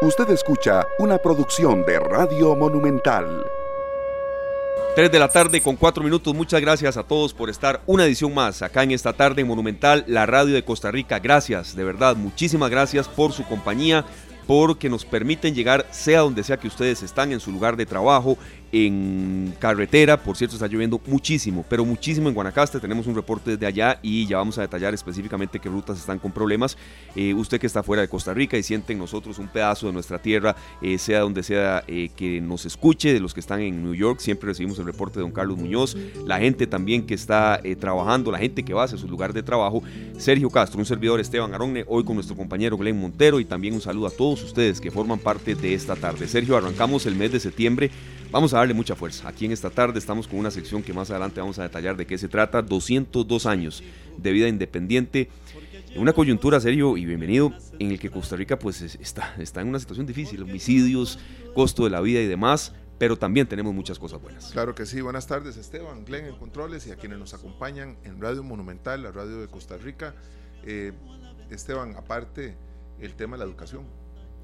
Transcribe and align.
Usted 0.00 0.30
escucha 0.30 0.86
una 1.00 1.18
producción 1.18 1.84
de 1.84 1.98
Radio 1.98 2.54
Monumental. 2.54 3.44
3 4.94 5.10
de 5.10 5.18
la 5.18 5.28
tarde 5.28 5.60
con 5.60 5.74
4 5.74 6.04
minutos. 6.04 6.32
Muchas 6.36 6.60
gracias 6.60 6.96
a 6.96 7.02
todos 7.02 7.34
por 7.34 7.50
estar 7.50 7.80
una 7.84 8.04
edición 8.04 8.32
más 8.32 8.62
acá 8.62 8.84
en 8.84 8.92
esta 8.92 9.12
tarde 9.12 9.44
Monumental, 9.44 10.04
la 10.06 10.24
radio 10.24 10.54
de 10.54 10.64
Costa 10.64 10.92
Rica. 10.92 11.18
Gracias, 11.18 11.74
de 11.74 11.82
verdad, 11.82 12.14
muchísimas 12.14 12.70
gracias 12.70 13.08
por 13.08 13.32
su 13.32 13.44
compañía, 13.44 14.04
porque 14.46 14.88
nos 14.88 15.04
permiten 15.04 15.56
llegar 15.56 15.84
sea 15.90 16.20
donde 16.20 16.44
sea 16.44 16.58
que 16.58 16.68
ustedes 16.68 17.02
están 17.02 17.32
en 17.32 17.40
su 17.40 17.50
lugar 17.50 17.76
de 17.76 17.84
trabajo, 17.84 18.38
en 18.72 19.54
carretera, 19.58 20.22
por 20.22 20.36
cierto 20.36 20.56
está 20.56 20.66
lloviendo 20.66 21.00
muchísimo, 21.06 21.64
pero 21.68 21.84
muchísimo 21.84 22.28
en 22.28 22.34
Guanacaste, 22.34 22.80
tenemos 22.80 23.06
un 23.06 23.14
reporte 23.14 23.52
desde 23.52 23.66
allá 23.66 23.98
y 24.02 24.26
ya 24.26 24.36
vamos 24.36 24.58
a 24.58 24.62
detallar 24.62 24.94
específicamente 24.94 25.58
qué 25.58 25.68
rutas 25.68 25.98
están 25.98 26.18
con 26.18 26.32
problemas. 26.32 26.76
Eh, 27.16 27.34
usted 27.34 27.58
que 27.58 27.66
está 27.66 27.82
fuera 27.82 28.02
de 28.02 28.08
Costa 28.08 28.34
Rica 28.34 28.56
y 28.56 28.62
siente 28.62 28.92
en 28.92 28.98
nosotros 28.98 29.38
un 29.38 29.48
pedazo 29.48 29.86
de 29.86 29.92
nuestra 29.92 30.20
tierra, 30.20 30.56
eh, 30.82 30.98
sea 30.98 31.20
donde 31.20 31.42
sea 31.42 31.82
eh, 31.86 32.10
que 32.14 32.40
nos 32.40 32.66
escuche, 32.66 33.12
de 33.12 33.20
los 33.20 33.34
que 33.34 33.40
están 33.40 33.60
en 33.60 33.82
New 33.82 33.94
York, 33.94 34.20
siempre 34.20 34.48
recibimos 34.48 34.78
el 34.78 34.84
reporte 34.84 35.18
de 35.18 35.22
don 35.22 35.32
Carlos 35.32 35.56
Muñoz, 35.56 35.96
la 36.26 36.38
gente 36.38 36.66
también 36.66 37.06
que 37.06 37.14
está 37.14 37.60
trabajando, 37.80 38.30
la 38.30 38.38
gente 38.38 38.64
que 38.64 38.74
va 38.74 38.84
hacia 38.84 38.98
su 38.98 39.08
lugar 39.08 39.32
de 39.32 39.42
trabajo, 39.42 39.82
Sergio 40.16 40.50
Castro, 40.50 40.78
un 40.78 40.86
servidor 40.86 41.20
Esteban 41.20 41.54
Aronne, 41.54 41.84
hoy 41.88 42.04
con 42.04 42.14
nuestro 42.14 42.36
compañero 42.36 42.76
Glenn 42.76 42.98
Montero 42.98 43.40
y 43.40 43.44
también 43.44 43.74
un 43.74 43.80
saludo 43.80 44.06
a 44.08 44.10
todos 44.10 44.42
ustedes 44.42 44.80
que 44.80 44.90
forman 44.90 45.18
parte 45.18 45.54
de 45.54 45.74
esta 45.74 45.96
tarde. 45.96 46.28
Sergio, 46.28 46.56
arrancamos 46.56 47.06
el 47.06 47.14
mes 47.14 47.32
de 47.32 47.40
septiembre 47.40 47.90
Vamos 48.30 48.52
a 48.52 48.58
darle 48.58 48.74
mucha 48.74 48.94
fuerza. 48.94 49.26
Aquí 49.26 49.46
en 49.46 49.52
esta 49.52 49.70
tarde 49.70 49.98
estamos 49.98 50.28
con 50.28 50.38
una 50.38 50.50
sección 50.50 50.82
que 50.82 50.92
más 50.92 51.10
adelante 51.10 51.40
vamos 51.40 51.58
a 51.58 51.62
detallar 51.62 51.96
de 51.96 52.06
qué 52.06 52.18
se 52.18 52.28
trata. 52.28 52.60
202 52.60 53.46
años 53.46 53.82
de 54.18 54.32
vida 54.32 54.48
independiente. 54.48 55.30
Una 55.96 56.12
coyuntura, 56.12 56.60
serio 56.60 56.98
y 56.98 57.06
bienvenido, 57.06 57.54
en 57.78 57.90
el 57.90 57.98
que 57.98 58.10
Costa 58.10 58.36
Rica 58.36 58.58
pues 58.58 58.82
está, 58.82 59.34
está 59.38 59.62
en 59.62 59.68
una 59.68 59.78
situación 59.80 60.06
difícil. 60.06 60.42
Homicidios, 60.42 61.18
costo 61.54 61.84
de 61.84 61.90
la 61.90 62.02
vida 62.02 62.20
y 62.20 62.26
demás. 62.26 62.74
Pero 62.98 63.16
también 63.16 63.46
tenemos 63.46 63.72
muchas 63.72 63.98
cosas 63.98 64.20
buenas. 64.20 64.50
Claro 64.50 64.74
que 64.74 64.84
sí. 64.84 65.00
Buenas 65.00 65.26
tardes, 65.26 65.56
Esteban, 65.56 66.04
Glenn 66.04 66.26
en 66.26 66.36
Controles 66.36 66.86
y 66.86 66.90
a 66.90 66.96
quienes 66.96 67.18
nos 67.18 67.32
acompañan 67.32 67.96
en 68.04 68.20
Radio 68.20 68.42
Monumental, 68.42 69.04
la 69.04 69.12
radio 69.12 69.40
de 69.40 69.48
Costa 69.48 69.78
Rica. 69.78 70.14
Eh, 70.64 70.92
Esteban, 71.48 71.94
aparte, 71.96 72.56
el 73.00 73.14
tema 73.14 73.36
de 73.36 73.44
la 73.44 73.44
educación. 73.44 73.84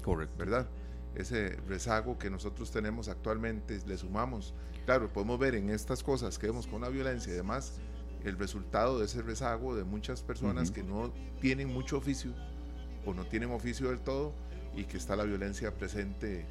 Correcto. 0.01 0.35
¿Verdad? 0.37 0.67
Ese 1.15 1.57
rezago 1.67 2.17
que 2.17 2.29
nosotros 2.29 2.71
tenemos 2.71 3.07
actualmente, 3.07 3.79
le 3.85 3.97
sumamos, 3.97 4.53
claro, 4.85 5.11
podemos 5.11 5.39
ver 5.39 5.55
en 5.55 5.69
estas 5.69 6.03
cosas 6.03 6.37
que 6.37 6.47
vemos 6.47 6.67
con 6.67 6.81
la 6.81 6.89
violencia 6.89 7.31
y 7.33 7.35
demás, 7.35 7.79
el 8.23 8.37
resultado 8.37 8.99
de 8.99 9.05
ese 9.05 9.21
rezago 9.21 9.75
de 9.75 9.83
muchas 9.83 10.21
personas 10.21 10.71
que 10.71 10.83
no 10.83 11.13
tienen 11.41 11.67
mucho 11.71 11.97
oficio 11.97 12.31
o 13.05 13.13
no 13.13 13.25
tienen 13.25 13.51
oficio 13.51 13.89
del 13.89 13.99
todo 13.99 14.33
y 14.75 14.85
que 14.85 14.97
está 14.97 15.15
la 15.15 15.23
violencia 15.23 15.71
presente 15.71 16.45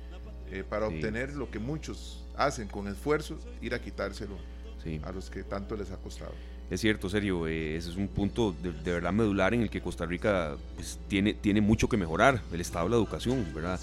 eh, 0.51 0.63
para 0.69 0.87
obtener 0.87 1.35
lo 1.35 1.51
que 1.51 1.59
muchos 1.59 2.25
hacen 2.37 2.69
con 2.69 2.87
esfuerzo, 2.87 3.39
ir 3.61 3.75
a 3.75 3.81
quitárselo 3.81 4.37
a 5.03 5.13
los 5.13 5.31
que 5.31 5.43
tanto 5.43 5.77
les 5.77 5.91
ha 5.91 5.97
costado. 5.97 6.33
Es 6.71 6.81
cierto, 6.81 7.09
serio, 7.09 7.47
eh, 7.47 7.77
ese 7.77 7.91
es 7.91 7.97
un 7.97 8.09
punto 8.09 8.55
de, 8.63 8.71
verdad 8.71 9.13
medular 9.13 9.55
en 9.55 9.63
el 9.63 9.71
que 9.71 9.81
Costa 9.81 10.07
Rica 10.07 10.57
pues, 10.75 10.99
tiene, 11.09 11.35
tiene 11.35 11.61
mucho 11.61 11.89
que 11.89 11.97
mejorar, 11.97 12.41
el 12.53 12.61
estado 12.61 12.87
de 12.87 12.91
la 12.91 12.97
educación, 12.97 13.47
¿verdad? 13.55 13.81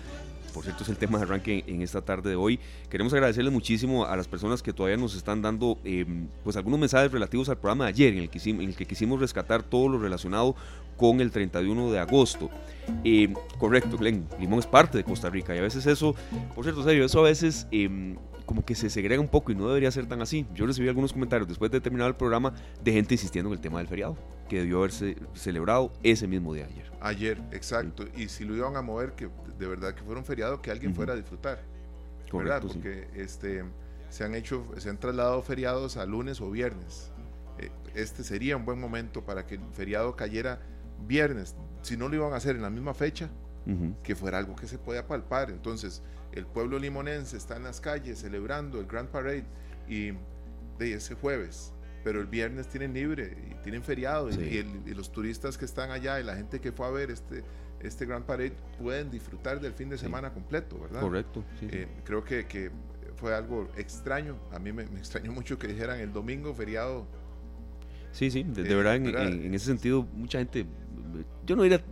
Por 0.51 0.63
cierto 0.63 0.83
es 0.83 0.89
el 0.89 0.97
tema 0.97 1.17
de 1.17 1.23
arranque 1.23 1.63
en 1.67 1.81
esta 1.81 2.01
tarde 2.01 2.29
de 2.29 2.35
hoy. 2.35 2.59
Queremos 2.89 3.13
agradecerles 3.13 3.51
muchísimo 3.51 4.05
a 4.05 4.15
las 4.15 4.27
personas 4.27 4.61
que 4.61 4.73
todavía 4.73 4.97
nos 4.97 5.15
están 5.15 5.41
dando 5.41 5.77
em, 5.83 6.27
pues 6.43 6.55
algunos 6.57 6.79
mensajes 6.79 7.11
relativos 7.11 7.49
al 7.49 7.57
programa 7.57 7.85
de 7.85 7.89
ayer, 7.89 8.13
en 8.13 8.19
el, 8.19 8.29
que, 8.29 8.49
en 8.49 8.61
el 8.61 8.75
que 8.75 8.85
quisimos 8.85 9.19
rescatar 9.19 9.63
todo 9.63 9.89
lo 9.89 9.99
relacionado 9.99 10.55
con 10.97 11.21
el 11.21 11.31
31 11.31 11.91
de 11.91 11.99
agosto. 11.99 12.49
Em, 13.03 13.33
correcto, 13.57 13.97
Glenn, 13.97 14.27
Limón 14.39 14.59
es 14.59 14.67
parte 14.67 14.97
de 14.97 15.03
Costa 15.03 15.29
Rica 15.29 15.55
y 15.55 15.59
a 15.59 15.61
veces 15.61 15.85
eso, 15.85 16.15
por 16.53 16.63
cierto, 16.63 16.83
serio, 16.83 17.05
eso 17.05 17.19
a 17.19 17.23
veces 17.23 17.67
em, 17.71 18.15
como 18.45 18.65
que 18.65 18.75
se 18.75 18.89
segrega 18.89 19.21
un 19.21 19.27
poco 19.27 19.51
y 19.51 19.55
no 19.55 19.67
debería 19.67 19.91
ser 19.91 20.07
tan 20.07 20.21
así. 20.21 20.45
Yo 20.53 20.65
recibí 20.65 20.87
algunos 20.87 21.13
comentarios 21.13 21.47
después 21.47 21.71
de 21.71 21.81
terminar 21.81 22.07
el 22.07 22.15
programa 22.15 22.53
de 22.83 22.93
gente 22.93 23.13
insistiendo 23.13 23.49
en 23.49 23.53
el 23.53 23.61
tema 23.61 23.79
del 23.79 23.87
feriado, 23.87 24.17
que 24.49 24.59
debió 24.59 24.79
haberse 24.79 25.17
celebrado 25.33 25.91
ese 26.03 26.27
mismo 26.27 26.53
día 26.53 26.65
ayer. 26.65 26.91
Ayer, 27.01 27.41
exacto. 27.51 28.05
Y 28.15 28.27
si 28.27 28.45
lo 28.45 28.55
iban 28.55 28.75
a 28.75 28.81
mover, 28.81 29.13
que 29.13 29.29
de 29.57 29.67
verdad 29.67 29.93
que 29.93 30.03
fuera 30.03 30.19
un 30.19 30.25
feriado, 30.25 30.61
que 30.61 30.71
alguien 30.71 30.93
fuera 30.95 31.13
a 31.13 31.15
disfrutar. 31.15 31.61
Correcto, 32.29 32.67
Porque 32.67 33.07
este, 33.15 33.63
se 34.09 34.23
han 34.23 34.35
hecho, 34.35 34.65
se 34.77 34.89
han 34.89 34.97
trasladado 34.97 35.41
feriados 35.41 35.97
a 35.97 36.05
lunes 36.05 36.39
o 36.41 36.49
viernes. 36.49 37.11
Eh, 37.59 37.69
este 37.93 38.23
sería 38.23 38.55
un 38.55 38.65
buen 38.65 38.79
momento 38.79 39.23
para 39.25 39.45
que 39.45 39.55
el 39.55 39.61
feriado 39.73 40.15
cayera 40.15 40.59
viernes. 41.07 41.55
Si 41.81 41.97
no 41.97 42.07
lo 42.07 42.15
iban 42.15 42.33
a 42.33 42.37
hacer 42.37 42.55
en 42.55 42.61
la 42.61 42.69
misma 42.69 42.93
fecha, 42.93 43.29
que 44.03 44.15
fuera 44.15 44.39
algo 44.39 44.55
que 44.55 44.67
se 44.67 44.77
pueda 44.77 45.07
palpar. 45.07 45.49
Entonces, 45.49 46.01
el 46.31 46.45
pueblo 46.45 46.79
limonense 46.79 47.37
está 47.37 47.57
en 47.57 47.63
las 47.63 47.81
calles 47.81 48.19
celebrando 48.19 48.79
el 48.79 48.87
Grand 48.87 49.09
Parade 49.09 49.45
y 49.87 50.11
de 50.77 50.93
ese 50.93 51.15
jueves, 51.15 51.73
pero 52.03 52.21
el 52.21 52.27
viernes 52.27 52.67
tienen 52.67 52.93
libre 52.93 53.37
y 53.51 53.55
tienen 53.63 53.83
feriado 53.83 54.29
y, 54.29 54.63
los 54.93 55.11
turistas 55.11 55.57
que 55.57 55.65
están 55.65 55.91
allá 55.91 56.19
y 56.19 56.23
la 56.23 56.35
gente 56.35 56.59
que 56.59 56.71
fue 56.71 56.87
a 56.87 56.89
ver 56.89 57.11
este, 57.11 57.43
este 57.81 58.05
Grand 58.05 58.25
Parade 58.25 58.53
pueden 58.79 59.11
disfrutar 59.11 59.59
del 59.59 59.73
fin 59.73 59.89
de 59.89 59.97
semana 59.97 60.33
completo, 60.33 60.79
¿verdad? 60.79 61.01
Correcto. 61.01 61.43
Eh, 61.61 61.87
creo 62.03 62.23
que, 62.23 62.45
que, 62.45 62.71
fue 63.17 63.35
algo 63.35 63.69
extraño, 63.77 64.35
a 64.51 64.57
mí 64.57 64.71
me, 64.71 64.81
extrañó 64.83 65.31
mucho 65.31 65.59
que 65.59 65.67
dijeran 65.67 65.99
el 65.99 66.11
domingo 66.11 66.55
feriado. 66.55 67.05
Sí, 68.13 68.31
sí, 68.31 68.41
de, 68.41 68.63
verdad, 68.63 68.95
en, 68.95 69.15
en, 69.15 69.53
ese 69.53 69.67
sentido, 69.67 70.07
mucha 70.15 70.39
gente, 70.39 70.65
yo 71.45 71.55
no 71.55 71.61
diría 71.61 71.83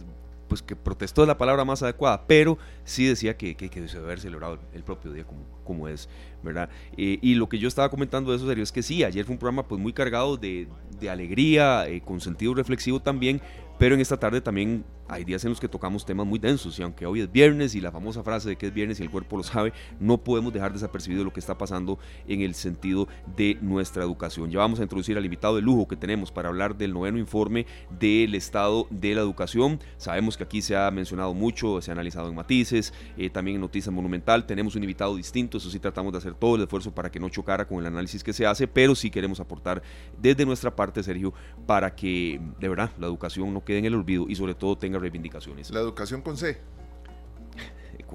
pues 0.49 0.61
que 0.61 0.75
protestó 0.75 1.25
la 1.25 1.37
palabra 1.37 1.63
más 1.63 1.81
adecuada, 1.81 2.25
pero 2.27 2.57
sí 2.83 3.05
decía 3.05 3.37
que, 3.37 3.55
que, 3.55 3.69
que 3.69 3.79
debe 3.79 3.99
haber 3.99 4.19
celebrado 4.19 4.59
el 4.73 4.83
propio 4.83 5.13
día 5.13 5.23
como 5.63 5.87
es, 5.87 6.09
¿verdad? 6.43 6.69
Eh, 6.97 7.19
y 7.21 7.35
lo 7.35 7.49
que 7.49 7.59
yo 7.59 7.67
estaba 7.67 7.89
comentando 7.89 8.31
de 8.31 8.37
eso 8.37 8.47
serio 8.47 8.63
es 8.63 8.71
que 8.71 8.83
sí, 8.83 9.03
ayer 9.03 9.25
fue 9.25 9.33
un 9.33 9.39
programa 9.39 9.67
pues 9.67 9.81
muy 9.81 9.93
cargado 9.93 10.37
de, 10.37 10.67
de 10.99 11.09
alegría, 11.09 11.87
eh, 11.87 12.01
con 12.01 12.19
sentido 12.21 12.53
reflexivo 12.53 12.99
también, 12.99 13.41
pero 13.77 13.95
en 13.95 14.01
esta 14.01 14.17
tarde 14.17 14.41
también 14.41 14.83
hay 15.09 15.23
días 15.23 15.43
en 15.43 15.49
los 15.49 15.59
que 15.59 15.67
tocamos 15.67 16.05
temas 16.05 16.27
muy 16.27 16.37
densos 16.37 16.77
y 16.77 16.83
aunque 16.83 17.05
hoy 17.05 17.21
es 17.21 17.31
viernes 17.31 17.73
y 17.73 17.81
la 17.81 17.91
famosa 17.91 18.23
frase 18.23 18.49
de 18.49 18.55
que 18.57 18.67
es 18.67 18.73
viernes 18.73 18.99
y 18.99 19.03
el 19.03 19.09
cuerpo 19.09 19.37
lo 19.37 19.43
sabe, 19.43 19.73
no 19.99 20.19
podemos 20.19 20.53
dejar 20.53 20.71
desapercibido 20.71 21.23
lo 21.23 21.33
que 21.33 21.39
está 21.39 21.57
pasando 21.57 21.97
en 22.27 22.41
el 22.41 22.53
sentido 22.53 23.07
de 23.35 23.57
nuestra 23.61 24.03
educación. 24.03 24.51
Ya 24.51 24.59
vamos 24.59 24.79
a 24.79 24.83
introducir 24.83 25.17
al 25.17 25.25
invitado 25.25 25.55
de 25.55 25.63
lujo 25.63 25.87
que 25.87 25.95
tenemos 25.95 26.31
para 26.31 26.49
hablar 26.49 26.77
del 26.77 26.93
noveno 26.93 27.17
informe 27.17 27.65
del 27.99 28.35
estado 28.35 28.85
de 28.91 29.15
la 29.15 29.21
educación. 29.21 29.79
Sabemos 29.97 30.37
que 30.37 30.43
aquí 30.43 30.61
se 30.61 30.75
ha 30.75 30.91
mencionado 30.91 31.33
mucho, 31.33 31.81
se 31.81 31.89
ha 31.89 31.93
analizado 31.93 32.29
en 32.29 32.35
matices, 32.35 32.93
eh, 33.17 33.29
también 33.29 33.55
en 33.55 33.61
Noticias 33.61 33.93
Monumental. 33.93 34.45
Tenemos 34.45 34.75
un 34.75 34.83
invitado 34.83 35.15
distinto, 35.15 35.57
eso 35.57 35.71
sí 35.71 35.79
tratamos 35.79 36.11
de 36.11 36.19
hacer 36.19 36.28
todo 36.35 36.55
el 36.55 36.63
esfuerzo 36.63 36.93
para 36.93 37.09
que 37.11 37.19
no 37.19 37.29
chocara 37.29 37.67
con 37.67 37.79
el 37.79 37.85
análisis 37.85 38.23
que 38.23 38.33
se 38.33 38.45
hace, 38.45 38.67
pero 38.67 38.95
sí 38.95 39.09
queremos 39.09 39.39
aportar 39.39 39.81
desde 40.19 40.45
nuestra 40.45 40.75
parte, 40.75 41.03
Sergio, 41.03 41.33
para 41.65 41.95
que 41.95 42.39
de 42.59 42.69
verdad 42.69 42.91
la 42.99 43.07
educación 43.07 43.53
no 43.53 43.63
quede 43.63 43.79
en 43.79 43.85
el 43.85 43.95
olvido 43.95 44.25
y 44.27 44.35
sobre 44.35 44.55
todo 44.55 44.77
tenga 44.77 44.99
reivindicaciones. 44.99 45.71
La 45.71 45.79
educación 45.79 46.21
con 46.21 46.37
C. 46.37 46.59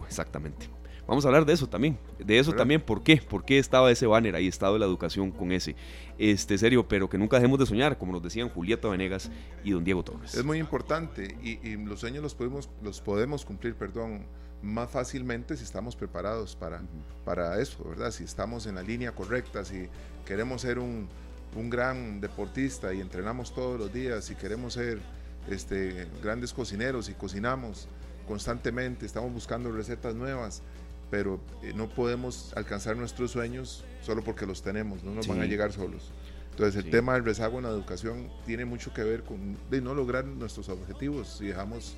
Exactamente. 0.06 0.68
Vamos 1.06 1.24
a 1.24 1.28
hablar 1.28 1.44
de 1.44 1.52
eso 1.52 1.68
también. 1.68 1.98
De 2.18 2.38
eso 2.38 2.52
también, 2.54 2.80
¿por 2.80 3.02
qué? 3.02 3.18
¿Por 3.18 3.44
qué 3.44 3.58
estaba 3.58 3.90
ese 3.90 4.06
banner 4.06 4.34
ahí, 4.36 4.48
estado 4.48 4.74
de 4.74 4.78
la 4.78 4.86
educación 4.86 5.30
con 5.30 5.52
ese? 5.52 5.76
Este, 6.16 6.56
serio, 6.56 6.88
pero 6.88 7.10
que 7.10 7.18
nunca 7.18 7.36
dejemos 7.36 7.58
de 7.58 7.66
soñar, 7.66 7.98
como 7.98 8.12
nos 8.12 8.22
decían 8.22 8.48
Julieta 8.48 8.88
Venegas 8.88 9.30
y 9.62 9.72
don 9.72 9.84
Diego 9.84 10.02
Torres. 10.02 10.34
Es 10.34 10.44
muy 10.44 10.58
importante 10.58 11.36
y, 11.42 11.76
los 11.76 12.00
sueños 12.00 12.22
los 12.22 12.34
podemos, 12.34 12.70
los 12.82 13.02
podemos 13.02 13.44
cumplir, 13.44 13.74
perdón, 13.74 14.26
más 14.64 14.90
fácilmente 14.90 15.56
si 15.56 15.64
estamos 15.64 15.94
preparados 15.94 16.56
para, 16.56 16.80
para 17.24 17.60
eso, 17.60 17.84
¿verdad? 17.88 18.10
Si 18.10 18.24
estamos 18.24 18.66
en 18.66 18.76
la 18.76 18.82
línea 18.82 19.12
correcta, 19.12 19.64
si 19.64 19.88
queremos 20.24 20.62
ser 20.62 20.78
un, 20.78 21.08
un 21.56 21.70
gran 21.70 22.20
deportista 22.20 22.92
y 22.92 23.00
entrenamos 23.00 23.54
todos 23.54 23.78
los 23.78 23.92
días, 23.92 24.24
si 24.24 24.34
queremos 24.34 24.74
ser 24.74 25.00
este, 25.48 26.08
grandes 26.22 26.52
cocineros 26.52 27.08
y 27.08 27.14
cocinamos 27.14 27.88
constantemente, 28.26 29.06
estamos 29.06 29.32
buscando 29.32 29.70
recetas 29.70 30.14
nuevas, 30.14 30.62
pero 31.10 31.40
eh, 31.62 31.72
no 31.74 31.88
podemos 31.88 32.52
alcanzar 32.56 32.96
nuestros 32.96 33.30
sueños 33.30 33.84
solo 34.02 34.24
porque 34.24 34.46
los 34.46 34.62
tenemos, 34.62 35.04
no 35.04 35.12
nos 35.14 35.28
van 35.28 35.40
a 35.40 35.46
llegar 35.46 35.72
solos. 35.72 36.10
Entonces 36.50 36.84
el 36.84 36.90
tema 36.90 37.14
del 37.14 37.24
rezago 37.24 37.58
en 37.58 37.64
la 37.64 37.70
educación 37.70 38.30
tiene 38.46 38.64
mucho 38.64 38.94
que 38.94 39.02
ver 39.02 39.24
con 39.24 39.56
de 39.70 39.80
no 39.80 39.92
lograr 39.92 40.24
nuestros 40.24 40.68
objetivos 40.68 41.36
si 41.38 41.46
dejamos, 41.46 41.96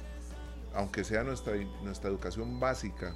aunque 0.77 1.05
sea 1.05 1.25
nuestra, 1.25 1.55
nuestra 1.83 2.11
educación 2.11 2.61
básica, 2.61 3.15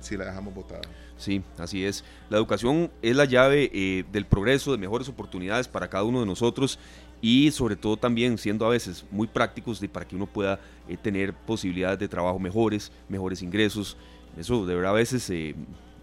si 0.00 0.16
la 0.16 0.26
dejamos 0.26 0.54
botada. 0.54 0.82
Sí, 1.16 1.42
así 1.58 1.84
es. 1.84 2.04
La 2.28 2.38
educación 2.38 2.90
es 3.02 3.16
la 3.16 3.24
llave 3.24 3.70
eh, 3.72 4.04
del 4.12 4.26
progreso, 4.26 4.72
de 4.72 4.78
mejores 4.78 5.08
oportunidades 5.08 5.68
para 5.68 5.88
cada 5.88 6.04
uno 6.04 6.20
de 6.20 6.26
nosotros 6.26 6.78
y 7.20 7.50
sobre 7.50 7.76
todo 7.76 7.96
también 7.96 8.38
siendo 8.38 8.66
a 8.66 8.70
veces 8.70 9.04
muy 9.10 9.26
prácticos 9.26 9.80
de, 9.80 9.88
para 9.88 10.06
que 10.06 10.16
uno 10.16 10.26
pueda 10.26 10.58
eh, 10.88 10.96
tener 10.96 11.34
posibilidades 11.34 11.98
de 11.98 12.08
trabajo 12.08 12.38
mejores, 12.38 12.90
mejores 13.08 13.42
ingresos. 13.42 13.96
Eso 14.38 14.64
de 14.64 14.86
a 14.86 14.92
veces 14.92 15.28
eh, 15.30 15.54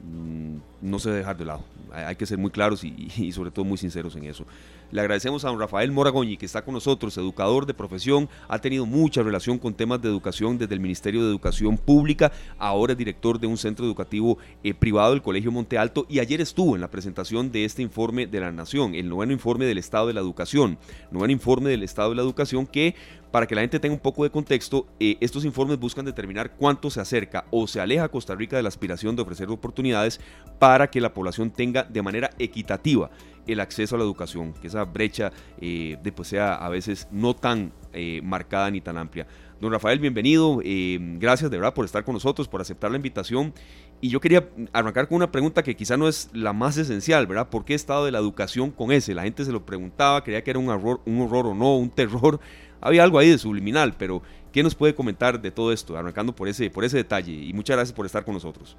mm, 0.03 0.57
no 0.81 0.99
se 0.99 1.09
debe 1.09 1.19
dejar 1.19 1.37
de 1.37 1.45
lado. 1.45 1.63
Hay, 1.91 2.15
que 2.15 2.25
ser 2.25 2.37
muy 2.37 2.51
claros 2.51 2.83
y, 2.83 3.31
sobre 3.31 3.49
todo 3.49 3.65
muy 3.65 3.77
sinceros 3.77 4.15
en 4.15 4.25
eso. 4.25 4.45
Le 4.89 5.01
agradecemos 5.01 5.43
a 5.43 5.49
don 5.49 5.59
Rafael 5.59 5.91
Moragoñi, 5.91 6.37
que 6.37 6.45
está 6.45 6.63
con 6.63 6.73
nosotros, 6.73 7.17
educador 7.17 7.65
de 7.65 7.73
profesión, 7.73 8.29
ha 8.47 8.59
tenido 8.59 8.85
mucha 8.85 9.21
relación 9.21 9.59
con 9.59 9.73
temas 9.73 10.01
de 10.01 10.07
educación 10.07 10.57
desde 10.57 10.75
el 10.75 10.79
Ministerio 10.79 11.23
de 11.23 11.29
Educación 11.29 11.77
Pública, 11.77 12.31
ahora 12.57 12.93
es 12.93 12.97
director 12.97 13.37
de 13.37 13.47
un 13.47 13.57
centro 13.57 13.85
educativo 13.85 14.37
eh, 14.63 14.73
privado, 14.73 15.13
el 15.13 15.21
Colegio 15.21 15.51
Monte 15.51 15.77
Alto, 15.77 16.05
y 16.07 16.19
ayer 16.19 16.39
estuvo 16.39 16.75
en 16.75 16.81
la 16.81 16.89
presentación 16.89 17.51
de 17.51 17.65
este 17.65 17.81
informe 17.81 18.27
de 18.27 18.39
la 18.39 18.53
Nación, 18.53 18.95
el 18.95 19.09
noveno 19.09 19.33
informe 19.33 19.65
del 19.65 19.77
Estado 19.77 20.07
de 20.07 20.13
la 20.13 20.21
Educación, 20.21 20.77
noveno 21.11 21.33
informe 21.33 21.69
del 21.69 21.83
Estado 21.83 22.11
de 22.11 22.15
la 22.15 22.21
Educación 22.21 22.65
que 22.65 22.95
para 23.31 23.45
que 23.45 23.55
la 23.55 23.61
gente 23.61 23.81
tenga 23.81 23.93
un 23.93 23.99
poco 23.99 24.23
de 24.23 24.29
contexto, 24.29 24.87
eh, 25.01 25.17
estos 25.19 25.43
informes 25.43 25.77
buscan 25.77 26.05
determinar 26.05 26.55
cuánto 26.55 26.89
se 26.89 27.01
acerca 27.01 27.45
o 27.51 27.67
se 27.67 27.81
aleja 27.81 28.07
Costa 28.07 28.35
Rica 28.35 28.55
de 28.55 28.63
la 28.63 28.69
aspiración 28.69 29.17
de 29.17 29.21
ofrecer 29.21 29.49
oportunidades 29.49 30.21
para 30.59 30.89
que 30.89 31.01
la 31.01 31.13
población 31.13 31.51
tenga 31.51 31.83
de 31.83 32.01
manera 32.01 32.29
equitativa 32.39 33.11
el 33.47 33.59
acceso 33.59 33.95
a 33.95 33.97
la 33.97 34.03
educación, 34.03 34.53
que 34.53 34.67
esa 34.67 34.83
brecha 34.83 35.31
eh, 35.59 35.97
pues, 36.15 36.27
sea 36.27 36.55
a 36.55 36.69
veces 36.69 37.07
no 37.11 37.35
tan 37.35 37.71
eh, 37.93 38.21
marcada 38.23 38.69
ni 38.69 38.81
tan 38.81 38.97
amplia. 38.97 39.27
Don 39.59 39.71
Rafael, 39.71 39.97
bienvenido. 39.97 40.59
Eh, 40.63 40.99
gracias 41.17 41.49
de 41.49 41.57
verdad 41.57 41.73
por 41.73 41.83
estar 41.83 42.03
con 42.03 42.13
nosotros, 42.13 42.47
por 42.47 42.61
aceptar 42.61 42.91
la 42.91 42.97
invitación. 42.97 43.53
Y 44.01 44.09
yo 44.09 44.19
quería 44.19 44.47
arrancar 44.71 45.07
con 45.07 45.15
una 45.15 45.31
pregunta 45.31 45.63
que 45.63 45.75
quizá 45.75 45.97
no 45.97 46.07
es 46.07 46.29
la 46.31 46.53
más 46.53 46.77
esencial, 46.77 47.25
¿verdad? 47.25 47.49
¿Por 47.49 47.65
qué 47.65 47.73
estado 47.73 48.05
de 48.05 48.11
la 48.11 48.19
educación 48.19 48.69
con 48.69 48.91
ese? 48.91 49.15
La 49.15 49.23
gente 49.23 49.43
se 49.43 49.51
lo 49.51 49.65
preguntaba, 49.65 50.23
creía 50.23 50.43
que 50.43 50.51
era 50.51 50.59
un 50.59 50.69
horror, 50.69 51.01
un 51.05 51.21
horror 51.21 51.47
o 51.47 51.55
no, 51.55 51.75
un 51.77 51.89
terror. 51.89 52.39
Había 52.81 53.03
algo 53.03 53.17
ahí 53.17 53.29
de 53.29 53.39
subliminal, 53.39 53.95
pero 53.97 54.21
¿qué 54.51 54.61
nos 54.61 54.75
puede 54.75 54.93
comentar 54.93 55.41
de 55.41 55.49
todo 55.49 55.71
esto? 55.71 55.97
Arrancando 55.97 56.35
por 56.35 56.47
ese, 56.47 56.69
por 56.69 56.83
ese 56.83 56.97
detalle. 56.97 57.33
Y 57.33 57.51
muchas 57.53 57.77
gracias 57.77 57.95
por 57.95 58.05
estar 58.05 58.23
con 58.23 58.35
nosotros. 58.35 58.77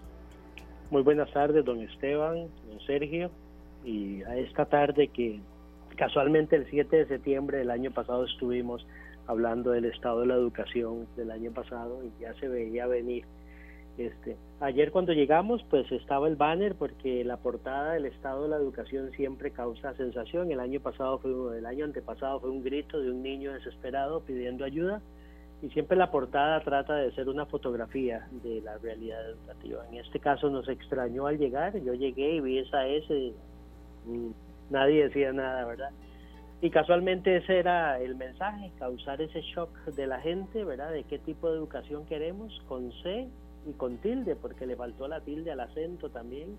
Muy 0.93 1.03
buenas 1.03 1.31
tardes, 1.33 1.65
don 1.65 1.81
Esteban, 1.83 2.47
don 2.69 2.81
Sergio 2.87 3.33
y 3.89 4.23
a 4.25 4.37
esta 4.37 4.67
tarde 4.67 5.09
que 5.09 5.41
casualmente 5.97 6.57
el 6.57 6.67
7 6.69 6.95
de 6.95 7.07
septiembre 7.07 7.59
del 7.59 7.71
año 7.71 7.91
pasado 7.91 8.25
estuvimos 8.25 8.87
hablando 9.27 9.71
del 9.71 9.87
estado 9.87 10.21
de 10.21 10.27
la 10.27 10.35
educación 10.35 11.07
del 11.17 11.31
año 11.31 11.53
pasado 11.53 12.03
y 12.05 12.23
ya 12.23 12.35
se 12.35 12.49
veía 12.49 12.87
venir. 12.87 13.25
Este, 13.97 14.37
ayer 14.61 14.93
cuando 14.93 15.13
llegamos 15.13 15.65
pues 15.71 15.91
estaba 15.91 16.29
el 16.29 16.37
banner 16.37 16.75
porque 16.77 17.25
la 17.25 17.39
portada 17.39 17.95
del 17.95 18.07
estado 18.07 18.45
de 18.45 18.51
la 18.51 18.57
educación 18.57 19.11
siempre 19.13 19.53
causa 19.53 19.95
sensación. 19.95 20.53
El 20.53 20.61
año 20.61 20.81
pasado 20.81 21.19
fue 21.19 21.59
el 21.59 21.67
año 21.67 21.87
antepasado 21.87 22.41
fue 22.41 22.51
un 22.51 22.63
grito 22.63 23.01
de 23.01 23.11
un 23.11 23.23
niño 23.23 23.55
desesperado 23.55 24.21
pidiendo 24.21 24.67
ayuda 24.67 25.01
y 25.63 25.71
siempre 25.71 25.97
la 25.97 26.11
portada 26.11 26.61
trata 26.63 26.95
de 26.95 27.11
ser 27.13 27.29
una 27.29 27.47
fotografía 27.47 28.29
de 28.45 28.61
la 28.61 28.77
realidad 28.79 29.31
educativa. 29.31 29.85
En 29.91 29.99
este 29.99 30.21
caso 30.21 30.51
nos 30.51 30.69
extrañó 30.69 31.27
al 31.27 31.39
llegar, 31.39 31.77
yo 31.83 31.95
llegué 31.95 32.35
y 32.35 32.41
vi 32.41 32.59
esa 32.59 32.87
S 32.87 33.35
nadie 34.71 35.05
decía 35.05 35.33
nada, 35.33 35.65
¿verdad? 35.65 35.91
Y 36.61 36.71
casualmente 36.71 37.37
ese 37.37 37.59
era 37.59 38.01
el 38.01 38.17
mensaje, 38.17 38.73
causar 38.79 39.23
ese 39.23 39.41
shock 39.43 39.71
de 39.87 40.07
la 40.09 40.21
gente, 40.21 40.65
¿verdad? 40.65 40.91
De 40.91 41.05
qué 41.05 41.19
tipo 41.19 41.49
de 41.51 41.57
educación 41.57 42.05
queremos, 42.07 42.61
con 42.67 42.91
C 43.03 43.29
y 43.69 43.73
con 43.75 43.99
tilde, 43.99 44.35
porque 44.35 44.67
le 44.67 44.75
faltó 44.75 45.07
la 45.07 45.21
tilde 45.21 45.53
al 45.53 45.61
acento 45.61 46.11
también, 46.11 46.57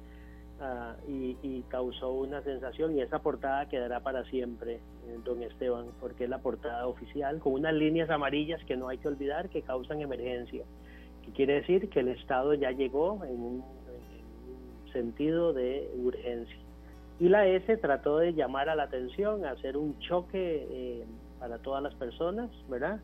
ah, 0.62 0.96
y, 1.06 1.64
causó 1.68 2.14
una 2.14 2.42
sensación, 2.44 2.96
y 2.96 3.02
esa 3.02 3.20
portada 3.20 3.68
quedará 3.68 4.00
para 4.00 4.24
siempre, 4.26 4.76
eh, 4.76 5.20
don 5.26 5.44
Esteban, 5.44 5.88
porque 6.00 6.24
es 6.24 6.30
la 6.30 6.40
portada 6.40 6.88
oficial, 6.88 7.40
con 7.40 7.54
unas 7.54 7.74
líneas 7.74 8.10
amarillas 8.10 8.64
que 8.64 8.78
no 8.78 8.88
hay 8.88 9.00
que 9.00 9.10
olvidar 9.10 9.50
que 9.50 9.64
causan 9.64 10.00
emergencia, 10.00 10.64
que 11.26 11.32
quiere 11.34 11.56
decir 11.56 11.90
que 11.90 12.00
el 12.00 12.08
Estado 12.08 12.54
ya 12.54 12.72
llegó 12.72 13.24
en 13.26 13.40
un 13.40 13.64
sentido 14.94 15.52
de 15.52 15.92
urgencia. 15.98 16.69
Y 17.20 17.28
la 17.28 17.46
S 17.46 17.78
trató 17.78 18.18
de 18.18 18.34
llamar 18.34 18.70
a 18.70 18.76
la 18.76 18.84
atención, 18.84 19.46
hacer 19.46 19.76
un 19.76 20.00
choque 20.00 20.68
eh, 20.72 21.06
para 21.40 21.58
todas 21.58 21.84
las 21.84 21.94
personas, 21.96 22.50
¿verdad? 22.70 23.02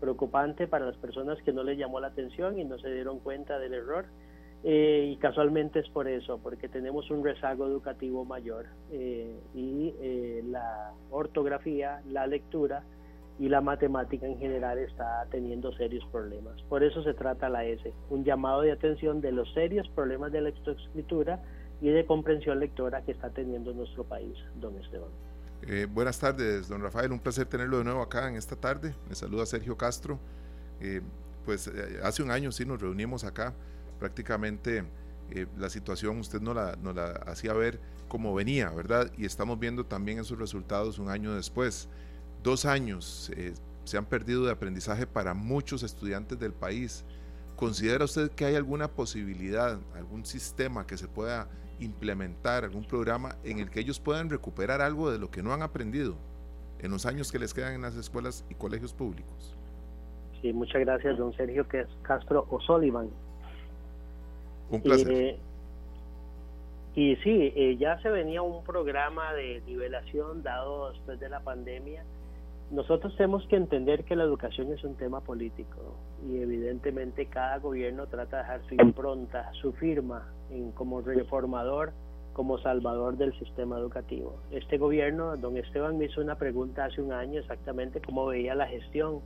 Preocupante 0.00 0.66
para 0.66 0.86
las 0.86 0.96
personas 0.96 1.38
que 1.42 1.52
no 1.52 1.62
les 1.62 1.76
llamó 1.76 2.00
la 2.00 2.08
atención 2.08 2.58
y 2.58 2.64
no 2.64 2.78
se 2.78 2.90
dieron 2.90 3.18
cuenta 3.20 3.58
del 3.58 3.74
error. 3.74 4.06
Eh, 4.64 5.10
y 5.12 5.16
casualmente 5.18 5.80
es 5.80 5.88
por 5.90 6.08
eso, 6.08 6.40
porque 6.42 6.68
tenemos 6.68 7.10
un 7.10 7.22
rezago 7.22 7.66
educativo 7.66 8.24
mayor 8.24 8.66
eh, 8.90 9.38
y 9.54 9.94
la 10.50 10.92
ortografía, 11.10 12.00
la 12.08 12.26
lectura 12.26 12.82
y 13.38 13.48
la 13.48 13.60
matemática 13.60 14.26
en 14.26 14.38
general 14.38 14.78
está 14.78 15.26
teniendo 15.30 15.72
serios 15.74 16.04
problemas. 16.10 16.60
Por 16.62 16.82
eso 16.82 17.02
se 17.04 17.14
trata 17.14 17.48
la 17.48 17.64
S, 17.64 17.92
un 18.10 18.24
llamado 18.24 18.62
de 18.62 18.72
atención 18.72 19.20
de 19.20 19.30
los 19.30 19.52
serios 19.52 19.88
problemas 19.90 20.32
de 20.32 20.40
la 20.40 20.48
lectoescritura 20.48 21.40
y 21.80 21.90
de 21.90 22.04
comprensión 22.06 22.58
lectora 22.58 23.02
que 23.02 23.12
está 23.12 23.30
teniendo 23.30 23.72
nuestro 23.72 24.04
país, 24.04 24.36
don 24.60 24.76
Esteban. 24.78 25.10
Eh, 25.62 25.86
buenas 25.90 26.18
tardes, 26.18 26.68
don 26.68 26.82
Rafael, 26.82 27.12
un 27.12 27.18
placer 27.18 27.46
tenerlo 27.46 27.78
de 27.78 27.84
nuevo 27.84 28.02
acá 28.02 28.28
en 28.28 28.36
esta 28.36 28.56
tarde. 28.56 28.94
Me 29.08 29.14
saluda 29.14 29.44
Sergio 29.46 29.76
Castro. 29.76 30.18
Eh, 30.80 31.00
pues 31.44 31.66
eh, 31.66 31.98
hace 32.02 32.22
un 32.22 32.30
año 32.30 32.52
sí 32.52 32.64
nos 32.64 32.80
reunimos 32.80 33.24
acá, 33.24 33.54
prácticamente 33.98 34.84
la 35.58 35.68
situación 35.68 36.20
usted 36.20 36.40
no 36.40 36.54
la, 36.54 36.76
no 36.82 36.94
la 36.94 37.10
hacía 37.26 37.52
ver 37.52 37.80
como 38.08 38.34
venía, 38.34 38.70
¿verdad? 38.70 39.12
Y 39.18 39.26
estamos 39.26 39.58
viendo 39.58 39.84
también 39.84 40.18
esos 40.18 40.38
resultados 40.38 40.98
un 40.98 41.10
año 41.10 41.34
después. 41.34 41.88
Dos 42.42 42.64
años 42.64 43.30
se 43.84 43.98
han 43.98 44.06
perdido 44.06 44.46
de 44.46 44.52
aprendizaje 44.52 45.06
para 45.06 45.34
muchos 45.34 45.82
estudiantes 45.82 46.38
del 46.38 46.54
país. 46.54 47.04
¿Considera 47.56 48.06
usted 48.06 48.30
que 48.30 48.46
hay 48.46 48.54
alguna 48.54 48.88
posibilidad, 48.88 49.78
algún 49.94 50.24
sistema 50.24 50.86
que 50.86 50.96
se 50.96 51.08
pueda 51.08 51.48
implementar 51.80 52.64
algún 52.64 52.84
programa 52.84 53.36
en 53.44 53.58
el 53.58 53.70
que 53.70 53.80
ellos 53.80 54.00
puedan 54.00 54.30
recuperar 54.30 54.80
algo 54.80 55.10
de 55.10 55.18
lo 55.18 55.30
que 55.30 55.42
no 55.42 55.52
han 55.52 55.62
aprendido 55.62 56.16
en 56.80 56.90
los 56.90 57.06
años 57.06 57.32
que 57.32 57.38
les 57.38 57.54
quedan 57.54 57.74
en 57.74 57.82
las 57.82 57.96
escuelas 57.96 58.44
y 58.50 58.54
colegios 58.54 58.92
públicos. 58.92 59.56
Sí, 60.40 60.52
muchas 60.52 60.80
gracias, 60.80 61.18
don 61.18 61.32
Sergio 61.34 61.66
Castro 62.02 62.46
O'Sullivan. 62.50 63.08
Un 64.70 64.82
placer. 64.82 65.10
Eh, 65.10 65.38
y 66.94 67.16
sí, 67.16 67.52
eh, 67.54 67.76
ya 67.78 68.00
se 68.00 68.08
venía 68.08 68.42
un 68.42 68.64
programa 68.64 69.32
de 69.32 69.62
nivelación 69.66 70.42
dado 70.42 70.90
después 70.92 71.18
de 71.18 71.28
la 71.28 71.40
pandemia 71.40 72.04
nosotros 72.70 73.16
tenemos 73.16 73.46
que 73.46 73.56
entender 73.56 74.04
que 74.04 74.14
la 74.14 74.24
educación 74.24 74.72
es 74.72 74.84
un 74.84 74.94
tema 74.94 75.20
político 75.20 75.96
y 76.28 76.36
evidentemente 76.36 77.26
cada 77.26 77.58
gobierno 77.58 78.06
trata 78.06 78.38
de 78.38 78.42
dejar 78.42 78.60
su 78.68 78.74
impronta, 78.74 79.50
su 79.54 79.72
firma 79.72 80.26
en, 80.50 80.72
como 80.72 81.00
reformador, 81.00 81.92
como 82.32 82.58
salvador 82.58 83.16
del 83.16 83.36
sistema 83.38 83.78
educativo. 83.78 84.36
Este 84.50 84.78
gobierno, 84.78 85.36
don 85.36 85.56
Esteban 85.56 85.98
me 85.98 86.04
hizo 86.04 86.20
una 86.20 86.36
pregunta 86.36 86.84
hace 86.84 87.02
un 87.02 87.12
año 87.12 87.40
exactamente 87.40 88.00
cómo 88.00 88.26
veía 88.26 88.54
la 88.54 88.66
gestión 88.66 89.22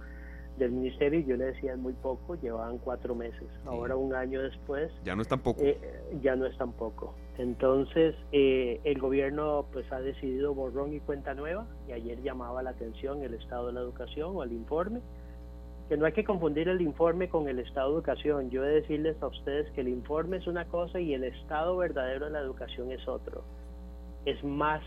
del 0.58 0.72
ministerio 0.72 1.20
y 1.20 1.24
yo 1.24 1.36
le 1.36 1.46
decía 1.46 1.76
muy 1.76 1.92
poco, 1.94 2.36
llevaban 2.36 2.78
cuatro 2.78 3.14
meses. 3.14 3.48
Ahora 3.66 3.96
un 3.96 4.14
año 4.14 4.40
después... 4.42 4.90
Ya 5.04 5.14
no 5.14 5.22
es 5.22 5.28
tan 5.28 5.40
poco. 5.40 5.62
Eh, 5.62 5.78
ya 6.22 6.36
no 6.36 6.46
es 6.46 6.56
tan 6.56 6.72
poco. 6.72 7.14
Entonces 7.38 8.14
eh, 8.32 8.80
el 8.84 8.98
gobierno 8.98 9.66
pues 9.72 9.90
ha 9.92 10.00
decidido 10.00 10.54
borrón 10.54 10.92
y 10.92 11.00
cuenta 11.00 11.34
nueva 11.34 11.66
y 11.88 11.92
ayer 11.92 12.22
llamaba 12.22 12.62
la 12.62 12.70
atención 12.70 13.22
el 13.22 13.34
estado 13.34 13.68
de 13.68 13.72
la 13.74 13.80
educación 13.80 14.36
o 14.36 14.42
el 14.42 14.52
informe, 14.52 15.00
que 15.92 15.98
no 15.98 16.06
hay 16.06 16.12
que 16.12 16.24
confundir 16.24 16.70
el 16.70 16.80
informe 16.80 17.28
con 17.28 17.48
el 17.48 17.58
estado 17.58 17.90
de 17.90 17.96
educación. 17.96 18.48
Yo 18.48 18.64
he 18.64 18.68
de 18.68 18.74
decirles 18.80 19.14
a 19.22 19.26
ustedes 19.26 19.70
que 19.72 19.82
el 19.82 19.88
informe 19.88 20.38
es 20.38 20.46
una 20.46 20.64
cosa 20.64 20.98
y 20.98 21.12
el 21.12 21.22
estado 21.22 21.76
verdadero 21.76 22.24
de 22.24 22.32
la 22.32 22.38
educación 22.38 22.90
es 22.90 23.06
otro. 23.06 23.44
Es 24.24 24.42
más, 24.42 24.80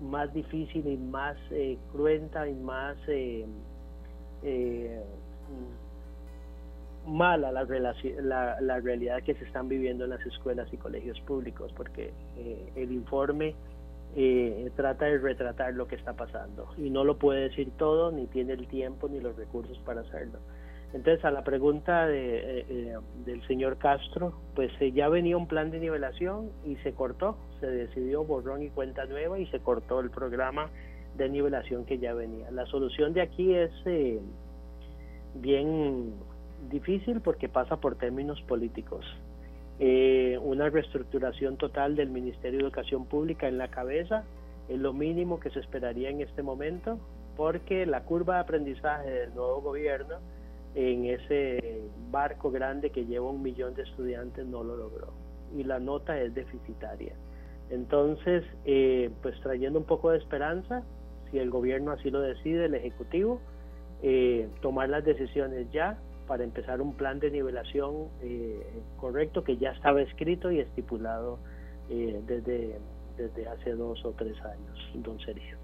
más 0.00 0.32
difícil 0.32 0.86
y 0.86 0.96
más 0.96 1.36
eh, 1.50 1.76
cruenta 1.90 2.48
y 2.48 2.54
más... 2.54 2.96
Eh, 3.08 3.44
eh, 4.44 5.02
mala 7.04 7.50
la, 7.50 8.60
la, 8.60 8.80
realidad 8.80 9.24
que 9.24 9.34
se 9.34 9.44
están 9.44 9.68
viviendo 9.68 10.04
en 10.04 10.10
las 10.10 10.24
escuelas 10.24 10.72
y 10.72 10.76
colegios 10.76 11.20
públicos, 11.22 11.72
porque 11.76 12.12
el 12.76 12.92
informe 12.92 13.56
eh, 14.16 14.70
trata 14.76 15.06
de 15.06 15.18
retratar 15.18 15.74
lo 15.74 15.86
que 15.86 15.96
está 15.96 16.14
pasando 16.14 16.68
y 16.76 16.90
no 16.90 17.04
lo 17.04 17.18
puede 17.18 17.48
decir 17.48 17.70
todo, 17.76 18.12
ni 18.12 18.26
tiene 18.26 18.52
el 18.52 18.66
tiempo 18.68 19.08
ni 19.08 19.20
los 19.20 19.36
recursos 19.36 19.78
para 19.80 20.02
hacerlo. 20.02 20.38
Entonces, 20.92 21.24
a 21.24 21.32
la 21.32 21.42
pregunta 21.42 22.06
de, 22.06 22.96
del 23.24 23.44
señor 23.48 23.78
Castro, 23.78 24.32
pues 24.54 24.70
ya 24.94 25.08
venía 25.08 25.36
un 25.36 25.48
plan 25.48 25.72
de 25.72 25.80
nivelación 25.80 26.50
y 26.64 26.76
se 26.76 26.92
cortó, 26.92 27.36
se 27.58 27.66
decidió 27.66 28.22
borrón 28.22 28.62
y 28.62 28.70
cuenta 28.70 29.04
nueva 29.06 29.40
y 29.40 29.46
se 29.46 29.58
cortó 29.58 29.98
el 29.98 30.10
programa 30.10 30.70
de 31.16 31.28
nivelación 31.28 31.84
que 31.84 31.98
ya 31.98 32.14
venía. 32.14 32.50
La 32.50 32.66
solución 32.66 33.12
de 33.12 33.22
aquí 33.22 33.54
es 33.54 33.70
eh, 33.86 34.20
bien 35.34 36.14
difícil 36.70 37.20
porque 37.20 37.48
pasa 37.48 37.76
por 37.76 37.96
términos 37.96 38.40
políticos. 38.42 39.04
Eh, 39.80 40.38
una 40.40 40.70
reestructuración 40.70 41.56
total 41.56 41.96
del 41.96 42.08
Ministerio 42.08 42.58
de 42.58 42.64
Educación 42.66 43.06
Pública 43.06 43.48
en 43.48 43.58
la 43.58 43.68
cabeza 43.68 44.24
es 44.68 44.78
lo 44.78 44.92
mínimo 44.92 45.40
que 45.40 45.50
se 45.50 45.60
esperaría 45.60 46.10
en 46.10 46.20
este 46.20 46.42
momento 46.42 46.98
porque 47.36 47.84
la 47.84 48.04
curva 48.04 48.34
de 48.34 48.40
aprendizaje 48.40 49.10
del 49.10 49.34
nuevo 49.34 49.60
gobierno 49.60 50.16
en 50.76 51.06
ese 51.06 51.82
barco 52.10 52.50
grande 52.50 52.90
que 52.90 53.04
lleva 53.04 53.28
un 53.30 53.42
millón 53.42 53.74
de 53.74 53.82
estudiantes 53.82 54.46
no 54.46 54.62
lo 54.62 54.76
logró 54.76 55.12
y 55.56 55.64
la 55.64 55.78
nota 55.78 56.20
es 56.20 56.34
deficitaria. 56.34 57.14
Entonces, 57.70 58.44
eh, 58.64 59.10
pues 59.22 59.40
trayendo 59.40 59.78
un 59.78 59.84
poco 59.84 60.10
de 60.10 60.18
esperanza, 60.18 60.82
si 61.30 61.38
el 61.38 61.50
gobierno 61.50 61.92
así 61.92 62.10
lo 62.10 62.20
decide, 62.20 62.66
el 62.66 62.74
Ejecutivo, 62.74 63.40
eh, 64.02 64.48
tomar 64.60 64.88
las 64.88 65.04
decisiones 65.04 65.70
ya 65.72 65.98
para 66.26 66.44
empezar 66.44 66.80
un 66.80 66.94
plan 66.94 67.20
de 67.20 67.30
nivelación 67.30 68.08
eh, 68.22 68.62
correcto 68.96 69.44
que 69.44 69.56
ya 69.56 69.70
estaba 69.70 70.02
escrito 70.02 70.50
y 70.50 70.60
estipulado 70.60 71.38
eh, 71.90 72.20
desde, 72.26 72.78
desde 73.16 73.48
hace 73.48 73.72
dos 73.72 74.04
o 74.04 74.12
tres 74.12 74.36
años, 74.42 74.90
don 74.94 75.18
Sergio. 75.20 75.56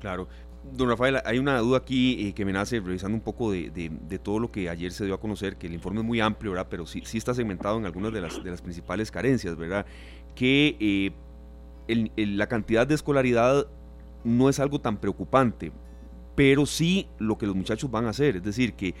Claro. 0.00 0.28
Don 0.72 0.90
Rafael, 0.90 1.18
hay 1.24 1.38
una 1.38 1.58
duda 1.58 1.78
aquí 1.78 2.28
eh, 2.28 2.34
que 2.34 2.44
me 2.44 2.52
nace 2.52 2.80
revisando 2.80 3.16
un 3.16 3.22
poco 3.22 3.50
de, 3.50 3.70
de, 3.70 4.18
todo 4.18 4.38
lo 4.38 4.52
que 4.52 4.68
ayer 4.68 4.92
se 4.92 5.06
dio 5.06 5.14
a 5.14 5.20
conocer, 5.20 5.56
que 5.56 5.66
el 5.66 5.72
informe 5.72 6.00
es 6.00 6.06
muy 6.06 6.20
amplio, 6.20 6.52
¿verdad? 6.52 6.66
Pero 6.68 6.84
sí, 6.84 7.00
sí 7.06 7.16
está 7.16 7.32
segmentado 7.32 7.78
en 7.78 7.86
algunas 7.86 8.12
de 8.12 8.20
las, 8.20 8.44
de 8.44 8.50
las 8.50 8.60
principales 8.60 9.10
carencias, 9.10 9.56
¿verdad? 9.56 9.86
Que 10.34 11.14
la 11.88 12.46
cantidad 12.46 12.86
de 12.86 12.94
escolaridad 12.94 13.66
no 14.22 14.50
es 14.50 14.60
algo 14.60 14.78
tan 14.82 14.98
preocupante, 14.98 15.72
pero 16.34 16.66
sí 16.66 17.08
lo 17.18 17.38
que 17.38 17.46
los 17.46 17.56
muchachos 17.56 17.90
van 17.90 18.04
a 18.04 18.10
hacer, 18.10 18.36
es 18.36 18.42
decir, 18.42 18.74
que 18.74 18.94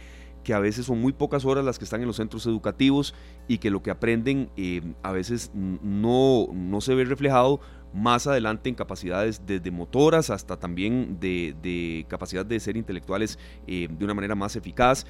que 0.44 0.54
a 0.54 0.58
veces 0.58 0.86
son 0.86 1.00
muy 1.00 1.12
pocas 1.12 1.44
horas 1.44 1.64
las 1.64 1.78
que 1.78 1.84
están 1.84 2.00
en 2.00 2.06
los 2.06 2.16
centros 2.16 2.46
educativos 2.46 3.14
y 3.48 3.58
que 3.58 3.70
lo 3.70 3.82
que 3.82 3.90
aprenden 3.90 4.50
eh, 4.56 4.82
a 5.02 5.12
veces 5.12 5.50
no, 5.54 6.48
no 6.52 6.80
se 6.80 6.94
ve 6.94 7.04
reflejado 7.04 7.60
más 7.92 8.26
adelante 8.26 8.68
en 8.68 8.74
capacidades 8.74 9.42
desde 9.46 9.70
motoras 9.70 10.30
hasta 10.30 10.58
también 10.58 11.18
de, 11.20 12.06
capacidad 12.08 12.46
de 12.46 12.60
ser 12.60 12.76
intelectuales 12.76 13.38
eh, 13.66 13.88
de 13.90 14.04
una 14.04 14.14
manera 14.14 14.34
más 14.34 14.56
eficaz. 14.56 15.06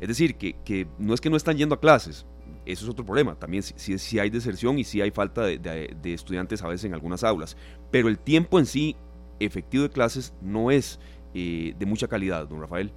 Es 0.00 0.08
decir, 0.08 0.36
que, 0.36 0.88
no 0.98 1.12
es 1.12 1.20
que 1.20 1.28
no 1.28 1.36
están 1.36 1.58
yendo 1.58 1.74
a 1.74 1.80
clases, 1.80 2.24
eso 2.64 2.84
es 2.84 2.90
otro 2.90 3.04
problema. 3.04 3.34
También 3.34 3.62
si, 3.62 4.18
hay 4.18 4.30
deserción 4.30 4.78
y 4.78 4.84
si 4.84 5.00
hay 5.00 5.10
falta 5.10 5.42
de, 5.42 5.98
estudiantes 6.04 6.62
a 6.62 6.68
veces 6.68 6.84
en 6.86 6.94
algunas 6.94 7.22
aulas. 7.24 7.56
Pero 7.90 8.08
el 8.08 8.18
tiempo 8.18 8.58
en 8.58 8.66
sí 8.66 8.96
efectivo 9.40 9.84
de 9.84 9.90
clases 9.90 10.32
no 10.40 10.70
es 10.70 10.98
eh, 11.34 11.74
de 11.78 11.86
mucha 11.86 12.08
calidad, 12.08 12.46
don 12.48 12.60
Rafael. 12.60 12.92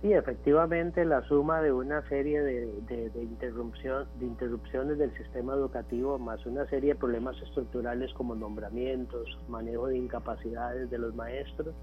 Sí, 0.00 0.12
efectivamente 0.12 1.04
la 1.04 1.22
suma 1.22 1.60
de 1.60 1.72
una 1.72 2.08
serie 2.08 2.40
de, 2.40 2.66
de, 2.86 3.22
interrupción, 3.22 4.06
de 4.20 4.26
interrupciones 4.26 4.96
del 4.96 5.12
sistema 5.16 5.54
educativo 5.54 6.20
más 6.20 6.46
una 6.46 6.66
serie 6.66 6.94
de 6.94 7.00
problemas 7.00 7.36
estructurales 7.42 8.12
como 8.14 8.36
nombramientos, 8.36 9.36
manejo 9.48 9.88
de 9.88 9.98
incapacidades 9.98 10.88
de 10.88 10.98
los 10.98 11.16
maestros, 11.16 11.74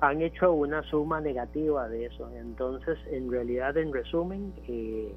han 0.00 0.22
hecho 0.22 0.52
una 0.52 0.84
suma 0.84 1.20
negativa 1.20 1.88
de 1.88 2.06
eso. 2.06 2.30
Entonces, 2.36 2.96
en 3.10 3.28
realidad, 3.28 3.76
en 3.76 3.92
resumen, 3.92 4.52
eh, 4.68 5.12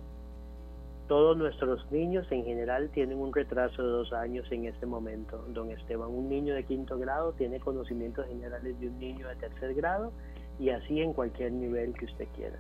todos 1.08 1.38
nuestros 1.38 1.92
niños 1.92 2.26
en 2.32 2.44
general 2.44 2.90
tienen 2.90 3.20
un 3.20 3.32
retraso 3.32 3.84
de 3.84 3.90
dos 3.90 4.14
años 4.14 4.52
en 4.52 4.66
este 4.66 4.88
momento. 4.88 5.46
Don 5.50 5.70
Esteban, 5.70 6.10
un 6.10 6.28
niño 6.28 6.56
de 6.56 6.64
quinto 6.64 6.98
grado 6.98 7.34
tiene 7.34 7.60
conocimientos 7.60 8.26
generales 8.28 8.80
de 8.80 8.88
un 8.88 8.98
niño 8.98 9.28
de 9.28 9.36
tercer 9.36 9.76
grado 9.76 10.12
y 10.62 10.70
así 10.70 11.02
en 11.02 11.14
cualquier 11.14 11.52
nivel 11.52 11.94
que 11.94 12.06
usted 12.06 12.28
quiera. 12.36 12.60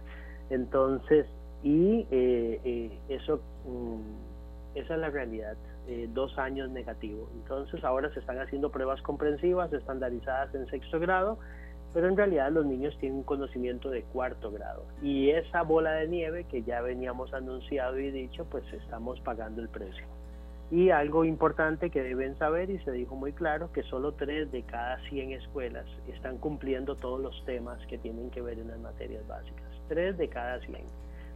Entonces, 0.49 1.27
y 1.63 2.07
eh, 2.09 2.59
eh, 2.63 2.99
eso, 3.09 3.39
mm, 3.65 4.77
esa 4.77 4.95
es 4.95 4.99
la 4.99 5.09
realidad, 5.11 5.55
eh, 5.87 6.09
dos 6.11 6.35
años 6.39 6.71
negativo. 6.71 7.29
Entonces, 7.35 7.83
ahora 7.83 8.11
se 8.13 8.19
están 8.19 8.39
haciendo 8.39 8.71
pruebas 8.71 9.01
comprensivas 9.03 9.71
estandarizadas 9.71 10.53
en 10.55 10.65
sexto 10.67 10.99
grado, 10.99 11.37
pero 11.93 12.07
en 12.07 12.17
realidad 12.17 12.51
los 12.51 12.65
niños 12.65 12.97
tienen 12.99 13.19
un 13.19 13.23
conocimiento 13.23 13.91
de 13.91 14.01
cuarto 14.01 14.51
grado. 14.51 14.83
Y 15.03 15.29
esa 15.29 15.61
bola 15.61 15.91
de 15.91 16.07
nieve 16.07 16.45
que 16.45 16.63
ya 16.63 16.81
veníamos 16.81 17.31
anunciado 17.35 17.99
y 17.99 18.09
dicho, 18.09 18.45
pues 18.45 18.63
estamos 18.73 19.19
pagando 19.19 19.61
el 19.61 19.69
precio. 19.69 20.05
Y 20.71 20.89
algo 20.89 21.25
importante 21.25 21.89
que 21.89 22.01
deben 22.01 22.37
saber, 22.37 22.69
y 22.69 22.79
se 22.79 22.93
dijo 22.93 23.13
muy 23.13 23.33
claro, 23.33 23.73
que 23.73 23.83
solo 23.83 24.13
tres 24.13 24.49
de 24.53 24.63
cada 24.63 24.97
100 25.09 25.33
escuelas 25.33 25.85
están 26.07 26.37
cumpliendo 26.37 26.95
todos 26.95 27.19
los 27.19 27.43
temas 27.45 27.85
que 27.87 27.97
tienen 27.97 28.31
que 28.31 28.41
ver 28.41 28.57
en 28.57 28.69
las 28.69 28.79
materias 28.79 29.27
básicas. 29.27 29.65
Tres 29.89 30.17
de 30.17 30.29
cada 30.29 30.61
100, 30.61 30.77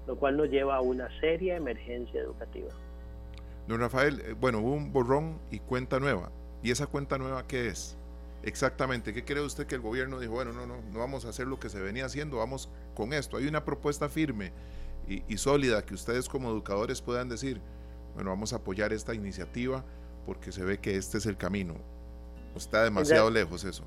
lo 0.08 0.16
cual 0.16 0.38
nos 0.38 0.50
lleva 0.50 0.78
a 0.78 0.82
una 0.82 1.10
seria 1.20 1.58
emergencia 1.58 2.22
educativa. 2.22 2.70
Don 3.68 3.82
Rafael, 3.82 4.22
eh, 4.22 4.36
bueno, 4.40 4.60
hubo 4.60 4.72
un 4.72 4.94
borrón 4.94 5.38
y 5.52 5.60
cuenta 5.60 6.00
nueva. 6.00 6.32
¿Y 6.64 6.72
esa 6.72 6.88
cuenta 6.88 7.18
nueva 7.18 7.46
qué 7.46 7.68
es? 7.68 7.98
Exactamente, 8.44 9.14
¿qué 9.14 9.26
cree 9.26 9.44
usted 9.44 9.68
que 9.68 9.76
el 9.76 9.82
gobierno 9.82 10.18
dijo? 10.18 10.32
Bueno, 10.32 10.54
no, 10.54 10.66
no, 10.66 10.76
no 10.94 11.00
vamos 11.00 11.26
a 11.26 11.30
hacer 11.30 11.48
lo 11.48 11.60
que 11.60 11.68
se 11.68 11.82
venía 11.82 12.06
haciendo, 12.06 12.38
vamos 12.38 12.70
con 12.94 13.12
esto. 13.12 13.36
Hay 13.36 13.48
una 13.48 13.66
propuesta 13.66 14.08
firme 14.08 14.54
y, 15.10 15.24
y 15.28 15.38
sólida 15.40 15.84
que 15.84 15.94
ustedes 15.94 16.30
como 16.30 16.52
educadores 16.52 17.02
puedan 17.02 17.28
decir, 17.28 17.60
bueno, 18.16 18.32
vamos 18.32 18.54
a 18.54 18.58
apoyar 18.58 18.94
esta 18.94 19.14
iniciativa 19.14 19.84
porque 20.26 20.52
se 20.52 20.64
ve 20.64 20.80
que 20.80 20.96
este 20.96 21.18
es 21.18 21.26
el 21.26 21.38
camino. 21.38 21.76
Está 22.56 22.84
demasiado 22.84 23.30
lejos 23.30 23.64
eso. 23.66 23.84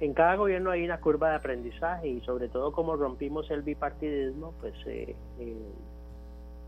En 0.00 0.12
cada 0.12 0.34
gobierno 0.34 0.70
hay 0.70 0.84
una 0.84 1.00
curva 1.00 1.30
de 1.30 1.36
aprendizaje 1.36 2.08
y 2.08 2.20
sobre 2.20 2.48
todo 2.48 2.72
como 2.72 2.96
rompimos 2.96 3.50
el 3.50 3.62
bipartidismo, 3.62 4.52
pues 4.60 4.74
eh, 4.86 5.16
eh, 5.40 5.56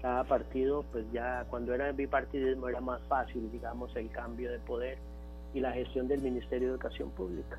cada 0.00 0.24
partido, 0.24 0.84
pues 0.90 1.04
ya 1.12 1.44
cuando 1.50 1.74
era 1.74 1.88
el 1.88 1.94
bipartidismo 1.94 2.68
era 2.68 2.80
más 2.80 3.00
fácil, 3.08 3.50
digamos, 3.52 3.94
el 3.96 4.10
cambio 4.10 4.50
de 4.50 4.58
poder 4.60 4.98
y 5.52 5.60
la 5.60 5.72
gestión 5.72 6.08
del 6.08 6.20
Ministerio 6.22 6.68
de 6.68 6.74
Educación 6.74 7.10
Pública. 7.10 7.58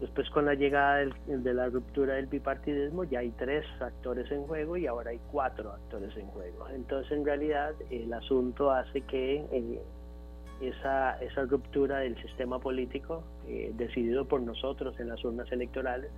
Después 0.00 0.30
con 0.30 0.44
la 0.44 0.54
llegada 0.54 1.04
de 1.26 1.54
la 1.54 1.68
ruptura 1.68 2.14
del 2.14 2.26
bipartidismo 2.26 3.02
ya 3.02 3.18
hay 3.18 3.30
tres 3.30 3.64
actores 3.80 4.30
en 4.30 4.44
juego 4.44 4.76
y 4.76 4.86
ahora 4.86 5.10
hay 5.10 5.20
cuatro 5.32 5.72
actores 5.72 6.16
en 6.16 6.26
juego. 6.28 6.68
Entonces 6.68 7.10
en 7.10 7.24
realidad 7.24 7.72
el 7.90 8.12
asunto 8.12 8.70
hace 8.70 9.00
que 9.00 9.44
eh, 9.50 9.82
esa, 10.60 11.20
esa 11.20 11.42
ruptura 11.46 11.98
del 11.98 12.20
sistema 12.22 12.60
político 12.60 13.24
eh, 13.48 13.72
decidido 13.74 14.24
por 14.26 14.40
nosotros 14.40 14.98
en 15.00 15.08
las 15.08 15.24
urnas 15.24 15.50
electorales 15.50 16.10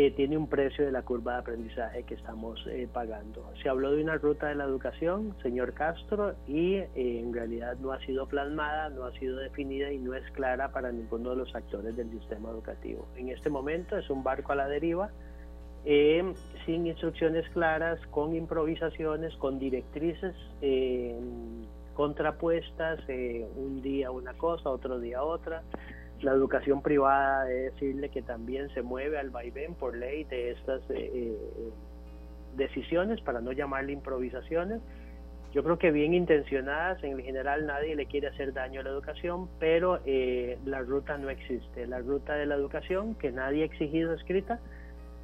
eh, 0.00 0.12
tiene 0.12 0.38
un 0.38 0.46
precio 0.46 0.84
de 0.86 0.92
la 0.92 1.02
curva 1.02 1.32
de 1.32 1.38
aprendizaje 1.40 2.04
que 2.04 2.14
estamos 2.14 2.64
eh, 2.68 2.86
pagando. 2.92 3.50
Se 3.60 3.68
habló 3.68 3.90
de 3.90 4.00
una 4.00 4.14
ruta 4.14 4.46
de 4.46 4.54
la 4.54 4.62
educación, 4.62 5.34
señor 5.42 5.74
Castro, 5.74 6.36
y 6.46 6.74
eh, 6.74 6.88
en 6.94 7.34
realidad 7.34 7.76
no 7.80 7.90
ha 7.90 7.98
sido 8.06 8.28
plasmada, 8.28 8.90
no 8.90 9.06
ha 9.06 9.12
sido 9.18 9.38
definida 9.38 9.90
y 9.90 9.98
no 9.98 10.14
es 10.14 10.22
clara 10.30 10.70
para 10.70 10.92
ninguno 10.92 11.30
de 11.30 11.36
los 11.38 11.52
actores 11.52 11.96
del 11.96 12.08
sistema 12.12 12.48
educativo. 12.50 13.08
En 13.16 13.30
este 13.30 13.50
momento 13.50 13.96
es 13.96 14.08
un 14.08 14.22
barco 14.22 14.52
a 14.52 14.54
la 14.54 14.68
deriva, 14.68 15.10
sin 15.84 16.86
instrucciones 16.86 17.48
claras, 17.50 17.98
con 18.12 18.36
improvisaciones, 18.36 19.34
con 19.34 19.58
directrices 19.58 20.36
contrapuestas, 21.94 23.00
un 23.56 23.80
día 23.82 24.12
una 24.12 24.34
cosa, 24.34 24.70
otro 24.70 25.00
día 25.00 25.24
otra 25.24 25.64
la 26.22 26.32
educación 26.32 26.82
privada 26.82 27.44
de 27.44 27.70
decirle 27.70 28.08
que 28.08 28.22
también 28.22 28.68
se 28.74 28.82
mueve 28.82 29.18
al 29.18 29.30
vaivén 29.30 29.74
por 29.74 29.96
ley 29.96 30.24
de 30.24 30.50
estas 30.52 30.80
eh, 30.90 31.10
eh, 31.14 31.36
decisiones, 32.56 33.20
para 33.20 33.40
no 33.40 33.52
llamarle 33.52 33.92
improvisaciones. 33.92 34.80
Yo 35.52 35.64
creo 35.64 35.78
que 35.78 35.90
bien 35.90 36.12
intencionadas, 36.12 37.02
en 37.02 37.18
general 37.22 37.66
nadie 37.66 37.96
le 37.96 38.06
quiere 38.06 38.28
hacer 38.28 38.52
daño 38.52 38.80
a 38.80 38.84
la 38.84 38.90
educación, 38.90 39.48
pero 39.58 40.00
eh, 40.04 40.58
la 40.66 40.82
ruta 40.82 41.16
no 41.16 41.30
existe. 41.30 41.86
La 41.86 42.00
ruta 42.00 42.34
de 42.34 42.46
la 42.46 42.54
educación, 42.54 43.14
que 43.14 43.32
nadie 43.32 43.62
ha 43.62 43.66
exigido 43.66 44.12
escrita, 44.12 44.60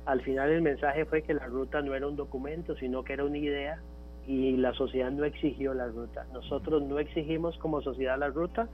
al 0.06 0.22
final 0.22 0.50
el 0.50 0.62
mensaje 0.62 1.04
fue 1.04 1.22
que 1.22 1.34
la 1.34 1.46
ruta 1.46 1.82
no 1.82 1.94
era 1.94 2.06
un 2.06 2.16
documento, 2.16 2.76
sino 2.76 3.04
que 3.04 3.14
era 3.14 3.24
una 3.24 3.38
idea 3.38 3.78
y 4.26 4.56
la 4.56 4.72
sociedad 4.74 5.10
no 5.10 5.24
exigió 5.24 5.74
la 5.74 5.88
ruta. 5.88 6.26
Nosotros 6.32 6.82
no 6.82 6.98
exigimos 6.98 7.58
como 7.58 7.82
sociedad 7.82 8.18
la 8.18 8.28
ruta, 8.28 8.68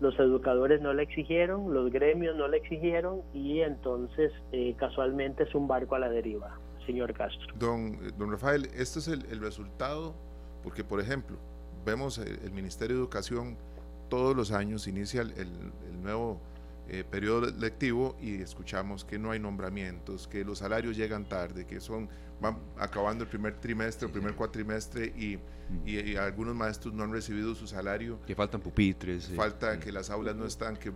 los 0.00 0.18
educadores 0.18 0.80
no 0.80 0.92
le 0.92 1.02
exigieron, 1.02 1.72
los 1.72 1.90
gremios 1.90 2.36
no 2.36 2.48
le 2.48 2.58
exigieron 2.58 3.22
y 3.32 3.60
entonces 3.60 4.32
eh, 4.52 4.74
casualmente 4.78 5.44
es 5.44 5.54
un 5.54 5.66
barco 5.66 5.94
a 5.94 5.98
la 5.98 6.08
deriva, 6.08 6.58
señor 6.84 7.12
Castro. 7.14 7.46
Don, 7.58 7.94
eh, 7.94 8.12
don 8.18 8.30
Rafael, 8.30 8.66
este 8.76 8.98
es 8.98 9.08
el, 9.08 9.40
resultado, 9.40 10.14
porque 10.62 10.84
por 10.84 11.00
ejemplo, 11.00 11.36
vemos 11.84 12.18
el, 12.18 12.50
Ministerio 12.50 12.96
de 12.96 13.02
Educación 13.02 13.56
todos 14.08 14.36
los 14.36 14.52
años 14.52 14.86
inicia 14.86 15.22
el, 15.22 15.32
el 15.32 16.02
nuevo 16.02 16.40
eh, 16.88 17.02
periodo 17.02 17.50
lectivo 17.50 18.14
y 18.20 18.40
escuchamos 18.40 19.04
que 19.04 19.18
no 19.18 19.32
hay 19.32 19.40
nombramientos, 19.40 20.28
que 20.28 20.44
los 20.44 20.58
salarios 20.58 20.96
llegan 20.96 21.24
tarde, 21.24 21.66
que 21.66 21.80
son 21.80 22.08
van 22.40 22.58
acabando 22.78 23.24
el 23.24 23.30
primer 23.30 23.54
trimestre, 23.56 24.06
el 24.06 24.12
primer 24.12 24.34
cuatrimestre 24.34 25.06
y, 25.16 25.38
y, 25.84 26.16
algunos 26.16 26.54
maestros 26.54 26.94
no 26.94 27.04
han 27.04 27.12
recibido 27.12 27.54
su 27.54 27.66
salario. 27.66 28.20
Que 28.26 28.34
faltan 28.34 28.60
pupitres. 28.60 29.32
Falta 29.34 29.78
que 29.80 29.92
las 29.92 30.10
aulas 30.10 30.36
no 30.36 30.46
están, 30.46 30.76
que 30.76 30.92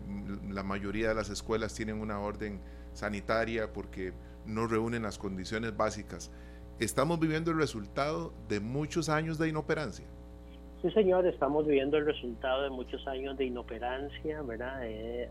la 0.50 0.62
mayoría 0.62 1.08
de 1.08 1.14
las 1.14 1.30
escuelas 1.30 1.74
tienen 1.74 2.00
una 2.00 2.20
orden 2.20 2.60
sanitaria 2.92 3.72
porque 3.72 4.12
no 4.46 4.66
reúnen 4.66 5.02
las 5.02 5.18
condiciones 5.18 5.76
básicas. 5.76 6.30
Estamos 6.78 7.20
viviendo 7.20 7.50
el 7.50 7.58
resultado 7.58 8.32
de 8.48 8.60
muchos 8.60 9.08
años 9.08 9.38
de 9.38 9.48
inoperancia. 9.48 10.06
Sí, 10.82 10.90
señor, 10.92 11.26
estamos 11.26 11.66
viviendo 11.66 11.98
el 11.98 12.06
resultado 12.06 12.62
de 12.62 12.70
muchos 12.70 13.06
años 13.06 13.36
de 13.36 13.44
inoperancia, 13.44 14.40
¿verdad? 14.40 14.80
De, 14.80 15.28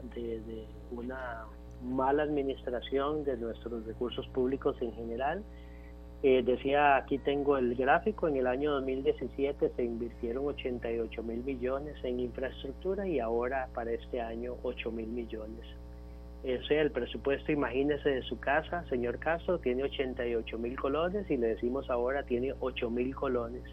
una 0.91 1.45
mala 1.83 2.23
administración 2.23 3.23
de 3.23 3.35
nuestros 3.37 3.83
recursos 3.85 4.27
públicos 4.27 4.75
en 4.79 4.93
general. 4.93 5.43
Eh, 6.21 6.43
decía, 6.43 6.97
aquí 6.97 7.17
tengo 7.17 7.57
el 7.57 7.75
gráfico, 7.75 8.27
en 8.27 8.35
el 8.35 8.47
año 8.47 8.71
2017 8.71 9.71
se 9.73 9.83
invirtieron 9.83 10.47
88 10.47 11.23
mil 11.23 11.43
millones 11.45 11.95
en 12.03 12.19
infraestructura 12.19 13.07
y 13.07 13.19
ahora 13.19 13.69
para 13.73 13.91
este 13.91 14.19
año 14.19 14.55
8 14.63 14.91
mil 14.91 15.07
millones. 15.07 15.65
O 16.43 16.63
sea, 16.65 16.81
el 16.81 16.91
presupuesto, 16.91 17.51
imagínese, 17.51 18.09
de 18.09 18.21
su 18.23 18.39
casa, 18.39 18.83
señor 18.89 19.19
Castro, 19.19 19.59
tiene 19.59 19.83
88 19.83 20.57
mil 20.57 20.77
colones 20.77 21.29
y 21.29 21.37
le 21.37 21.47
decimos 21.47 21.89
ahora 21.89 22.23
tiene 22.23 22.53
8 22.59 22.89
mil 22.89 23.15
colones. 23.15 23.63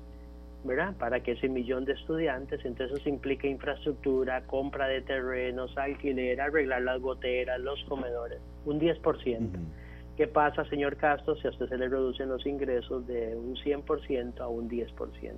¿verdad? 0.64 0.94
Para 0.98 1.20
que 1.20 1.32
ese 1.32 1.48
millón 1.48 1.84
de 1.84 1.92
estudiantes, 1.92 2.64
entonces 2.64 2.98
eso 2.98 3.08
implica 3.08 3.46
infraestructura, 3.46 4.42
compra 4.42 4.88
de 4.88 5.00
terrenos, 5.00 5.76
alquiler, 5.78 6.40
arreglar 6.40 6.82
las 6.82 7.00
goteras, 7.00 7.60
los 7.60 7.82
comedores, 7.84 8.40
un 8.64 8.80
10%. 8.80 9.48
¿Qué 10.16 10.26
pasa, 10.26 10.64
señor 10.64 10.96
Castro, 10.96 11.36
si 11.36 11.46
a 11.46 11.50
usted 11.50 11.68
se 11.68 11.76
le 11.76 11.88
reducen 11.88 12.30
los 12.30 12.46
ingresos 12.46 13.06
de 13.06 13.36
un 13.36 13.54
100% 13.56 14.40
a 14.40 14.48
un 14.48 14.68
10%? 14.68 15.34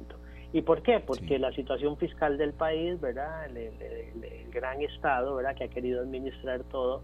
¿Y 0.53 0.63
por 0.63 0.83
qué? 0.83 1.01
Porque 1.01 1.39
la 1.39 1.53
situación 1.53 1.97
fiscal 1.97 2.39
del 2.39 2.53
país, 2.53 3.01
¿verdad? 3.01 3.47
El, 3.47 3.57
el, 3.57 4.51
gran 4.51 4.81
Estado, 4.81 5.35
¿verdad? 5.35 5.57
Que 5.57 5.65
ha 5.65 5.69
querido 5.69 6.01
administrar 6.01 6.63
todo, 6.65 7.03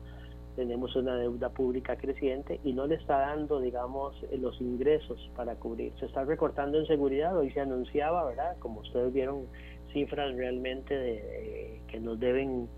tenemos 0.55 0.95
una 0.95 1.17
deuda 1.17 1.51
pública 1.51 1.97
creciente 1.97 2.61
y 2.63 2.73
no 2.73 2.87
le 2.87 2.95
está 2.95 3.19
dando, 3.19 3.61
digamos, 3.61 4.15
eh, 4.31 4.39
los 4.39 4.61
ingresos 4.61 5.31
para 5.37 5.57
cubrir. 5.57 5.93
Se 5.99 6.07
está 6.07 6.25
recortando 6.25 6.79
en 6.79 6.87
seguridad, 6.87 7.37
hoy 7.37 7.51
se 7.51 7.61
anunciaba, 7.61 8.25
¿verdad? 8.25 8.57
Como 8.61 8.81
ustedes 8.81 9.13
vieron, 9.13 9.47
cifras 9.93 10.35
realmente 10.37 10.97
de, 10.97 11.81
que 11.89 12.01
nos 12.01 12.19
deben 12.21 12.69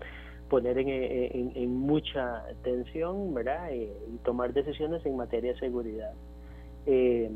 poner 0.49 0.77
en, 0.77 1.51
en, 1.55 1.75
mucha 1.75 2.43
tensión, 2.63 3.33
¿verdad? 3.33 3.71
Eh, 3.71 3.91
y 4.13 4.17
tomar 4.19 4.53
decisiones 4.53 5.05
en 5.05 5.17
materia 5.17 5.53
de 5.53 5.59
seguridad. 5.59 6.13
Eh, 6.85 7.29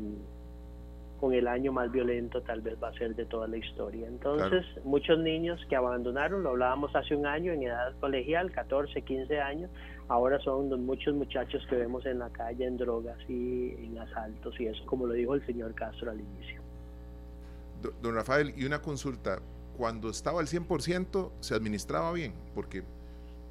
con 1.22 1.32
el 1.32 1.46
año 1.46 1.70
más 1.70 1.92
violento 1.92 2.42
tal 2.42 2.62
vez 2.62 2.76
va 2.82 2.88
a 2.88 2.92
ser 2.94 3.14
de 3.14 3.24
toda 3.26 3.46
la 3.46 3.56
historia. 3.56 4.08
Entonces, 4.08 4.66
muchos 4.82 5.20
niños 5.20 5.64
que 5.68 5.76
abandonaron, 5.76 6.42
lo 6.42 6.50
hablábamos 6.50 6.96
hace 6.96 7.14
un 7.14 7.26
año 7.26 7.52
en 7.52 7.62
edad 7.62 7.94
colegial, 8.00 8.50
14, 8.50 9.02
15 9.02 9.40
años, 9.40 9.70
ahora 10.08 10.40
son 10.40 10.68
los 10.68 10.80
muchos 10.80 11.14
muchachos 11.14 11.64
que 11.70 11.76
vemos 11.76 12.04
en 12.06 12.18
la 12.18 12.28
calle 12.30 12.66
en 12.66 12.76
drogas 12.76 13.16
y 13.28 13.70
en 13.84 13.98
asaltos 13.98 14.58
y 14.58 14.66
eso, 14.66 14.84
como 14.84 15.06
lo 15.06 15.12
dijo 15.12 15.36
el 15.36 15.46
señor 15.46 15.74
Castro 15.76 16.10
al 16.10 16.18
inicio. 16.18 16.60
Don 18.02 18.16
Rafael, 18.16 18.52
y 18.56 18.64
una 18.64 18.82
consulta, 18.82 19.38
cuando 19.76 20.10
estaba 20.10 20.40
al 20.40 20.46
100% 20.46 21.30
se 21.38 21.54
administraba 21.54 22.12
bien, 22.12 22.34
porque 22.52 22.82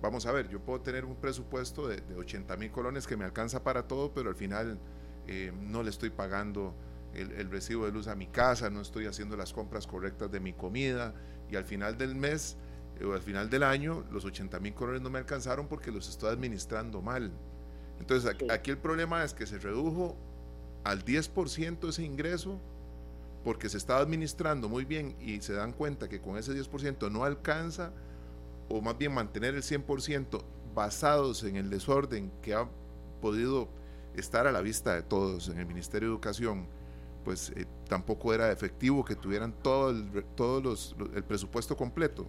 vamos 0.02 0.26
a 0.26 0.32
ver, 0.32 0.50
yo 0.50 0.60
puedo 0.60 0.82
tener 0.82 1.06
un 1.06 1.16
presupuesto 1.16 1.88
de, 1.88 2.02
80 2.16 2.58
mil 2.58 2.72
colones 2.72 3.08
que 3.08 3.16
me 3.16 3.26
alcanza 3.26 3.64
para 3.64 3.88
todo, 3.88 4.14
pero 4.14 4.30
al 4.30 4.36
final 4.36 4.80
eh, 5.28 5.52
no 5.62 5.84
le 5.84 5.90
estoy 5.90 6.10
pagando 6.10 6.74
el, 7.14 7.50
recibo 7.50 7.86
de 7.86 7.92
luz 7.92 8.08
a 8.08 8.16
mi 8.16 8.28
casa, 8.28 8.70
no 8.70 8.82
estoy 8.82 9.06
haciendo 9.06 9.36
las 9.36 9.54
compras 9.54 9.86
correctas 9.86 10.32
de 10.32 10.40
mi 10.40 10.54
comida 10.54 11.14
y 11.50 11.56
al 11.56 11.66
final 11.66 11.98
del 11.98 12.16
mes 12.16 12.58
eh, 13.00 13.06
o 13.06 13.14
al 13.14 13.22
final 13.22 13.50
del 13.50 13.64
año 13.64 14.06
los 14.12 14.26
80 14.26 14.60
mil 14.60 14.74
colones 14.74 15.02
no 15.02 15.10
me 15.10 15.20
alcanzaron 15.20 15.68
porque 15.68 15.92
los 15.92 16.10
estoy 16.10 16.32
administrando 16.32 17.02
mal. 17.02 17.32
Entonces 18.00 18.36
aquí, 18.50 18.72
el 18.72 18.78
problema 18.78 19.24
es 19.24 19.34
que 19.34 19.46
se 19.46 19.60
redujo 19.60 20.16
al 20.84 21.06
10% 21.06 21.90
ese 21.90 22.04
ingreso 22.04 22.60
porque 23.44 23.70
se 23.70 23.78
estaba 23.78 24.00
administrando 24.00 24.70
muy 24.70 24.86
bien 24.86 25.16
y 25.20 25.42
se 25.42 25.54
dan 25.54 25.74
cuenta 25.74 26.10
que 26.10 26.20
con 26.20 26.38
ese 26.38 26.54
10% 26.54 27.12
no 27.12 27.24
alcanza 27.24 27.92
o 28.74 28.82
más 28.82 28.98
bien 28.98 29.14
mantener 29.14 29.56
el 29.56 29.62
100% 29.62 30.44
basados 30.74 31.44
en 31.44 31.56
el 31.56 31.70
desorden 31.70 32.32
que 32.42 32.54
ha 32.54 32.68
podido 33.22 33.70
estar 34.16 34.48
a 34.48 34.52
la 34.52 34.62
vista 34.62 34.96
de 34.96 35.04
todos 35.04 35.50
en 35.50 35.60
el 35.60 35.66
Ministerio 35.66 36.10
de 36.10 36.14
Educación 36.14 36.68
pues 37.24 37.52
eh, 37.56 37.66
tampoco 37.88 38.34
era 38.34 38.52
efectivo 38.52 39.04
que 39.06 39.16
tuvieran 39.16 39.54
todo 39.62 39.92
el, 39.92 40.26
todos 40.36 40.64
los, 40.64 40.96
el 41.16 41.24
presupuesto 41.24 41.76
completo. 41.76 42.26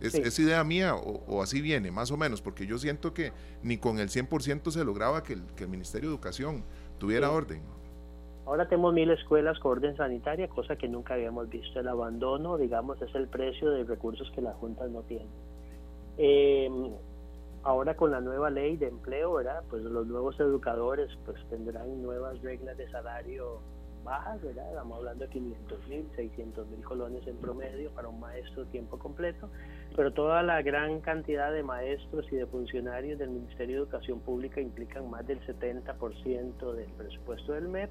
¿Es, 0.00 0.36
idea 0.40 0.64
mía 0.64 0.96
o, 0.96 1.42
así 1.42 1.60
viene, 1.60 1.92
más 1.92 2.10
o 2.10 2.16
menos? 2.16 2.42
Porque 2.42 2.66
yo 2.66 2.76
siento 2.76 3.14
que 3.14 3.32
ni 3.62 3.78
con 3.78 4.00
el 4.00 4.08
100% 4.08 4.72
se 4.72 4.84
lograba 4.84 5.22
que 5.22 5.34
el, 5.34 5.44
que 5.54 5.62
el, 5.62 5.70
Ministerio 5.70 6.08
de 6.08 6.16
Educación 6.16 6.64
tuviera 6.98 7.30
orden. 7.30 7.62
Ahora 8.44 8.68
tenemos 8.68 8.92
mil 8.92 9.08
escuelas 9.12 9.60
con 9.60 9.78
orden 9.78 9.96
sanitaria, 9.96 10.48
cosa 10.48 10.74
que 10.74 10.88
nunca 10.88 11.14
habíamos 11.14 11.48
visto. 11.48 11.78
El 11.78 11.86
abandono, 11.86 12.58
digamos, 12.58 13.00
es 13.00 13.14
el 13.14 13.28
precio 13.28 13.70
de 13.70 13.84
recursos 13.84 14.28
que 14.34 14.40
las 14.40 14.56
juntas 14.56 14.90
no 14.90 15.02
tienen. 15.02 15.28
Em, 16.18 16.92
ahora 17.62 17.94
con 17.94 18.10
la 18.10 18.20
nueva 18.20 18.50
ley 18.50 18.76
de 18.76 18.88
empleo, 18.88 19.34
¿verdad? 19.34 19.62
Pues 19.70 19.82
los 19.82 20.06
nuevos 20.06 20.38
educadores 20.40 21.10
pues 21.24 21.38
tendrán 21.48 22.02
nuevas 22.02 22.40
reglas 22.42 22.76
de 22.76 22.90
salario 22.90 23.60
bajas, 24.04 24.42
¿verdad? 24.42 24.68
Estamos 24.68 24.98
hablando 24.98 25.24
de 25.24 25.30
500 25.30 25.88
mil, 25.88 26.06
600 26.16 26.66
mil 26.68 26.84
colones 26.84 27.26
en 27.26 27.36
promedio 27.36 27.90
para 27.90 28.08
un 28.08 28.20
maestro 28.20 28.64
tiempo 28.66 28.98
completo, 28.98 29.48
pero 29.96 30.12
toda 30.12 30.42
la 30.42 30.60
gran 30.62 31.00
cantidad 31.00 31.52
de 31.52 31.62
maestros 31.62 32.26
y 32.32 32.36
de 32.36 32.46
funcionarios 32.46 33.18
del 33.18 33.30
Ministerio 33.30 33.76
de 33.76 33.82
Educación 33.82 34.20
Pública 34.20 34.60
implican 34.60 35.08
más 35.10 35.26
del 35.26 35.40
70% 35.46 36.72
del 36.72 36.90
presupuesto 36.92 37.52
del 37.52 37.68
MEP. 37.68 37.90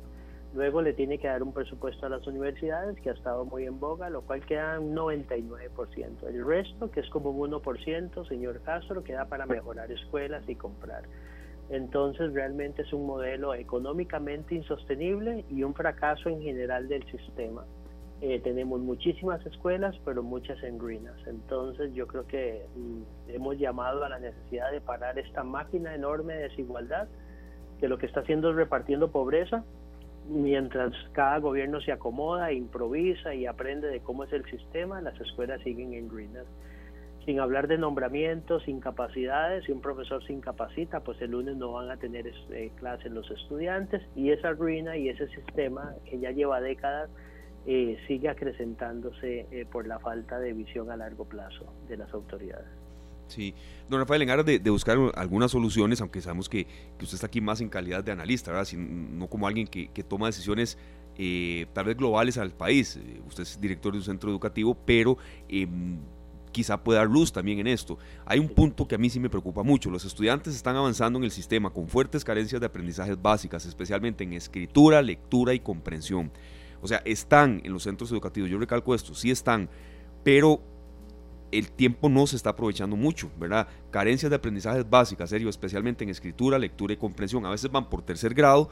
Luego 0.54 0.82
le 0.82 0.94
tiene 0.94 1.18
que 1.18 1.28
dar 1.28 1.44
un 1.44 1.54
presupuesto 1.54 2.06
a 2.06 2.10
las 2.10 2.28
universidades, 2.28 3.00
que 3.00 3.10
ha 3.10 3.14
estado 3.14 3.46
muy 3.46 3.66
en 3.66 3.80
boga, 3.80 4.10
lo 4.10 4.22
cual 4.22 4.46
queda 4.46 4.80
un 4.80 4.94
99%. 4.94 6.28
El 6.28 6.46
resto, 6.46 6.92
que 6.92 7.00
es 7.00 7.10
como 7.10 7.30
un 7.30 7.52
1%, 7.52 8.28
señor 8.28 8.62
Castro, 8.62 9.02
queda 9.04 9.26
para 9.26 9.46
mejorar 9.46 9.90
escuelas 9.92 10.44
y 10.50 10.56
comprar. 10.56 11.04
Entonces 11.70 12.34
realmente 12.34 12.82
es 12.82 12.92
un 12.92 13.06
modelo 13.06 13.54
económicamente 13.54 14.56
insostenible 14.56 15.46
y 15.50 15.64
un 15.64 15.74
fracaso 15.74 16.28
en 16.28 16.42
general 16.42 16.90
del 16.90 17.10
sistema. 17.10 17.64
Eh, 18.20 18.42
tenemos 18.44 18.82
muchísimas 18.82 19.44
escuelas, 19.46 19.96
pero 20.04 20.22
muchas 20.22 20.62
en 20.64 20.78
ruinas. 20.80 21.16
Entonces 21.26 21.94
yo 21.94 22.08
creo 22.08 22.28
que 22.28 22.68
mm, 22.76 23.30
hemos 23.30 23.58
llamado 23.58 24.04
a 24.04 24.10
la 24.10 24.20
necesidad 24.20 24.70
de 24.70 24.82
parar 24.82 25.18
esta 25.18 25.44
máquina 25.44 25.96
enorme 25.96 26.34
de 26.34 26.50
desigualdad, 26.50 27.08
que 27.80 27.88
lo 27.88 27.98
que 27.98 28.06
está 28.06 28.20
haciendo 28.20 28.50
es 28.50 28.58
repartiendo 28.58 29.10
pobreza, 29.10 29.64
mientras 30.30 30.94
cada 31.14 31.40
gobierno 31.40 31.82
se 31.82 31.92
acomoda, 31.92 32.52
improvisa 32.52 33.34
y 33.34 33.46
aprende 33.46 33.88
de 33.88 34.00
cómo 34.02 34.24
es 34.24 34.34
el 34.34 34.46
sistema, 34.46 35.02
las 35.02 35.20
escuelas 35.20 35.62
siguen 35.62 35.94
en 35.94 36.10
ruinas 36.10 36.46
sin 37.26 37.40
hablar 37.40 37.68
de 37.68 37.78
nombramientos, 37.78 38.68
incapacidades, 38.68 39.66
si 39.66 39.72
un 39.72 39.82
profesor 39.82 40.26
se 40.26 40.34
incapacita, 40.34 41.02
pues 41.02 41.22
el 41.22 41.32
lunes 41.32 41.56
no 41.56 41.74
van 41.74 41.92
a 41.92 41.98
tener 41.98 42.28
eh, 42.28 42.72
clases 42.78 43.12
los 43.12 43.30
estudiantes 43.30 44.02
y 44.16 44.32
esa 44.32 44.52
ruina 44.52 44.98
y 44.98 45.10
ese 45.10 45.28
sistema 45.30 45.94
que 46.06 46.20
ya 46.20 46.32
lleva 46.32 46.62
décadas 46.62 47.10
eh, 47.68 47.98
sigue 48.08 48.28
acrecentándose 48.28 49.46
eh, 49.52 49.66
por 49.72 49.86
la 49.86 50.00
falta 50.00 50.40
de 50.40 50.54
visión 50.54 50.90
a 50.90 50.98
largo 50.98 51.26
plazo 51.26 51.72
de 51.88 51.98
las 51.98 52.12
autoridades. 52.14 52.81
Sí, 53.32 53.54
don 53.90 54.00
Rafael, 54.00 54.22
en 54.24 54.30
aras 54.30 54.46
de, 54.46 54.60
buscar 54.70 54.98
algunas 55.16 55.52
soluciones, 55.52 56.02
aunque 56.02 56.22
sabemos 56.22 56.50
que, 56.50 56.68
usted 57.02 57.16
está 57.16 57.28
aquí 57.28 57.40
más 57.40 57.62
en 57.62 57.70
calidad 57.70 58.04
de 58.04 58.12
analista, 58.12 58.52
¿verdad? 58.52 58.68
no 58.78 59.28
como 59.28 59.48
alguien 59.48 59.68
que, 59.68 59.88
toma 60.04 60.28
decisiones 60.28 60.78
tal 61.74 61.86
vez 61.86 61.96
globales 61.96 62.38
al 62.38 62.52
país. 62.52 63.00
Usted 63.28 63.44
es 63.44 63.62
director 63.62 63.94
de 63.94 64.00
un 64.00 64.04
centro 64.04 64.30
educativo, 64.30 64.76
pero 64.86 65.18
em, 65.48 66.00
quizá 66.52 66.84
pueda 66.84 67.00
dar 67.00 67.10
luz 67.10 67.32
también 67.32 67.60
en 67.60 67.68
esto. 67.68 67.98
Hay 68.26 68.40
un 68.40 68.50
punto 68.50 68.88
que 68.88 68.96
a 68.96 68.98
mí 68.98 69.10
sí 69.10 69.20
me 69.20 69.30
preocupa 69.30 69.64
mucho. 69.64 69.90
Los 69.90 70.04
estudiantes 70.04 70.56
están 70.56 70.76
avanzando 70.76 71.18
en 71.20 71.24
el 71.24 71.32
sistema 71.32 71.70
con 71.70 71.88
fuertes 71.88 72.26
carencias 72.26 72.60
de 72.60 72.68
aprendizajes 72.68 73.22
básicas, 73.22 73.66
especialmente 73.66 74.24
en 74.24 74.34
escritura, 74.34 75.02
lectura 75.02 75.54
y 75.54 75.60
comprensión. 75.60 76.32
O 76.82 76.88
sea, 76.88 77.02
están 77.06 77.62
en 77.64 77.74
los 77.74 77.84
centros 77.84 78.12
educativos, 78.12 78.50
yo 78.50 78.58
recalco 78.58 78.94
esto, 78.96 79.14
sí 79.14 79.32
están, 79.32 79.70
pero 80.24 80.62
el 81.52 81.72
tiempo 81.72 82.10
no 82.10 82.26
se 82.28 82.36
está 82.36 82.52
aprovechando 82.52 82.96
mucho, 82.96 83.30
¿verdad? 83.40 83.68
Carencias 83.92 84.30
de 84.30 84.36
aprendizajes 84.36 84.90
básicas, 84.90 85.30
serio, 85.30 85.50
especialmente 85.50 86.04
en 86.04 86.10
escritura, 86.10 86.58
lectura 86.58 86.94
y 86.94 86.98
comprensión. 86.98 87.46
A 87.46 87.50
veces 87.50 87.72
van 87.72 87.90
por 87.90 88.02
tercer 88.02 88.34
grado 88.34 88.70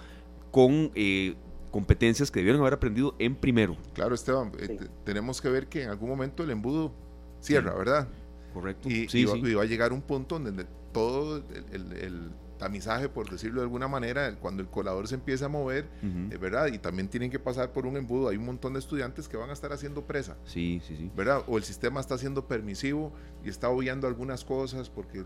con 0.52 0.92
eh, 0.96 1.36
competencias 1.72 2.32
que 2.32 2.40
debieron 2.40 2.62
haber 2.62 2.74
aprendido 2.74 3.16
en 3.20 3.36
primero. 3.36 3.78
Claro, 3.94 4.16
Esteban, 4.16 4.52
eh, 4.60 4.80
tenemos 5.04 5.42
que 5.42 5.50
ver 5.50 5.68
que 5.68 5.84
en 5.84 5.90
algún 5.90 6.10
momento 6.10 6.44
el 6.44 6.52
embudo 6.52 6.94
cierra, 7.40 7.74
¿verdad? 7.74 8.08
Correcto. 8.54 8.90
Y, 8.90 9.08
sí, 9.08 9.26
va, 9.26 9.62
a 9.62 9.66
llegar 9.66 9.94
un 9.94 10.02
punto 10.02 10.40
donde 10.40 10.66
todo 10.92 11.44
el, 11.72 12.32
tamizaje, 12.60 13.10
por 13.10 13.28
decirlo 13.28 13.62
de 13.62 13.66
alguna 13.66 13.88
manera, 13.88 14.36
cuando 14.36 14.62
el 14.62 14.70
colador 14.70 15.08
se 15.08 15.16
empieza 15.16 15.46
a 15.46 15.50
mover, 15.50 15.88
eh, 16.04 16.38
¿verdad? 16.38 16.68
Y 16.68 16.78
también 16.78 17.08
tienen 17.08 17.32
que 17.32 17.40
pasar 17.40 17.72
por 17.72 17.88
un 17.88 17.98
embudo. 17.98 18.30
Hay 18.30 18.38
un 18.38 18.46
montón 18.46 18.74
de 18.74 18.80
estudiantes 18.80 19.28
que 19.28 19.38
van 19.38 19.50
a 19.50 19.54
estar 19.54 19.74
haciendo 19.74 20.06
presa. 20.06 20.38
Sí, 20.46 20.80
sí, 20.86 20.96
sí. 20.96 21.10
¿Verdad? 21.16 21.42
O 21.48 21.58
el 21.58 21.64
sistema 21.64 22.00
está 22.00 22.18
siendo 22.20 22.48
permisivo 22.48 23.12
y 23.44 23.50
está 23.50 23.70
obviando 23.70 24.06
algunas 24.08 24.46
cosas 24.46 24.90
porque 24.90 25.26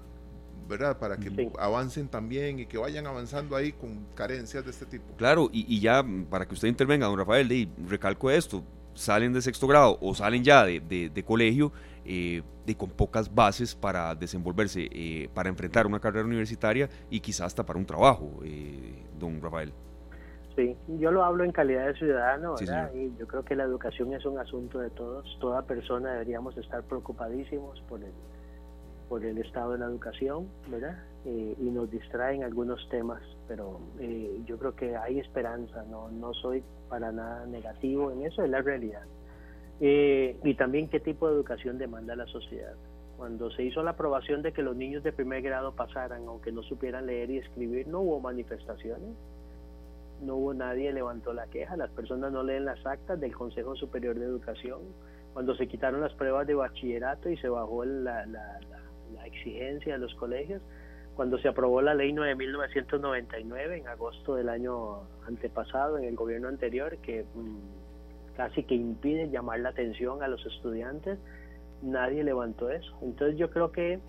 ¿verdad? 0.65 0.97
Para 0.97 1.17
que 1.17 1.51
avancen 1.59 2.07
también 2.07 2.59
y 2.59 2.65
que 2.65 2.77
vayan 2.77 3.05
avanzando 3.05 3.57
ahí 3.57 3.73
con 3.73 4.05
carencias 4.15 4.63
de 4.63 4.71
este 4.71 4.85
tipo. 4.85 5.13
Claro, 5.17 5.49
y, 5.51 5.79
ya 5.81 6.05
para 6.29 6.47
que 6.47 6.53
usted 6.53 6.69
intervenga, 6.69 7.05
don 7.05 7.17
Rafael, 7.17 7.51
y 7.51 7.69
recalco 7.85 8.31
esto, 8.31 8.63
salen 8.93 9.33
de 9.33 9.41
sexto 9.41 9.67
grado 9.67 9.97
o 10.01 10.15
salen 10.15 10.41
ya 10.41 10.63
de, 10.63 10.79
de 10.79 11.23
colegio 11.23 11.73
eh, 12.05 12.41
de 12.65 12.75
con 12.75 12.89
pocas 12.89 13.33
bases 13.33 13.75
para 13.75 14.15
desenvolverse, 14.15 14.87
eh, 14.91 15.29
para 15.33 15.49
enfrentar 15.49 15.87
una 15.87 15.99
carrera 15.99 16.25
universitaria 16.25 16.89
y 17.09 17.19
quizás 17.19 17.47
hasta 17.47 17.65
para 17.65 17.79
un 17.79 17.85
trabajo, 17.85 18.39
eh, 18.43 19.05
don 19.19 19.41
Rafael. 19.41 19.73
Sí, 20.55 20.75
yo 20.99 21.11
lo 21.11 21.23
hablo 21.23 21.43
en 21.43 21.51
calidad 21.51 21.87
de 21.87 21.95
ciudadano, 21.95 22.55
¿verdad? 22.59 22.91
y 22.93 23.11
yo 23.17 23.27
creo 23.27 23.43
que 23.43 23.55
la 23.55 23.63
educación 23.63 24.13
es 24.13 24.23
un 24.25 24.37
asunto 24.37 24.79
de 24.79 24.91
todos. 24.91 25.25
Toda 25.39 25.63
persona 25.63 26.13
deberíamos 26.13 26.55
estar 26.57 26.83
preocupadísimos 26.83 27.81
por 27.89 28.03
el, 28.03 28.11
por 29.09 29.25
el 29.25 29.39
estado 29.39 29.71
de 29.71 29.79
la 29.79 29.85
educación, 29.85 30.47
¿verdad? 30.69 30.97
Eh, 31.25 31.55
y 31.59 31.69
nos 31.71 31.89
distraen 31.89 32.43
algunos 32.43 32.87
temas, 32.89 33.21
pero 33.47 33.79
eh, 33.99 34.41
yo 34.45 34.57
creo 34.57 34.75
que 34.75 34.95
hay 34.95 35.19
esperanza, 35.19 35.83
no, 35.89 36.09
no 36.11 36.33
soy 36.33 36.63
para 36.89 37.11
nada 37.11 37.45
negativo 37.47 38.11
en 38.11 38.25
eso, 38.25 38.43
es 38.43 38.49
la 38.49 38.61
realidad. 38.61 39.03
Eh, 39.81 40.37
y 40.43 40.53
también 40.55 40.87
qué 40.87 40.99
tipo 40.99 41.27
de 41.27 41.35
educación 41.35 41.77
demanda 41.77 42.15
la 42.15 42.25
sociedad. 42.27 42.75
Cuando 43.17 43.51
se 43.51 43.63
hizo 43.63 43.83
la 43.83 43.91
aprobación 43.91 44.41
de 44.41 44.51
que 44.51 44.61
los 44.61 44.75
niños 44.75 45.03
de 45.03 45.11
primer 45.11 45.41
grado 45.41 45.73
pasaran, 45.75 46.27
aunque 46.27 46.51
no 46.51 46.63
supieran 46.63 47.05
leer 47.05 47.29
y 47.29 47.37
escribir, 47.37 47.87
no 47.87 48.01
hubo 48.01 48.19
manifestaciones, 48.19 49.15
no 50.21 50.35
hubo 50.35 50.53
nadie 50.53 50.91
levantó 50.93 51.33
la 51.33 51.47
queja, 51.47 51.77
las 51.77 51.89
personas 51.91 52.31
no 52.31 52.43
leen 52.43 52.65
las 52.65 52.83
actas 52.85 53.19
del 53.19 53.33
Consejo 53.33 53.75
Superior 53.75 54.17
de 54.17 54.25
Educación. 54.25 54.79
Cuando 55.33 55.55
se 55.55 55.67
quitaron 55.67 56.01
las 56.01 56.13
pruebas 56.13 56.47
de 56.47 56.53
bachillerato 56.53 57.29
y 57.29 57.37
se 57.37 57.49
bajó 57.49 57.85
la, 57.85 58.25
la, 58.25 58.59
la, 59.13 59.25
exigencia 59.25 59.93
de 59.93 59.99
los 59.99 60.13
colegios, 60.15 60.61
cuando 61.15 61.37
se 61.39 61.47
aprobó 61.47 61.81
la 61.81 61.93
ley 61.93 62.11
9.999 62.11 63.79
en 63.79 63.87
agosto 63.87 64.35
del 64.35 64.49
año 64.49 65.01
antepasado, 65.27 65.97
en 65.97 66.05
el 66.05 66.15
gobierno 66.15 66.47
anterior, 66.47 66.97
que 66.97 67.25
mm, 67.33 67.82
casi 68.35 68.63
que 68.63 68.75
impide 68.75 69.29
llamar 69.29 69.59
la 69.59 69.69
atención 69.69 70.23
a 70.23 70.27
los 70.27 70.45
estudiantes, 70.45 71.19
nadie 71.81 72.23
levantó 72.23 72.69
eso. 72.69 72.91
Entonces 73.01 73.37
yo 73.37 73.49
creo 73.49 73.71
que 73.71 73.99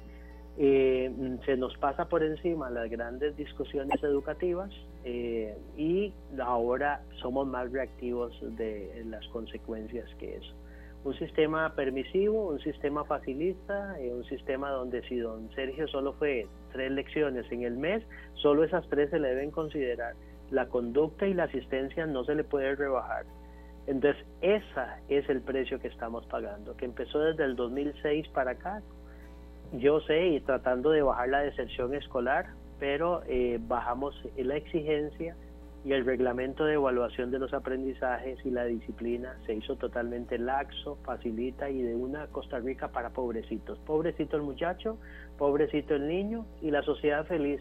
eh, 0.57 1.13
se 1.45 1.57
nos 1.57 1.77
pasa 1.79 2.09
por 2.09 2.23
encima 2.23 2.71
las 2.71 2.89
grandes 2.89 3.37
discusiones 3.37 4.01
educativas 4.05 4.71
eh, 5.03 5.59
y 5.77 6.13
ahora 6.41 7.03
somos 7.21 7.47
más 7.49 7.73
reactivos 7.73 8.33
de 8.57 9.03
las 9.07 9.27
consecuencias 9.29 10.09
que 10.21 10.37
es 10.37 10.45
Un 11.03 11.15
sistema 11.19 11.75
permisivo, 11.75 12.51
un 12.51 12.61
sistema 12.61 13.05
facilista, 13.05 13.99
eh, 14.01 14.13
un 14.13 14.25
sistema 14.27 14.71
donde 14.71 15.03
si 15.09 15.17
don 15.17 15.51
Sergio 15.57 15.89
solo 15.89 16.13
fue 16.15 16.47
tres 16.73 16.93
lecciones 16.93 17.51
en 17.51 17.65
el 17.65 17.77
mes, 17.77 18.05
solo 18.35 18.63
esas 18.63 18.89
tres 18.89 19.11
se 19.11 19.19
le 19.19 19.29
deben 19.31 19.51
considerar. 19.51 20.15
La 20.53 20.69
conducta 20.69 21.27
y 21.27 21.35
la 21.35 21.45
asistencia 21.45 22.07
no 22.07 22.25
se 22.25 22.37
le 22.37 22.45
puede 22.45 22.77
rebajar. 22.77 23.27
Entonces, 23.87 24.25
ese 24.41 24.65
es 25.09 25.29
el 25.29 25.41
precio 25.43 25.79
que 25.79 25.89
estamos 25.89 26.25
pagando, 26.27 26.77
que 26.77 26.85
empezó 26.85 27.19
desde 27.19 27.45
el 27.45 27.55
2006 27.57 28.29
para 28.29 28.53
acá 28.53 28.83
yo 29.79 30.01
sé, 30.01 30.29
y 30.29 30.41
tratando 30.41 30.91
de 30.91 31.03
bajar 31.03 31.29
la 31.29 31.41
deserción 31.41 31.95
escolar, 31.95 32.47
pero 32.79 33.23
eh, 33.27 33.59
bajamos 33.61 34.15
la 34.37 34.57
exigencia 34.57 35.37
y 35.85 35.93
el 35.93 36.05
reglamento 36.05 36.65
de 36.65 36.75
evaluación 36.75 37.31
de 37.31 37.39
los 37.39 37.53
aprendizajes 37.53 38.39
y 38.45 38.51
la 38.51 38.65
disciplina 38.65 39.37
se 39.47 39.55
hizo 39.55 39.77
totalmente 39.77 40.39
laxo, 40.39 40.97
facilita 41.05 41.69
y 41.69 41.83
de 41.83 41.95
una 41.95 42.27
Costa 42.29 42.59
Rica 42.59 42.89
para 42.89 43.11
pobrecitos. 43.11 43.79
Pobrecito 43.81 44.37
el 44.37 44.43
muchacho, 44.43 44.97
pobrecito 45.37 45.95
el 45.95 46.09
niño 46.09 46.47
y 46.63 46.71
la 46.71 46.83
sociedad 46.83 47.27
feliz. 47.27 47.61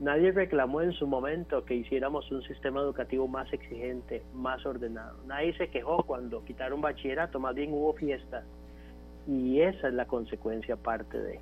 Nadie 0.00 0.32
reclamó 0.32 0.80
en 0.80 0.92
su 0.92 1.06
momento 1.06 1.62
que 1.66 1.74
hiciéramos 1.74 2.30
un 2.32 2.42
sistema 2.44 2.80
educativo 2.80 3.28
más 3.28 3.52
exigente, 3.52 4.22
más 4.32 4.64
ordenado. 4.64 5.18
Nadie 5.26 5.54
se 5.58 5.68
quejó 5.68 6.02
cuando 6.04 6.42
quitaron 6.42 6.80
bachillerato, 6.80 7.38
más 7.38 7.54
bien 7.54 7.70
hubo 7.74 7.92
fiestas. 7.92 8.44
Y 9.28 9.60
esa 9.60 9.88
es 9.88 9.94
la 9.94 10.06
consecuencia 10.06 10.76
parte 10.76 11.18
de. 11.18 11.40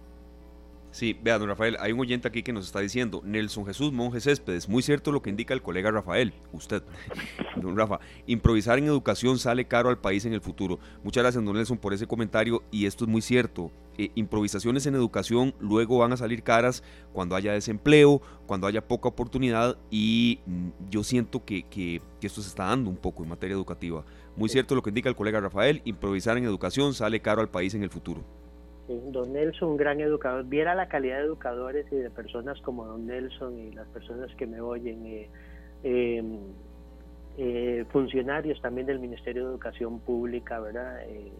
Sí, 0.91 1.17
vea, 1.23 1.39
don 1.39 1.49
Rafael, 1.49 1.77
hay 1.79 1.93
un 1.93 2.01
oyente 2.01 2.27
aquí 2.27 2.43
que 2.43 2.53
nos 2.53 2.67
está 2.67 2.81
diciendo, 2.81 3.21
Nelson 3.25 3.65
Jesús 3.65 3.93
Monjes 3.93 4.25
Céspedes, 4.25 4.69
muy 4.69 4.83
cierto 4.83 5.13
lo 5.13 5.23
que 5.23 5.31
indica 5.31 5.55
el 5.55 5.63
colega 5.63 5.93
Rafael, 5.93 6.33
usted, 6.51 6.83
don 7.57 7.77
Rafa, 7.77 8.01
improvisar 8.27 8.79
en 8.79 8.87
educación 8.87 9.39
sale 9.39 9.67
caro 9.67 9.91
al 9.91 9.99
país 9.99 10.25
en 10.25 10.33
el 10.33 10.41
futuro. 10.41 10.81
Muchas 11.05 11.23
gracias, 11.23 11.45
don 11.45 11.55
Nelson, 11.55 11.79
por 11.79 11.93
ese 11.93 12.09
comentario 12.09 12.63
y 12.73 12.87
esto 12.87 13.05
es 13.05 13.11
muy 13.11 13.21
cierto. 13.21 13.71
Eh, 13.99 14.13
improvisaciones 14.15 14.87
en 14.87 14.95
educación 14.95 15.55
luego 15.59 15.99
van 15.99 16.13
a 16.13 16.17
salir 16.17 16.45
caras 16.45 16.85
cuando 17.13 17.35
haya 17.35 17.53
desempleo, 17.53 18.23
cuando 18.47 18.69
haya 18.69 18.87
poca 18.87 19.09
oportunidad 19.09 19.77
y 19.91 20.39
mm, 20.47 20.69
yo 20.89 21.03
siento 21.03 21.45
que, 21.45 21.65
que, 21.65 22.01
esto 22.23 22.41
se 22.41 22.49
está 22.49 22.67
dando 22.67 22.91
un 22.91 22.97
poco 22.97 23.25
en 23.25 23.29
materia 23.29 23.55
educativa. 23.55 24.05
Muy 24.37 24.49
cierto 24.49 24.77
lo 24.77 24.83
que 24.83 24.91
indica 24.91 25.09
el 25.09 25.17
colega 25.17 25.41
Rafael, 25.41 25.83
improvisar 25.85 26.39
en 26.39 26.45
educación 26.45 26.95
sale 26.95 27.21
caro 27.21 27.41
al 27.41 27.49
país 27.49 27.75
en 27.75 27.83
el 27.83 27.91
futuro. 27.91 28.23
Don 28.87 29.33
Nelson, 29.33 29.71
un 29.71 29.77
gran 29.77 30.01
educador, 30.01 30.45
viera 30.45 30.77
la 30.77 30.89
calidad 30.89 31.19
de 31.19 31.25
educadores 31.25 31.85
y 31.91 31.97
de 31.97 32.09
personas 32.09 32.61
como 32.61 32.87
don 32.87 33.05
Nelson 33.05 33.59
y 33.59 33.73
las 33.73 33.89
personas 33.89 34.33
que 34.37 34.47
me 34.47 34.61
oyen, 34.61 35.05
eh, 35.07 35.29
em, 35.83 36.39
eh, 37.41 37.85
funcionarios 37.93 38.61
también 38.61 38.89
del 38.89 38.99
Ministerio 38.99 39.45
de 39.45 39.51
Educación 39.51 40.01
Pública, 40.01 40.59
¿verdad? 40.59 41.05
Eh, 41.07 41.31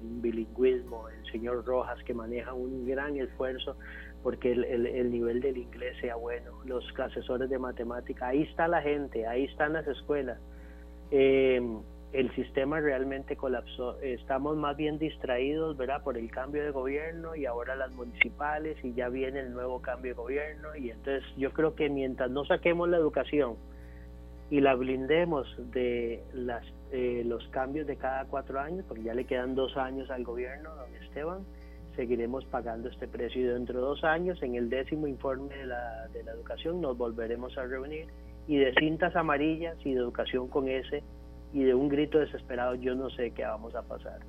bilingüismo, 0.00 1.06
el 1.10 1.30
señor 1.30 1.66
Rojas 1.66 2.02
que 2.04 2.14
maneja 2.14 2.54
un 2.54 2.86
gran 2.86 3.14
esfuerzo 3.16 3.76
porque 4.22 4.52
el, 4.52 4.64
el, 4.64 5.10
nivel 5.10 5.42
del 5.42 5.58
inglés 5.58 5.98
sea 6.00 6.16
bueno, 6.16 6.50
los 6.64 6.82
asesores 6.98 7.50
de 7.50 7.58
matemática, 7.58 8.28
ahí 8.28 8.44
está 8.44 8.68
la 8.68 8.80
gente, 8.80 9.26
ahí 9.26 9.44
están 9.44 9.74
las 9.74 9.86
escuelas. 9.86 10.38
Eh, 11.10 11.60
el 12.14 12.34
sistema 12.34 12.80
realmente 12.80 13.36
colapsó. 13.36 14.00
Estamos 14.00 14.56
más 14.56 14.78
bien 14.78 14.98
distraídos, 14.98 15.76
¿verdad? 15.76 16.02
Por 16.02 16.16
el 16.16 16.30
cambio 16.30 16.64
de 16.64 16.70
gobierno 16.70 17.36
y 17.36 17.44
ahora 17.44 17.76
las 17.76 17.92
municipales 17.92 18.82
y 18.82 18.94
ya 18.94 19.10
viene 19.10 19.40
el 19.40 19.52
nuevo 19.52 19.82
cambio 19.82 20.12
de 20.12 20.16
gobierno 20.16 20.74
y 20.74 20.88
entonces 20.88 21.22
yo 21.36 21.52
creo 21.52 21.74
que 21.74 21.90
mientras 21.90 22.30
no 22.30 22.46
saquemos 22.46 22.88
la 22.88 22.96
educación 22.96 23.56
y 24.54 24.60
la 24.60 24.76
blindemos 24.76 25.52
de 25.72 26.22
las, 26.32 26.64
eh, 26.92 27.24
los 27.26 27.44
cambios 27.48 27.88
de 27.88 27.96
cada 27.96 28.24
cuatro 28.26 28.60
años, 28.60 28.84
porque 28.86 29.02
ya 29.02 29.12
le 29.12 29.24
quedan 29.24 29.56
dos 29.56 29.76
años 29.76 30.08
al 30.12 30.22
gobierno, 30.22 30.70
don 30.76 30.94
Esteban, 31.02 31.44
seguiremos 31.96 32.44
pagando 32.44 32.88
este 32.88 33.08
precio 33.08 33.40
y 33.40 33.44
dentro 33.46 33.80
de 33.80 33.84
dos 33.84 34.04
años, 34.04 34.40
en 34.44 34.54
el 34.54 34.70
décimo 34.70 35.08
informe 35.08 35.56
de 35.56 35.66
la, 35.66 36.06
de 36.12 36.22
la 36.22 36.30
educación, 36.30 36.80
nos 36.80 36.96
volveremos 36.96 37.58
a 37.58 37.64
reunir 37.64 38.06
y 38.46 38.58
de 38.58 38.72
cintas 38.78 39.16
amarillas 39.16 39.76
y 39.84 39.92
de 39.92 39.98
educación 39.98 40.46
con 40.46 40.68
ese 40.68 41.02
y 41.52 41.64
de 41.64 41.74
un 41.74 41.88
grito 41.88 42.20
desesperado 42.20 42.76
yo 42.76 42.94
no 42.94 43.10
sé 43.10 43.32
qué 43.32 43.42
vamos 43.42 43.74
a 43.74 43.82
pasar. 43.82 44.20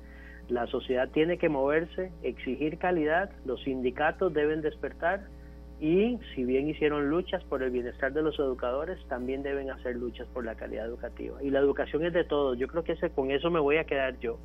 La 0.48 0.66
sociedad 0.66 1.08
tiene 1.10 1.38
que 1.38 1.48
moverse, 1.48 2.10
exigir 2.24 2.78
calidad, 2.78 3.30
los 3.44 3.62
sindicatos 3.62 4.34
deben 4.34 4.60
despertar 4.60 5.28
y 5.80 6.18
si 6.34 6.44
bien 6.44 6.68
hicieron 6.68 7.10
luchas 7.10 7.44
por 7.44 7.62
el 7.62 7.70
bienestar 7.70 8.12
de 8.12 8.22
los 8.22 8.38
educadores, 8.38 8.98
también 9.08 9.42
deben 9.42 9.70
hacer 9.70 9.96
luchas 9.96 10.26
por 10.28 10.44
la 10.44 10.54
calidad 10.54 10.86
educativa. 10.86 11.42
Y 11.42 11.50
la 11.50 11.58
educación 11.58 12.04
es 12.04 12.12
de 12.12 12.24
todos, 12.24 12.58
yo 12.58 12.68
creo 12.68 12.84
que 12.84 12.92
ese, 12.92 13.10
con 13.10 13.30
eso 13.30 13.50
me 13.50 13.60
voy 13.60 13.76
a 13.76 13.84
quedar 13.84 14.18
yo. 14.18 14.38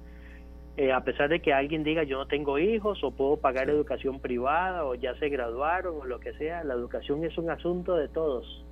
Eh, 0.77 0.91
a 0.91 1.03
pesar 1.03 1.29
de 1.29 1.41
que 1.41 1.53
alguien 1.53 1.83
diga 1.83 2.03
yo 2.03 2.17
no 2.17 2.27
tengo 2.27 2.57
hijos 2.57 3.03
o 3.03 3.11
puedo 3.11 3.37
pagar 3.37 3.69
educación 3.69 4.21
privada 4.21 4.85
o 4.85 4.95
ya 4.95 5.13
se 5.19 5.27
graduaron 5.27 5.95
o 5.99 6.05
lo 6.05 6.19
que 6.19 6.33
sea, 6.33 6.63
la 6.63 6.73
educación 6.73 7.25
es 7.25 7.37
un 7.37 7.49
asunto 7.49 7.95
de 7.95 8.07
todos 8.07 8.65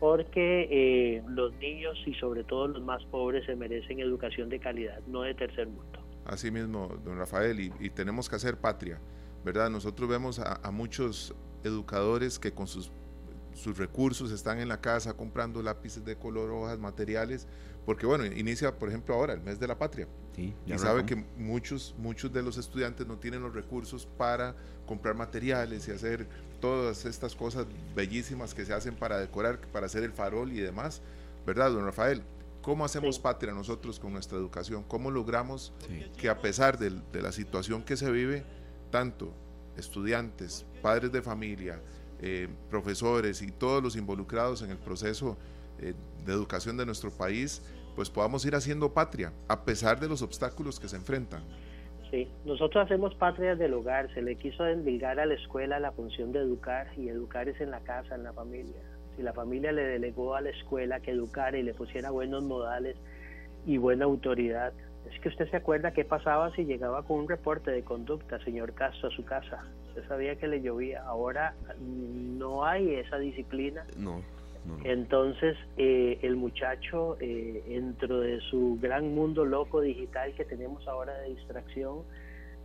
porque 0.00 0.68
eh, 0.70 1.22
los 1.28 1.54
niños 1.54 1.96
y 2.04 2.12
sobre 2.14 2.44
todo 2.44 2.68
los 2.68 2.82
más 2.82 3.02
pobres 3.06 3.46
se 3.46 3.56
merecen 3.56 4.00
educación 4.00 4.50
de 4.50 4.58
calidad, 4.60 5.00
no 5.06 5.22
de 5.22 5.34
tercer 5.34 5.66
mundo. 5.66 5.98
Así 6.26 6.50
mismo, 6.50 6.88
don 7.04 7.16
Rafael, 7.16 7.58
y, 7.58 7.90
tenemos 7.90 8.28
que 8.28 8.36
hacer 8.36 8.58
patria, 8.58 8.98
¿verdad? 9.44 9.70
Nosotros 9.70 10.06
vemos 10.08 10.38
a, 10.38 10.70
muchos 10.70 11.34
educadores 11.64 12.38
que 12.38 12.52
con 12.52 12.66
sus, 12.66 12.90
sus 13.54 13.76
recursos 13.76 14.30
están 14.30 14.60
en 14.60 14.68
la 14.68 14.80
casa 14.80 15.14
comprando 15.14 15.62
lápices 15.62 16.04
de 16.04 16.16
color, 16.16 16.50
hojas, 16.50 16.78
materiales, 16.78 17.46
porque 17.84 18.06
bueno, 18.06 18.24
inicia 18.24 18.78
por 18.78 18.88
ejemplo 18.88 19.14
ahora 19.14 19.34
el 19.34 19.40
mes 19.40 19.58
de 19.58 19.66
la 19.66 19.78
patria. 19.78 20.06
y 20.36 20.78
sabe 20.78 21.04
que 21.04 21.16
muchos, 21.36 21.94
muchos 21.98 22.32
de 22.32 22.42
los 22.42 22.56
estudiantes 22.56 23.06
no 23.06 23.18
tienen 23.18 23.42
los 23.42 23.54
recursos 23.54 24.06
para 24.18 24.54
comprar 24.86 25.14
materiales 25.14 25.88
y 25.88 25.90
hacer 25.90 26.26
todas 26.60 27.04
estas 27.04 27.34
cosas 27.34 27.66
bellísimas 27.94 28.54
que 28.54 28.64
se 28.64 28.72
hacen 28.72 28.94
para 28.94 29.18
decorar, 29.18 29.60
para 29.72 29.86
hacer 29.86 30.02
el 30.02 30.12
farol 30.12 30.52
y 30.52 30.60
demás, 30.60 31.02
¿verdad, 31.46 31.70
don 31.70 31.84
Rafael? 31.84 32.22
¿Cómo 32.62 32.86
hacemos 32.86 33.18
patria 33.18 33.52
nosotros 33.52 34.00
con 34.00 34.14
nuestra 34.14 34.38
educación? 34.38 34.84
¿Cómo 34.88 35.10
logramos 35.10 35.74
que 36.16 36.30
a 36.30 36.40
pesar 36.40 36.78
de, 36.78 37.02
la 37.20 37.30
situación 37.30 37.82
que 37.82 37.98
se 37.98 38.10
vive, 38.10 38.42
tanto 38.90 39.34
estudiantes, 39.76 40.66
padres 40.82 41.12
de 41.12 41.22
familia, 41.22 41.80
eh, 42.20 42.48
profesores 42.70 43.42
y 43.42 43.50
todos 43.50 43.82
los 43.82 43.96
involucrados 43.96 44.62
en 44.62 44.70
el 44.70 44.78
proceso 44.78 45.36
eh, 45.80 45.94
de 46.24 46.32
educación 46.32 46.76
de 46.76 46.86
nuestro 46.86 47.10
país, 47.10 47.62
pues 47.94 48.10
podamos 48.10 48.44
ir 48.46 48.54
haciendo 48.54 48.92
patria 48.92 49.32
a 49.48 49.64
pesar 49.64 50.00
de 50.00 50.08
los 50.08 50.22
obstáculos 50.22 50.80
que 50.80 50.88
se 50.88 50.96
enfrentan? 50.96 51.42
Sí, 52.10 52.28
nosotros 52.44 52.84
hacemos 52.84 53.14
patria 53.16 53.56
del 53.56 53.74
hogar, 53.74 54.12
se 54.14 54.22
le 54.22 54.36
quiso 54.36 54.66
endilgar 54.66 55.18
a 55.18 55.26
la 55.26 55.34
escuela 55.34 55.80
la 55.80 55.92
función 55.92 56.32
de 56.32 56.40
educar 56.40 56.86
y 56.96 57.08
educar 57.08 57.48
es 57.48 57.60
en 57.60 57.70
la 57.70 57.80
casa, 57.80 58.14
en 58.14 58.22
la 58.22 58.32
familia. 58.32 58.80
Si 59.16 59.22
la 59.22 59.32
familia 59.32 59.72
le 59.72 59.82
delegó 59.82 60.34
a 60.34 60.40
la 60.40 60.50
escuela 60.50 61.00
que 61.00 61.10
educara 61.10 61.58
y 61.58 61.62
le 61.62 61.74
pusiera 61.74 62.10
buenos 62.10 62.42
modales 62.44 62.96
y 63.66 63.78
buena 63.78 64.04
autoridad, 64.04 64.72
es 65.12 65.20
que 65.20 65.28
usted 65.28 65.50
se 65.50 65.56
acuerda 65.56 65.92
qué 65.92 66.04
pasaba 66.04 66.50
si 66.54 66.64
llegaba 66.64 67.02
con 67.02 67.20
un 67.20 67.28
reporte 67.28 67.70
de 67.70 67.82
conducta, 67.82 68.38
señor 68.44 68.72
Castro, 68.72 69.08
a 69.08 69.12
su 69.12 69.24
casa. 69.24 69.64
Usted 69.88 70.06
sabía 70.08 70.36
que 70.36 70.48
le 70.48 70.62
llovía. 70.62 71.02
Ahora 71.02 71.54
no 71.80 72.64
hay 72.64 72.94
esa 72.94 73.18
disciplina. 73.18 73.84
No. 73.98 74.22
Entonces, 74.84 75.58
eh, 75.76 76.18
el 76.22 76.36
muchacho, 76.36 77.18
eh, 77.20 77.62
dentro 77.68 78.20
de 78.20 78.40
su 78.40 78.78
gran 78.80 79.14
mundo 79.14 79.44
loco 79.44 79.82
digital 79.82 80.32
que 80.34 80.44
tenemos 80.46 80.88
ahora 80.88 81.18
de 81.18 81.30
distracción, 81.30 81.98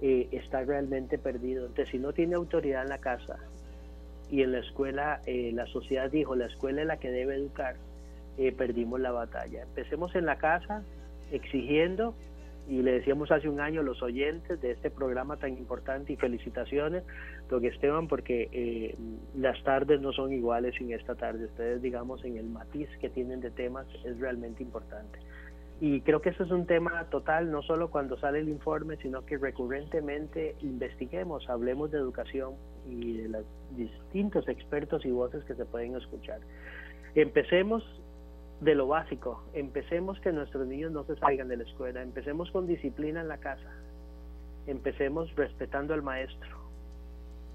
eh, 0.01 0.29
está 0.31 0.63
realmente 0.63 1.17
perdido. 1.17 1.65
Entonces, 1.65 1.89
si 1.89 1.97
no 1.97 2.13
tiene 2.13 2.35
autoridad 2.35 2.83
en 2.83 2.89
la 2.89 2.99
casa 2.99 3.37
y 4.31 4.43
en 4.43 4.53
la 4.53 4.59
escuela, 4.59 5.21
eh, 5.25 5.51
la 5.53 5.65
sociedad 5.67 6.09
dijo, 6.09 6.35
la 6.35 6.45
escuela 6.45 6.81
es 6.81 6.87
la 6.87 6.97
que 6.97 7.11
debe 7.11 7.35
educar, 7.35 7.75
perdimos 8.57 9.01
la 9.01 9.11
batalla. 9.11 9.63
Empecemos 9.63 10.15
en 10.15 10.25
la 10.25 10.37
casa 10.37 10.81
exigiendo 11.29 12.15
y 12.69 12.83
le 12.83 12.91
decíamos 12.91 13.31
hace 13.31 13.49
un 13.49 13.59
año 13.59 13.81
los 13.81 14.03
oyentes 14.03 14.61
de 14.61 14.71
este 14.71 14.91
programa 14.91 15.37
tan 15.37 15.57
importante 15.57 16.13
y 16.13 16.15
felicitaciones, 16.17 17.03
don 17.49 17.65
Esteban, 17.65 18.07
porque 18.07 18.47
eh, 18.51 18.95
las 19.35 19.61
tardes 19.63 19.99
no 19.99 20.13
son 20.13 20.31
iguales 20.31 20.75
sin 20.77 20.93
esta 20.93 21.15
tarde. 21.15 21.45
Ustedes, 21.45 21.81
digamos, 21.81 22.23
en 22.23 22.37
el 22.37 22.45
matiz 22.45 22.87
que 23.01 23.09
tienen 23.09 23.41
de 23.41 23.49
temas 23.49 23.87
es 24.05 24.19
realmente 24.19 24.61
importante. 24.61 25.17
Y 25.81 26.01
creo 26.01 26.21
que 26.21 26.29
eso 26.29 26.43
es 26.43 26.51
un 26.51 26.67
tema 26.67 27.05
total, 27.09 27.49
no 27.49 27.63
solo 27.63 27.89
cuando 27.89 28.19
sale 28.19 28.39
el 28.39 28.49
informe, 28.49 28.97
sino 28.97 29.25
que 29.25 29.37
recurrentemente 29.37 30.55
investiguemos, 30.61 31.49
hablemos 31.49 31.89
de 31.89 31.97
educación 31.97 32.53
y 32.87 33.17
de 33.17 33.29
los 33.29 33.45
distintos 33.77 34.47
expertos 34.47 35.05
y 35.05 35.11
voces 35.11 35.43
que 35.45 35.55
se 35.55 35.65
pueden 35.65 35.95
escuchar. 35.95 36.41
Empecemos 37.15 37.83
de 38.61 38.75
lo 38.75 38.87
básico. 38.87 39.43
Empecemos 39.53 40.19
que 40.19 40.31
nuestros 40.31 40.67
niños 40.67 40.91
no 40.91 41.03
se 41.05 41.15
salgan 41.15 41.47
de 41.47 41.57
la 41.57 41.63
escuela. 41.63 42.01
Empecemos 42.01 42.51
con 42.51 42.67
disciplina 42.67 43.21
en 43.21 43.27
la 43.27 43.37
casa. 43.37 43.71
Empecemos 44.67 45.33
respetando 45.35 45.93
al 45.93 46.03
maestro. 46.03 46.59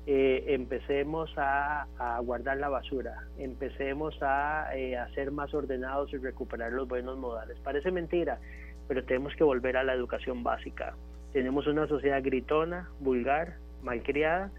Eh, 0.07 0.45
empecemos 0.49 1.33
a, 1.37 1.87
guardar 2.23 2.59
la 2.59 2.69
basura. 2.69 3.27
Empecemos 3.39 4.17
a, 4.23 4.69
eh, 4.77 4.97
a 4.97 5.09
ser 5.15 5.31
más 5.31 5.53
ordenados 5.55 6.13
y 6.13 6.19
recuperar 6.19 6.73
los 6.73 6.89
buenos 6.89 7.19
modales. 7.19 7.59
Parece 7.61 7.91
mentira, 7.91 8.39
pero 8.89 9.05
tenemos 9.05 9.35
que 9.37 9.45
volver 9.45 9.77
a 9.77 9.85
la 9.85 9.95
educación 9.95 10.43
básica. 10.43 10.95
Tenemos 11.33 11.67
una 11.67 11.87
sociedad 11.87 12.23
gritona, 12.23 12.89
vulgar, 13.01 13.57
malcriada 13.83 14.51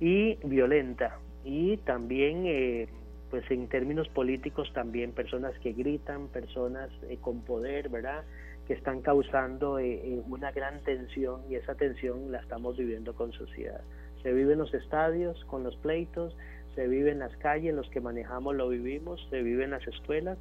y 0.00 0.36
violenta. 0.44 1.18
Y 1.44 1.76
también 1.78 2.44
eh, 2.46 2.88
pues 3.30 3.48
en 3.50 3.68
términos 3.68 4.08
políticos 4.08 4.70
también 4.72 5.12
personas 5.12 5.52
que 5.58 5.72
gritan, 5.72 6.28
personas 6.28 6.90
eh, 7.08 7.18
con 7.20 7.42
poder, 7.42 7.88
¿verdad? 7.88 8.24
Que 8.66 8.74
están 8.74 9.02
causando 9.02 9.78
eh, 9.78 10.00
eh, 10.02 10.22
una 10.28 10.50
gran 10.52 10.80
tensión 10.82 11.42
y 11.48 11.56
esa 11.56 11.74
tensión 11.74 12.32
la 12.32 12.38
estamos 12.38 12.76
viviendo 12.76 13.14
con 13.14 13.32
sociedad. 13.32 13.80
Se 14.22 14.32
vive 14.32 14.54
en 14.54 14.58
los 14.58 14.72
estadios 14.74 15.44
con 15.44 15.62
los 15.62 15.76
pleitos, 15.76 16.34
se 16.74 16.86
vive 16.86 17.10
en 17.10 17.18
las 17.18 17.36
calles, 17.36 17.74
los 17.74 17.88
que 17.90 18.00
manejamos 18.00 18.54
lo 18.54 18.68
vivimos, 18.68 19.26
se 19.30 19.42
vive 19.42 19.64
en 19.64 19.70
las 19.70 19.86
escuelas 19.86 20.38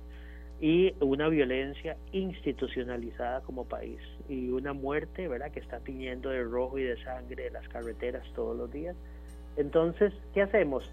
y 0.59 0.93
una 1.01 1.27
violencia 1.29 1.97
institucionalizada 2.11 3.41
como 3.41 3.65
país 3.65 3.99
y 4.27 4.49
una 4.49 4.73
muerte, 4.73 5.27
¿verdad? 5.27 5.51
Que 5.51 5.59
está 5.59 5.79
tiñendo 5.81 6.29
de 6.29 6.43
rojo 6.43 6.79
y 6.79 6.83
de 6.83 7.01
sangre 7.03 7.51
las 7.51 7.67
carreteras 7.69 8.23
todos 8.33 8.57
los 8.57 8.71
días. 8.71 8.95
Entonces, 9.57 10.13
¿qué 10.33 10.41
hacemos? 10.41 10.89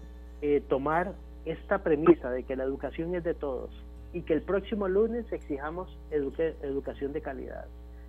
tomar 0.67 1.15
esta 1.45 1.79
premisa 1.79 2.31
de 2.31 2.43
que 2.43 2.55
la 2.55 2.63
educación 2.63 3.15
es 3.15 3.23
de 3.23 3.33
todos 3.33 3.69
y 4.13 4.21
que 4.21 4.33
el 4.33 4.41
próximo 4.41 4.87
lunes 4.87 5.31
exijamos 5.31 5.95
educación 6.11 7.13
de 7.13 7.21
calidad 7.21 7.65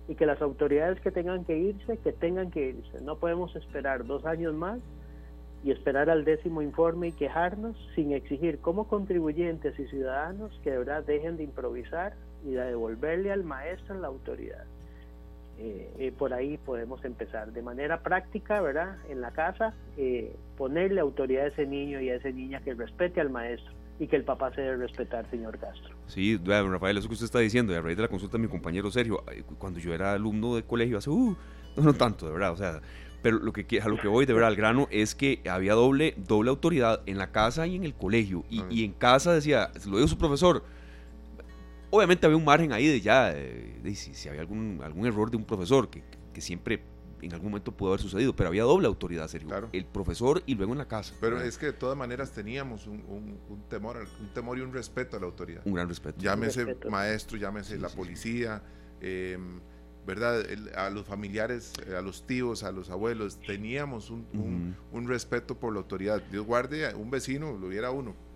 y 0.07 0.15
que 0.15 0.25
las 0.25 0.41
autoridades 0.41 0.99
que 1.01 1.11
tengan 1.11 1.43
que 1.43 1.57
irse, 1.57 1.97
que 1.97 2.13
tengan 2.13 2.49
que 2.49 2.69
irse. 2.69 3.01
No 3.01 3.17
podemos 3.17 3.55
esperar 3.55 4.05
dos 4.05 4.25
años 4.25 4.53
más 4.53 4.79
y 5.63 5.71
esperar 5.71 6.09
al 6.09 6.23
décimo 6.23 6.61
informe 6.61 7.09
y 7.09 7.11
quejarnos 7.11 7.75
sin 7.93 8.13
exigir 8.13 8.59
como 8.59 8.87
contribuyentes 8.87 9.77
y 9.79 9.87
ciudadanos 9.87 10.57
que 10.63 10.71
de 10.71 10.77
verdad 10.77 11.03
dejen 11.03 11.35
de 11.37 11.43
improvisar 11.43 12.13
y 12.45 12.51
de 12.51 12.63
devolverle 12.63 13.31
al 13.31 13.43
maestro 13.43 13.99
la 13.99 14.07
autoridad. 14.07 14.63
Eh, 15.59 15.91
eh, 15.97 16.13
por 16.15 16.33
ahí 16.33 16.57
podemos 16.57 17.03
empezar 17.03 17.51
de 17.51 17.63
manera 17.63 18.03
práctica, 18.03 18.61
¿verdad? 18.61 18.97
En 19.09 19.21
la 19.21 19.31
casa, 19.31 19.73
eh, 19.97 20.35
ponerle 20.55 21.01
autoridad 21.01 21.45
a 21.45 21.47
ese 21.47 21.65
niño 21.65 21.99
y 21.99 22.09
a 22.09 22.15
esa 22.15 22.29
niña 22.29 22.61
que 22.61 22.75
respete 22.75 23.21
al 23.21 23.31
maestro 23.31 23.73
y 23.99 24.05
que 24.05 24.17
el 24.17 24.23
papá 24.23 24.53
se 24.53 24.61
debe 24.61 24.77
respetar, 24.77 25.27
señor 25.31 25.57
Castro. 25.57 25.95
Sí, 26.05 26.39
Rafael, 26.45 26.97
eso 26.97 27.07
que 27.07 27.15
usted 27.15 27.25
está 27.25 27.39
diciendo, 27.39 27.73
y 27.73 27.75
a 27.75 27.81
raíz 27.81 27.97
de 27.97 28.03
la 28.03 28.07
consulta 28.07 28.37
de 28.37 28.43
mi 28.43 28.49
compañero 28.49 28.91
Sergio, 28.91 29.23
cuando 29.57 29.79
yo 29.79 29.95
era 29.95 30.13
alumno 30.13 30.55
de 30.55 30.61
colegio 30.61 30.99
hace, 30.99 31.09
uh, 31.09 31.35
no, 31.75 31.93
tanto, 31.95 32.27
de 32.27 32.33
verdad, 32.33 32.51
o 32.51 32.57
sea, 32.57 32.79
pero 33.23 33.39
lo 33.39 33.51
que, 33.51 33.81
a 33.81 33.87
lo 33.87 33.97
que 33.97 34.07
voy 34.07 34.27
de 34.27 34.33
verdad 34.33 34.49
al 34.49 34.55
grano 34.55 34.87
es 34.91 35.15
que 35.15 35.41
había 35.49 35.73
doble, 35.73 36.13
doble 36.17 36.51
autoridad 36.51 37.01
en 37.07 37.17
la 37.17 37.31
casa 37.31 37.65
y 37.65 37.75
en 37.75 37.83
el 37.83 37.95
colegio, 37.95 38.45
y, 38.47 38.61
y 38.69 38.85
en 38.85 38.93
casa 38.93 39.33
decía, 39.33 39.71
lo 39.87 39.97
dijo 39.97 40.07
su 40.07 40.19
profesor, 40.19 40.63
Obviamente 41.89 42.25
había 42.25 42.37
un 42.37 42.45
margen 42.45 42.73
ahí 42.73 42.87
de 42.87 43.01
ya, 43.01 43.33
de, 43.33 43.95
si, 43.95 44.27
había 44.27 44.41
algún, 44.41 44.81
algún 44.83 45.05
error 45.05 45.31
de 45.31 45.37
un 45.37 45.45
profesor, 45.45 45.89
que, 45.89 46.03
que, 46.33 46.41
siempre 46.41 46.83
en 47.21 47.33
algún 47.33 47.51
momento 47.51 47.75
pudo 47.75 47.89
haber 47.91 48.01
sucedido, 48.01 48.35
pero 48.35 48.49
había 48.49 48.63
doble 48.63 48.87
autoridad, 48.87 49.27
Sergio. 49.27 49.69
El 49.71 49.85
profesor 49.85 50.43
y 50.45 50.55
luego 50.55 50.73
en 50.73 50.79
la 50.79 50.87
casa. 50.87 51.13
Pero 51.19 51.41
es 51.41 51.57
que 51.57 51.67
de 51.67 51.73
todas 51.73 51.97
maneras 51.97 52.31
teníamos 52.31 52.87
un, 52.87 53.03
un, 53.49 53.63
temor, 53.69 54.05
un 54.19 54.33
temor 54.33 54.57
y 54.57 54.61
un 54.61 54.73
respeto 54.73 55.17
a 55.17 55.19
la 55.19 55.25
autoridad. 55.25 55.61
Un 55.65 55.73
gran 55.73 55.87
respeto. 55.87 56.19
Llámese 56.19 56.77
maestro, 56.89 57.37
llámese 57.37 57.77
la 57.77 57.89
policía, 57.89 58.61
em, 59.01 59.59
¿verdad? 60.05 60.43
a 60.75 60.89
los 60.89 61.05
familiares, 61.05 61.73
eh, 61.87 61.95
a 61.95 62.01
los 62.01 62.27
tíos, 62.27 62.63
a 62.63 62.71
los 62.71 62.89
abuelos, 62.89 63.39
teníamos 63.39 64.09
un, 64.09 64.75
un 64.91 65.07
respeto 65.07 65.57
por 65.57 65.73
la 65.73 65.79
autoridad. 65.79 66.21
Dios 66.31 66.45
guarde, 66.45 66.93
un 66.95 67.09
vecino, 67.09 67.57
lo 67.57 67.67
hubiera 67.67 67.91
uno 67.91 68.26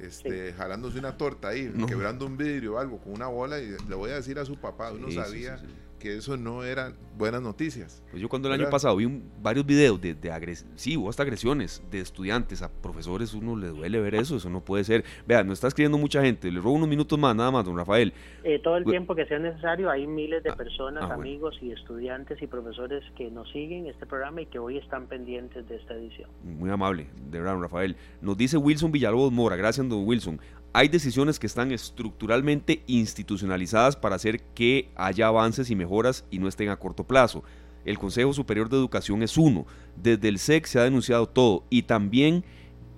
este, 0.00 0.52
jalándose 0.52 0.98
una 0.98 1.16
torta 1.16 1.48
ahí, 1.48 1.72
quebrando 1.86 2.26
un 2.26 2.36
vidrio 2.36 2.74
o 2.74 2.78
algo 2.78 2.98
con 2.98 3.12
una 3.12 3.26
bola 3.28 3.58
y 3.60 3.76
le 3.88 3.94
voy 3.94 4.10
a 4.10 4.16
decir 4.16 4.38
a 4.38 4.44
su 4.44 4.56
papá, 4.56 4.92
uno 4.92 5.10
sabía 5.10 5.58
que 5.98 6.16
eso 6.16 6.36
no 6.36 6.64
eran 6.64 6.94
buenas 7.16 7.42
noticias. 7.42 8.02
Pues 8.10 8.22
yo 8.22 8.28
cuando 8.28 8.48
el 8.48 8.60
año 8.60 8.70
pasado 8.70 8.96
vi 8.96 9.22
varios 9.42 9.64
videos 9.64 10.00
de, 10.00 10.14
de 10.14 10.56
sí, 10.76 10.96
hubo 10.96 11.08
hasta 11.08 11.22
agresiones 11.22 11.82
de 11.90 12.00
estudiantes 12.00 12.62
a 12.62 12.70
profesores, 12.70 13.34
uno 13.34 13.56
le 13.56 13.68
duele 13.68 14.00
ver 14.00 14.14
eso, 14.14 14.36
eso 14.36 14.50
no 14.50 14.60
puede 14.60 14.84
ser. 14.84 15.04
Vea, 15.26 15.42
no 15.44 15.52
está 15.52 15.68
escribiendo 15.68 15.98
mucha 15.98 16.22
gente, 16.22 16.50
le 16.50 16.60
robo 16.60 16.74
unos 16.74 16.88
minutos 16.88 17.18
más, 17.18 17.34
nada 17.34 17.50
más, 17.50 17.64
don 17.64 17.76
Rafael. 17.76 18.12
Eh, 18.44 18.58
todo 18.58 18.76
el 18.76 18.84
tiempo 18.84 19.14
que 19.14 19.26
sea 19.26 19.38
necesario, 19.38 19.90
hay 19.90 20.06
miles 20.06 20.42
de 20.42 20.50
ah, 20.50 20.56
personas, 20.56 21.04
ah, 21.10 21.14
amigos 21.14 21.56
y 21.60 21.72
estudiantes 21.72 22.40
y 22.42 22.46
profesores 22.46 23.02
que 23.16 23.30
nos 23.30 23.50
siguen 23.50 23.86
este 23.86 24.06
programa 24.06 24.42
y 24.42 24.46
que 24.46 24.58
hoy 24.58 24.78
están 24.78 25.06
pendientes 25.06 25.66
de 25.68 25.76
esta 25.76 25.94
edición. 25.94 26.28
Muy 26.44 26.70
amable, 26.70 27.06
de 27.30 27.38
verdad, 27.38 27.54
don 27.54 27.62
Rafael. 27.62 27.96
Nos 28.20 28.36
dice 28.36 28.56
Wilson 28.56 28.92
Villalobos 28.92 29.32
Mora, 29.32 29.56
gracias, 29.56 29.88
don 29.88 30.06
Wilson 30.06 30.40
hay 30.72 30.88
decisiones 30.88 31.38
que 31.38 31.46
están 31.46 31.72
estructuralmente 31.72 32.82
institucionalizadas 32.86 33.96
para 33.96 34.16
hacer 34.16 34.42
que 34.54 34.90
haya 34.94 35.26
avances 35.26 35.70
y 35.70 35.76
mejoras 35.76 36.24
y 36.30 36.38
no 36.38 36.48
estén 36.48 36.68
a 36.68 36.76
corto 36.76 37.04
plazo. 37.04 37.42
El 37.84 37.98
Consejo 37.98 38.32
Superior 38.32 38.68
de 38.68 38.76
Educación 38.76 39.22
es 39.22 39.38
uno. 39.38 39.66
Desde 39.96 40.28
el 40.28 40.38
SEC 40.38 40.66
se 40.66 40.78
ha 40.78 40.84
denunciado 40.84 41.28
todo 41.28 41.64
y 41.70 41.82
también 41.82 42.44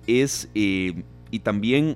es 0.07 0.49
eh, 0.55 1.03
y 1.31 1.39
también 1.39 1.95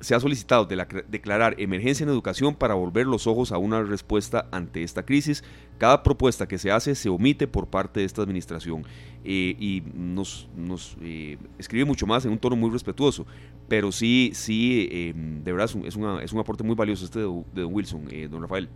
se 0.00 0.14
ha 0.14 0.20
solicitado 0.20 0.66
declarar 0.66 1.54
emergencia 1.58 2.04
en 2.04 2.10
educación 2.10 2.54
para 2.54 2.74
volver 2.74 3.06
los 3.06 3.26
ojos 3.26 3.52
a 3.52 3.58
una 3.58 3.82
respuesta 3.82 4.48
ante 4.50 4.82
esta 4.82 5.04
crisis. 5.04 5.42
Cada 5.78 6.02
propuesta 6.02 6.46
que 6.48 6.58
se 6.58 6.70
hace 6.70 6.94
se 6.94 7.08
omite 7.08 7.46
por 7.46 7.68
parte 7.68 8.00
de 8.00 8.06
esta 8.06 8.22
administración 8.22 8.84
eh, 9.24 9.56
y 9.58 9.82
nos, 9.94 10.48
nos 10.56 10.96
eh, 11.02 11.38
escribe 11.58 11.84
mucho 11.84 12.06
más 12.06 12.24
en 12.24 12.32
un 12.32 12.38
tono 12.38 12.56
muy 12.56 12.70
respetuoso, 12.70 13.26
pero 13.68 13.92
sí, 13.92 14.32
sí, 14.34 14.88
eh, 14.90 15.12
de 15.14 15.52
verdad 15.52 15.66
es 15.66 15.74
un, 15.74 15.86
es, 16.22 16.32
un, 16.32 16.38
aporte 16.40 16.64
muy 16.64 16.74
valioso 16.74 17.04
este 17.04 17.20
de, 17.20 17.44
de 17.54 17.62
don 17.62 17.74
Wilson, 17.74 18.08
don 18.30 18.42
Rafael. 18.42 18.68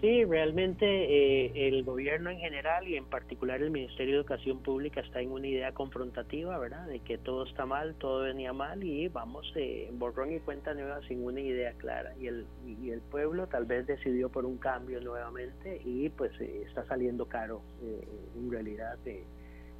Sí, 0.00 0.24
realmente 0.24 0.86
eh, 0.86 1.68
el 1.68 1.82
gobierno 1.82 2.30
en 2.30 2.38
general 2.38 2.86
y 2.86 2.94
en 2.94 3.06
particular 3.06 3.60
el 3.60 3.72
Ministerio 3.72 4.14
de 4.14 4.20
Educación 4.20 4.60
Pública 4.60 5.00
está 5.00 5.20
en 5.20 5.32
una 5.32 5.48
idea 5.48 5.72
confrontativa, 5.72 6.56
¿verdad? 6.56 6.86
De 6.86 7.00
que 7.00 7.18
todo 7.18 7.44
está 7.44 7.66
mal, 7.66 7.96
todo 7.96 8.20
venía 8.20 8.52
mal 8.52 8.84
y 8.84 9.08
vamos 9.08 9.52
eh, 9.56 9.90
borrón 9.92 10.32
y 10.32 10.38
cuenta 10.38 10.72
nueva 10.72 11.00
sin 11.08 11.24
una 11.24 11.40
idea 11.40 11.72
clara. 11.72 12.14
Y 12.20 12.28
el, 12.28 12.46
y 12.64 12.90
el 12.90 13.00
pueblo 13.00 13.48
tal 13.48 13.64
vez 13.64 13.88
decidió 13.88 14.28
por 14.28 14.44
un 14.44 14.58
cambio 14.58 15.00
nuevamente 15.00 15.80
y 15.84 16.10
pues 16.10 16.30
eh, 16.40 16.62
está 16.64 16.86
saliendo 16.86 17.26
caro 17.26 17.62
eh, 17.82 18.06
en 18.36 18.52
realidad 18.52 18.96
de 18.98 19.24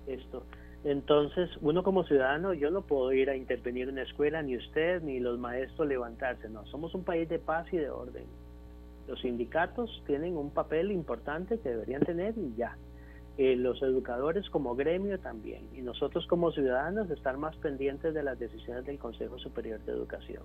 esto. 0.09 0.45
Entonces, 0.83 1.49
uno 1.61 1.85
como 1.85 2.03
ciudadano, 2.03 2.55
yo 2.55 2.73
no 2.73 2.83
puedo 2.83 3.13
ir 3.13 3.31
a 3.31 3.37
intervenir 3.37 3.89
en 3.89 3.97
la 3.97 4.03
escuela, 4.03 4.43
ni 4.43 4.57
usted, 4.57 5.01
ni 5.01 5.21
los 5.21 5.39
maestros 5.39 5.87
levantarse, 5.87 6.49
no, 6.49 6.67
somos 6.67 6.93
un 6.97 7.05
país 7.05 7.29
de 7.29 7.39
paz 7.39 7.67
y 7.73 7.77
de 7.77 7.91
orden 7.91 8.25
los 9.09 9.21
sindicatos 9.21 10.03
tienen 10.07 10.37
un 10.37 10.51
papel 10.51 10.93
importante 10.93 11.59
que 11.59 11.71
deberían 11.71 12.03
tener 12.03 12.37
y 12.37 12.55
ya. 12.57 12.77
Eh, 13.39 13.55
los 13.57 13.81
educadores 13.83 14.51
como 14.51 14.75
gremio 14.75 15.19
también. 15.21 15.69
Y 15.73 15.81
nosotros 15.81 16.27
como 16.27 16.53
ciudadanos 16.53 17.09
estar 17.11 17.39
más 17.39 17.57
pendientes 17.57 18.13
de 18.13 18.23
las 18.23 18.39
decisiones 18.39 18.85
del 18.85 18.99
Consejo 18.99 19.39
Superior 19.39 19.81
de 19.81 19.93
Educación. 19.93 20.43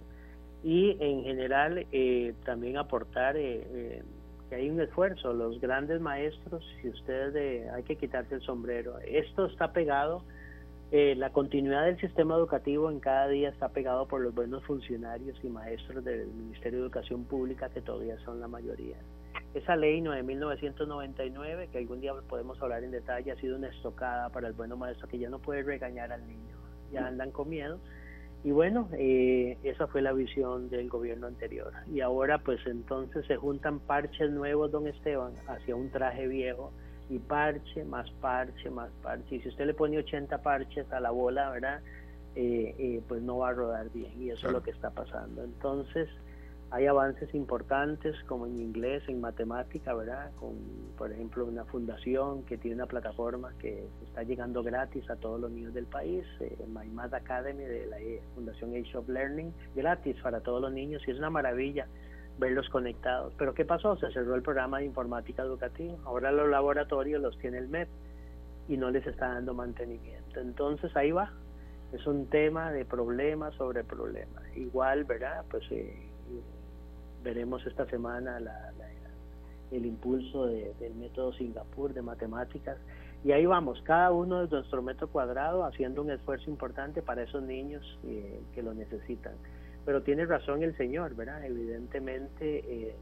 Y 0.63 0.95
en 0.99 1.23
general 1.23 1.85
eh, 1.91 2.33
también 2.45 2.77
aportar 2.77 3.35
eh, 3.35 4.03
que 4.47 4.55
hay 4.55 4.69
un 4.69 4.79
esfuerzo. 4.79 5.33
Los 5.33 5.59
grandes 5.59 5.99
maestros, 5.99 6.63
si 6.81 6.89
ustedes 6.89 7.69
hay 7.71 7.83
que 7.83 7.97
quitarse 7.97 8.35
el 8.35 8.41
sombrero. 8.41 8.99
Esto 8.99 9.47
está 9.47 9.73
pegado 9.73 10.23
eh, 10.95 11.15
la 11.15 11.31
continuidad 11.31 11.85
del 11.85 11.99
sistema 11.99 12.35
educativo 12.35 12.91
en 12.91 12.99
cada 12.99 13.27
día 13.27 13.49
está 13.49 13.69
pegado 13.69 14.07
por 14.07 14.21
los 14.21 14.31
buenos 14.35 14.63
funcionarios 14.63 15.35
y 15.43 15.49
maestros 15.49 16.05
del 16.05 16.27
Ministerio 16.27 16.77
de 16.77 16.85
Educación 16.85 17.25
Pública, 17.25 17.67
que 17.69 17.81
todavía 17.81 18.15
son 18.19 18.39
la 18.39 18.47
mayoría. 18.47 18.97
Esa 19.55 19.75
ley 19.75 20.01
9.999, 20.01 21.69
que 21.71 21.79
algún 21.79 21.99
día 21.99 22.13
podemos 22.29 22.61
hablar 22.61 22.83
en 22.83 22.91
detalle, 22.91 23.31
ha 23.31 23.35
sido 23.37 23.57
una 23.57 23.69
estocada 23.69 24.29
para 24.29 24.49
el 24.49 24.53
bueno 24.53 24.77
maestro 24.77 25.07
que 25.07 25.17
ya 25.17 25.29
no 25.29 25.39
puede 25.39 25.63
regañar 25.63 26.11
al 26.11 26.27
niño, 26.27 26.57
ya 26.91 27.07
andan 27.07 27.31
con 27.31 27.49
miedo. 27.49 27.79
Y 28.43 28.51
bueno, 28.51 28.87
eh, 28.93 29.57
esa 29.63 29.87
fue 29.87 30.03
la 30.03 30.13
visión 30.13 30.69
del 30.69 30.89
gobierno 30.89 31.25
anterior. 31.25 31.73
Y 31.91 32.01
ahora 32.01 32.37
pues 32.37 32.59
entonces 32.67 33.25
se 33.25 33.35
juntan 33.35 33.79
parches 33.79 34.29
nuevos, 34.29 34.69
don 34.69 34.85
Esteban, 34.85 35.33
hacia 35.47 35.75
un 35.75 35.89
traje 35.89 36.27
viejo 36.27 36.71
y 37.09 37.19
parche, 37.19 37.83
más 37.83 38.09
parche, 38.21 38.69
más 38.69 38.89
parche. 39.01 39.35
Y 39.35 39.41
si 39.41 39.49
usted 39.49 39.65
le 39.65 39.73
pone 39.73 39.97
80 39.97 40.41
parches 40.41 40.91
a 40.91 40.99
la 40.99 41.11
bola, 41.11 41.49
¿verdad? 41.49 41.81
Eh, 42.35 42.75
eh, 42.77 43.01
pues 43.07 43.21
no 43.21 43.39
va 43.39 43.49
a 43.49 43.53
rodar 43.53 43.89
bien 43.91 44.11
y 44.19 44.31
eso 44.31 44.47
es 44.47 44.53
lo 44.53 44.63
que 44.63 44.71
está 44.71 44.89
pasando. 44.89 45.43
Entonces, 45.43 46.09
hay 46.73 46.87
avances 46.87 47.31
importantes 47.35 48.15
como 48.23 48.47
en 48.47 48.59
inglés, 48.59 49.03
en 49.07 49.21
matemática, 49.21 49.93
¿verdad? 49.93 50.31
Con, 50.39 50.55
por 50.97 51.11
ejemplo, 51.11 51.45
una 51.45 51.65
fundación 51.65 52.41
que 52.45 52.57
tiene 52.57 52.77
una 52.77 52.87
plataforma 52.87 53.53
que 53.59 53.85
está 54.07 54.23
llegando 54.23 54.63
gratis 54.63 55.07
a 55.11 55.15
todos 55.15 55.39
los 55.39 55.51
niños 55.51 55.75
del 55.75 55.85
país, 55.85 56.25
eh, 56.39 56.57
My 56.67 56.89
Academy 57.11 57.63
de 57.63 57.85
la 57.85 57.99
eh, 57.99 58.23
Fundación 58.33 58.71
Age 58.71 58.97
of 58.97 59.07
Learning, 59.07 59.53
gratis 59.75 60.15
para 60.23 60.41
todos 60.41 60.63
los 60.63 60.73
niños 60.73 61.03
y 61.07 61.11
es 61.11 61.19
una 61.19 61.29
maravilla 61.29 61.85
verlos 62.37 62.69
conectados. 62.69 63.33
Pero 63.37 63.53
¿qué 63.53 63.65
pasó? 63.65 63.97
Se 63.97 64.11
cerró 64.11 64.35
el 64.35 64.41
programa 64.41 64.79
de 64.79 64.85
informática 64.85 65.43
educativa. 65.43 65.95
Ahora 66.05 66.31
los 66.31 66.49
laboratorios 66.49 67.21
los 67.21 67.37
tiene 67.37 67.57
el 67.57 67.67
MEP 67.67 67.89
y 68.67 68.77
no 68.77 68.89
les 68.91 69.05
está 69.05 69.33
dando 69.33 69.53
mantenimiento. 69.53 70.39
Entonces 70.39 70.95
ahí 70.95 71.11
va. 71.11 71.31
Es 71.91 72.07
un 72.07 72.25
tema 72.27 72.71
de 72.71 72.85
problema 72.85 73.51
sobre 73.51 73.83
problema. 73.83 74.41
Igual, 74.55 75.03
¿verdad? 75.03 75.43
Pues 75.49 75.63
eh, 75.71 75.95
veremos 77.23 77.65
esta 77.67 77.85
semana 77.85 78.39
el 79.71 79.85
impulso 79.85 80.47
del 80.47 80.95
método 80.95 81.33
Singapur 81.33 81.93
de 81.93 82.01
matemáticas. 82.01 82.77
Y 83.23 83.31
ahí 83.31 83.45
vamos, 83.45 83.81
cada 83.83 84.11
uno 84.11 84.45
de 84.45 84.47
nuestro 84.49 84.81
metro 84.81 85.07
cuadrado 85.07 85.63
haciendo 85.65 86.01
un 86.01 86.11
esfuerzo 86.11 86.49
importante 86.49 87.01
para 87.01 87.23
esos 87.23 87.41
niños 87.41 87.97
eh, 88.03 88.41
que 88.53 88.61
lo 88.61 88.73
necesitan. 88.73 89.33
Pero 89.85 90.01
tiene 90.03 90.25
razón 90.25 90.63
el 90.63 90.75
señor, 90.77 91.15
¿verdad? 91.15 91.45
Evidentemente, 91.45 92.63
eh, 92.65 92.95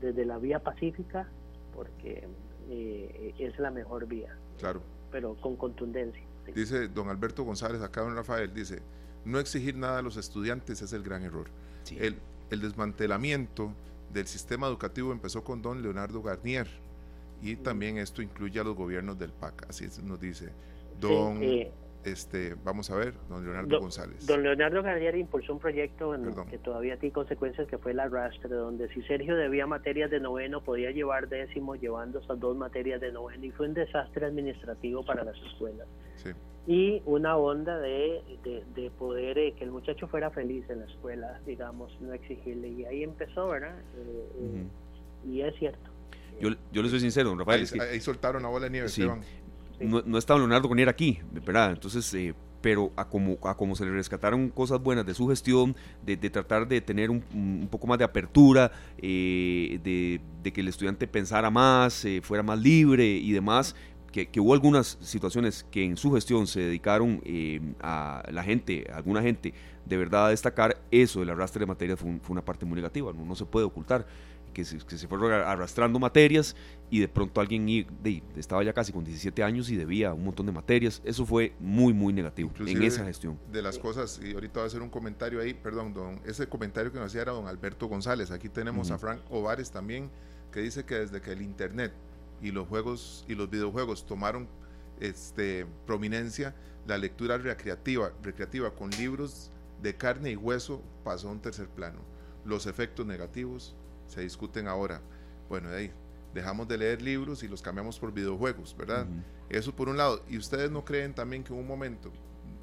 desde 0.00 0.24
la 0.24 0.38
vía 0.38 0.60
pacífica, 0.60 1.28
porque 1.74 2.26
eh, 2.70 3.34
es 3.38 3.58
la 3.58 3.70
mejor 3.70 4.06
vía. 4.06 4.34
Claro. 4.58 4.80
Pero 5.10 5.34
con 5.40 5.56
contundencia. 5.56 6.22
Dice 6.54 6.88
don 6.88 7.08
Alberto 7.08 7.44
González, 7.44 7.82
acá 7.82 8.00
don 8.00 8.14
Rafael, 8.14 8.52
dice, 8.54 8.80
no 9.24 9.38
exigir 9.38 9.76
nada 9.76 9.98
a 9.98 10.02
los 10.02 10.16
estudiantes 10.16 10.80
es 10.80 10.92
el 10.94 11.02
gran 11.02 11.22
error. 11.22 11.48
Sí 11.82 11.98
el 12.50 12.60
desmantelamiento 12.60 13.72
del 14.12 14.26
sistema 14.26 14.66
educativo 14.66 15.12
empezó 15.12 15.44
con 15.44 15.62
don 15.62 15.82
Leonardo 15.82 16.22
Garnier 16.22 16.66
y 17.42 17.56
también 17.56 17.98
esto 17.98 18.22
incluye 18.22 18.58
a 18.58 18.64
los 18.64 18.74
gobiernos 18.74 19.18
del 19.18 19.32
PAC, 19.32 19.66
así 19.68 19.86
nos 20.02 20.20
dice 20.20 20.50
don, 21.00 21.42
eh, 21.42 21.70
este, 22.12 22.54
vamos 22.64 22.90
a 22.90 22.96
ver, 22.96 23.14
don 23.28 23.44
Leonardo 23.44 23.80
González. 23.80 24.26
Don 24.26 24.42
Leonardo 24.42 24.82
Garnier 24.82 25.16
impulsó 25.16 25.52
un 25.52 25.58
proyecto 25.58 26.14
que 26.50 26.58
todavía 26.58 26.96
tiene 26.98 27.12
consecuencias, 27.12 27.68
que 27.68 27.78
fue 27.78 27.92
el 27.92 28.00
arrastre, 28.00 28.48
donde 28.48 28.88
si 28.92 29.02
Sergio 29.02 29.36
debía 29.36 29.66
materias 29.66 30.10
de 30.10 30.20
noveno, 30.20 30.62
podía 30.62 30.90
llevar 30.90 31.28
décimo 31.28 31.76
llevando 31.76 32.20
esas 32.20 32.38
dos 32.38 32.56
materias 32.56 33.00
de 33.00 33.12
noveno 33.12 33.44
y 33.44 33.50
fue 33.50 33.68
un 33.68 33.74
desastre 33.74 34.26
administrativo 34.26 35.04
para 35.04 35.24
las 35.24 35.36
escuelas. 35.36 35.86
Sí 36.16 36.30
y 36.68 37.00
una 37.06 37.34
onda 37.38 37.78
de, 37.78 38.20
de, 38.74 38.90
poder 38.90 39.38
eh, 39.38 39.54
que 39.56 39.64
el 39.64 39.70
muchacho 39.70 40.06
fuera 40.06 40.30
feliz 40.30 40.68
en 40.68 40.80
la 40.80 40.84
escuela, 40.84 41.40
digamos, 41.46 41.98
no 41.98 42.12
exigirle. 42.12 42.68
Y 42.68 42.84
ahí 42.84 43.02
empezó, 43.02 43.48
¿verdad? 43.48 43.74
Eh, 43.96 44.28
eh, 44.38 45.26
y 45.26 45.40
es 45.40 45.58
cierto. 45.58 45.90
Yo, 46.38 46.50
yo 46.70 46.82
le 46.82 46.90
soy 46.90 47.00
sincero, 47.00 47.30
don 47.30 47.38
Rafael. 47.38 47.66
Ahí, 47.80 48.00
soltaron 48.00 48.42
la 48.42 48.50
bola 48.50 48.66
de 48.66 48.70
nieve, 48.70 48.86
Esteban. 48.88 49.22
No, 49.80 50.02
no 50.04 50.18
estaba 50.18 50.38
Leonardo 50.38 50.68
Conier 50.68 50.88
aquí, 50.88 51.20
¿verdad? 51.32 51.72
Entonces, 51.72 52.34
pero 52.60 52.92
a 52.96 53.08
como, 53.08 53.38
a 53.44 53.56
como 53.56 53.76
se 53.76 53.84
le 53.84 53.92
rescataron 53.92 54.48
cosas 54.48 54.80
buenas 54.80 55.06
de 55.06 55.14
su 55.14 55.28
gestión, 55.28 55.76
de, 56.04 56.16
tratar 56.16 56.66
de 56.66 56.80
tener 56.80 57.10
un, 57.10 57.22
un, 57.32 57.68
poco 57.70 57.86
más 57.86 57.98
de 57.98 58.04
apertura, 58.04 58.72
de, 59.00 60.20
de, 60.42 60.52
que 60.52 60.60
el 60.60 60.68
estudiante 60.68 61.06
pensara 61.06 61.50
más, 61.50 62.04
fuera 62.22 62.42
más 62.42 62.58
libre 62.58 63.06
y 63.06 63.30
demás, 63.32 63.76
que, 64.26 64.40
hubo 64.40 64.54
algunas 64.54 64.98
situaciones 65.00 65.64
que 65.70 65.84
en 65.84 65.96
su 65.96 66.12
gestión 66.12 66.46
se 66.46 66.60
dedicaron 66.60 67.20
eh, 67.24 67.60
a 67.80 68.22
la 68.30 68.42
gente, 68.42 68.86
a 68.92 68.96
alguna 68.96 69.22
gente, 69.22 69.54
de 69.88 69.96
verdad 69.96 70.30
destacar 70.30 70.80
eso 70.90 71.20
del 71.20 71.30
arrastre 71.30 71.60
de 71.60 71.66
materias 71.66 71.98
fue, 71.98 72.18
una 72.28 72.44
parte 72.44 72.66
muy 72.66 72.76
negativa, 72.76 73.12
no, 73.12 73.34
se 73.34 73.44
puede 73.44 73.66
ocultar. 73.66 74.06
Que 74.52 74.64
se, 74.64 74.78
que 74.78 74.96
se 74.96 75.06
fueron 75.06 75.30
arrastrando 75.30 76.00
materias 76.00 76.56
y 76.90 76.98
de 77.00 77.06
pronto 77.06 77.40
alguien 77.40 77.86
estaba 78.34 78.64
ya 78.64 78.72
casi 78.72 78.92
con 78.92 79.04
17 79.04 79.44
años 79.44 79.70
y 79.70 79.76
debía 79.76 80.12
un 80.14 80.24
montón 80.24 80.46
de 80.46 80.52
materias. 80.52 81.00
Eso 81.04 81.26
fue 81.26 81.52
muy, 81.60 81.92
muy 81.92 82.12
negativo 82.12 82.50
en 82.58 82.82
esa 82.82 83.04
gestión. 83.04 83.38
De 83.52 83.62
las 83.62 83.78
cosas, 83.78 84.18
y 84.24 84.32
ahorita 84.32 84.54
voy 84.54 84.64
a 84.64 84.66
hacer 84.66 84.82
un 84.82 84.88
comentario 84.88 85.40
ahí, 85.40 85.52
perdón, 85.52 85.92
don, 85.92 86.20
ese 86.24 86.48
comentario 86.48 86.90
que 86.90 86.98
nos 86.98 87.08
hacía 87.08 87.22
era 87.22 87.32
don 87.32 87.46
Alberto 87.46 87.86
González. 87.86 88.30
Aquí 88.30 88.48
tenemos 88.48 88.90
a 88.90 88.98
Frank 88.98 89.20
Ovares 89.30 89.70
también, 89.70 90.10
que 90.50 90.60
dice 90.60 90.84
que 90.84 90.94
desde 90.94 91.20
que 91.20 91.32
el 91.32 91.42
Internet 91.42 91.92
y 92.40 92.50
los 92.50 92.66
juegos 92.66 93.26
y 93.28 93.34
los 93.34 93.50
videojuegos 93.50 94.06
tomaron 94.06 94.48
este, 94.98 95.66
prominencia, 95.86 96.56
la 96.86 96.98
lectura 96.98 97.36
recreativa, 97.38 98.12
recreativa 98.22 98.74
con 98.74 98.90
libros 98.92 99.52
de 99.82 99.96
carne 99.96 100.30
y 100.30 100.36
hueso 100.36 100.82
pasó 101.04 101.28
a 101.28 101.32
un 101.32 101.40
tercer 101.40 101.68
plano. 101.68 102.00
Los 102.44 102.66
efectos 102.66 103.06
negativos 103.06 103.74
se 104.06 104.22
discuten 104.22 104.68
ahora. 104.68 105.00
Bueno, 105.48 105.70
ahí 105.70 105.90
dejamos 106.34 106.68
de 106.68 106.78
leer 106.78 107.02
libros 107.02 107.42
y 107.42 107.48
los 107.48 107.62
cambiamos 107.62 107.98
por 107.98 108.12
videojuegos, 108.12 108.76
¿verdad? 108.76 109.06
Eso 109.48 109.74
por 109.74 109.88
un 109.88 109.96
lado. 109.96 110.22
¿Y 110.28 110.36
ustedes 110.36 110.70
no 110.70 110.84
creen 110.84 111.14
también 111.14 111.42
que 111.44 111.52
en 111.52 111.58
un 111.58 111.66
momento, 111.66 112.12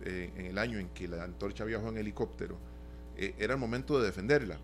eh, 0.03 0.31
en 0.35 0.45
el 0.45 0.57
año 0.57 0.79
en 0.79 0.89
que 0.89 1.07
la 1.07 1.23
antorcha 1.23 1.65
viajó 1.65 1.89
en 1.89 1.97
helicóptero, 1.97 2.57
eh, 3.17 3.33
era 3.37 3.53
el 3.53 3.59
momento 3.59 3.99
de 3.99 4.05
defenderla 4.05 4.57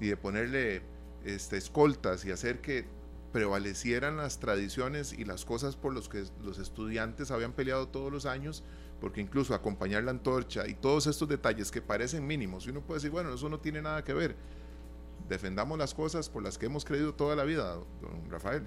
y 0.00 0.06
de 0.06 0.16
ponerle 0.16 0.82
este, 1.24 1.56
escoltas 1.56 2.24
y 2.24 2.30
hacer 2.30 2.60
que 2.60 2.86
prevalecieran 3.32 4.16
las 4.16 4.40
tradiciones 4.40 5.12
y 5.12 5.24
las 5.24 5.44
cosas 5.44 5.76
por 5.76 5.94
las 5.94 6.08
que 6.08 6.24
los 6.42 6.58
estudiantes 6.58 7.30
habían 7.30 7.52
peleado 7.52 7.88
todos 7.88 8.10
los 8.10 8.24
años, 8.24 8.64
porque 9.00 9.20
incluso 9.20 9.54
acompañar 9.54 10.04
la 10.04 10.10
antorcha 10.10 10.66
y 10.66 10.74
todos 10.74 11.06
estos 11.06 11.28
detalles 11.28 11.70
que 11.70 11.80
parecen 11.80 12.26
mínimos, 12.26 12.66
y 12.66 12.70
uno 12.70 12.80
puede 12.80 12.98
decir, 12.98 13.10
bueno, 13.10 13.32
eso 13.32 13.48
no 13.48 13.60
tiene 13.60 13.82
nada 13.82 14.04
que 14.04 14.12
ver. 14.12 14.36
Defendamos 15.28 15.78
las 15.78 15.94
cosas 15.94 16.28
por 16.28 16.42
las 16.42 16.58
que 16.58 16.66
hemos 16.66 16.84
creído 16.84 17.14
toda 17.14 17.36
la 17.36 17.44
vida, 17.44 17.74
don 18.00 18.30
Rafael. 18.30 18.66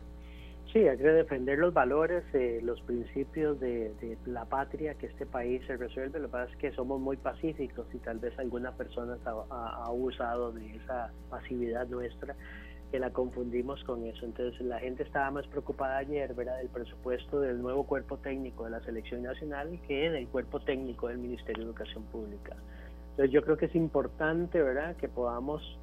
Sí, 0.72 0.80
hay 0.88 0.98
que 0.98 1.04
defender 1.04 1.60
los 1.60 1.74
valores, 1.74 2.24
eh, 2.34 2.62
los 2.63 2.80
principios 2.82 3.60
de, 3.60 4.17
la 4.26 4.46
patria 4.46 4.94
que 4.94 5.08
este 5.08 5.26
país 5.26 5.62
se 5.67 5.76
resuelve. 5.76 6.20
Lo 6.20 6.28
que 6.28 6.32
pasa 6.32 6.52
es 6.52 6.58
que 6.58 6.72
somos 6.72 7.02
muy 7.02 7.17
pacíficos 7.17 7.88
y 7.94 7.98
tal 7.98 8.20
vez 8.20 8.38
algunas 8.39 8.74
personas 8.76 9.20
ha, 9.26 9.32
ha 9.50 9.86
abusado 9.88 10.54
de 10.54 10.78
esa 10.78 11.12
pasividad 11.30 11.88
nuestra 11.88 12.38
que 12.91 12.99
la 12.99 13.10
confundimos 13.12 13.84
con 13.86 14.06
eso. 14.06 14.25
Entonces 14.25 14.60
la 14.62 14.80
gente 14.80 15.04
estaba 15.04 15.32
más 15.32 15.47
preocupada 15.47 15.97
ayer, 15.97 16.34
¿verdad?, 16.34 16.58
del 16.58 16.67
presupuesto 16.67 17.39
del 17.39 17.62
nuevo 17.62 17.86
cuerpo 17.86 18.17
técnico 18.17 18.65
de 18.65 18.71
la 18.71 18.82
selección 18.82 19.23
nacional 19.23 19.80
que 19.88 20.10
del 20.10 20.27
cuerpo 20.27 20.60
técnico 20.60 21.08
del 21.08 21.17
Ministerio 21.17 21.63
de 21.63 21.69
Educación 21.69 22.04
Pública. 22.06 22.56
Entonces 23.12 23.32
yo 23.32 23.41
creo 23.41 23.58
que 23.58 23.65
es 23.65 23.75
importante, 23.75 24.62
¿verdad?, 24.62 24.95
que 24.97 25.08
podamos 25.08 25.77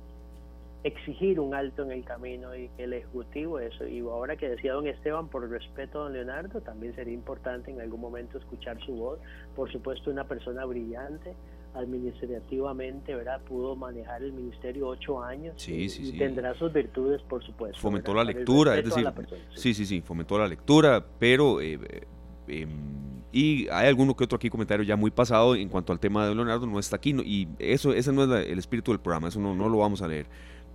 exigir 0.84 1.40
un 1.40 1.54
alto 1.54 1.82
en 1.82 1.90
el 1.90 2.04
camino 2.04 2.54
y 2.54 2.68
que 2.76 2.84
el 2.84 2.92
Ejecutivo 2.92 3.58
eso. 3.58 3.86
Y 3.86 4.00
ahora 4.00 4.36
que 4.36 4.48
decía 4.48 4.74
don 4.74 4.86
Esteban, 4.86 5.28
por 5.28 5.48
respeto 5.48 6.00
a 6.00 6.02
don 6.04 6.12
Leonardo, 6.12 6.60
también 6.60 6.94
sería 6.94 7.14
importante 7.14 7.70
en 7.70 7.80
algún 7.80 8.00
momento 8.00 8.38
escuchar 8.38 8.78
su 8.80 8.92
voz. 8.92 9.18
Por 9.56 9.70
supuesto, 9.72 10.10
una 10.10 10.24
persona 10.24 10.64
brillante, 10.64 11.34
administrativamente, 11.78 13.14
¿verdad? 13.14 13.40
Pudo 13.42 13.76
manejar 13.76 14.22
el 14.22 14.32
ministerio 14.32 14.88
ocho 14.88 15.22
años 15.22 15.66
y, 15.68 16.18
tendrá 16.18 16.54
sus 16.54 16.72
virtudes, 16.72 17.22
por 17.22 17.44
supuesto. 17.44 17.78
Fomentó 17.80 18.14
la 18.14 18.24
lectura, 18.24 18.76
es 18.78 18.84
decir, 18.84 19.06
sí. 19.54 19.74
sí, 19.74 19.86
sí, 19.86 20.00
fomentó 20.00 20.38
la 20.38 20.46
lectura, 20.46 21.04
pero... 21.18 21.60
Eh, 21.60 21.78
eh, 21.88 22.06
em, 22.48 23.08
y 23.30 23.68
hay 23.68 23.88
alguno 23.88 24.16
que 24.16 24.24
otro 24.24 24.36
aquí 24.36 24.48
comentario 24.48 24.84
ya 24.86 24.96
muy 24.96 25.10
pasado 25.10 25.54
en 25.54 25.68
cuanto 25.68 25.92
al 25.92 26.00
tema 26.00 26.26
de 26.26 26.34
Leonardo, 26.34 26.66
no 26.66 26.78
está 26.78 26.96
aquí, 26.96 27.14
y 27.24 27.46
eso 27.58 27.92
ese 27.92 28.10
no 28.10 28.24
es 28.24 28.48
el 28.48 28.58
espíritu 28.58 28.90
del 28.90 29.00
programa, 29.00 29.28
eso 29.28 29.38
no, 29.38 29.54
no 29.54 29.68
lo 29.68 29.78
vamos 29.78 30.00
a 30.00 30.08
leer 30.08 30.26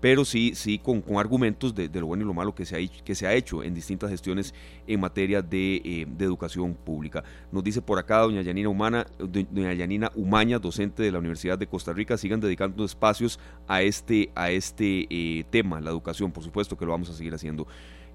pero 0.04 0.26
sí, 0.26 0.51
sí 0.54 0.80
con, 0.80 1.01
con 1.01 1.16
argumentos 1.16 1.74
de, 1.74 1.88
lo 1.88 2.08
bueno 2.08 2.26
y 2.26 2.28
lo 2.28 2.34
malo 2.34 2.54
que 2.54 2.66
se, 2.66 2.76
ha, 2.76 3.04
que 3.06 3.16
se 3.16 3.26
ha 3.26 3.34
hecho 3.34 3.64
en 3.64 3.74
distintas 3.74 4.10
gestiones 4.10 4.54
en 4.86 4.99
materia 4.99 5.41
de, 5.41 5.76
eh, 5.78 6.06
de 6.06 6.26
educación 6.26 6.74
pública. 6.74 7.24
Nos 7.54 7.64
dice 7.64 7.82
por 7.82 7.97
acá 7.97 8.18
doña 8.18 8.41
Yanina, 8.41 8.68
Humana, 8.68 9.08
doña 9.18 9.72
Yanina 9.72 10.12
Umaña, 10.16 10.60
docente 10.60 11.04
de 11.04 11.10
la 11.14 11.20
Universidad 11.20 11.58
de 11.58 11.68
Costa 11.68 11.93
Rica, 11.93 12.18
sigan 12.18 12.41
dedicando 12.41 12.84
espacios 12.84 13.39
a 13.66 13.82
este, 13.82 14.30
a 14.36 14.51
este 14.51 15.08
eh, 15.10 15.45
tema, 15.49 15.80
la 15.80 15.91
educación, 15.91 16.34
por 16.34 16.43
supuesto 16.43 16.78
que 16.78 16.84
lo 16.84 16.91
vamos 16.91 17.10
a 17.10 17.14
seguir 17.14 17.34
haciendo. 17.34 17.66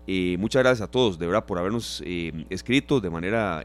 Eh, 0.07 0.36
muchas 0.39 0.62
gracias 0.62 0.86
a 0.86 0.91
todos, 0.91 1.18
de 1.18 1.24
verdad, 1.24 1.47
por 1.47 1.59
habernos 1.59 2.03
escrito 2.05 3.01
de 3.01 3.09
manera, 3.09 3.64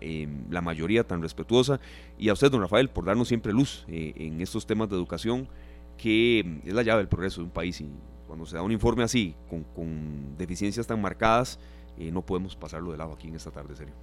la 0.50 0.62
mayoría, 0.62 1.06
tan 1.06 1.22
respetuosa. 1.22 1.82
Y 2.18 2.30
a 2.30 2.34
usted, 2.34 2.50
don 2.50 2.62
Rafael, 2.62 2.90
por 2.90 3.04
darnos 3.04 3.28
siempre 3.28 3.52
luz 3.52 3.84
en 3.90 4.40
estos 4.40 4.66
temas 4.66 4.88
de 4.88 4.96
educación, 4.96 5.50
que 5.98 6.62
es 6.66 6.74
la 6.74 6.84
llave 6.84 7.00
del 7.00 7.08
progreso 7.10 7.42
de 7.42 7.46
un 7.46 7.52
país 7.52 7.82
Cuando 8.28 8.46
se 8.46 8.56
da 8.56 8.62
un 8.62 8.72
informe 8.72 9.04
así, 9.04 9.36
con, 9.50 10.38
deficiencias 10.38 10.88
tan 10.88 11.02
marcadas, 11.02 11.60
eh, 11.98 12.12
no 12.12 12.26
podemos 12.26 12.56
pasarlo 12.56 12.92
de 12.92 12.98
lado 12.98 13.14
aquí 13.14 13.28
en 13.28 13.36
esta 13.36 13.52
tarde, 13.52 13.76
serio. 13.76 13.94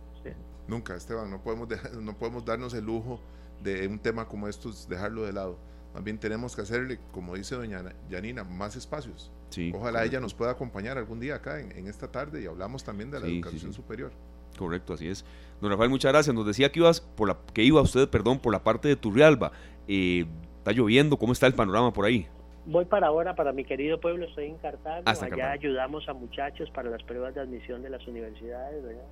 Nunca, 0.68 0.94
Esteban, 0.94 1.30
no 1.30 1.42
podemos, 1.42 1.68
no 2.00 2.16
podemos 2.16 2.44
darnos 2.44 2.74
el 2.74 2.84
lujo 2.84 3.20
de 3.62 3.88
un 3.88 3.98
tema 3.98 4.26
como 4.28 4.48
estos, 4.48 4.88
dejarlo 4.88 5.24
de 5.24 5.32
lado. 5.32 5.58
Más 5.94 6.04
bien 6.04 6.18
tenemos 6.18 6.54
que 6.54 6.62
hacerle, 6.62 7.00
como 7.12 7.34
dice 7.34 7.56
doña 7.56 7.82
Janina, 8.08 8.44
más 8.44 8.76
espacios. 8.76 9.32
Ojalá 9.74 10.04
ella 10.04 10.20
nos 10.20 10.34
pueda 10.34 10.52
acompañar 10.52 10.96
algún 10.96 11.18
día 11.18 11.34
acá 11.36 11.58
en, 11.58 11.88
esta 11.88 12.12
tarde 12.12 12.42
y 12.42 12.46
hablamos 12.46 12.84
también 12.84 13.10
de 13.10 13.18
la 13.18 13.26
educación 13.26 13.72
superior. 13.72 14.12
Correcto, 14.56 14.94
así 14.94 15.08
es. 15.08 15.24
Don 15.60 15.70
Rafael, 15.70 15.90
muchas 15.90 16.12
gracias. 16.12 16.34
Nos 16.34 16.46
decía 16.46 16.70
que 16.70 16.78
ibas 16.78 17.00
por 17.00 17.28
la, 17.28 17.38
que 17.52 17.64
iba 17.64 17.80
usted, 17.80 18.08
perdón, 18.08 18.38
por 18.38 18.52
la 18.52 18.62
parte 18.62 18.86
de 18.86 18.94
Turrialba. 18.94 19.50
Eh, 19.88 20.26
está 20.58 20.70
lloviendo, 20.70 21.18
¿cómo 21.18 21.32
está 21.32 21.48
el 21.48 21.54
panorama 21.54 21.92
por 21.92 22.04
ahí? 22.04 22.28
Voy 22.66 22.84
para 22.84 23.06
ahora, 23.06 23.34
para 23.34 23.52
mi 23.52 23.64
querido 23.64 24.00
pueblo, 24.00 24.26
estoy 24.26 24.46
en 24.46 24.58
Cartago. 24.58 25.02
Allá 25.06 25.52
ayudamos 25.52 26.08
a 26.08 26.12
muchachos 26.12 26.70
para 26.70 26.90
las 26.90 27.02
pruebas 27.02 27.34
de 27.34 27.40
admisión 27.40 27.82
de 27.82 27.90
las 27.90 28.06
universidades, 28.06 28.82
¿verdad? 28.82 29.04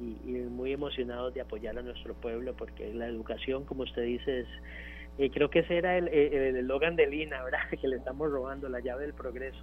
Y, 0.00 0.18
y, 0.28 0.32
muy 0.42 0.72
emocionados 0.72 1.32
de 1.32 1.40
apoyar 1.40 1.78
a 1.78 1.82
nuestro 1.82 2.14
pueblo, 2.14 2.54
porque 2.56 2.92
la 2.92 3.06
educación, 3.06 3.64
como 3.64 3.84
usted 3.84 4.02
dice, 4.02 4.40
es, 4.40 4.48
eh, 5.18 5.30
creo 5.30 5.48
que 5.48 5.60
ese 5.60 5.76
era 5.76 5.96
el 5.96 6.08
eslogan 6.08 6.96
de 6.96 7.06
Lina, 7.06 7.42
¿verdad? 7.44 7.60
Que 7.80 7.88
le 7.88 7.96
estamos 7.96 8.30
robando 8.30 8.68
la 8.68 8.80
llave 8.80 9.02
del 9.02 9.14
progreso. 9.14 9.58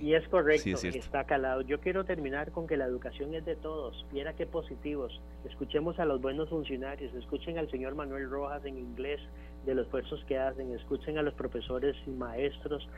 y 0.00 0.14
es 0.14 0.26
correcto, 0.28 0.78
está 0.82 1.24
calado. 1.24 1.62
Yo 1.62 1.80
quiero 1.80 2.04
terminar 2.04 2.50
con 2.50 2.66
que 2.66 2.76
la 2.76 2.86
educación 2.86 3.34
es 3.34 3.44
de 3.44 3.56
todos. 3.56 4.06
Viera 4.10 4.34
qué 4.34 4.46
positivos. 4.46 5.20
Escuchemos 5.44 5.98
a 5.98 6.04
los 6.04 6.20
buenos 6.20 6.48
funcionarios, 6.48 7.14
escuchen 7.14 7.58
al 7.58 7.70
señor 7.70 7.94
Manuel 7.94 8.28
Rojas 8.28 8.64
en 8.64 8.78
inglés 8.78 9.20
de 9.66 9.74
los 9.74 9.86
esfuerzos 9.86 10.24
que 10.24 10.38
hacen, 10.38 10.72
escuchen 10.72 11.18
a 11.18 11.22
los 11.22 11.34
profesores 11.34 11.96
y 12.06 12.10
maestros, 12.10 12.88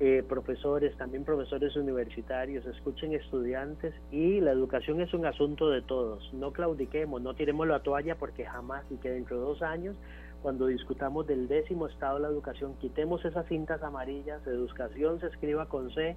eh, 0.00 0.24
profesores, 0.28 0.96
también 0.96 1.24
profesores 1.24 1.76
universitarios, 1.76 2.66
escuchen 2.66 3.12
estudiantes 3.12 3.94
y 4.10 4.40
la 4.40 4.50
educación 4.50 5.00
es 5.00 5.14
un 5.14 5.26
asunto 5.26 5.70
de 5.70 5.82
todos. 5.82 6.32
No 6.34 6.52
claudiquemos, 6.52 7.22
no 7.22 7.34
tiremos 7.34 7.66
la 7.68 7.80
toalla 7.80 8.16
porque 8.16 8.44
jamás 8.44 8.84
y 8.90 8.96
que 8.96 9.10
dentro 9.10 9.38
de 9.38 9.44
dos 9.44 9.62
años 9.62 9.96
cuando 10.42 10.66
discutamos 10.66 11.26
del 11.26 11.46
décimo 11.46 11.86
estado 11.86 12.16
de 12.16 12.22
la 12.22 12.28
educación, 12.28 12.74
quitemos 12.80 13.24
esas 13.24 13.46
cintas 13.46 13.80
amarillas, 13.82 14.44
educación 14.44 15.20
se 15.20 15.28
escriba 15.28 15.66
con 15.66 15.94
C 15.94 16.16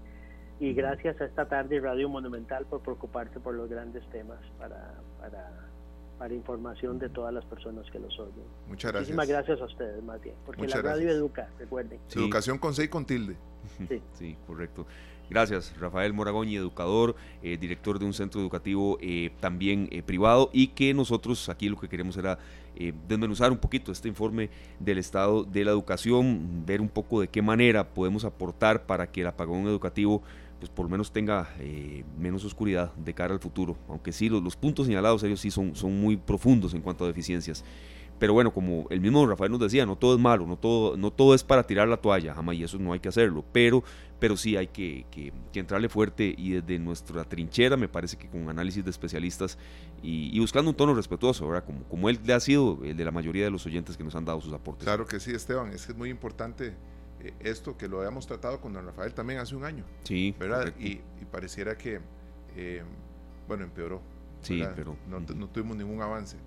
y 0.60 0.74
gracias 0.74 1.22
a 1.22 1.26
esta 1.26 1.48
tarde 1.48 1.80
Radio 1.80 2.10
Monumental 2.10 2.66
por 2.66 2.82
preocuparse 2.82 3.39
por 3.39 3.54
los 3.54 3.70
grandes 3.70 4.04
temas 4.10 4.39
para, 4.58 4.96
para 5.20 5.64
para 6.18 6.34
información 6.34 6.99
de 6.99 7.09
todas 7.09 7.34
las 7.34 7.45
personas 7.45 7.89
que 7.91 7.99
los 7.99 8.18
oyen. 8.20 8.45
Muchas 8.68 8.91
gracias. 8.91 9.16
Muchísimas 9.16 9.28
gracias 9.28 9.61
a 9.61 9.66
ustedes, 9.66 10.03
más 10.03 10.22
bien, 10.22 10.36
porque 10.45 10.68
la 10.68 10.82
radio 10.82 11.09
educa, 11.09 11.49
recuerden. 11.59 11.99
Educación 12.13 12.57
con 12.57 12.74
C 12.74 12.86
y 12.86 12.88
con 12.88 13.05
tilde. 13.05 13.36
Sí, 13.89 14.01
sí 14.13 14.38
correcto. 14.45 14.86
Gracias, 15.30 15.74
Rafael 15.80 16.13
Moragoñi, 16.13 16.55
educador, 16.55 17.16
eh, 17.41 17.57
director 17.57 17.97
de 17.97 18.05
un 18.05 18.13
centro 18.13 18.39
educativo 18.39 18.99
eh, 19.01 19.32
también 19.39 19.89
eh, 19.91 20.03
privado 20.03 20.51
y 20.53 20.68
que 20.68 20.93
nosotros 20.93 21.49
aquí 21.49 21.68
lo 21.68 21.78
que 21.78 21.89
queremos 21.89 22.16
era 22.18 22.38
desmenuzar 23.07 23.53
un 23.53 23.57
poquito 23.57 23.93
este 23.93 24.09
informe 24.09 24.49
del 24.82 24.97
estado 24.97 25.45
de 25.45 25.63
la 25.63 25.72
educación, 25.72 26.66
ver 26.66 26.82
un 26.82 26.89
poco 26.89 27.22
de 27.22 27.30
qué 27.30 27.41
manera 27.41 27.93
podemos 27.93 28.26
aportar 28.26 28.86
para 28.86 29.09
que 29.09 29.22
el 29.22 29.28
apagón 29.28 29.66
educativo 29.66 30.22
pues 30.60 30.70
por 30.72 30.89
menos 30.89 31.12
tenga 31.12 31.49
eh, 31.60 32.03
menos 32.18 32.45
oscuridad 32.45 32.93
de 32.95 33.14
cara 33.14 33.34
al 33.34 33.39
futuro, 33.39 33.78
aunque 33.88 34.12
sí, 34.12 34.30
los, 34.30 34.56
puntos 34.56 34.88
señalados 34.88 35.24
ellos 35.24 35.39
sí 35.39 35.51
son, 35.51 35.76
son 35.76 35.99
muy 35.99 36.18
profundos 36.18 36.74
en 36.74 36.82
cuanto 36.82 37.03
a 37.03 37.08
deficiencias. 37.08 37.64
Pero 38.18 38.32
bueno, 38.32 38.53
como 38.53 38.88
el 38.89 39.01
mismo 39.01 39.28
Rafael 39.28 39.51
nos 39.51 39.60
decía, 39.60 39.86
no 39.86 39.97
todo 39.97 40.16
es 40.16 40.22
malo, 40.22 40.47
no 40.47 40.58
todo, 40.58 40.95
no 40.95 41.12
todo 41.12 41.36
es 41.36 41.43
para 41.43 41.64
tirar 41.64 41.89
la 41.89 41.97
toalla, 41.97 42.34
jamás, 42.34 42.56
y 42.56 42.64
eso 42.64 42.80
no 42.80 42.93
hay 42.93 43.01
que 43.01 43.10
hacerlo, 43.10 43.43
pero, 43.51 43.84
pero 44.20 44.38
sí 44.38 44.56
hay 44.56 44.68
que, 44.68 45.06
que, 45.12 45.34
entrarle 45.60 45.89
fuerte 45.89 46.34
y 46.38 46.51
desde 46.51 46.80
nuestra 46.80 47.26
trinchera, 47.26 47.76
me 47.76 47.89
parece 47.89 48.16
que 48.16 48.30
con 48.30 48.49
análisis 48.49 48.86
de 48.86 48.89
especialistas 48.89 49.58
y, 50.01 50.39
buscando 50.39 50.72
un 50.72 50.78
tono 50.78 50.93
respetuoso, 50.93 51.45
¿verdad? 51.45 51.66
Como, 51.66 51.84
como 51.84 52.10
él 52.10 52.18
le 52.24 52.34
ha 52.34 52.39
sido 52.39 52.80
el 52.86 52.95
de 52.95 53.03
la 53.03 53.12
mayoría 53.12 53.43
de 53.43 53.51
los 53.51 53.66
oyentes 53.66 53.97
que 53.97 54.03
nos 54.06 54.16
han 54.16 54.24
dado 54.24 54.39
sus 54.39 54.53
aportes. 54.53 54.86
Claro 54.86 55.06
que 55.06 55.20
sí, 55.20 55.32
Esteban, 55.32 55.74
es 55.74 55.89
es 55.89 55.95
muy 55.97 56.10
importante 56.10 56.74
esto 57.40 57.78
que 57.78 57.88
lo 57.88 58.00
habíamos 58.00 58.28
tratado 58.28 58.60
con 58.60 58.74
don 58.74 58.86
Rafael 58.86 59.14
también 59.14 59.40
hace 59.40 59.56
un 59.56 59.64
año. 59.64 59.84
Sí. 60.04 60.36
¿Verdad? 60.40 60.74
Y, 60.80 61.02
pareciera 61.32 61.78
que, 61.78 62.00
eh, 62.56 62.84
bueno, 63.48 63.64
empeoró. 63.64 64.02
Sí, 64.42 64.64
pero. 64.76 64.96
No, 65.10 65.20
no, 65.20 65.48
tuvimos 65.50 65.76
ningún 65.76 66.02
avance. 66.02 66.38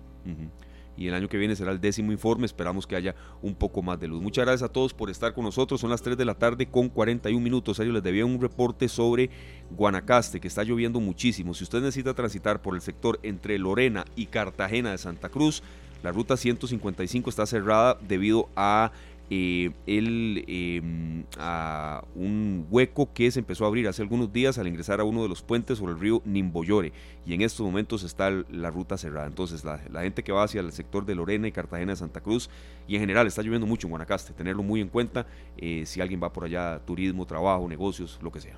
Y 0.97 1.07
el 1.07 1.13
año 1.13 1.29
que 1.29 1.37
viene 1.37 1.55
será 1.55 1.71
el 1.71 1.79
décimo 1.79 2.11
informe. 2.11 2.45
Esperamos 2.45 2.85
que 2.85 2.95
haya 2.95 3.15
un 3.41 3.55
poco 3.55 3.81
más 3.81 3.99
de 3.99 4.07
luz. 4.07 4.21
Muchas 4.21 4.45
gracias 4.45 4.69
a 4.69 4.73
todos 4.73 4.93
por 4.93 5.09
estar 5.09 5.33
con 5.33 5.45
nosotros. 5.45 5.79
Son 5.79 5.89
las 5.89 6.01
3 6.01 6.17
de 6.17 6.25
la 6.25 6.35
tarde 6.35 6.67
con 6.67 6.89
41 6.89 7.41
minutos. 7.41 7.77
Serio, 7.77 7.93
les 7.93 8.03
debía 8.03 8.25
un 8.25 8.41
reporte 8.41 8.89
sobre 8.89 9.29
Guanacaste, 9.71 10.41
que 10.41 10.49
está 10.49 10.63
lloviendo 10.63 10.99
muchísimo. 10.99 11.53
Si 11.53 11.63
usted 11.63 11.79
necesita 11.79 12.13
transitar 12.13 12.61
por 12.61 12.75
el 12.75 12.81
sector 12.81 13.17
entre 13.23 13.57
Lorena 13.57 14.03
y 14.17 14.25
Cartagena 14.25 14.91
de 14.91 14.97
Santa 14.97 15.29
Cruz, 15.29 15.63
la 16.03 16.11
ruta 16.11 16.37
155 16.37 17.29
está 17.29 17.45
cerrada 17.45 17.97
debido 18.01 18.49
a 18.55 18.91
eh, 19.29 19.71
el, 19.85 20.43
em, 20.47 21.23
a 21.37 22.03
un 22.15 22.65
hueco 22.69 23.13
que 23.13 23.29
se 23.29 23.39
empezó 23.39 23.65
a 23.65 23.67
abrir 23.67 23.87
hace 23.87 24.01
algunos 24.01 24.33
días 24.33 24.57
al 24.57 24.67
ingresar 24.67 24.99
a 24.99 25.03
uno 25.03 25.21
de 25.21 25.29
los 25.29 25.43
puentes 25.43 25.77
sobre 25.77 25.93
el 25.93 25.99
río 25.99 26.21
Nimboyore 26.25 26.93
y 27.25 27.33
en 27.35 27.41
estos 27.41 27.63
momentos 27.63 28.03
está 28.03 28.31
la 28.31 28.71
ruta 28.71 28.97
cerrada. 28.97 29.27
Entonces 29.27 29.63
la, 29.63 29.77
gente 30.01 30.23
que 30.23 30.31
va 30.31 30.43
hacia 30.43 30.61
el 30.61 30.71
sector 30.71 31.05
de 31.05 31.13
Lorena 31.13 31.47
y 31.47 31.51
Cartagena 31.51 31.91
de 31.91 31.97
Santa 31.97 32.21
Cruz 32.21 32.49
y 32.87 32.95
en 32.95 33.01
general 33.01 33.27
está 33.27 33.43
lloviendo 33.43 33.67
mucho 33.67 33.85
en 33.87 33.91
Guanacaste, 33.91 34.33
tenerlo 34.33 34.63
muy 34.63 34.81
en 34.81 34.89
cuenta 34.89 35.27
eh, 35.57 35.83
si 35.85 36.01
alguien 36.01 36.21
va 36.21 36.33
por 36.33 36.45
allá, 36.45 36.79
turismo, 36.85 37.25
trabajo, 37.27 37.67
negocios, 37.67 38.19
lo 38.23 38.31
que 38.31 38.41
sea. 38.41 38.57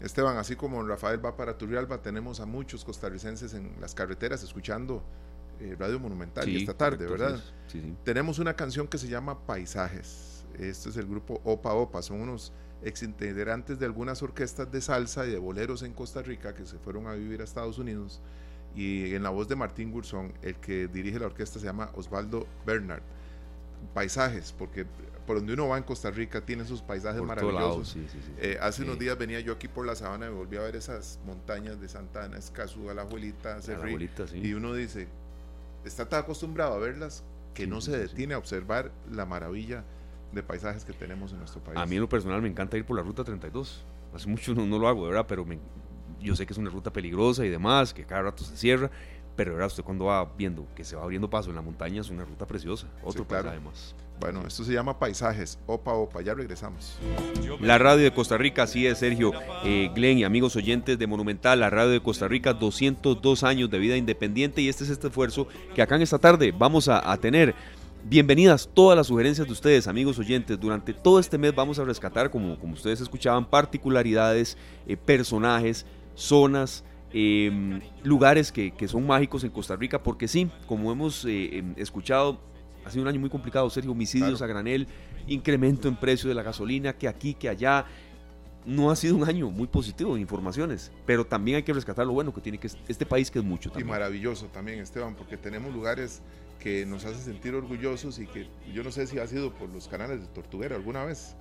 Esteban, 0.00 0.36
así 0.38 0.56
como 0.56 0.82
Rafael 0.82 1.24
va 1.24 1.36
para 1.36 1.58
Turrialba, 1.58 2.02
tenemos 2.02 2.40
a 2.40 2.46
muchos 2.46 2.84
costarricenses 2.84 3.52
en 3.54 3.72
las 3.80 3.94
carreteras 3.94 4.42
escuchando 4.42 5.02
eh, 5.60 5.76
Radio 5.78 6.00
Monumental 6.00 6.48
y 6.48 6.56
esta 6.56 6.74
tarde, 6.74 7.06
¿verdad? 7.06 7.38
Tenemos 8.04 8.38
una 8.38 8.54
canción 8.54 8.88
que 8.88 8.98
se 8.98 9.08
llama 9.08 9.46
Paisajes. 9.46 10.44
Este 10.58 10.88
es 10.88 10.96
el 10.96 11.06
grupo 11.06 11.40
Opa 11.44 11.74
Opa, 11.74 12.02
son 12.02 12.20
unos 12.20 12.52
exintegrantes 12.82 13.78
de 13.78 13.86
algunas 13.86 14.22
orquestas 14.22 14.70
de 14.72 14.80
salsa 14.80 15.26
y 15.26 15.30
de 15.30 15.38
boleros 15.38 15.82
en 15.82 15.92
Costa 15.92 16.22
Rica 16.22 16.54
que 16.54 16.64
se 16.66 16.78
fueron 16.78 17.06
a 17.06 17.12
vivir 17.12 17.40
a 17.40 17.44
Estados 17.44 17.78
Unidos. 17.78 18.20
Y 18.74 19.14
en 19.14 19.22
la 19.22 19.30
voz 19.30 19.48
de 19.48 19.56
Martín 19.56 19.90
Gurzón, 19.90 20.32
el 20.42 20.56
que 20.56 20.88
dirige 20.88 21.18
la 21.18 21.26
orquesta 21.26 21.58
se 21.58 21.66
llama 21.66 21.90
Osvaldo 21.94 22.46
Bernard. 22.64 23.02
Paisajes, 23.94 24.54
porque 24.56 24.86
por 25.26 25.36
donde 25.36 25.54
uno 25.54 25.68
va 25.68 25.78
en 25.78 25.84
Costa 25.84 26.10
Rica 26.10 26.40
tiene 26.40 26.64
sus 26.64 26.82
paisajes 26.82 27.22
maravillosos. 27.22 27.96
Eh, 28.38 28.58
hace 28.60 28.82
unos 28.82 28.98
días 28.98 29.16
venía 29.16 29.40
yo 29.40 29.52
aquí 29.52 29.68
por 29.68 29.86
la 29.86 29.94
sabana 29.94 30.26
y 30.26 30.30
volví 30.30 30.56
a 30.56 30.60
ver 30.60 30.76
esas 30.76 31.20
montañas 31.24 31.80
de 31.80 31.88
Santana, 31.88 32.36
Escazú, 32.36 32.90
Alajuelita, 32.90 33.60
Cerrí, 33.62 34.10
y 34.34 34.54
uno 34.54 34.74
dice, 34.74 35.08
está 35.84 36.08
tan 36.08 36.20
acostumbrado 36.20 36.74
a 36.74 36.78
verlas 36.78 37.24
que 37.54 37.66
no 37.66 37.80
se 37.80 37.96
detiene 37.96 38.34
a 38.34 38.38
observar 38.38 38.92
la 39.10 39.26
maravilla 39.26 39.84
de 40.32 40.42
paisajes 40.42 40.84
que 40.84 40.92
tenemos 40.92 41.32
en 41.32 41.38
nuestro 41.38 41.62
país. 41.62 41.78
A 41.78 41.86
mí 41.86 41.96
en 41.96 42.02
lo 42.02 42.08
personal 42.08 42.40
me 42.40 42.48
encanta 42.48 42.76
ir 42.76 42.84
por 42.84 42.96
la 42.96 43.02
ruta 43.02 43.24
32. 43.24 43.84
Hace 44.14 44.28
mucho 44.28 44.54
no, 44.54 44.78
lo 44.78 44.88
hago, 44.88 45.02
¿verdad? 45.02 45.26
Pero 45.28 45.46
yo 46.20 46.36
sé 46.36 46.46
que 46.46 46.52
es 46.52 46.58
una 46.58 46.70
ruta 46.70 46.92
peligrosa 46.92 47.44
y 47.44 47.48
demás, 47.48 47.92
que 47.94 48.04
cada 48.04 48.22
rato 48.22 48.44
se 48.44 48.56
cierra, 48.56 48.90
pero 49.36 49.52
¿verdad? 49.52 49.68
usted 49.68 49.82
cuando 49.82 50.06
va 50.06 50.24
viendo 50.36 50.66
que 50.74 50.84
se 50.84 50.96
va 50.96 51.02
abriendo 51.02 51.30
paso 51.30 51.50
en 51.50 51.56
la 51.56 51.62
montaña 51.62 52.00
es 52.00 52.10
una 52.10 52.24
ruta 52.24 52.46
preciosa. 52.46 52.86
Otro 53.02 53.26
paisaje 53.26 53.60
más. 53.60 53.94
Bueno, 54.20 54.42
esto 54.46 54.64
se 54.64 54.74
llama 54.74 54.98
Paisajes, 54.98 55.58
Opa 55.64 55.94
Opa, 55.94 56.20
ya 56.20 56.34
regresamos. 56.34 56.98
La 57.58 57.78
radio 57.78 58.04
de 58.04 58.12
Costa 58.12 58.36
Rica, 58.36 58.64
así 58.64 58.86
es, 58.86 58.98
Sergio, 58.98 59.32
eh, 59.64 59.90
Glenn 59.94 60.18
y 60.18 60.24
amigos 60.24 60.56
oyentes 60.56 60.98
de 60.98 61.06
Monumental, 61.06 61.60
la 61.60 61.70
radio 61.70 61.92
de 61.92 62.02
Costa 62.02 62.28
Rica, 62.28 62.52
202 62.52 63.42
años 63.44 63.70
de 63.70 63.78
vida 63.78 63.96
independiente 63.96 64.60
y 64.60 64.68
este 64.68 64.84
es 64.84 64.90
este 64.90 65.06
esfuerzo 65.06 65.48
que 65.74 65.80
acá 65.80 65.96
en 65.96 66.02
esta 66.02 66.18
tarde 66.18 66.52
vamos 66.56 66.88
a, 66.88 67.16
tener. 67.16 67.54
Bienvenidas 68.04 68.68
todas 68.74 68.94
las 68.94 69.06
sugerencias 69.06 69.46
de 69.46 69.52
ustedes, 69.54 69.88
amigos 69.88 70.18
oyentes. 70.18 70.60
Durante 70.60 70.92
todo 70.92 71.18
este 71.18 71.38
mes 71.38 71.54
vamos 71.54 71.78
a 71.78 71.84
rescatar, 71.84 72.30
como, 72.30 72.58
como 72.58 72.74
ustedes 72.74 73.00
escuchaban, 73.00 73.46
particularidades, 73.48 74.58
eh, 74.86 74.98
personajes, 74.98 75.86
zonas, 76.14 76.84
em, 77.14 77.80
lugares 78.02 78.52
que, 78.52 78.70
que, 78.70 78.86
son 78.86 79.06
mágicos 79.06 79.44
en 79.44 79.50
Costa 79.50 79.76
Rica, 79.76 80.02
porque 80.02 80.28
sí, 80.28 80.50
como 80.66 80.92
hemos 80.92 81.24
eh, 81.24 81.58
em, 81.58 81.74
escuchado, 81.76 82.38
ha 82.84 82.90
sido 82.90 83.02
un 83.02 83.08
año 83.08 83.20
muy 83.20 83.30
complicado, 83.30 83.68
Sergio, 83.70 83.92
homicidios 83.92 84.42
a 84.42 84.46
granel, 84.46 84.86
incremento 85.26 85.88
en 85.88 85.96
precio 85.96 86.28
de 86.28 86.34
la 86.34 86.42
gasolina, 86.42 86.92
que 86.94 87.08
aquí, 87.08 87.34
que 87.34 87.48
allá. 87.48 87.86
No 88.66 88.90
ha 88.90 88.96
sido 88.96 89.16
un 89.16 89.26
año 89.26 89.50
muy 89.50 89.66
positivo 89.66 90.14
en 90.14 90.20
informaciones, 90.20 90.92
pero 91.06 91.24
también 91.24 91.56
hay 91.56 91.62
que 91.62 91.72
rescatar 91.72 92.06
lo 92.06 92.12
bueno 92.12 92.34
que 92.34 92.42
tiene 92.42 92.58
que 92.58 92.68
este 92.88 93.06
país, 93.06 93.30
que 93.30 93.38
es 93.38 93.44
mucho 93.44 93.70
también. 93.70 93.88
Y 93.88 93.90
maravilloso 93.90 94.46
también, 94.48 94.80
Esteban, 94.80 95.14
porque 95.14 95.38
tenemos 95.38 95.72
lugares 95.72 96.20
que 96.58 96.84
nos 96.84 97.06
hacen 97.06 97.22
sentir 97.22 97.54
orgullosos 97.54 98.18
y 98.18 98.26
que 98.26 98.48
yo 98.74 98.84
no 98.84 98.92
sé 98.92 99.06
si 99.06 99.18
ha 99.18 99.26
sido 99.26 99.54
por 99.54 99.70
los 99.70 99.88
canales 99.88 100.20
de 100.20 100.26
Tortuguera 100.26 100.76
alguna 100.76 101.04
vez. 101.04 101.34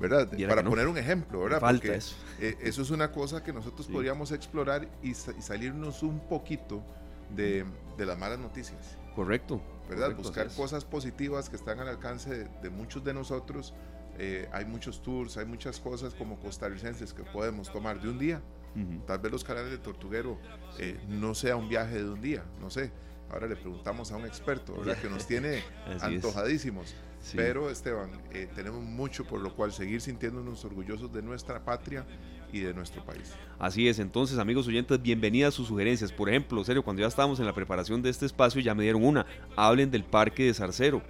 ¿verdad? 0.00 0.30
Para 0.48 0.64
poner 0.64 0.88
un 0.88 0.96
ejemplo, 0.96 1.42
¿verdad? 1.42 1.60
Porque 1.60 1.94
eso. 1.94 2.16
Eh, 2.40 2.56
eso 2.62 2.80
es 2.80 2.90
una 2.90 3.12
cosa 3.12 3.42
que 3.44 3.52
nosotros 3.52 3.86
podríamos 3.86 4.32
explorar 4.32 4.88
y, 5.02 5.12
salirnos 5.14 6.02
un 6.02 6.20
poquito 6.20 6.82
de, 7.36 7.66
de, 7.98 8.06
las 8.06 8.18
malas 8.18 8.38
noticias. 8.38 8.96
Correcto. 9.14 9.60
¿Verdad? 9.90 10.16
Buscar 10.16 10.48
cosas 10.54 10.84
positivas 10.84 11.50
que 11.50 11.56
están 11.56 11.80
al 11.80 11.88
alcance 11.88 12.48
de, 12.62 12.70
muchos 12.70 13.04
de 13.04 13.12
nosotros 13.12 13.74
eh, 14.18 14.48
hay 14.52 14.66
muchos 14.66 15.02
tours, 15.02 15.36
hay 15.36 15.46
muchas 15.46 15.80
cosas 15.80 16.14
como 16.14 16.38
costarricenses 16.38 17.14
que 17.14 17.22
podemos 17.22 17.72
tomar 17.72 18.00
de 18.00 18.08
un 18.08 18.18
día. 18.18 18.42
Tal 19.06 19.18
vez 19.18 19.32
los 19.32 19.42
canales 19.42 19.70
de 19.72 19.78
Tortuguero 19.78 20.38
eh, 20.78 21.00
no 21.08 21.34
sea 21.34 21.56
un 21.56 21.68
viaje 21.68 22.02
de 22.02 22.08
un 22.08 22.20
día, 22.20 22.44
no 22.60 22.70
sé. 22.70 22.92
Ahora 23.30 23.48
le 23.48 23.56
preguntamos 23.56 24.12
a 24.12 24.16
un 24.16 24.26
experto, 24.26 24.76
¿verdad? 24.76 24.96
Que 25.00 25.08
nos 25.08 25.26
tiene 25.26 25.62
antojadísimos. 26.00 26.94
Pero 27.34 27.70
Esteban, 27.70 28.10
eh, 28.30 28.48
tenemos 28.54 28.82
mucho 28.82 29.24
por 29.24 29.40
lo 29.40 29.54
cual 29.56 29.72
seguir 29.72 30.00
sintiéndonos 30.00 30.64
orgullosos 30.64 31.12
de 31.12 31.22
nuestra 31.22 31.64
patria 31.64 32.06
y 32.52 32.60
de 32.60 32.74
nuestro 32.74 33.04
país. 33.04 33.34
Así 33.58 33.88
es, 33.88 33.98
entonces 33.98 34.38
amigos 34.38 34.66
oyentes, 34.66 35.00
bienvenidas 35.00 35.54
sus 35.54 35.68
sugerencias. 35.68 36.12
Por 36.12 36.28
ejemplo, 36.28 36.64
serio, 36.64 36.82
cuando 36.82 37.02
ya 37.02 37.08
estábamos 37.08 37.40
en 37.40 37.46
la 37.46 37.52
preparación 37.54 38.02
de 38.02 38.10
este 38.10 38.26
espacio 38.26 38.60
ya 38.60 38.74
me 38.74 38.82
dieron 38.82 39.04
una, 39.04 39.26
hablen 39.56 39.90
del 39.90 40.04
parque 40.04 40.44
de 40.44 40.54
Zarcero. 40.54 41.02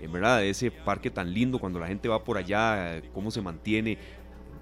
En 0.00 0.12
verdad, 0.12 0.44
ese 0.44 0.70
parque 0.70 1.10
tan 1.10 1.32
lindo 1.32 1.58
cuando 1.58 1.78
la 1.78 1.86
gente 1.86 2.08
va 2.08 2.22
por 2.22 2.36
allá, 2.36 3.00
cómo 3.14 3.30
se 3.30 3.40
mantiene, 3.40 3.98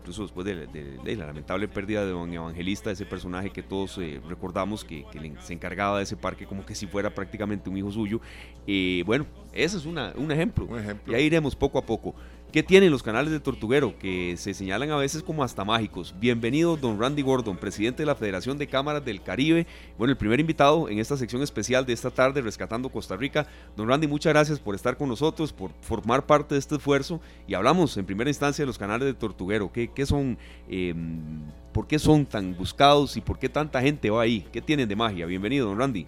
incluso 0.05 0.23
después 0.23 0.45
de, 0.45 1.17
la 1.17 1.27
lamentable 1.27 1.67
pérdida 1.67 2.05
de 2.05 2.13
Don 2.13 2.31
Evangelista, 2.31 2.91
ese 2.91 3.07
personaje 3.07 3.49
que 3.49 3.63
todos 3.63 3.97
eh, 3.99 4.21
recordamos 4.29 4.85
que, 4.85 5.07
se 5.41 5.53
encargaba 5.55 5.97
de 5.97 6.05
ese 6.05 6.15
parque 6.15 6.47
como 6.47 6.67
que 6.67 6.75
si 6.75 6.87
fuera 6.87 7.15
prácticamente 7.15 7.71
un 7.71 7.79
hijo 7.79 7.91
suyo. 7.91 8.21
Eh, 8.67 9.03
bueno, 9.07 9.27
ese 9.53 9.79
es 9.79 9.87
una, 9.87 10.13
un 10.17 10.31
ejemplo. 10.31 10.67
Un 10.67 10.79
ejemplo. 10.79 11.11
Ya 11.11 11.19
iremos 11.19 11.57
poco 11.57 11.79
a 11.79 11.87
poco. 11.87 12.15
¿Qué 12.55 12.63
tienen 12.63 12.93
los 12.93 13.03
canales 13.03 13.33
de 13.33 13.41
Tortuguero 13.41 13.99
que 13.99 14.37
se 14.37 14.55
señalan 14.55 14.93
a 14.93 14.97
veces 14.97 15.25
como 15.25 15.43
hasta 15.43 15.65
mágicos? 15.65 16.15
Bienvenido, 16.21 16.77
don 16.77 17.01
Randy 17.01 17.21
Gordon, 17.21 17.57
presidente 17.57 18.05
de 18.05 18.07
la 18.07 18.15
Federación 18.15 18.59
de 18.59 18.69
Cámaras 18.69 19.05
del 19.05 19.25
Caribe. 19.25 19.67
Bueno, 19.99 20.13
el 20.13 20.17
primer 20.17 20.39
invitado 20.39 20.89
en 20.89 21.01
esta 21.01 21.17
sección 21.17 21.43
especial 21.43 21.85
de 21.85 21.93
esta 21.93 22.13
tarde, 22.13 22.43
Rescatando 22.43 22.91
Costa 22.91 23.17
Rica. 23.17 23.49
Don 23.77 23.89
Randy, 23.89 24.07
muchas 24.07 24.33
gracias 24.33 24.61
por 24.61 24.77
estar 24.77 24.97
con 24.97 25.09
nosotros, 25.09 25.53
por 25.53 25.73
formar 25.81 26.27
parte 26.27 26.55
de 26.55 26.61
este 26.61 26.77
esfuerzo. 26.77 27.21
Y 27.49 27.55
hablamos 27.55 27.97
en 27.97 28.07
primera 28.07 28.31
instancia 28.31 28.63
de 28.63 28.69
los 28.69 28.79
canales 28.79 29.07
de 29.07 29.15
Tortuguero. 29.15 29.73
¿Qué, 29.73 30.07
son, 30.07 30.39
em, 30.69 31.43
por 31.73 31.89
qué 31.89 31.99
son 31.99 32.25
tan 32.25 32.57
buscados 32.57 33.17
y 33.17 33.21
por 33.21 33.37
qué 33.37 33.49
tanta 33.49 33.81
gente 33.81 34.11
va 34.11 34.23
ahí? 34.23 34.47
¿Qué 34.53 34.63
tienen 34.63 34.89
de 34.89 34.95
magia? 34.95 35.27
Bienvenido, 35.27 35.67
don 35.67 35.81
Randy. 35.81 36.07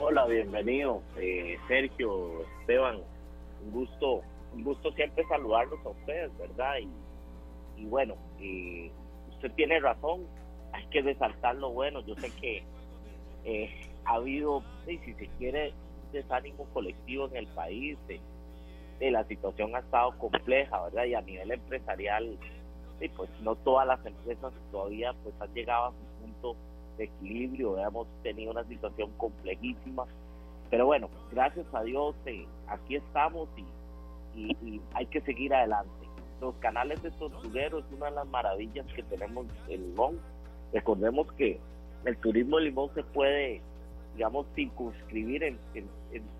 Hola, 0.00 0.26
bienvenido, 0.26 1.02
eh, 1.20 1.56
Sergio, 1.68 2.42
Esteban. 2.62 2.96
Un 3.64 3.70
gusto 3.70 4.22
un 4.54 4.64
gusto 4.64 4.92
siempre 4.92 5.24
saludarlos 5.28 5.84
a 5.84 5.88
ustedes, 5.90 6.36
¿verdad? 6.38 6.76
Y, 7.76 7.84
bueno, 7.86 8.14
usted 9.30 9.52
tiene 9.56 9.80
razón, 9.80 10.26
hay 10.72 10.86
que 10.86 11.02
resaltar 11.02 11.56
lo 11.56 11.70
bueno. 11.70 12.00
Yo 12.00 12.14
sé 12.16 12.30
que 12.40 12.62
eh, 13.44 13.70
ha 14.04 14.14
habido, 14.14 14.62
si 14.86 14.98
se 14.98 15.28
quiere, 15.38 15.72
desánimo 16.12 16.66
colectivo 16.72 17.26
en 17.28 17.36
el 17.36 17.46
país, 17.48 17.98
de, 18.06 18.20
la 19.10 19.24
situación 19.24 19.74
ha 19.76 19.80
estado 19.80 20.16
compleja, 20.18 20.82
¿verdad? 20.84 21.04
Y 21.04 21.14
a 21.14 21.20
nivel 21.20 21.50
empresarial, 21.50 22.38
pues 23.16 23.28
no 23.42 23.54
todas 23.56 23.86
las 23.86 24.06
empresas 24.06 24.50
todavía 24.70 25.12
pues 25.22 25.34
han 25.40 25.52
llegado 25.52 25.86
a 25.86 25.90
su 25.90 26.22
punto 26.22 26.56
de 26.96 27.04
equilibrio, 27.04 27.78
hemos 27.78 28.06
tenido 28.22 28.52
una 28.52 28.64
situación 28.64 29.10
complejísima, 29.18 30.06
pero 30.70 30.86
bueno, 30.86 31.10
gracias 31.30 31.66
a 31.74 31.82
Dios 31.82 32.14
eh, 32.24 32.46
aquí 32.66 32.96
estamos 32.96 33.48
y 33.58 33.64
y, 34.34 34.80
hay 34.94 35.06
que 35.06 35.20
seguir 35.22 35.54
adelante. 35.54 35.90
Los 36.40 36.54
canales 36.56 37.02
de 37.02 37.10
Tortuguero 37.12 37.78
es 37.78 37.84
una 37.92 38.06
de 38.06 38.12
las 38.12 38.26
maravillas 38.26 38.86
que 38.94 39.02
tenemos 39.04 39.46
en 39.68 39.82
Limón. 39.82 40.20
Recordemos 40.72 41.32
que 41.34 41.58
el 42.04 42.16
turismo 42.18 42.58
de 42.58 42.64
Limón 42.64 42.90
se 42.94 43.02
puede, 43.02 43.62
digamos, 44.14 44.46
circunscribir 44.54 45.42
en, 45.44 45.58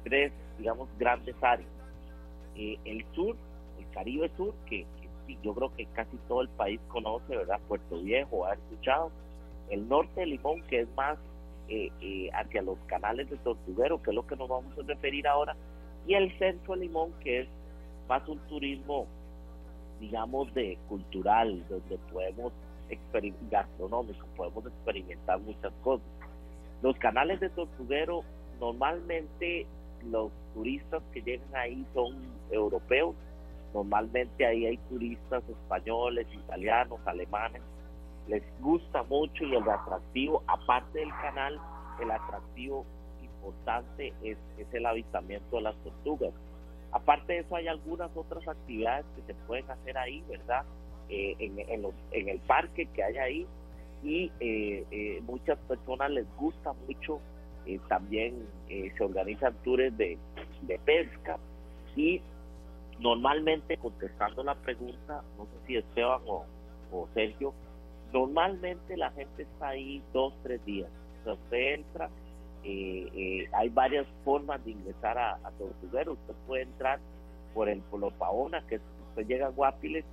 tres, 0.03 0.33
digamos, 0.59 0.89
grandes 0.99 1.37
áreas. 1.43 1.69
Eh, 2.57 2.79
el 2.85 3.05
sur, 3.15 3.37
el 3.79 3.89
Caribe 3.91 4.31
Sur, 4.37 4.55
que, 4.67 4.87
yo 5.43 5.55
creo 5.55 5.75
que 5.75 5.87
casi 5.87 6.17
todo 6.29 6.43
el 6.43 6.49
país 6.51 6.81
conoce, 6.89 7.37
¿verdad? 7.37 7.59
Puerto 7.67 8.03
Viejo, 8.03 8.45
ha 8.45 8.55
escuchado. 8.55 9.11
El 9.71 9.89
norte 9.89 10.21
de 10.21 10.27
Limón, 10.27 10.63
que 10.63 10.81
es 10.81 10.89
más 10.95 11.19
eh, 11.69 11.91
eh, 12.03 12.31
hacia 12.35 12.61
los 12.61 12.79
canales 12.87 13.31
de 13.31 13.37
Tortuguero, 13.39 14.03
que 14.03 14.11
es 14.11 14.15
lo 14.15 14.27
que 14.27 14.37
nos 14.37 14.49
vamos 14.49 14.77
a 14.79 14.83
referir 14.83 15.27
ahora. 15.27 15.57
Y 16.07 16.15
el 16.15 16.37
centro 16.39 16.75
de 16.75 16.81
Limón, 16.81 17.13
que 17.21 17.41
es 17.41 17.49
más 18.09 18.27
un 18.29 18.39
turismo, 18.49 19.07
digamos, 20.01 20.53
de 20.55 20.79
cultural, 20.89 21.65
donde 21.69 21.99
podemos 22.13 22.53
gastronómico, 23.51 24.27
podemos 24.37 24.67
experimentar 24.67 25.41
muchas 25.41 25.73
cosas. 25.83 26.07
Los 26.83 26.97
canales 26.99 27.41
de 27.41 27.49
Tortuguero, 27.51 28.23
normalmente 28.61 29.67
los 30.11 30.31
turistas 30.55 31.03
que 31.13 31.23
llegan 31.23 31.55
ahí 31.55 31.87
son 31.95 32.15
europeos, 32.51 33.15
normalmente 33.73 34.47
ahí 34.47 34.67
hay 34.67 34.77
turistas 34.89 35.43
españoles, 35.49 36.27
italianos, 36.33 37.01
alemanes, 37.07 37.63
les 38.29 38.43
gusta 38.61 39.03
mucho 39.05 39.45
y 39.45 39.55
el 39.55 39.69
atractivo, 39.69 40.43
aparte 40.47 40.99
del 40.99 41.11
canal, 41.11 41.59
el 42.01 42.11
atractivo 42.11 42.85
importante 43.23 44.13
es, 44.23 44.39
es 44.59 44.67
el 44.73 44.87
avistamiento 44.87 45.57
de 45.57 45.63
las 45.63 45.77
tortugas 45.77 46.33
Aparte 46.95 47.33
de 47.33 47.39
eso, 47.41 47.57
hay 47.57 47.67
algunas 47.67 48.09
otras 48.17 48.47
actividades 48.47 49.05
que 49.17 49.23
se 49.23 49.35
pueden 49.47 49.69
hacer 49.69 49.99
ahí, 49.99 50.23
¿verdad? 50.29 50.65
Eh, 51.09 51.35
en, 51.41 52.29
el 52.29 52.39
parque 52.47 52.87
que 52.87 53.03
hay 53.03 53.17
ahí 53.19 53.47
y 54.05 54.31
eh, 54.39 54.87
eh, 54.93 55.21
muchas 55.27 55.59
personas 55.69 56.11
les 56.13 56.25
gusta 56.37 56.73
mucho, 56.87 57.21
también 57.89 58.47
se 58.69 59.03
organizan 59.03 59.55
tours 59.65 59.97
de, 59.97 60.19
pesca 60.85 61.39
y 61.97 62.21
normalmente 63.01 63.77
contestando 63.79 64.45
la 64.45 64.55
pregunta, 64.55 65.23
no 65.37 65.47
sé 65.47 65.67
si 65.67 65.77
Esteban 65.77 66.21
o, 66.27 66.45
o 66.93 67.09
Sergio, 67.15 67.55
normalmente 68.13 68.97
la 68.97 69.11
gente 69.13 69.43
está 69.43 69.69
ahí 69.69 70.03
dos, 70.13 70.33
tres 70.43 70.65
días. 70.65 70.91
O 71.21 71.25
sea, 71.25 71.33
usted 71.33 71.75
entra 71.75 72.11
eh, 72.65 73.09
eh, 73.15 73.49
hay 73.53 73.69
varias 73.69 74.07
formas 74.25 74.65
de 74.65 74.73
ingresar 74.73 75.19
a, 75.19 75.39
Tortuguero. 75.59 76.13
Usted 76.13 76.35
puede 76.47 76.63
entrar 76.63 76.99
por 77.53 77.69
el 77.69 77.81
por 77.83 78.01
los 78.01 78.13
Paona, 78.15 78.67
que 78.67 78.81
usted 79.11 79.27
llega 79.27 79.47
a 79.47 79.51
Guapiles 79.51 80.05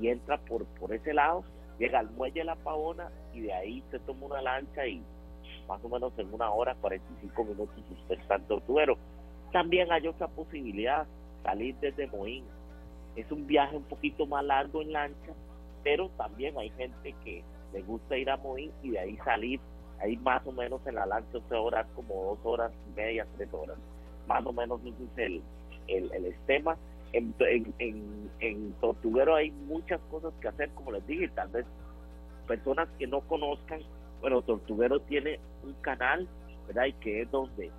y 0.00 0.08
entra 0.08 0.38
por, 0.38 0.64
por 0.64 0.94
ese 0.94 1.12
lado, 1.12 1.44
llega 1.78 1.98
al 1.98 2.10
muelle 2.10 2.40
de 2.40 2.44
la 2.44 2.56
Paona 2.56 3.10
y 3.34 3.40
de 3.40 3.52
ahí 3.52 3.84
se 3.90 3.98
toma 4.00 4.26
una 4.26 4.42
lancha 4.42 4.86
y 4.86 5.02
más 5.68 5.84
o 5.84 5.88
menos 5.88 6.12
en 6.18 6.32
una 6.32 6.50
hora, 6.50 6.74
45 6.76 7.44
minutos 7.44 7.84
usted 7.90 8.18
está 8.18 8.36
en 8.36 8.44
Tortuguero. 8.44 8.96
También 9.52 9.90
hay 9.92 10.06
otra 10.06 10.28
posibilidad, 10.28 11.06
salir 11.42 11.74
desde 11.80 12.06
Moín. 12.06 12.44
Es 13.16 13.30
un 13.32 13.46
viaje 13.46 13.76
un 13.76 13.82
poquito 13.84 14.26
más 14.26 14.44
largo 14.44 14.82
en 14.82 14.92
lancha, 14.92 15.32
pero 15.82 16.08
también 16.10 16.56
hay 16.58 16.70
gente 16.70 17.14
que 17.24 17.42
le 17.72 17.82
gusta 17.82 18.16
ir 18.16 18.30
a 18.30 18.36
Moín 18.36 18.70
y 18.82 18.90
de 18.90 19.00
ahí 19.00 19.16
salir 19.24 19.60
ahí 20.00 20.16
más 20.18 20.46
o 20.46 20.52
menos 20.52 20.80
en 20.86 20.94
la 20.94 21.06
lancha 21.06 21.38
horas 21.50 21.86
como 21.94 22.14
dos 22.14 22.38
horas 22.44 22.72
y 22.88 22.96
media, 22.96 23.26
tres 23.36 23.48
horas. 23.52 23.76
Más 24.26 24.44
o 24.44 24.52
menos 24.52 24.80
ese 24.80 24.90
es 24.90 25.18
el, 25.18 25.42
el, 25.88 26.12
el 26.12 26.26
esquema. 26.26 26.76
En, 27.12 27.34
en, 27.40 28.30
en, 28.40 28.72
Tortuguero 28.80 29.34
hay 29.34 29.50
muchas 29.50 30.00
cosas 30.10 30.32
que 30.40 30.48
hacer, 30.48 30.70
como 30.70 30.92
les 30.92 31.06
dije, 31.06 31.28
tal 31.28 31.48
vez 31.48 31.64
personas 32.46 32.88
que 32.98 33.06
no 33.06 33.20
conozcan, 33.22 33.80
bueno, 34.20 34.42
Tortuguero 34.42 35.00
tiene 35.00 35.40
un 35.62 35.72
canal, 35.74 36.28
¿verdad? 36.66 36.86
Y 36.86 36.92
que 36.94 37.22
es 37.22 37.30
donde, 37.30 37.70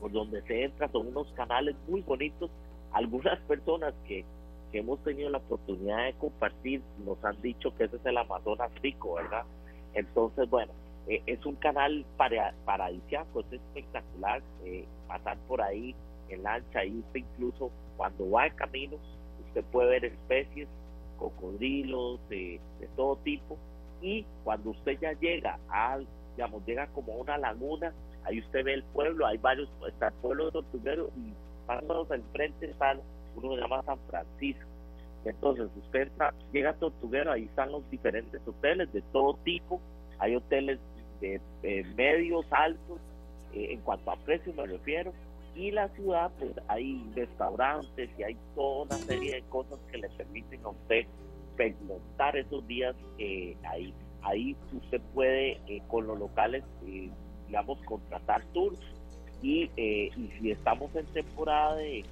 por 0.00 0.12
donde 0.12 0.42
se 0.42 0.64
entra, 0.64 0.88
son 0.88 1.08
unos 1.08 1.32
canales 1.32 1.74
muy 1.88 2.02
bonitos. 2.02 2.50
Algunas 2.92 3.38
personas 3.48 3.94
que, 4.06 4.24
que 4.70 4.78
hemos 4.78 5.02
tenido 5.02 5.30
la 5.30 5.38
oportunidad 5.38 6.04
de 6.04 6.12
compartir 6.14 6.82
nos 7.06 7.22
han 7.24 7.40
dicho 7.40 7.74
que 7.74 7.84
ese 7.84 7.96
es 7.96 8.06
el 8.06 8.18
Amazonas 8.18 8.70
Rico, 8.82 9.14
¿verdad? 9.14 9.44
Entonces, 9.94 10.48
bueno, 10.50 10.72
eh, 11.08 11.22
es 11.26 11.44
un 11.44 11.56
canal 11.56 12.04
para, 12.16 12.54
paradisiaco, 12.64 13.40
es 13.40 13.52
espectacular 13.52 14.42
eh, 14.64 14.86
pasar 15.08 15.36
por 15.48 15.60
ahí 15.62 15.94
en 16.28 16.42
lancha, 16.42 16.84
y 16.84 16.98
usted 16.98 17.20
incluso 17.20 17.70
cuando 17.96 18.30
va 18.30 18.46
en 18.46 18.54
camino, 18.54 18.96
usted 19.48 19.64
puede 19.64 19.90
ver 19.90 20.04
especies, 20.06 20.68
cocodrilos, 21.18 22.20
de 22.28 22.60
todo 22.96 23.16
tipo, 23.16 23.58
y 24.00 24.24
cuando 24.44 24.70
usted 24.70 24.98
ya 25.00 25.12
llega 25.12 25.58
al, 25.68 26.06
digamos, 26.36 26.64
llega 26.66 26.86
como 26.88 27.12
a 27.12 27.16
una 27.16 27.38
laguna, 27.38 27.92
ahí 28.24 28.40
usted 28.40 28.64
ve 28.64 28.74
el 28.74 28.82
pueblo, 28.84 29.26
hay 29.26 29.38
varios, 29.38 29.68
está 29.88 30.08
el 30.08 30.14
pueblo 30.14 30.46
de 30.46 30.52
Tortuguero, 30.52 31.10
y 31.16 31.32
pasando 31.66 32.06
enfrente 32.14 32.66
está 32.66 32.98
uno 33.36 33.54
se 33.54 33.60
llama 33.60 33.82
San 33.84 33.98
Francisco. 34.10 34.68
Entonces 35.24 35.68
usted 35.76 36.10
llega 36.52 36.70
a 36.70 36.74
Tortuguero, 36.74 37.32
ahí 37.32 37.44
están 37.44 37.70
los 37.70 37.88
diferentes 37.90 38.40
hoteles 38.46 38.92
de 38.92 39.02
todo 39.12 39.34
tipo, 39.44 39.80
hay 40.18 40.36
hoteles 40.36 40.78
medios 41.94 42.46
altos, 42.50 42.98
eh, 43.52 43.68
en 43.72 43.80
cuanto 43.80 44.10
a 44.10 44.16
precios 44.16 44.54
me 44.56 44.66
refiero, 44.66 45.12
y 45.54 45.70
la 45.70 45.88
ciudad 45.90 46.30
pues 46.38 46.52
hay 46.68 47.04
restaurantes 47.14 48.10
y 48.18 48.22
hay 48.22 48.36
toda 48.54 48.84
una 48.84 48.98
serie 48.98 49.34
de 49.34 49.42
cosas 49.42 49.78
que 49.90 49.98
le 49.98 50.08
permiten 50.10 50.60
a 50.64 50.70
usted 50.70 51.06
pernoctar 51.56 52.36
esos 52.36 52.66
días 52.66 52.94
eh, 53.18 53.56
ahí. 53.64 53.92
Ahí 54.22 54.56
usted 54.72 55.00
puede 55.14 55.60
eh, 55.66 55.82
con 55.88 56.06
los 56.06 56.18
locales, 56.18 56.64
digamos, 57.46 57.78
contratar 57.84 58.42
tours 58.54 58.78
y, 59.42 59.68
y 59.76 60.30
si 60.40 60.52
estamos 60.52 60.94
en 60.94 61.04
temporada 61.06 61.74
de, 61.74 62.04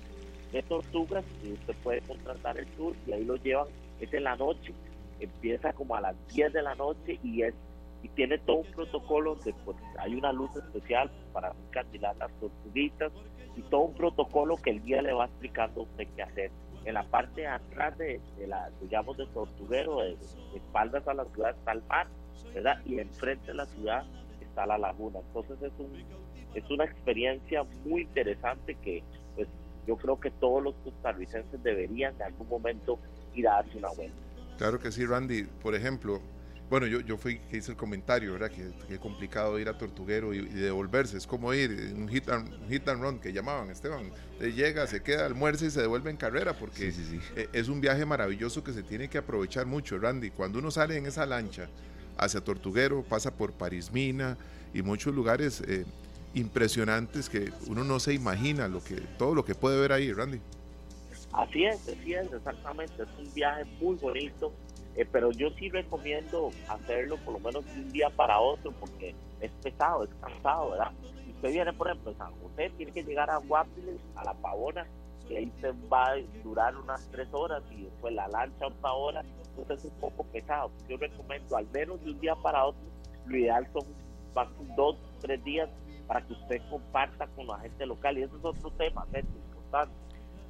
de 0.52 0.62
tortugas 0.62 1.24
usted 1.42 1.74
puede 1.82 2.00
contratar 2.00 2.58
el 2.58 2.66
tour 2.68 2.94
y 3.06 3.12
ahí 3.12 3.24
lo 3.24 3.36
llevan, 3.36 3.68
es 4.00 4.12
en 4.12 4.24
la 4.24 4.36
noche, 4.36 4.74
empieza 5.20 5.72
como 5.72 5.94
a 5.94 6.00
las 6.00 6.16
10 6.34 6.52
de 6.52 6.62
la 6.62 6.74
noche 6.74 7.18
y 7.22 7.42
es 7.42 7.54
y 8.02 8.08
tiene 8.08 8.38
todo 8.38 8.58
un 8.58 8.70
protocolo 8.72 9.36
de 9.36 9.52
pues, 9.64 9.76
hay 9.98 10.14
una 10.14 10.32
luz 10.32 10.54
especial 10.56 11.10
para 11.32 11.52
encandilar 11.68 12.16
las 12.16 12.32
tortuguitas 12.40 13.12
y 13.56 13.62
todo 13.62 13.82
un 13.82 13.94
protocolo 13.94 14.56
que 14.56 14.70
el 14.70 14.82
guía 14.82 15.02
le 15.02 15.12
va 15.12 15.26
explicando 15.26 15.80
a 15.80 15.84
usted 15.84 16.08
qué 16.16 16.22
hacer. 16.22 16.50
En 16.84 16.94
la 16.94 17.02
parte 17.04 17.42
de 17.42 17.46
atrás 17.46 17.98
de, 17.98 18.20
la, 18.46 18.70
digamos, 18.80 19.16
de 19.18 19.26
Tortuguero, 19.26 20.00
de, 20.00 20.16
espaldas 20.54 21.06
a 21.06 21.14
la 21.14 21.26
ciudad 21.26 21.50
está 21.50 21.72
el 21.72 21.82
mar, 21.82 22.06
¿verdad? 22.54 22.80
Y 22.86 22.98
enfrente 22.98 23.48
de 23.48 23.54
la 23.54 23.66
ciudad 23.66 24.06
está 24.40 24.64
la 24.64 24.78
laguna. 24.78 25.18
Entonces 25.20 25.60
es 25.62 25.72
un 25.78 25.92
es 26.54 26.68
una 26.70 26.84
experiencia 26.84 27.64
muy 27.84 28.02
interesante 28.02 28.74
que 28.76 29.02
pues 29.36 29.48
yo 29.86 29.96
creo 29.96 30.18
que 30.18 30.30
todos 30.30 30.62
los 30.62 30.74
costarricenses 30.76 31.62
deberían 31.62 32.14
en 32.16 32.22
algún 32.22 32.48
momento 32.48 32.98
ir 33.34 33.48
a 33.48 33.54
darse 33.56 33.78
una 33.78 33.90
vuelta. 33.90 34.16
Claro 34.58 34.78
que 34.78 34.90
sí, 34.90 35.06
Randy. 35.06 35.44
Por 35.44 35.74
ejemplo, 35.74 36.20
bueno, 36.70 36.86
yo, 36.86 37.00
yo 37.00 37.18
fui 37.18 37.40
que 37.50 37.56
hice 37.56 37.72
el 37.72 37.76
comentario, 37.76 38.32
¿verdad? 38.32 38.50
Que, 38.52 38.70
que 38.86 38.98
complicado 39.00 39.58
ir 39.58 39.68
a 39.68 39.76
Tortuguero 39.76 40.32
y, 40.32 40.46
devolverse. 40.46 41.16
Es 41.16 41.26
como 41.26 41.52
ir 41.52 41.92
un 41.96 42.08
hit 42.08 42.28
and, 42.28 42.48
hit 42.70 42.88
and 42.88 43.02
run 43.02 43.18
que 43.18 43.32
llamaban, 43.32 43.70
Esteban. 43.70 44.12
llega, 44.38 44.86
se 44.86 45.02
queda, 45.02 45.26
almuerza 45.26 45.66
y 45.66 45.70
se 45.70 45.80
devuelve 45.80 46.10
en 46.10 46.16
carrera 46.16 46.54
porque 46.54 46.94
e, 47.36 47.48
es 47.52 47.68
un 47.68 47.80
viaje 47.80 48.06
maravilloso 48.06 48.62
que 48.62 48.72
se 48.72 48.84
tiene 48.84 49.08
que 49.08 49.18
aprovechar 49.18 49.66
mucho, 49.66 49.98
Randy. 49.98 50.30
Cuando 50.30 50.60
uno 50.60 50.70
sale 50.70 50.96
en 50.96 51.06
esa 51.06 51.26
lancha 51.26 51.68
hacia 52.16 52.40
Tortuguero, 52.40 53.02
pasa 53.02 53.32
por 53.34 53.52
Parismina 53.52 54.38
y 54.72 54.82
muchos 54.82 55.12
lugares 55.12 55.62
eh, 55.66 55.84
impresionantes 56.34 57.28
que 57.28 57.52
uno 57.66 57.82
no 57.82 57.98
se 57.98 58.14
imagina 58.14 58.68
lo 58.68 58.82
que, 58.84 58.94
todo 59.18 59.34
lo 59.34 59.44
que 59.44 59.56
puede 59.56 59.80
ver 59.80 59.90
ahí, 59.90 60.12
Randy. 60.12 60.40
Así 61.32 61.64
es, 61.64 61.80
así 61.88 62.14
es, 62.14 62.32
exactamente. 62.32 63.02
Es 63.02 63.08
un 63.18 63.34
viaje 63.34 63.64
muy 63.80 63.96
bonito, 63.96 64.52
eh, 65.00 65.08
pero 65.10 65.30
yo 65.30 65.50
sí 65.50 65.68
recomiendo 65.70 66.50
hacerlo 66.68 67.16
por 67.24 67.34
lo 67.34 67.40
menos 67.40 67.64
de 67.66 67.80
un 67.80 67.92
día 67.92 68.10
para 68.10 68.38
otro 68.38 68.72
porque 68.72 69.14
es 69.40 69.50
pesado, 69.62 70.04
es 70.04 70.10
cansado, 70.20 70.70
¿verdad? 70.70 70.92
Si 71.24 71.30
usted 71.30 71.52
viene, 71.52 71.72
por 71.72 71.88
ejemplo, 71.88 72.12
a 72.12 72.14
San 72.14 72.32
José, 72.42 72.70
tiene 72.76 72.92
que 72.92 73.02
llegar 73.02 73.30
a 73.30 73.38
Guapiles, 73.38 74.00
a 74.16 74.24
La 74.24 74.34
Pavona, 74.34 74.86
que 75.26 75.38
ahí 75.38 75.52
se 75.60 75.72
va 75.92 76.10
a 76.10 76.16
durar 76.44 76.76
unas 76.76 77.08
tres 77.10 77.28
horas 77.32 77.62
y 77.70 77.84
después 77.84 78.12
la 78.14 78.28
lancha 78.28 78.66
otra 78.66 78.92
hora, 78.92 79.24
entonces 79.56 79.84
es 79.84 79.92
un 79.92 80.00
poco 80.00 80.24
pesado. 80.24 80.70
Yo 80.88 80.96
recomiendo 80.96 81.56
al 81.56 81.66
menos 81.68 82.04
de 82.04 82.10
un 82.10 82.20
día 82.20 82.34
para 82.36 82.66
otro, 82.66 82.80
lo 83.26 83.36
ideal 83.36 83.66
son 83.72 83.84
dos, 84.76 84.96
tres 85.20 85.42
días 85.44 85.68
para 86.06 86.26
que 86.26 86.32
usted 86.32 86.60
comparta 86.68 87.26
con 87.28 87.46
la 87.46 87.58
gente 87.60 87.86
local. 87.86 88.18
Y 88.18 88.22
eso 88.22 88.36
es 88.36 88.44
otro 88.44 88.70
tema, 88.72 89.06
es 89.12 89.24
importante. 89.24 89.94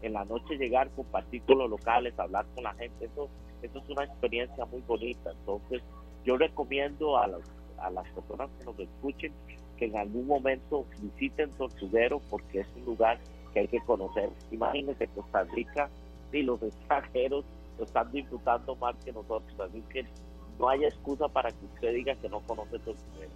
En 0.02 0.14
la 0.14 0.24
noche 0.24 0.56
llegar, 0.56 0.88
compartir 0.90 1.42
con 1.42 1.58
los 1.58 1.68
locales, 1.68 2.18
hablar 2.18 2.46
con 2.54 2.64
la 2.64 2.72
gente, 2.74 3.04
eso, 3.04 3.28
eso 3.62 3.78
es 3.78 3.88
una 3.88 4.04
experiencia 4.04 4.64
muy 4.66 4.80
bonita. 4.86 5.30
Entonces, 5.32 5.82
yo 6.24 6.36
recomiendo 6.36 7.16
a, 7.16 7.24
a 7.78 7.90
las 7.90 8.08
personas 8.10 8.50
que 8.58 8.64
nos 8.64 8.78
escuchen 8.78 9.32
que 9.78 9.86
en 9.86 9.96
algún 9.96 10.26
momento 10.26 10.84
visiten 11.00 11.50
Tortuguero 11.52 12.20
porque 12.28 12.60
es 12.60 12.66
un 12.76 12.84
lugar 12.84 13.18
que 13.52 13.60
hay 13.60 13.68
que 13.68 13.80
conocer. 13.80 14.30
Imagínense 14.50 15.08
Costa 15.08 15.44
Rica 15.44 15.88
y 16.32 16.42
los 16.42 16.62
extranjeros 16.62 17.44
lo 17.78 17.84
están 17.84 18.12
disfrutando 18.12 18.76
más 18.76 18.94
que 19.04 19.12
nosotros, 19.12 19.58
así 19.58 19.82
que 19.90 20.04
no 20.58 20.68
hay 20.68 20.84
excusa 20.84 21.26
para 21.28 21.50
que 21.50 21.64
usted 21.64 21.94
diga 21.94 22.14
que 22.16 22.28
no 22.28 22.40
conoce 22.40 22.78
Tortuguero. 22.78 23.30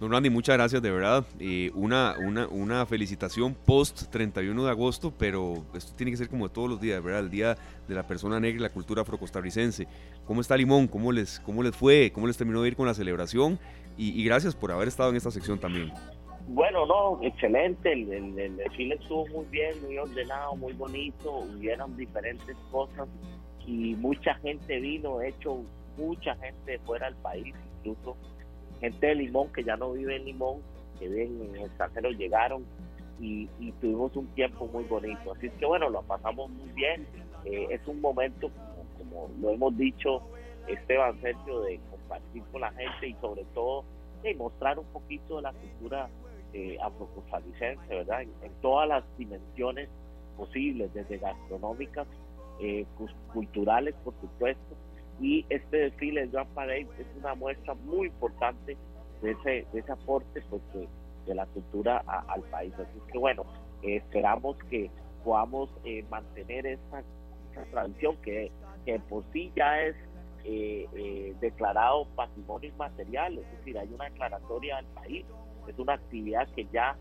Don 0.00 0.10
Randy, 0.10 0.30
muchas 0.30 0.56
gracias 0.56 0.80
de 0.80 0.90
verdad. 0.90 1.26
Eh, 1.38 1.70
una, 1.74 2.14
una, 2.18 2.48
una 2.48 2.86
felicitación 2.86 3.54
post 3.54 4.10
31 4.10 4.64
de 4.64 4.70
agosto, 4.70 5.12
pero 5.18 5.62
esto 5.74 5.92
tiene 5.94 6.10
que 6.10 6.16
ser 6.16 6.30
como 6.30 6.48
de 6.48 6.54
todos 6.54 6.70
los 6.70 6.80
días, 6.80 7.04
¿verdad? 7.04 7.20
El 7.20 7.30
Día 7.30 7.58
de 7.86 7.94
la 7.94 8.06
Persona 8.06 8.40
Negra 8.40 8.60
y 8.60 8.62
la 8.62 8.72
Cultura 8.72 9.02
Afrocostarricense. 9.02 9.86
¿Cómo 10.24 10.40
está 10.40 10.56
Limón? 10.56 10.88
¿Cómo 10.88 11.12
les, 11.12 11.38
cómo 11.40 11.62
les 11.62 11.76
fue? 11.76 12.12
¿Cómo 12.14 12.26
les 12.26 12.38
terminó 12.38 12.62
de 12.62 12.68
ir 12.68 12.76
con 12.76 12.86
la 12.86 12.94
celebración? 12.94 13.58
Y, 13.98 14.24
gracias 14.24 14.56
por 14.56 14.72
haber 14.72 14.88
estado 14.88 15.10
en 15.10 15.16
esta 15.16 15.30
sección 15.30 15.58
también. 15.58 15.92
Bueno, 16.48 16.86
no, 16.86 17.22
excelente. 17.22 17.92
El, 17.92 18.10
el, 18.10 18.56
desfile 18.56 18.94
estuvo 18.94 19.26
muy 19.26 19.44
bien, 19.50 19.74
muy 19.82 19.98
ordenado, 19.98 20.56
muy 20.56 20.72
bonito. 20.72 21.30
Hubieron 21.40 21.94
diferentes 21.98 22.56
cosas 22.70 23.06
y 23.66 23.94
mucha 23.96 24.34
gente 24.36 24.80
vino, 24.80 25.18
de 25.18 25.28
hecho, 25.28 25.62
mucha 25.98 26.34
gente 26.36 26.78
fuera 26.86 27.04
del 27.04 27.16
país, 27.16 27.54
incluso 27.84 28.16
gente 28.80 29.06
de 29.06 29.14
Limón 29.14 29.52
que 29.52 29.62
ya 29.62 29.76
no 29.76 29.92
vive 29.92 30.16
en 30.16 30.24
Limón, 30.24 30.60
que 30.98 31.08
viven 31.08 31.42
en 31.42 31.56
el 31.56 31.62
extranjero, 31.62 32.10
llegaron 32.10 32.64
y, 33.20 33.46
tuvimos 33.80 34.16
un 34.16 34.26
tiempo 34.28 34.66
muy 34.66 34.84
bonito. 34.84 35.32
Así 35.32 35.50
que 35.50 35.66
bueno, 35.66 35.90
lo 35.90 36.02
pasamos 36.02 36.50
muy 36.50 36.70
bien. 36.70 37.06
Eh, 37.44 37.68
es 37.70 37.86
un 37.86 38.00
momento, 38.00 38.50
como, 38.98 39.30
lo 39.40 39.50
hemos 39.50 39.76
dicho, 39.76 40.22
Esteban 40.66 41.20
Sergio, 41.20 41.60
de 41.62 41.80
compartir 41.90 42.42
con 42.50 42.62
la 42.62 42.72
gente 42.72 43.08
y 43.08 43.14
sobre 43.20 43.44
todo 43.54 43.84
de 44.22 44.34
mostrar 44.34 44.78
un 44.78 44.86
poquito 44.86 45.36
de 45.36 45.42
la 45.42 45.52
cultura 45.52 46.08
eh, 46.52 46.78
¿verdad? 47.88 48.22
En, 48.22 48.52
todas 48.60 48.88
las 48.88 49.04
dimensiones 49.16 49.88
posibles, 50.36 50.92
desde 50.94 51.18
gastronómicas, 51.18 52.06
eh, 52.60 52.84
culturales, 53.32 53.94
por 54.04 54.14
supuesto, 54.20 54.76
y 55.20 55.44
este 55.50 55.76
desfile 55.76 56.22
de 56.22 56.28
Grand 56.28 56.48
Parade 56.54 56.88
es 56.98 57.06
una 57.18 57.34
muestra 57.34 57.74
muy 57.74 58.08
importante 58.08 58.76
de 59.22 59.30
ese, 59.32 59.66
de 59.72 59.80
ese 59.80 59.92
aporte 59.92 60.42
pues, 60.48 60.62
de, 60.72 61.34
la 61.34 61.46
cultura 61.46 61.98
al 62.06 62.42
país. 62.44 62.72
Así 62.74 62.98
que 63.12 63.18
bueno, 63.18 63.44
esperamos 63.82 64.56
que 64.70 64.90
podamos 65.22 65.70
eh, 65.84 66.04
mantener 66.10 66.66
esa, 66.66 67.04
tradición 67.70 68.16
que, 68.22 68.50
que, 68.86 68.98
por 69.00 69.22
sí 69.32 69.52
ya 69.54 69.82
es 69.82 69.94
eh, 70.44 70.88
eh, 70.94 71.34
declarado 71.40 72.06
patrimonio 72.16 72.70
inmaterial, 72.70 73.36
es 73.38 73.50
decir, 73.58 73.78
hay 73.78 73.88
una 73.92 74.06
declaratoria 74.06 74.78
al 74.78 74.86
país, 74.86 75.26
es 75.68 75.78
una 75.78 75.94
actividad 75.94 76.48
que 76.54 76.66
ya 76.72 76.96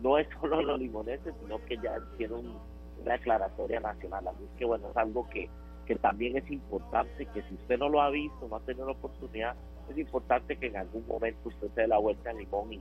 no 0.00 0.16
es 0.18 0.28
solo 0.40 0.62
los 0.62 0.78
limoneses, 0.78 1.34
sino 1.40 1.62
que 1.64 1.76
ya 1.78 1.98
tiene 2.16 2.34
una 2.34 3.14
declaratoria 3.14 3.80
nacional. 3.80 4.28
Así 4.28 4.44
que 4.56 4.64
bueno, 4.64 4.88
es 4.90 4.96
algo 4.96 5.28
que 5.28 5.50
que 5.84 5.96
también 5.96 6.36
es 6.36 6.50
importante 6.50 7.26
que 7.26 7.42
si 7.42 7.54
usted 7.54 7.78
no 7.78 7.88
lo 7.88 8.00
ha 8.00 8.10
visto, 8.10 8.48
no 8.48 8.56
ha 8.56 8.60
tenido 8.60 8.86
la 8.86 8.92
oportunidad, 8.92 9.54
es 9.90 9.98
importante 9.98 10.56
que 10.56 10.66
en 10.66 10.76
algún 10.76 11.06
momento 11.06 11.48
usted 11.48 11.68
se 11.74 11.82
dé 11.82 11.88
la 11.88 11.98
vuelta 11.98 12.30
a 12.30 12.32
Limón 12.32 12.72
y, 12.72 12.80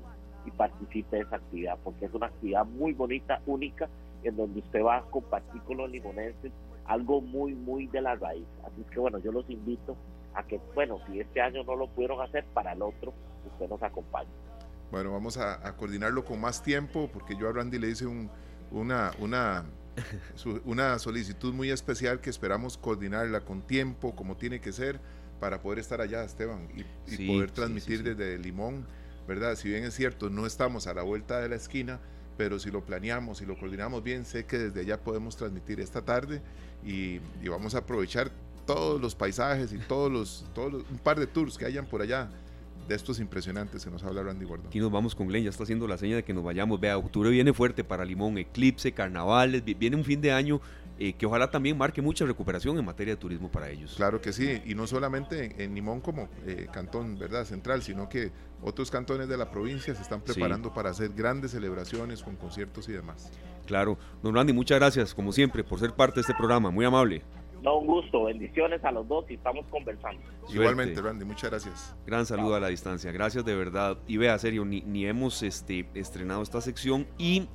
participe 0.58 1.16
de 1.16 1.24
esa 1.24 1.38
actividad, 1.38 1.78
porque 1.86 2.06
es 2.06 2.14
una 2.14 2.28
actividad 2.28 2.66
muy 2.66 2.92
bonita, 2.92 3.42
única, 3.46 3.88
en 4.24 4.36
donde 4.36 4.60
usted 4.60 4.84
va 4.84 4.98
a 4.98 5.02
compartir 5.04 5.62
con 5.62 5.78
los 5.78 5.90
limonenses 5.90 6.52
algo 6.86 7.22
muy, 7.22 7.56
muy 7.56 7.88
de 7.88 8.02
la 8.02 8.16
raíz. 8.16 8.46
Así 8.66 8.84
que 8.92 9.00
bueno, 9.00 9.20
yo 9.20 9.32
los 9.32 9.50
invito 9.50 9.96
a 10.36 10.44
que, 10.44 10.60
bueno, 10.76 11.00
si 11.08 11.22
este 11.22 11.42
año 11.42 11.64
no 11.64 11.78
lo 11.78 11.88
pudieron 11.88 12.22
hacer, 12.22 12.44
para 12.54 12.74
el 12.74 12.82
otro 12.82 13.14
usted 13.54 13.70
nos 13.70 13.82
acompañe. 13.82 14.30
Bueno, 14.92 15.14
vamos 15.14 15.38
a, 15.38 15.76
coordinarlo 15.78 16.26
con 16.26 16.42
más 16.42 16.62
tiempo, 16.62 17.10
porque 17.12 17.36
yo 17.36 17.48
a 17.48 17.54
Randy 17.54 17.80
le 17.80 17.90
hice 17.90 18.06
un, 18.06 18.30
una, 18.72 19.12
una 19.20 19.66
una 20.66 20.98
solicitud 21.00 21.54
muy 21.54 21.70
especial 21.70 22.22
que 22.22 22.30
esperamos 22.30 22.78
coordinarla 22.78 23.42
con 23.42 23.62
tiempo, 23.62 24.16
como 24.16 24.38
tiene 24.38 24.60
que 24.60 24.72
ser, 24.72 25.00
para 25.40 25.62
poder 25.62 25.80
estar 25.80 26.02
allá, 26.02 26.24
Esteban, 26.24 26.68
y, 27.08 27.28
poder 27.28 27.52
transmitir 27.52 28.04
desde 28.04 28.38
Limón, 28.38 28.86
¿verdad? 29.28 29.56
Si 29.56 29.70
bien 29.70 29.84
es 29.84 29.94
cierto, 29.94 30.30
no 30.30 30.46
estamos 30.46 30.88
a 30.88 30.94
la 30.94 31.04
vuelta 31.04 31.40
de 31.40 31.50
la 31.50 31.56
esquina, 31.56 32.00
pero 32.38 32.60
si 32.60 32.72
lo 32.72 32.84
planeamos 32.86 33.42
y 33.42 33.46
lo 33.46 33.58
coordinamos 33.58 34.04
bien, 34.04 34.26
sé 34.26 34.46
que 34.46 34.58
desde 34.58 34.82
allá 34.82 35.02
podemos 35.02 35.36
transmitir 35.36 35.80
esta 35.80 36.04
tarde 36.04 36.42
y, 36.84 37.20
vamos 37.48 37.76
a 37.76 37.80
aprovechar 37.80 38.32
todos 38.66 39.02
los 39.02 39.16
paisajes 39.16 39.74
y 39.74 39.78
todos 39.78 40.12
los, 40.12 40.46
todos 40.54 40.86
un 40.90 40.98
par 41.00 41.20
de 41.20 41.28
tours 41.28 41.58
que 41.58 41.66
hayan 41.66 41.86
por 41.86 42.02
allá 42.02 42.30
de 42.88 42.96
estos 42.96 43.20
impresionantes 43.20 43.84
que 43.86 43.92
nos 43.92 44.04
habla 44.04 44.24
Randy 44.24 44.46
Gordon. 44.46 44.68
Aquí 44.68 44.80
nos 44.80 44.92
vamos 44.92 45.16
con 45.16 45.28
Glenn, 45.28 45.44
ya 45.44 45.50
está 45.50 45.64
haciendo 45.64 45.88
la 45.88 45.98
seña 45.98 46.18
de 46.18 46.24
que 46.24 46.34
nos 46.34 46.44
vayamos. 46.44 46.80
Vea, 46.80 46.98
octubre 46.98 47.30
viene 47.30 47.54
fuerte 47.54 47.84
para 47.84 48.04
Limón, 48.04 48.38
eclipse, 48.38 48.92
carnavales, 48.92 49.64
viene 49.64 49.96
un 49.96 50.04
fin 50.04 50.22
de 50.22 50.32
año 50.32 50.60
eh, 51.00 51.14
que 51.14 51.26
ojalá 51.26 51.50
también 51.50 51.78
marque 51.78 52.02
mucha 52.02 52.24
recuperación 52.26 52.78
en 52.78 52.86
materia 52.86 53.16
de 53.16 53.18
turismo 53.20 53.50
para 53.50 53.70
ellos. 53.70 53.96
Claro 53.96 54.22
que 54.22 54.32
sí, 54.32 54.62
y 54.66 54.76
no 54.76 54.86
solamente 54.86 55.64
en, 55.64 55.74
Limón 55.74 56.02
como 56.02 56.30
eh, 56.46 56.68
cantón 56.72 57.18
verdad 57.18 57.46
central, 57.46 57.82
sino 57.82 58.08
que 58.08 58.32
otros 58.62 58.92
cantones 58.92 59.28
de 59.28 59.36
la 59.36 59.50
provincia 59.50 59.96
se 59.96 60.02
están 60.02 60.22
preparando 60.22 60.74
para 60.74 60.92
hacer 60.92 61.12
grandes 61.14 61.52
celebraciones 61.52 62.22
con 62.22 62.36
conciertos 62.36 62.88
y 62.90 62.92
demás. 62.92 63.32
Claro, 63.66 63.98
don 64.22 64.36
Randy, 64.36 64.54
muchas 64.54 64.78
gracias 64.78 65.14
como 65.14 65.32
siempre 65.32 65.64
por 65.64 65.80
ser 65.80 65.94
parte 65.94 66.16
de 66.16 66.22
este 66.22 66.34
programa, 66.36 66.70
muy 66.70 66.86
amable. 66.86 67.24
No, 67.64 67.78
un 67.78 67.88
gusto, 67.88 68.26
bendiciones 68.26 68.84
a 68.84 68.92
los 68.92 69.08
dos 69.08 69.24
y 69.30 69.36
estamos 69.36 69.66
conversando. 69.68 70.22
Igualmente, 70.54 71.02
Randy, 71.02 71.24
muchas 71.24 71.50
gracias. 71.50 71.96
Gran 72.06 72.26
saludo 72.26 72.56
a 72.56 72.60
la 72.60 72.68
distancia, 72.68 73.10
gracias 73.14 73.46
de 73.46 73.56
verdad. 73.56 73.98
Y 74.06 74.18
vea, 74.18 74.38
serio, 74.38 74.66
ni, 74.66 74.82
ni 74.82 75.06
hemos 75.06 75.42
este, 75.44 75.86
estrenado 75.94 76.44
esta 76.44 76.60
sección 76.60 77.08
y 77.18 77.48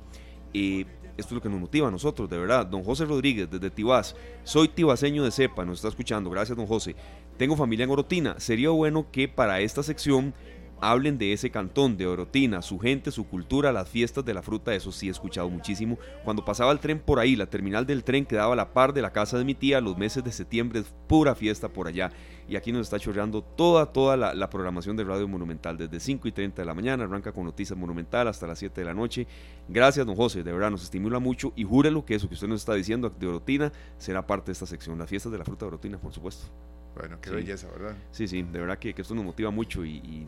eh, 0.51 0.87
esto 1.15 1.29
es 1.29 1.31
lo 1.33 1.41
que 1.41 1.49
nos 1.49 1.59
motiva 1.59 1.89
a 1.89 1.91
nosotros, 1.91 2.27
de 2.27 2.39
verdad. 2.39 2.65
Don 2.65 2.83
José 2.83 3.05
Rodríguez, 3.05 3.51
desde 3.51 3.69
Tibás. 3.69 4.15
Soy 4.43 4.67
tibaseño 4.69 5.23
de 5.23 5.29
cepa, 5.29 5.63
nos 5.63 5.77
está 5.77 5.89
escuchando. 5.89 6.31
Gracias, 6.31 6.57
don 6.57 6.65
José. 6.65 6.95
Tengo 7.37 7.55
familia 7.55 7.83
en 7.83 7.91
Orotina. 7.91 8.39
Sería 8.39 8.71
bueno 8.71 9.11
que 9.11 9.27
para 9.27 9.59
esta 9.59 9.83
sección 9.83 10.33
hablen 10.81 11.17
de 11.17 11.33
ese 11.33 11.49
cantón, 11.49 11.97
de 11.97 12.07
Orotina, 12.07 12.61
su 12.61 12.79
gente, 12.79 13.11
su 13.11 13.27
cultura, 13.27 13.71
las 13.71 13.89
fiestas 13.89 14.25
de 14.25 14.33
la 14.33 14.41
fruta, 14.41 14.73
eso 14.73 14.91
sí 14.91 15.07
he 15.07 15.11
escuchado 15.11 15.49
muchísimo. 15.49 15.97
Cuando 16.23 16.45
pasaba 16.45 16.71
el 16.71 16.79
tren 16.79 16.99
por 16.99 17.19
ahí, 17.19 17.35
la 17.35 17.47
terminal 17.47 17.85
del 17.85 18.03
tren 18.03 18.25
quedaba 18.25 18.53
a 18.53 18.55
la 18.55 18.73
par 18.73 18.93
de 18.93 19.01
la 19.01 19.11
casa 19.11 19.37
de 19.37 19.45
mi 19.45 19.55
tía, 19.55 19.81
los 19.81 19.97
meses 19.97 20.23
de 20.23 20.31
septiembre 20.31 20.79
es 20.79 20.93
pura 21.07 21.35
fiesta 21.35 21.69
por 21.69 21.87
allá. 21.87 22.11
Y 22.47 22.55
aquí 22.55 22.71
nos 22.71 22.81
está 22.81 22.99
chorreando 22.99 23.43
toda, 23.43 23.85
toda 23.87 24.17
la, 24.17 24.49
programación 24.49 24.97
de 24.97 25.03
Radio 25.03 25.27
Monumental, 25.27 25.77
desde 25.77 25.99
5 25.99 26.27
y 26.27 26.31
30 26.31 26.61
de 26.61 26.65
la 26.65 26.73
mañana, 26.73 27.03
arranca 27.03 27.31
con 27.31 27.45
Noticias 27.45 27.77
Monumental 27.77 28.27
hasta 28.27 28.47
las 28.47 28.57
7 28.57 28.81
de 28.81 28.85
la 28.85 28.93
noche. 28.93 29.27
Gracias, 29.67 30.05
don 30.05 30.15
José, 30.15 30.43
de 30.43 30.51
verdad 30.51 30.71
nos 30.71 30.83
estimula 30.83 31.19
mucho 31.19 31.53
y 31.55 31.63
júrelo 31.63 32.05
que 32.05 32.15
eso 32.15 32.27
que 32.27 32.33
usted 32.33 32.47
nos 32.47 32.61
está 32.61 32.73
diciendo 32.73 33.09
de 33.09 33.27
Orotina 33.27 33.71
será 33.99 34.25
parte 34.25 34.47
de 34.47 34.53
esta 34.53 34.65
sección, 34.65 34.97
las 34.97 35.09
fiestas 35.09 35.31
de 35.31 35.37
la 35.37 35.45
fruta 35.45 35.65
de 35.65 35.67
Orotina, 35.67 35.99
por 35.99 36.11
supuesto. 36.11 36.47
Bueno, 36.95 37.17
qué 37.21 37.29
belleza, 37.29 37.67
¿verdad? 37.69 37.95
Sí, 38.11 38.27
sí, 38.27 38.41
de 38.41 38.59
verdad 38.59 38.77
que, 38.77 38.93
esto 38.97 39.15
nos 39.15 39.23
motiva 39.23 39.51
mucho 39.51 39.85
y, 39.85 40.27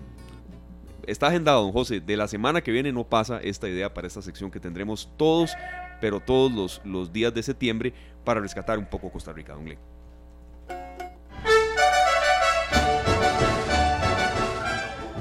está 1.07 1.27
agendado, 1.27 1.61
don 1.63 1.71
José. 1.71 1.99
De 1.99 2.17
la 2.17 2.27
semana 2.27 2.61
que 2.61 2.71
viene 2.71 2.91
no 2.91 3.03
pasa 3.03 3.39
esta 3.41 3.67
idea 3.67 3.93
para 3.93 4.07
esta 4.07 4.21
sección 4.21 4.51
que 4.51 4.59
tendremos 4.59 5.09
todos, 5.17 5.51
pero 5.99 6.19
todos 6.19 6.51
los, 6.51 6.81
los 6.83 7.11
días 7.11 7.33
de 7.33 7.43
septiembre 7.43 7.93
para 8.23 8.39
rescatar 8.39 8.77
un 8.77 8.85
poco 8.85 9.11
Costa 9.11 9.33
Rica, 9.33 9.53
don 9.53 9.65
Glenn. 9.65 9.79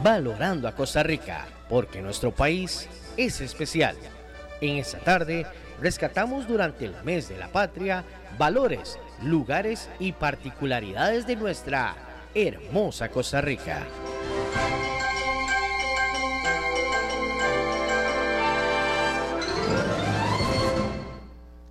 Valorando 0.03 0.66
a 0.66 0.74
Costa 0.74 1.03
Rica, 1.03 1.47
porque 1.68 2.01
nuestro 2.01 2.35
país 2.35 2.89
es 3.16 3.41
especial. 3.41 3.97
En 4.61 4.76
esta 4.76 4.99
tarde 4.99 5.47
rescatamos 5.81 6.49
durante 6.49 6.87
el 6.87 6.95
mes 7.05 7.28
de 7.28 7.37
la 7.37 7.49
patria 7.49 8.05
valores, 8.39 8.99
lugares 9.22 9.91
y 9.99 10.12
particularidades 10.12 11.26
de 11.26 11.37
nuestra 11.37 11.95
hermosa 12.35 13.11
Costa 13.11 13.41
Rica. 13.41 13.83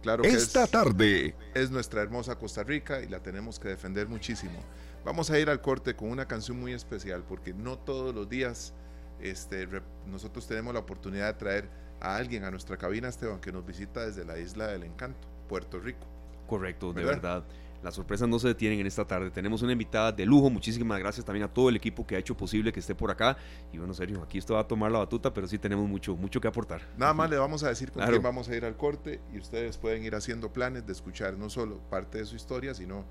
Claro 0.10 0.24
que 0.24 0.30
Esta 0.30 0.66
tarde 0.66 1.36
es 1.53 1.70
nuestra 1.70 2.01
hermosa 2.01 2.36
Costa 2.36 2.64
Rica 2.64 2.99
y 3.01 3.07
la 3.07 3.22
tenemos 3.22 3.60
que 3.60 3.68
defender 3.68 4.07
muchísimo. 4.07 4.60
Vamos 5.05 5.30
a 5.30 5.38
ir 5.38 5.51
al 5.51 5.62
corte 5.62 5.95
con 5.95 6.10
una 6.10 6.28
canción 6.28 6.60
muy 6.60 6.74
especial 6.74 7.24
porque 7.30 7.53
no 7.53 7.78
todos 7.78 8.16
los 8.16 8.28
días 8.28 8.74
este, 9.22 9.68
nosotros 10.07 10.47
tenemos 10.47 10.74
la 10.74 10.80
oportunidad 10.80 11.28
de 11.28 11.34
traer 11.34 11.70
a 12.01 12.16
alguien 12.16 12.43
a 12.43 12.49
nuestra 12.49 12.76
cabina, 12.76 13.07
Esteban, 13.07 13.39
que 13.39 13.51
nos 13.51 13.64
visita 13.64 14.03
desde 14.03 14.26
la 14.26 14.39
isla 14.39 14.66
del 14.66 14.84
encanto, 14.84 15.28
Puerto 15.47 15.80
Rico. 15.80 16.07
Correcto, 16.47 16.91
de 16.91 17.03
verdad. 17.03 17.43
Las 17.84 17.96
sorpresas 17.96 18.28
no 18.28 18.40
se 18.40 18.50
detienen 18.50 18.80
en 18.80 18.88
esta 18.88 19.06
tarde. 19.06 19.32
Tenemos 19.32 19.62
una 19.62 19.72
invitada 19.72 20.12
de 20.12 20.26
lujo. 20.26 20.50
Muchísimas 20.50 21.00
gracias 21.00 21.26
también 21.26 21.46
a 21.46 21.48
todo 21.48 21.70
el 21.70 21.76
equipo 21.76 22.06
que 22.06 22.16
ha 22.16 22.20
hecho 22.20 22.36
posible 22.36 22.72
que 22.72 22.80
esté 22.80 22.96
por 22.96 23.10
acá. 23.10 23.38
Y 23.72 23.78
bueno, 23.78 23.94
serio, 23.94 24.22
aquí 24.22 24.38
esto 24.38 24.56
va 24.56 24.62
a 24.62 24.68
tomar 24.68 24.92
la 24.92 25.00
batuta, 25.00 25.34
pero 25.34 25.48
sí 25.48 25.58
tenemos 25.58 25.88
mucho, 25.88 26.16
mucho 26.16 26.42
que 26.42 26.48
aportar. 26.48 26.82
Nada 26.98 27.14
más 27.14 27.30
le 27.30 27.38
vamos 27.38 27.64
a 27.64 27.70
decir 27.70 27.92
con 27.92 28.06
quién 28.06 28.22
vamos 28.22 28.50
a 28.50 28.56
ir 28.56 28.66
al 28.66 28.76
corte 28.76 29.22
y 29.34 29.38
ustedes 29.38 29.78
pueden 29.78 30.04
ir 30.04 30.16
haciendo 30.16 30.52
planes 30.52 30.86
de 30.86 30.92
escuchar 30.92 31.38
no 31.38 31.50
solo 31.50 31.80
parte 31.90 32.18
de 32.18 32.26
su 32.26 32.36
historia, 32.36 32.74
sino 32.74 33.06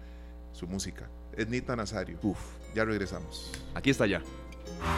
su 0.52 0.66
música. 0.66 1.08
Ednita 1.36 1.76
Nazario. 1.76 2.18
Uf, 2.22 2.38
ya 2.74 2.84
regresamos. 2.84 3.50
Aquí 3.74 3.90
está 3.90 4.06
ya. 4.06 4.22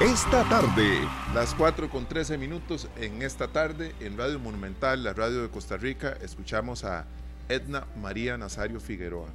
Esta 0.00 0.48
tarde. 0.48 1.00
Las 1.34 1.54
4 1.54 1.90
con 1.90 2.06
13 2.06 2.38
minutos 2.38 2.88
en 2.96 3.22
esta 3.22 3.48
tarde 3.48 3.94
en 4.00 4.16
Radio 4.16 4.38
Monumental, 4.38 5.04
la 5.04 5.12
radio 5.12 5.42
de 5.42 5.48
Costa 5.48 5.76
Rica, 5.76 6.16
escuchamos 6.22 6.84
a 6.84 7.06
Edna 7.48 7.86
María 8.00 8.36
Nazario 8.36 8.80
Figueroa. 8.80 9.28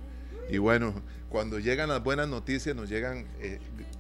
Y 0.50 0.58
bueno, 0.58 0.94
cuando 1.30 1.60
llegan 1.60 1.90
las 1.90 2.04
buenas 2.04 2.28
noticias, 2.28 2.76
nos 2.76 2.90
llegan 2.90 3.26
eh, 3.40 3.60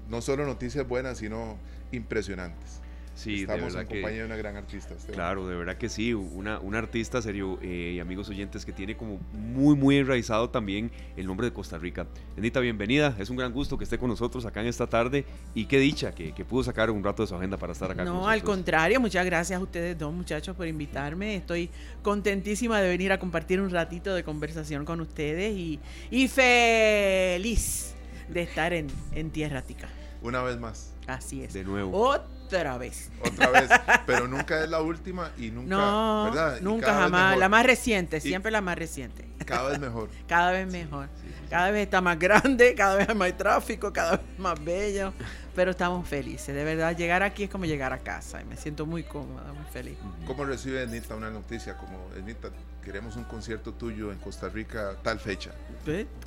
no 0.10 0.22
solo 0.22 0.46
noticias 0.46 0.88
buenas, 0.88 1.18
sino 1.18 1.58
impresionantes. 1.92 2.82
Sí, 3.16 3.42
Estamos 3.42 3.74
de 3.74 3.82
en 3.82 3.88
compañía 3.88 4.20
de 4.20 4.26
una 4.26 4.36
gran 4.36 4.58
artista. 4.58 4.94
Claro, 5.14 5.48
de 5.48 5.56
verdad 5.56 5.78
que 5.78 5.88
sí, 5.88 6.14
una, 6.14 6.60
una 6.60 6.80
artista 6.80 7.22
serio 7.22 7.58
eh, 7.62 7.94
y 7.96 8.00
amigos 8.02 8.28
oyentes 8.28 8.66
que 8.66 8.74
tiene 8.74 8.98
como 8.98 9.20
muy, 9.32 9.76
muy 9.76 9.98
enraizado 9.98 10.50
también 10.50 10.92
el 11.16 11.26
nombre 11.26 11.48
de 11.48 11.54
Costa 11.54 11.78
Rica. 11.78 12.08
Enita, 12.36 12.60
bienvenida, 12.60 13.16
es 13.18 13.30
un 13.30 13.38
gran 13.38 13.54
gusto 13.54 13.78
que 13.78 13.86
esté 13.86 13.98
con 13.98 14.10
nosotros 14.10 14.46
acá 14.46 14.60
en 14.60 14.68
esta 14.68 14.88
tarde 14.88 15.26
y 15.54 15.66
qué 15.66 15.80
dicha 15.80 16.14
que, 16.14 16.34
pudo 16.46 16.64
sacar 16.64 16.92
un 16.92 17.04
rato 17.04 17.24
de 17.24 17.28
su 17.28 17.36
agenda 17.36 17.56
para 17.56 17.72
estar 17.72 17.90
acá. 17.90 18.04
No, 18.04 18.28
al 18.28 18.44
contrario, 18.44 19.00
muchas 19.00 19.26
gracias 19.26 19.58
a 19.58 19.64
ustedes 19.64 19.98
dos 19.98 20.14
muchachos 20.14 20.54
por 20.56 20.68
invitarme. 20.68 21.38
Estoy 21.38 21.70
contentísima 22.04 22.82
de 22.82 22.90
venir 22.90 23.14
a 23.14 23.18
compartir 23.18 23.62
un 23.62 23.70
ratito 23.70 24.14
de 24.14 24.26
conversación 24.26 24.84
con 24.84 25.00
ustedes 25.00 25.56
y, 25.56 25.80
y 26.12 26.28
feliz 26.28 27.96
de 28.28 28.42
estar 28.42 28.74
en, 28.74 28.88
en 29.14 29.32
Tierra 29.32 29.62
Tica. 29.62 29.88
Una 30.22 30.44
vez 30.44 30.60
más. 30.60 30.94
Así 31.08 31.44
es. 31.44 31.54
De 31.54 31.64
nuevo 31.64 31.98
otra 31.98 32.35
vez. 32.78 33.10
Otra 33.22 33.50
vez, 33.50 33.70
pero 34.06 34.28
nunca 34.28 34.64
es 34.64 34.70
la 34.70 34.82
última 34.82 35.32
y 35.38 35.52
nunca, 35.52 35.70
no, 35.70 36.60
Nunca 36.62 36.94
jamás, 36.94 37.38
la 37.38 37.50
más 37.50 37.66
reciente, 37.66 38.22
siempre 38.22 38.52
la 38.52 38.62
más 38.62 38.78
reciente. 38.78 39.26
Cada 39.46 39.70
vez 39.70 39.80
mejor. 39.80 40.10
cada 40.28 40.52
vez 40.52 40.68
mejor. 40.72 41.10
Cada 41.50 41.72
vez 41.72 41.84
está 41.84 42.02
más 42.02 42.18
grande, 42.18 42.74
cada 42.76 42.96
vez 42.96 43.10
hay 43.10 43.16
más 43.16 43.38
tráfico, 43.38 43.94
cada 43.94 44.18
vez 44.18 44.40
más 44.40 44.64
bello, 44.64 45.14
pero 45.56 45.72
estamos 45.72 46.08
felices. 46.08 46.54
De 46.54 46.64
verdad, 46.64 46.96
llegar 46.96 47.24
aquí 47.24 47.46
es 47.46 47.50
como 47.50 47.66
llegar 47.66 47.94
a 47.94 48.00
casa 48.00 48.42
y 48.42 48.46
me 48.46 48.58
siento 48.58 48.86
muy 48.86 49.04
cómoda, 49.04 49.54
muy 49.54 49.66
feliz. 49.72 49.98
¿Cómo 50.28 50.44
recibe 50.44 50.84
Enita 50.84 51.16
una 51.16 51.32
noticia 51.32 51.78
como 51.78 51.98
Enita, 52.16 52.50
queremos 52.84 53.16
un 53.16 53.24
concierto 53.24 53.74
tuyo 53.74 54.12
en 54.12 54.20
Costa 54.20 54.50
Rica 54.50 54.98
tal 55.02 55.20
fecha? 55.20 55.52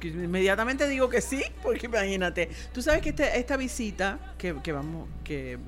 Inmediatamente 0.02 0.88
digo 0.88 1.08
que 1.08 1.20
sí, 1.20 1.44
porque 1.62 1.86
imagínate, 1.86 2.48
tú 2.72 2.80
sabes 2.80 3.02
que 3.02 3.10
este, 3.10 3.38
esta 3.38 3.56
visita 3.56 4.18
que, 4.38 4.52
vamos, 4.72 5.08
que, 5.22 5.58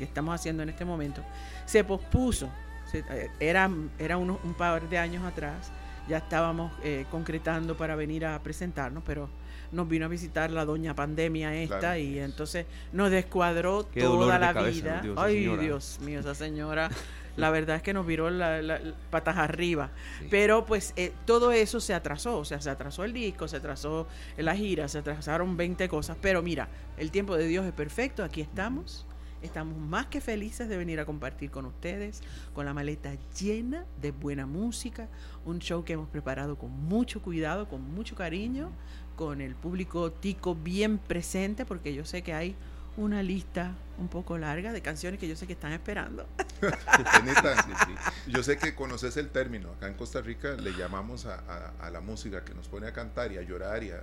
estamos 0.00 0.34
haciendo 0.34 0.62
en 0.62 0.68
este 0.68 0.84
momento, 0.84 1.22
se 1.66 1.82
pospuso. 1.82 2.50
Eh, 2.92 3.30
era 3.40 3.68
era 3.98 4.16
un 4.16 4.54
par 4.56 4.88
de 4.88 4.96
años 4.96 5.24
atrás, 5.24 5.72
ya 6.08 6.18
estábamos 6.18 6.72
eh, 6.84 7.04
concretando 7.10 7.76
para 7.76 7.96
venir 7.96 8.24
a 8.24 8.38
presentarnos, 8.42 9.02
pero 9.04 9.28
nos 9.72 9.88
vino 9.88 10.06
a 10.06 10.08
visitar 10.08 10.50
la 10.50 10.64
doña 10.64 10.94
pandemia 10.94 11.54
esta 11.54 11.98
y 11.98 12.18
entonces 12.18 12.66
nos 12.92 13.10
descuadró 13.10 13.84
toda 13.84 14.38
la 14.38 14.52
vida. 14.52 15.02
Ay, 15.16 15.56
Dios 15.56 15.98
mío, 16.00 16.20
esa 16.20 16.34
señora 16.34 16.90
la 17.36 17.50
verdad 17.50 17.76
es 17.76 17.82
que 17.82 17.92
nos 17.92 18.06
viró 18.06 18.30
la, 18.30 18.80
patas 19.10 19.36
arriba. 19.36 19.90
Pero 20.30 20.64
pues 20.64 20.92
eh, 20.96 21.12
todo 21.24 21.52
eso 21.52 21.80
se 21.80 21.94
atrasó, 21.94 22.38
o 22.38 22.44
sea, 22.44 22.60
se 22.60 22.70
atrasó 22.70 23.04
el 23.04 23.12
disco, 23.12 23.46
se 23.48 23.56
atrasó 23.56 24.06
la 24.36 24.56
gira, 24.56 24.88
se 24.88 24.98
atrasaron 24.98 25.56
20 25.56 25.88
cosas. 25.88 26.16
Pero 26.20 26.42
mira, 26.42 26.68
el 26.96 27.10
tiempo 27.10 27.36
de 27.36 27.46
Dios 27.46 27.66
es 27.66 27.72
perfecto, 27.72 28.24
aquí 28.24 28.40
estamos. 28.40 29.06
Estamos 29.42 29.78
más 29.78 30.06
que 30.06 30.22
felices 30.22 30.68
de 30.68 30.78
venir 30.78 30.98
a 30.98 31.04
compartir 31.04 31.50
con 31.50 31.66
ustedes, 31.66 32.22
con 32.54 32.64
la 32.64 32.72
maleta 32.72 33.14
llena 33.38 33.84
de 34.00 34.10
buena 34.10 34.46
música, 34.46 35.08
un 35.44 35.58
show 35.58 35.84
que 35.84 35.92
hemos 35.92 36.08
preparado 36.08 36.56
con 36.56 36.70
mucho 36.70 37.20
cuidado, 37.20 37.68
con 37.68 37.82
mucho 37.82 38.16
cariño, 38.16 38.72
con 39.16 39.40
el 39.40 39.54
público 39.54 40.12
tico 40.12 40.54
bien 40.54 40.98
presente, 40.98 41.64
porque 41.64 41.94
yo 41.94 42.04
sé 42.04 42.22
que 42.22 42.34
hay 42.34 42.54
una 42.96 43.22
lista 43.22 43.74
un 43.98 44.08
poco 44.08 44.38
larga 44.38 44.72
de 44.72 44.80
canciones 44.82 45.18
que 45.18 45.28
yo 45.28 45.36
sé 45.36 45.46
que 45.46 45.54
están 45.54 45.72
esperando. 45.72 46.26
yo 48.26 48.42
sé 48.42 48.58
que 48.58 48.74
conoces 48.74 49.16
el 49.16 49.30
término. 49.30 49.72
Acá 49.72 49.88
en 49.88 49.94
Costa 49.94 50.20
Rica 50.20 50.52
le 50.52 50.72
llamamos 50.72 51.26
a, 51.26 51.90
la 51.90 52.00
música 52.00 52.44
que 52.44 52.54
nos 52.54 52.68
pone 52.68 52.86
a 52.86 52.92
cantar 52.92 53.32
y 53.32 53.38
a 53.38 53.42
llorar 53.42 53.82
y 53.82 53.90
a 53.90 54.00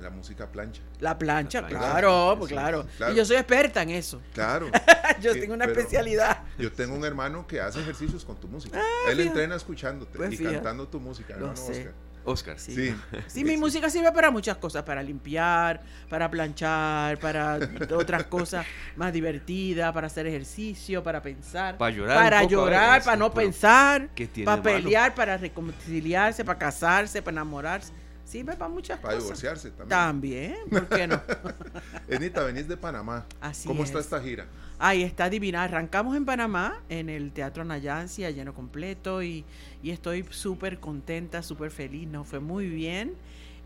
la 0.00 0.10
música 0.10 0.50
plancha. 0.50 0.82
La 1.00 1.18
plancha, 1.18 1.66
claro, 1.66 2.36
pues 2.38 2.50
claro. 2.50 2.86
Y 3.10 3.14
yo 3.14 3.24
soy 3.24 3.36
experta 3.36 3.82
en 3.82 3.90
eso. 3.90 4.20
Claro. 4.32 4.68
yo 5.20 5.32
tengo 5.32 5.54
una 5.54 5.66
especialidad. 5.66 6.42
Yo 6.58 6.72
tengo 6.72 6.94
un 6.94 7.04
hermano 7.04 7.46
que 7.46 7.60
hace 7.60 7.80
ejercicios 7.80 8.24
con 8.24 8.36
tu 8.36 8.48
música. 8.48 8.80
Ah, 8.80 9.10
Él 9.10 9.20
entrena 9.20 9.54
escuchándote 9.54 10.18
pues 10.18 10.40
y 10.40 10.44
cantando 10.44 10.88
tu 10.88 11.00
música. 11.00 11.36
Lo 11.36 11.54
sé. 11.56 11.92
Oscar. 12.24 12.58
Sí. 12.58 12.94
Sí. 13.26 13.44
mi 13.44 13.56
música 13.56 13.90
sirve 13.90 14.10
para 14.12 14.30
muchas 14.30 14.56
cosas, 14.56 14.82
para 14.82 15.02
limpiar, 15.02 15.80
para 16.08 16.30
planchar, 16.30 17.18
para 17.18 17.58
otras 17.94 18.24
cosas 18.24 18.66
más 18.96 19.12
divertidas, 19.12 19.92
para 19.92 20.06
hacer 20.06 20.26
ejercicio, 20.26 21.02
para 21.02 21.22
pensar. 21.22 21.76
Para 21.76 21.94
llorar. 21.94 22.16
Para 22.16 22.44
llorar, 22.44 23.04
para 23.04 23.16
no 23.16 23.32
pensar. 23.32 24.08
Para 24.44 24.62
pelear, 24.62 25.14
para 25.14 25.36
reconciliarse, 25.36 26.44
para 26.44 26.58
casarse, 26.58 27.22
para 27.22 27.34
enamorarse. 27.34 27.92
Sirve 28.24 28.56
para 28.56 28.70
muchas 28.70 28.98
cosas. 28.98 29.14
Para 29.14 29.22
divorciarse 29.22 29.70
también. 29.70 29.88
También, 29.88 30.56
¿por 30.70 30.88
qué 30.88 31.06
no? 31.06 31.20
Enita, 32.08 32.42
venís 32.42 32.66
de 32.66 32.76
Panamá. 32.76 33.26
Así 33.40 33.68
¿Cómo 33.68 33.84
está 33.84 33.98
esta 33.98 34.20
gira? 34.20 34.46
Ahí 34.78 35.02
está 35.02 35.30
divina. 35.30 35.64
Arrancamos 35.64 36.16
en 36.16 36.24
Panamá, 36.24 36.82
en 36.88 37.08
el 37.08 37.32
Teatro 37.32 37.64
Nayansi, 37.64 38.22
lleno 38.32 38.54
completo, 38.54 39.22
y, 39.22 39.44
estoy 39.82 40.24
súper 40.30 40.80
contenta, 40.80 41.42
súper 41.42 41.70
feliz. 41.70 42.08
Nos 42.08 42.26
fue 42.26 42.40
muy 42.40 42.68
bien. 42.68 43.14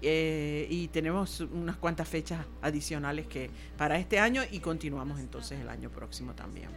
Eh, 0.00 0.68
y 0.70 0.88
tenemos 0.88 1.40
unas 1.40 1.76
cuantas 1.76 2.06
fechas 2.06 2.46
adicionales 2.62 3.26
que 3.26 3.50
para 3.76 3.98
este 3.98 4.20
año 4.20 4.42
y 4.48 4.61
continuamos 4.61 5.18
entonces 5.18 5.59
el 5.59 5.68
año 5.68 5.90
próximo 5.90 6.34
también. 6.34 6.68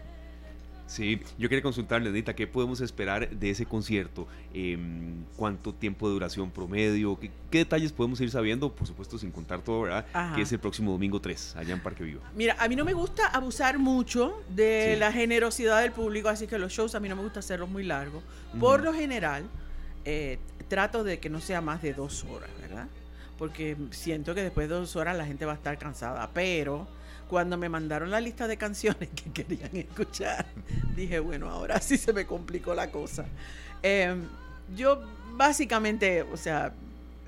Sí, 0.92 1.22
yo 1.38 1.48
quería 1.48 1.64
consultarle, 1.64 2.10
Anita, 2.10 2.36
¿qué 2.36 2.48
podemos 2.48 2.82
esperar 2.82 3.30
de 3.30 3.50
ese 3.50 3.66
concierto? 3.66 4.28
Em, 4.54 5.24
¿Cuánto 5.38 5.74
tiempo 5.74 6.06
de 6.10 6.16
duración 6.16 6.52
promedio? 6.52 7.18
¿Qué, 7.18 7.60
detalles 7.60 7.94
podemos 7.94 8.20
ir 8.20 8.30
sabiendo? 8.30 8.76
Por 8.76 8.86
supuesto, 8.86 9.18
sin 9.18 9.32
contar 9.32 9.62
todo, 9.62 9.84
¿verdad? 9.84 10.06
Que 10.36 10.42
es 10.42 10.52
el 10.52 10.60
próximo 10.60 10.92
domingo 10.92 11.22
3, 11.22 11.56
allá 11.56 11.74
en 11.74 11.80
Parque 11.80 12.04
Vivo. 12.04 12.20
Mira, 12.36 12.58
a 12.60 12.68
mí 12.68 12.76
no 12.76 12.84
me 12.84 12.92
gusta 12.92 13.26
abusar 13.28 13.80
mucho 13.80 14.44
de 14.50 14.98
la 14.98 15.14
generosidad 15.14 15.82
del 15.82 15.94
público, 15.94 16.28
así 16.28 16.46
que 16.46 16.60
los 16.60 16.74
shows 16.74 16.94
a 16.94 17.00
mí 17.00 17.08
no 17.08 17.16
me 17.16 17.24
gusta 17.24 17.40
hacerlos 17.40 17.70
muy 17.70 17.86
largos. 17.86 18.22
Por 18.60 18.84
lo 18.84 18.94
general, 18.94 19.46
eh, 20.04 20.40
trato 20.68 21.06
de 21.06 21.20
que 21.22 21.30
no 21.30 21.40
sea 21.40 21.62
más 21.62 21.82
de 21.82 21.94
dos 21.94 22.26
horas, 22.26 22.50
¿verdad? 22.60 22.88
Porque 23.38 23.78
siento 23.92 24.36
que 24.36 24.44
después 24.44 24.68
de 24.68 24.76
dos 24.76 24.98
horas 24.98 25.16
la 25.16 25.26
gente 25.26 25.46
va 25.46 25.54
a 25.54 25.56
estar 25.56 25.78
cansada, 25.78 26.32
pero 26.34 26.86
cuando 27.32 27.58
me 27.58 27.70
mandaron 27.70 28.12
la 28.12 28.20
lista 28.20 28.46
de 28.46 28.58
canciones 28.58 29.08
que 29.16 29.32
querían 29.44 29.74
escuchar, 29.74 30.46
dije, 30.98 31.22
bueno, 31.22 31.50
ahora 31.50 31.80
sí 31.80 31.98
se 31.98 32.12
me 32.12 32.26
complicó 32.26 32.76
la 32.76 32.92
cosa. 32.92 33.24
Em, 33.82 34.26
yo 34.76 35.02
básicamente, 35.38 36.24
o 36.24 36.36
sea, 36.36 36.74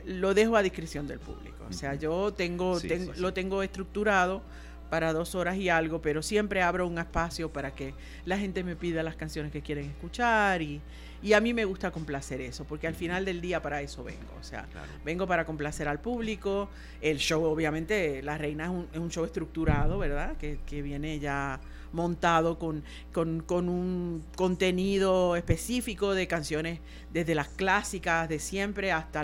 lo 0.06 0.34
dejo 0.34 0.58
a 0.58 0.62
discreción 0.62 1.08
del 1.08 1.20
público. 1.20 1.56
O 1.70 1.72
sea, 1.72 1.96
yo 1.96 2.34
tengo, 2.34 2.78
lo 3.16 3.34
tengo 3.34 3.64
estructurado 3.64 4.42
para 4.90 5.14
dos 5.14 5.36
horas 5.36 5.56
y 5.56 5.70
algo, 5.70 6.02
pero 6.02 6.22
siempre 6.22 6.62
abro 6.62 6.86
un 6.86 6.98
espacio 6.98 7.54
para 7.54 7.74
que 7.74 7.94
la 8.26 8.38
gente 8.38 8.62
me 8.66 8.76
pida 8.76 9.04
las 9.04 9.16
canciones 9.16 9.54
que 9.54 9.62
quieren 9.62 9.86
escuchar 9.86 10.62
y, 10.62 10.82
y 11.24 11.32
a 11.32 11.40
mí 11.40 11.54
me 11.54 11.64
gusta 11.64 11.90
complacer 11.90 12.42
eso, 12.42 12.66
porque 12.66 12.86
al 12.86 12.96
final 12.96 13.24
del 13.24 13.40
día 13.40 13.62
para 13.62 13.82
eso 13.82 14.04
vengo. 14.04 14.34
O 14.40 14.44
sea, 14.44 14.68
vengo 15.06 15.26
para 15.26 15.46
complacer 15.46 15.88
al 15.88 16.02
público. 16.02 16.70
El 17.02 17.18
show, 17.18 17.46
obviamente, 17.46 18.22
La 18.22 18.38
Reina 18.38 18.66
es 18.92 19.00
un, 19.00 19.10
show 19.10 19.24
estructurado, 19.24 19.98
¿verdad? 19.98 20.36
Que, 20.38 20.82
viene 20.82 21.20
ya 21.20 21.62
montado 21.94 22.60
con, 22.60 22.84
con, 23.14 23.70
un 23.70 24.26
contenido 24.36 25.38
específico 25.38 26.14
de 26.14 26.28
canciones 26.28 26.80
desde 27.14 27.36
las 27.36 27.48
clásicas 27.48 28.28
de 28.28 28.40
siempre 28.40 28.92
hasta 28.92 29.24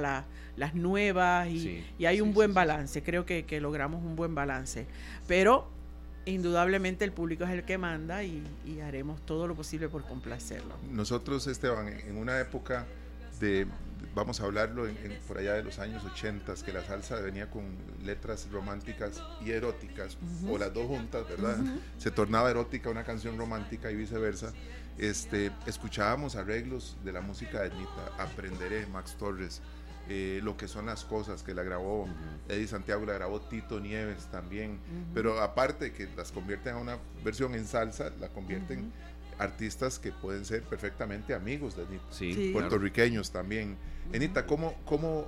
las 0.55 0.73
nuevas 0.75 1.49
y, 1.49 1.83
hay 2.05 2.21
un 2.21 2.33
buen 2.33 2.53
balance, 2.53 3.03
creo 3.03 3.25
que, 3.25 3.43
que, 3.43 3.59
logramos 3.59 4.01
un 4.05 4.15
buen 4.15 4.33
balance. 4.35 4.87
Pero 5.27 5.67
indudablemente 6.29 7.05
el 7.05 7.11
público 7.11 7.43
es 7.43 7.51
el 7.51 7.63
que 7.63 7.77
manda 7.77 8.23
y, 8.23 8.43
haremos 8.83 9.23
todo 9.25 9.47
lo 9.47 9.55
posible 9.55 9.89
por 9.89 10.03
complacerlo. 10.05 10.73
Nosotros, 10.89 11.45
Esteban, 11.47 11.87
en 11.87 12.17
una 12.17 12.39
época 12.39 12.85
de, 13.39 13.67
vamos 14.15 14.39
a 14.39 14.45
hablarlo 14.45 14.87
por 15.27 15.37
allá 15.37 15.53
de 15.53 15.63
los 15.63 15.79
años 15.79 16.03
80, 16.05 16.53
que 16.65 16.71
la 16.71 16.83
salsa 16.83 17.15
venía 17.19 17.49
con 17.49 17.63
letras 18.03 18.47
románticas 18.51 19.21
y 19.45 19.51
eróticas, 19.51 20.17
o 20.47 20.57
las 20.57 20.73
dos 20.73 20.87
juntas, 20.87 21.27
¿verdad? 21.27 21.57
Se 21.97 22.09
tornaba 22.11 22.49
erótica 22.49 22.89
una 22.89 23.03
canción 23.03 23.37
romántica 23.37 23.91
y 23.91 23.95
viceversa. 23.95 24.53
Este, 24.97 25.51
escuchábamos 25.65 26.35
arreglos 26.35 26.97
de 27.03 27.13
la 27.13 27.21
música 27.21 27.61
de 27.61 27.69
Nita, 27.69 28.11
Aprenderé, 28.17 28.85
Max 28.87 29.15
Torres, 29.17 29.61
eh, 30.09 30.39
lo 30.43 30.57
que 30.57 30.67
son 30.67 30.87
las 30.87 31.05
cosas 31.05 31.43
que 31.43 31.53
la 31.53 31.61
grabó 31.61 32.07
Eddie 32.47 32.67
Santiago, 32.67 33.05
la 33.05 33.13
grabó 33.13 33.41
Tito 33.41 33.79
Nieves 33.79 34.25
también, 34.31 34.79
pero 35.13 35.39
aparte 35.39 35.93
que 35.93 36.09
las 36.17 36.31
convierten 36.31 36.73
a 36.73 36.77
una 36.77 36.97
versión 37.23 37.53
en 37.53 37.67
salsa, 37.67 38.11
la 38.19 38.29
convierten 38.29 38.91
artistas 39.37 39.99
que 39.99 40.11
pueden 40.11 40.45
ser 40.45 40.63
perfectamente 40.63 41.35
amigos 41.35 41.75
de 41.77 41.83
Anita, 41.83 42.53
puertorriqueños 42.53 43.29
también. 43.31 43.77
Anita, 44.13 44.47
¿cómo, 44.47 44.73
cómo, 44.83 45.27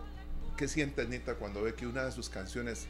¿qué 0.58 0.68
siente 0.68 1.04
Anita 1.04 1.36
cuando 1.36 1.62
ve 1.62 1.76
que 1.76 1.86
una 1.86 2.04
de 2.06 2.12
sus 2.12 2.28
canciones 2.28 2.88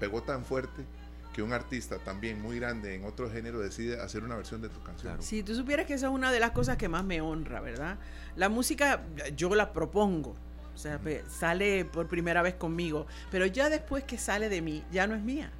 pegó 0.00 0.22
tan 0.22 0.44
fuerte? 0.44 0.84
que 1.32 1.42
un 1.42 1.52
artista 1.52 1.98
también 1.98 2.42
muy 2.42 2.58
grande 2.58 2.94
en 2.94 3.04
otro 3.04 3.30
género 3.30 3.60
decide 3.60 4.00
hacer 4.00 4.24
una 4.24 4.34
versión 4.34 4.60
de 4.62 4.68
tu 4.68 4.82
canción. 4.82 5.22
Si 5.22 5.44
tú 5.44 5.54
supieras 5.54 5.86
que 5.86 5.94
esa 5.94 6.08
es 6.08 6.12
una 6.12 6.32
de 6.32 6.40
las 6.40 6.50
cosas 6.50 6.76
que 6.76 6.88
más 6.88 7.04
me 7.04 7.20
honra, 7.20 7.60
¿verdad? 7.60 7.98
La 8.34 8.48
música 8.48 9.04
yo 9.36 9.54
la 9.54 9.72
propongo, 9.72 10.34
o 10.74 10.78
sea, 10.78 11.00
sale 11.28 11.84
por 11.84 12.08
primera 12.08 12.42
vez 12.42 12.54
conmigo, 12.54 13.06
pero 13.30 13.46
ya 13.46 13.68
después 13.68 14.04
que 14.04 14.18
sale 14.18 14.48
de 14.48 14.62
mí, 14.62 14.82
ya 14.90 15.06
no 15.06 15.14
es 15.14 15.22
mía. 15.22 15.50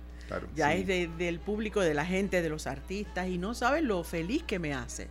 ya 0.54 0.74
es 0.74 0.86
del 0.86 1.40
público, 1.40 1.80
de 1.80 1.94
la 1.94 2.06
gente, 2.06 2.42
de 2.42 2.48
los 2.48 2.66
artistas, 2.66 3.28
y 3.28 3.38
no 3.38 3.54
sabes 3.54 3.82
lo 3.82 4.04
feliz 4.04 4.42
que 4.44 4.58
me 4.58 4.74
hace. 4.74 5.08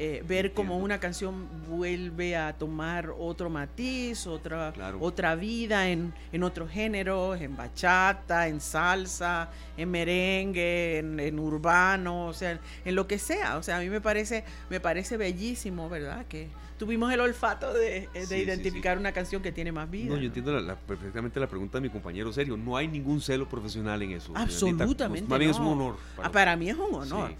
Eh, 0.00 0.22
ver 0.24 0.52
cómo 0.52 0.78
una 0.78 1.00
canción 1.00 1.48
vuelve 1.68 2.36
a 2.36 2.52
tomar 2.52 3.12
otro 3.18 3.50
matiz, 3.50 4.28
otra, 4.28 4.72
otra 5.00 5.34
vida 5.34 5.88
en, 5.88 6.14
en 6.30 6.44
otros 6.44 6.70
géneros, 6.70 7.40
en 7.40 7.56
bachata, 7.56 8.46
en 8.46 8.60
salsa, 8.60 9.50
en 9.76 9.90
merengue, 9.90 10.98
en, 10.98 11.40
urbano, 11.40 12.28
o 12.28 12.32
sea, 12.32 12.60
en 12.84 12.94
lo 12.94 13.08
que 13.08 13.18
sea. 13.18 13.56
O 13.56 13.64
sea, 13.64 13.78
a 13.78 13.80
mí 13.80 13.90
me 13.90 14.00
parece, 14.00 14.44
me 14.70 14.78
parece 14.78 15.16
bellísimo, 15.16 15.88
¿verdad? 15.88 16.26
Que, 16.26 16.46
tuvimos 16.78 17.12
el 17.12 17.20
olfato 17.20 17.72
de, 17.74 18.08
eh, 18.14 18.38
identificar 18.38 18.96
una 18.96 19.12
canción 19.12 19.42
que 19.42 19.52
tiene 19.52 19.72
más 19.72 19.90
vida. 19.90 20.14
No, 20.14 20.16
yo 20.16 20.26
entiendo 20.26 20.76
perfectamente 20.86 21.38
la 21.40 21.48
pregunta 21.48 21.78
de 21.78 21.82
mi 21.82 21.90
compañero 21.90 22.32
Sergio. 22.32 22.56
No 22.56 22.76
hay 22.76 22.88
ningún 22.88 23.20
celo 23.20 23.48
profesional 23.48 24.00
en 24.02 24.12
eso. 24.12 24.32
Absolutamente. 24.34 25.28
Más 25.28 25.38
bien 25.38 25.50
es 25.50 25.58
un 25.58 25.66
honor. 25.66 25.96
Para, 26.16 26.28
ah, 26.28 26.32
para 26.32 26.56
mí 26.56 26.70
es 26.70 26.76
un 26.76 26.94
honor. 26.94 27.34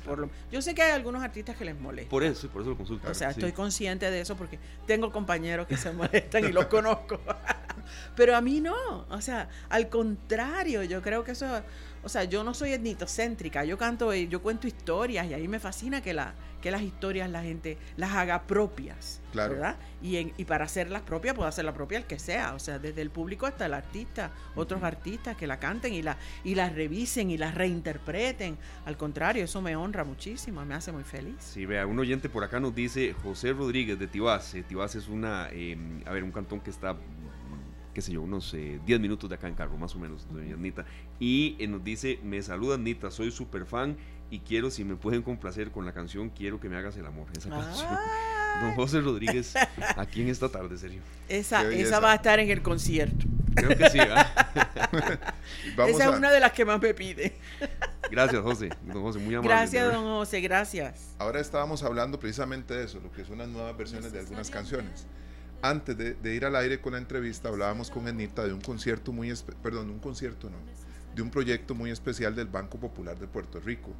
yo 0.50 0.60
sé 0.60 0.74
que 0.74 0.82
hay 0.82 0.92
algunos 0.92 1.22
artistas 1.22 1.56
que 1.56 1.64
les 1.64 1.78
molesta. 1.78 2.10
Por 2.10 2.24
eso, 2.24 2.48
por 2.48 2.62
eso 2.62 2.70
lo 2.70 2.76
consulto. 2.76 3.08
O 3.08 3.14
sea, 3.14 3.30
estoy 3.30 3.52
consciente 3.52 4.10
de 4.10 4.20
eso 4.20 4.36
porque 4.36 4.58
tengo 4.86 5.10
compañeros 5.12 5.66
que 5.66 5.76
se 5.76 5.92
molestan 5.92 6.44
y 6.44 6.52
los 6.52 6.66
conozco. 6.66 7.20
Pero 8.16 8.36
a 8.36 8.40
mí 8.40 8.60
no. 8.60 9.06
O 9.10 9.20
sea, 9.20 9.48
al 9.68 9.88
contrario, 9.88 10.82
yo 10.82 11.02
creo 11.02 11.24
que 11.24 11.32
eso. 11.32 11.62
O 12.02 12.08
sea, 12.08 12.24
yo 12.24 12.44
no 12.44 12.54
soy 12.54 12.72
etnitocéntrica. 12.72 13.64
Yo 13.64 13.76
canto, 13.76 14.14
yo 14.14 14.40
cuento 14.40 14.66
historias 14.66 15.26
y 15.26 15.34
ahí 15.34 15.48
me 15.48 15.58
fascina 15.58 16.00
que 16.00 16.14
la 16.14 16.34
que 16.60 16.70
las 16.70 16.82
historias 16.82 17.30
la 17.30 17.42
gente 17.42 17.78
las 17.96 18.12
haga 18.12 18.42
propias, 18.42 19.20
¿verdad? 19.32 19.76
Y, 20.02 20.32
y 20.36 20.44
para 20.44 20.64
hacerlas 20.64 21.02
propias 21.02 21.34
puede 21.34 21.48
hacerla 21.48 21.72
propia 21.72 21.98
el 21.98 22.04
que 22.04 22.18
sea, 22.18 22.54
o 22.54 22.58
sea, 22.58 22.78
desde 22.78 23.00
el 23.02 23.10
público 23.10 23.46
hasta 23.46 23.66
el 23.66 23.74
artista, 23.74 24.32
otros 24.54 24.82
artistas 24.82 25.36
que 25.36 25.46
la 25.46 25.58
canten 25.58 25.92
y 25.92 26.02
la 26.02 26.16
y 26.44 26.54
las 26.54 26.74
revisen 26.74 27.30
y 27.30 27.38
las 27.38 27.54
reinterpreten. 27.54 28.58
Al 28.86 28.96
contrario, 28.96 29.44
eso 29.44 29.62
me 29.62 29.76
honra 29.76 30.04
muchísimo, 30.04 30.64
me 30.64 30.74
hace 30.74 30.92
muy 30.92 31.04
feliz. 31.04 31.36
Sí, 31.40 31.66
vea, 31.66 31.86
un 31.86 31.98
oyente 31.98 32.28
por 32.28 32.42
acá 32.44 32.58
nos 32.58 32.74
dice 32.74 33.14
José 33.22 33.52
Rodríguez 33.52 33.98
de 33.98 34.08
Tibás. 34.08 34.56
Tibás 34.66 34.94
es 34.94 35.08
una, 35.08 35.48
em, 35.50 36.02
a 36.06 36.10
ver, 36.10 36.24
un 36.24 36.32
cantón 36.32 36.60
que 36.60 36.70
está 36.70 36.96
qué 37.94 38.02
sé 38.02 38.12
yo, 38.12 38.22
unos 38.22 38.52
10 38.52 38.80
eh, 38.86 38.98
minutos 38.98 39.28
de 39.28 39.36
acá 39.36 39.48
en 39.48 39.54
carro, 39.54 39.76
más 39.76 39.94
o 39.94 39.98
menos, 39.98 40.26
doña 40.32 40.54
Anita. 40.54 40.84
Y 41.18 41.56
eh, 41.58 41.66
nos 41.66 41.82
dice, 41.82 42.18
me 42.22 42.42
saluda 42.42 42.74
Anita, 42.74 43.10
soy 43.10 43.30
súper 43.30 43.66
fan 43.66 43.96
y 44.30 44.40
quiero, 44.40 44.70
si 44.70 44.84
me 44.84 44.96
pueden 44.96 45.22
complacer 45.22 45.70
con 45.70 45.86
la 45.86 45.92
canción 45.92 46.28
Quiero 46.28 46.60
que 46.60 46.68
me 46.68 46.76
hagas 46.76 46.96
el 46.96 47.06
amor, 47.06 47.26
esa 47.36 47.50
canción. 47.50 47.88
Ah. 47.90 48.60
Don 48.60 48.74
José 48.74 49.00
Rodríguez, 49.00 49.54
aquí 49.96 50.22
en 50.22 50.28
esta 50.28 50.48
tarde, 50.48 50.76
serio. 50.76 51.00
Esa, 51.28 51.70
esa 51.70 52.00
va 52.00 52.12
a 52.12 52.14
estar 52.16 52.40
en 52.40 52.50
el 52.50 52.60
concierto. 52.60 53.24
Creo 53.54 53.76
que 53.76 53.90
sí, 53.90 53.98
esa 55.88 56.04
es 56.04 56.16
una 56.16 56.30
de 56.30 56.40
las 56.40 56.52
que 56.52 56.64
más 56.64 56.80
me 56.80 56.94
pide. 56.94 57.36
Gracias, 58.10 58.40
José. 58.42 58.70
Don 58.82 59.02
José, 59.02 59.18
muy 59.18 59.34
amable. 59.34 59.54
Gracias, 59.54 59.92
don 59.92 60.04
José, 60.04 60.40
gracias. 60.40 61.14
Ahora 61.18 61.40
estábamos 61.40 61.82
hablando 61.82 62.18
precisamente 62.18 62.74
de 62.74 62.84
eso, 62.84 63.00
lo 63.00 63.12
que 63.12 63.24
son 63.24 63.38
las 63.38 63.48
nuevas 63.48 63.76
versiones 63.76 64.12
de 64.12 64.20
algunas 64.20 64.50
canciones. 64.50 65.06
Antes 65.62 65.96
de, 65.98 66.14
de 66.14 66.34
ir 66.34 66.44
al 66.44 66.56
aire 66.56 66.80
con 66.80 66.92
la 66.92 66.98
entrevista, 66.98 67.48
hablábamos 67.48 67.90
con 67.90 68.06
Anita 68.06 68.44
de 68.44 68.52
un 68.52 68.60
concierto 68.60 69.10
muy, 69.12 69.32
perdón, 69.62 69.90
un 69.90 69.98
concierto 69.98 70.48
no, 70.48 70.56
de 71.14 71.22
un 71.22 71.30
proyecto 71.30 71.74
muy 71.74 71.90
especial 71.90 72.36
del 72.36 72.46
Banco 72.46 72.78
Popular 72.78 73.18
de 73.18 73.26
Puerto 73.26 73.58
Rico. 73.58 73.90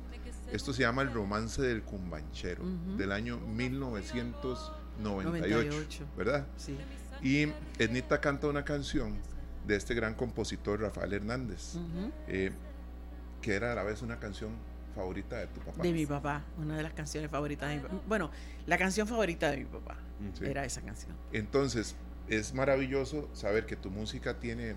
Esto 0.53 0.73
se 0.73 0.83
llama 0.83 1.03
El 1.03 1.13
Romance 1.13 1.61
del 1.61 1.83
Cumbanchero, 1.83 2.63
del 2.97 3.11
año 3.13 3.39
1998, 3.39 6.07
¿verdad? 6.17 6.47
Sí. 6.57 6.77
Y 7.23 7.53
Ednita 7.79 8.21
canta 8.21 8.47
una 8.47 8.65
canción 8.65 9.17
de 9.67 9.77
este 9.77 9.95
gran 9.95 10.15
compositor 10.15 10.81
Rafael 10.81 11.13
Hernández, 11.13 11.75
eh, 12.29 12.53
que 13.43 13.55
era 13.55 13.73
a 13.73 13.75
la 13.75 13.83
vez 13.83 14.01
una 14.03 14.21
canción 14.21 14.53
favorita 14.99 15.39
de 15.39 15.47
tu 15.47 15.61
papá. 15.61 15.83
De 15.83 15.93
mi 15.93 16.07
papá, 16.07 16.43
una 16.59 16.77
de 16.77 16.83
las 16.83 16.93
canciones 16.93 17.31
favoritas 17.31 17.69
de 17.69 17.77
mi 17.77 17.83
papá. 17.83 18.01
Bueno, 18.09 18.31
la 18.67 18.77
canción 18.77 19.07
favorita 19.07 19.51
de 19.51 19.59
mi 19.59 19.65
papá 19.65 19.97
era 20.43 20.65
esa 20.65 20.83
canción. 20.83 21.17
Entonces, 21.33 21.95
es 22.29 22.53
maravilloso 22.53 23.29
saber 23.33 23.65
que 23.65 23.77
tu 23.77 23.91
música 23.91 24.41
tiene 24.41 24.75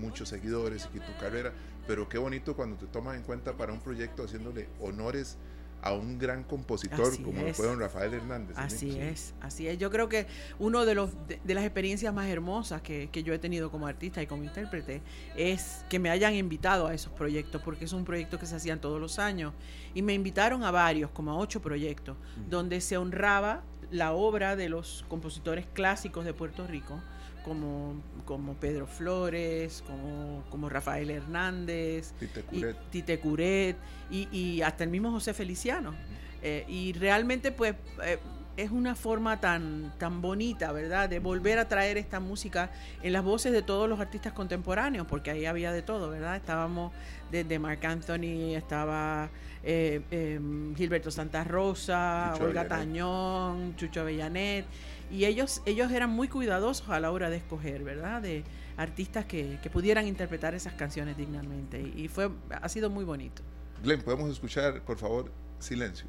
muchos 0.00 0.28
seguidores 0.28 0.88
y 0.92 0.98
tu 0.98 1.16
carrera, 1.20 1.52
pero 1.86 2.08
qué 2.08 2.18
bonito 2.18 2.56
cuando 2.56 2.76
te 2.76 2.86
tomas 2.86 3.16
en 3.16 3.22
cuenta 3.22 3.56
para 3.56 3.72
un 3.72 3.80
proyecto 3.80 4.24
haciéndole 4.24 4.68
honores 4.80 5.38
a 5.84 5.92
un 5.92 6.18
gran 6.18 6.44
compositor 6.44 7.22
como 7.22 7.52
fue 7.52 7.66
don 7.66 7.78
Rafael 7.78 8.14
Hernández. 8.14 8.56
Así 8.56 8.98
es, 8.98 9.34
así 9.42 9.68
es. 9.68 9.76
Yo 9.76 9.90
creo 9.90 10.08
que 10.08 10.26
uno 10.58 10.86
de 10.86 10.94
los 10.94 11.10
de, 11.28 11.54
las 11.54 11.62
experiencias 11.62 12.12
más 12.14 12.26
hermosas 12.28 12.80
que, 12.80 13.10
que, 13.12 13.22
yo 13.22 13.34
he 13.34 13.38
tenido 13.38 13.70
como 13.70 13.86
artista 13.86 14.22
y 14.22 14.26
como 14.26 14.44
intérprete 14.44 15.02
es 15.36 15.84
que 15.90 15.98
me 15.98 16.08
hayan 16.08 16.32
invitado 16.34 16.86
a 16.86 16.94
esos 16.94 17.12
proyectos, 17.12 17.60
porque 17.60 17.84
es 17.84 17.92
un 17.92 18.06
proyecto 18.06 18.38
que 18.38 18.46
se 18.46 18.56
hacían 18.56 18.80
todos 18.80 18.98
los 18.98 19.18
años. 19.18 19.52
Y 19.92 20.00
me 20.00 20.14
invitaron 20.14 20.64
a 20.64 20.70
varios, 20.70 21.10
como 21.10 21.32
a 21.32 21.36
ocho 21.36 21.60
proyectos, 21.60 22.16
donde 22.48 22.80
se 22.80 22.96
honraba 22.96 23.62
la 23.90 24.14
obra 24.14 24.56
de 24.56 24.70
los 24.70 25.04
compositores 25.08 25.66
clásicos 25.66 26.24
de 26.24 26.32
Puerto 26.32 26.66
Rico 26.66 26.98
como, 27.44 27.94
como 28.24 28.54
Pedro 28.54 28.86
Flores, 28.86 29.82
como, 29.86 30.44
como 30.50 30.68
Rafael 30.68 31.10
Hernández, 31.10 32.12
Tite 32.18 32.42
Curet, 32.42 32.76
y, 32.76 32.90
Tite 32.90 33.20
Curet 33.20 33.76
y, 34.10 34.28
y, 34.36 34.62
hasta 34.62 34.84
el 34.84 34.90
mismo 34.90 35.10
José 35.10 35.34
Feliciano. 35.34 35.94
Eh, 36.42 36.64
y 36.68 36.92
realmente 36.92 37.52
pues 37.52 37.74
eh, 38.04 38.18
es 38.56 38.70
una 38.70 38.94
forma 38.94 39.40
tan, 39.40 39.92
tan 39.98 40.20
bonita, 40.20 40.70
¿verdad? 40.72 41.08
De 41.08 41.18
volver 41.18 41.58
a 41.58 41.68
traer 41.68 41.98
esta 41.98 42.20
música 42.20 42.70
en 43.02 43.12
las 43.12 43.24
voces 43.24 43.52
de 43.52 43.62
todos 43.62 43.88
los 43.88 43.98
artistas 44.00 44.32
contemporáneos, 44.32 45.06
porque 45.06 45.30
ahí 45.30 45.46
había 45.46 45.72
de 45.72 45.82
todo, 45.82 46.10
¿verdad? 46.10 46.36
Estábamos 46.36 46.92
desde 47.30 47.58
Marc 47.58 47.84
Anthony, 47.84 48.54
estaba 48.54 49.28
eh, 49.62 50.02
em, 50.10 50.74
Gilberto 50.76 51.10
Santa 51.10 51.42
Rosa, 51.42 52.30
Chucho 52.32 52.44
Olga 52.44 52.60
Avellanet. 52.60 52.86
Tañón, 52.86 53.76
Chucho 53.76 54.00
Avellanet, 54.02 54.66
y 55.10 55.24
ellos, 55.24 55.62
ellos 55.66 55.90
eran 55.90 56.10
muy 56.10 56.28
cuidadosos 56.28 56.88
a 56.90 57.00
la 57.00 57.10
hora 57.10 57.30
de 57.30 57.38
escoger, 57.38 57.82
¿verdad? 57.82 58.22
De 58.22 58.44
artistas 58.76 59.24
que, 59.24 59.58
que 59.62 59.70
pudieran 59.70 60.06
interpretar 60.06 60.54
esas 60.54 60.74
canciones 60.74 61.16
dignamente, 61.16 61.80
y, 61.80 62.04
y 62.04 62.08
fue, 62.08 62.30
ha 62.50 62.68
sido 62.68 62.88
muy 62.88 63.04
bonito. 63.04 63.42
Glenn, 63.82 64.00
¿podemos 64.02 64.30
escuchar, 64.30 64.80
por 64.82 64.96
favor, 64.96 65.32
silencio? 65.58 66.06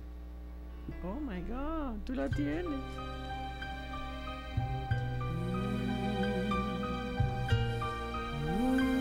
Oh 1.04 1.20
my 1.20 1.42
God, 1.42 2.04
tú 2.06 2.14
la 2.14 2.30
tienes. 2.30 2.66
en 8.48 8.95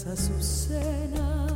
blancas 0.00 0.06
azucenas, 0.06 1.52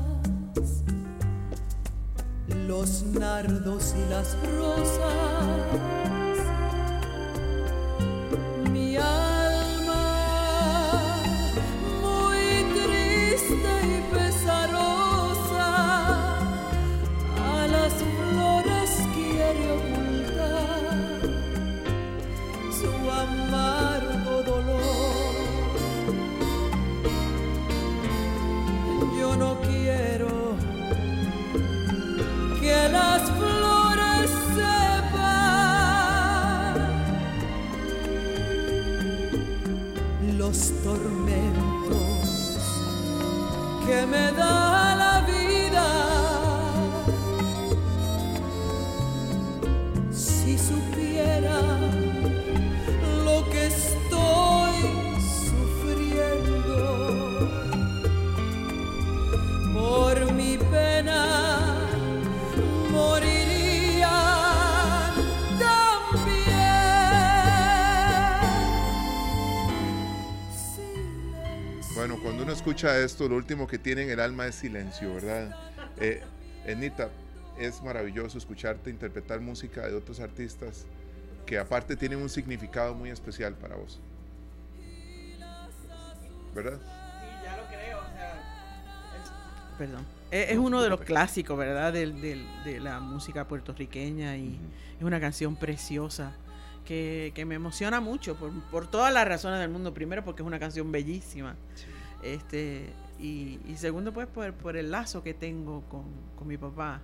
los 2.67 3.03
nardos 3.03 3.95
y 3.97 4.11
las 4.11 4.37
rosas. 4.57 5.94
Escucha 72.85 72.99
esto, 73.05 73.29
lo 73.29 73.37
último 73.37 73.67
que 73.67 73.79
tiene 73.79 74.03
en 74.03 74.11
el 74.11 74.21
alma 74.21 74.47
es 74.47 74.57
silencio, 74.57 75.15
¿verdad? 75.15 75.57
Eh, 75.99 76.23
Enita, 76.67 77.09
es 77.59 77.83
maravilloso 77.83 78.37
escucharte 78.39 78.91
interpretar 78.91 79.41
música 79.41 79.87
de 79.87 79.95
otros 79.95 80.21
artistas 80.21 80.87
que 81.47 81.59
aparte 81.59 81.97
tienen 81.97 82.21
un 82.21 82.29
significado 82.29 82.95
muy 82.95 83.11
especial 83.11 83.55
para 83.55 83.77
vos. 83.77 84.01
¿Verdad? 86.55 86.79
ya 87.45 87.57
lo 87.57 87.65
creo, 87.67 87.99
Perdón. 89.79 90.07
Es, 90.31 90.51
es 90.51 90.59
uno 90.59 90.83
de 90.83 90.89
los 90.91 91.01
clásicos, 91.01 91.57
¿verdad? 91.59 91.93
Del, 91.93 92.21
del- 92.21 92.47
de 92.65 92.81
la 92.81 93.01
música 93.01 93.47
puertorriqueña 93.49 94.37
y 94.37 94.59
es 94.99 95.03
una 95.05 95.21
canción 95.21 95.57
preciosa 95.57 96.33
que, 96.85 97.33
que 97.35 97.45
me 97.45 97.55
emociona 97.57 98.01
mucho 98.01 98.37
por, 98.37 98.53
por 98.71 98.87
todas 98.89 99.13
las 99.13 99.27
razones 99.27 99.59
del 99.61 99.71
mundo. 99.71 99.93
Primero 99.95 100.25
porque 100.25 100.43
es 100.43 100.47
una 100.47 100.59
canción 100.61 100.93
bellísima. 100.93 101.57
Este, 102.25 102.89
y, 103.21 103.61
y 103.69 103.77
segundo 103.77 104.13
pues 104.13 104.27
por, 104.27 104.53
por 104.55 104.77
el 104.77 104.91
lazo 104.91 105.23
que 105.23 105.35
tengo 105.35 105.83
con, 105.91 106.05
con 106.37 106.49
mi 106.49 106.57
papá 106.57 107.01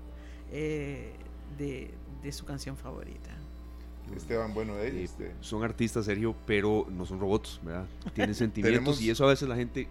eh, 0.51 1.13
de, 1.59 1.91
de 2.23 2.33
su 2.33 2.45
canción 2.45 2.77
favorita. 2.77 3.31
Esteban, 4.17 4.53
bueno, 4.55 4.77
eh, 4.79 4.89
Eh, 4.89 5.05
este, 5.05 5.33
son 5.41 5.63
artistas, 5.63 6.07
Sergio, 6.07 6.35
pero 6.47 6.87
no 6.91 7.07
son 7.07 7.21
robots, 7.21 7.61
¿verdad? 7.63 7.87
Tienen 8.15 8.35
sentimientos 8.47 9.01
y 9.01 9.11
eso 9.11 9.25
a 9.25 9.29
veces 9.29 9.49
la 9.49 9.55
gente 9.57 9.87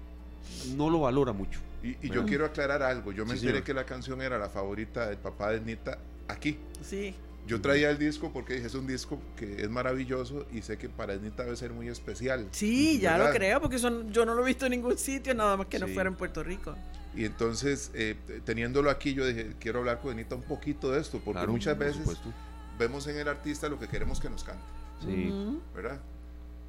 no 0.75 0.89
lo 0.89 1.01
valora 1.01 1.32
mucho. 1.32 1.59
y, 1.84 1.95
y 2.05 2.09
yo 2.09 2.25
quiero 2.25 2.45
aclarar 2.45 2.82
algo. 2.84 3.11
Yo 3.13 3.23
me 3.25 3.32
Sí, 3.34 3.38
enteré 3.38 3.51
señor. 3.53 3.63
que 3.65 3.73
la 3.73 3.86
canción 3.86 4.21
era 4.21 4.38
la 4.38 4.49
favorita 4.49 5.07
del 5.07 5.17
papá 5.19 5.51
de 5.51 5.61
Nita 5.61 5.99
aquí. 6.27 6.57
Sí, 6.82 7.15
Yo 7.50 7.62
traía 7.62 7.89
el 7.89 7.97
disco 7.97 8.32
porque 8.32 8.54
dije, 8.54 8.68
es 8.68 8.76
un 8.76 8.86
disco 8.86 9.20
que 9.36 9.64
es 9.64 9.70
maravilloso 9.70 10.45
y 10.54 10.62
sé 10.62 10.78
que 10.78 10.88
para 10.88 11.16
Nita 11.16 11.43
debe 11.43 11.56
ser 11.56 11.72
muy 11.72 11.88
especial. 11.88 12.47
sí, 12.52 13.00
ya 13.00 13.18
lo 13.18 13.32
creo 13.32 13.60
porque 13.60 13.80
son, 13.80 14.12
yo 14.14 14.24
no 14.26 14.36
lo 14.36 14.43
he 14.43 14.45
visto 14.45 14.68
en 14.68 14.72
ningún 14.72 14.97
sitio, 15.00 15.34
nada 15.34 15.58
más 15.58 15.66
que 15.68 15.80
no 15.80 15.88
fuera 15.88 16.10
en 16.10 16.16
Puerto 16.16 16.43
Rico. 16.43 16.76
Y 17.16 17.26
entonces, 17.26 17.89
eh, 17.95 18.16
teniéndolo 18.45 18.91
aquí, 18.91 19.16
yo 19.16 19.26
dije, 19.26 19.56
quiero 19.60 19.80
hablar 19.80 20.00
con 20.00 20.12
Anita 20.12 20.36
un 20.36 20.43
poquito 20.43 20.91
de 20.91 21.02
esto, 21.02 21.20
porque 21.26 21.39
Claro, 21.39 21.52
muchas 21.52 21.76
por 21.76 21.86
veces 21.86 21.97
supuesto. 22.02 22.32
vemos 22.78 23.08
en 23.08 23.18
el 23.18 23.28
artista 23.28 23.68
lo 23.68 23.80
que 23.80 23.88
queremos 23.88 24.20
que 24.20 24.30
nos 24.30 24.43
cante, 24.43 24.62
Sí. 25.04 25.34
¿verdad? 25.74 26.00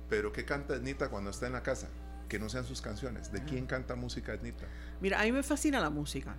Pero 0.08 0.32
¿qué 0.32 0.46
canta 0.46 0.74
Anita 0.76 1.08
cuando 1.10 1.28
está 1.30 1.46
en 1.46 1.52
la 1.52 1.62
casa? 1.62 1.88
Que 2.26 2.38
no 2.38 2.48
sean 2.48 2.64
sus 2.64 2.80
canciones. 2.80 3.30
¿De 3.32 3.44
quién 3.44 3.66
canta 3.66 3.96
música 3.96 4.32
Anita? 4.32 4.64
Mira, 5.02 5.20
a 5.20 5.24
mí 5.24 5.32
me 5.32 5.42
fascina 5.42 5.78
la 5.78 5.90
música. 5.90 6.34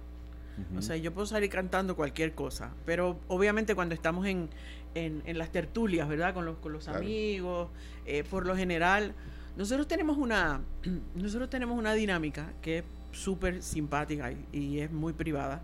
O 0.78 0.82
sea, 0.82 0.96
yo 0.98 1.14
puedo 1.14 1.26
salir 1.28 1.50
cantando 1.50 1.96
cualquier 1.96 2.34
cosa, 2.34 2.72
pero 2.86 3.20
obviamente 3.28 3.76
cuando 3.76 3.96
estamos 3.96 4.26
en, 4.26 4.50
en, 4.96 5.22
en 5.26 5.38
las 5.38 5.52
tertulias, 5.52 6.08
¿verdad? 6.08 6.34
Con 6.34 6.46
los, 6.46 6.58
con 6.58 6.74
los 6.74 6.84
Claro. 6.86 7.00
amigos, 7.00 7.70
eh, 8.06 8.24
por 8.30 8.46
lo 8.46 8.56
general, 8.56 9.14
nosotros 9.58 9.88
tenemos 9.88 10.18
una, 10.18 10.62
nosotros 11.16 11.50
tenemos 11.50 11.78
una 11.78 11.94
dinámica 11.94 12.54
que 12.62 12.80
es 12.80 12.84
súper 13.12 13.62
simpática 13.62 14.32
y, 14.32 14.38
y 14.54 14.80
es 14.80 14.92
muy 14.92 15.14
privada, 15.14 15.62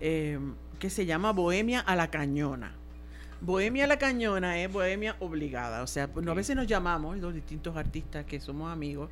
eh, 0.00 0.38
que 0.78 0.90
se 0.90 1.06
llama 1.06 1.32
Bohemia 1.32 1.80
a 1.80 1.96
la 1.96 2.10
Cañona. 2.10 2.72
Bohemia 3.40 3.84
a 3.84 3.86
la 3.86 3.98
Cañona 3.98 4.58
es 4.58 4.72
bohemia 4.72 5.16
obligada, 5.20 5.82
o 5.82 5.86
sea, 5.86 6.08
pues, 6.08 6.26
a 6.26 6.34
veces 6.34 6.56
nos 6.56 6.66
llamamos 6.66 7.18
los 7.18 7.34
distintos 7.34 7.76
artistas 7.76 8.24
que 8.24 8.40
somos 8.40 8.72
amigos 8.72 9.10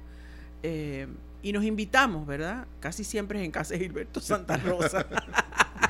eh, 0.63 1.07
y 1.43 1.53
nos 1.53 1.65
invitamos, 1.65 2.27
¿verdad? 2.27 2.67
Casi 2.81 3.05
siempre 3.05 3.41
es 3.41 3.45
en 3.45 3.51
casa 3.51 3.75
de 3.75 3.81
Gilberto 3.81 4.21
Santa 4.21 4.57
Rosa. 4.57 5.07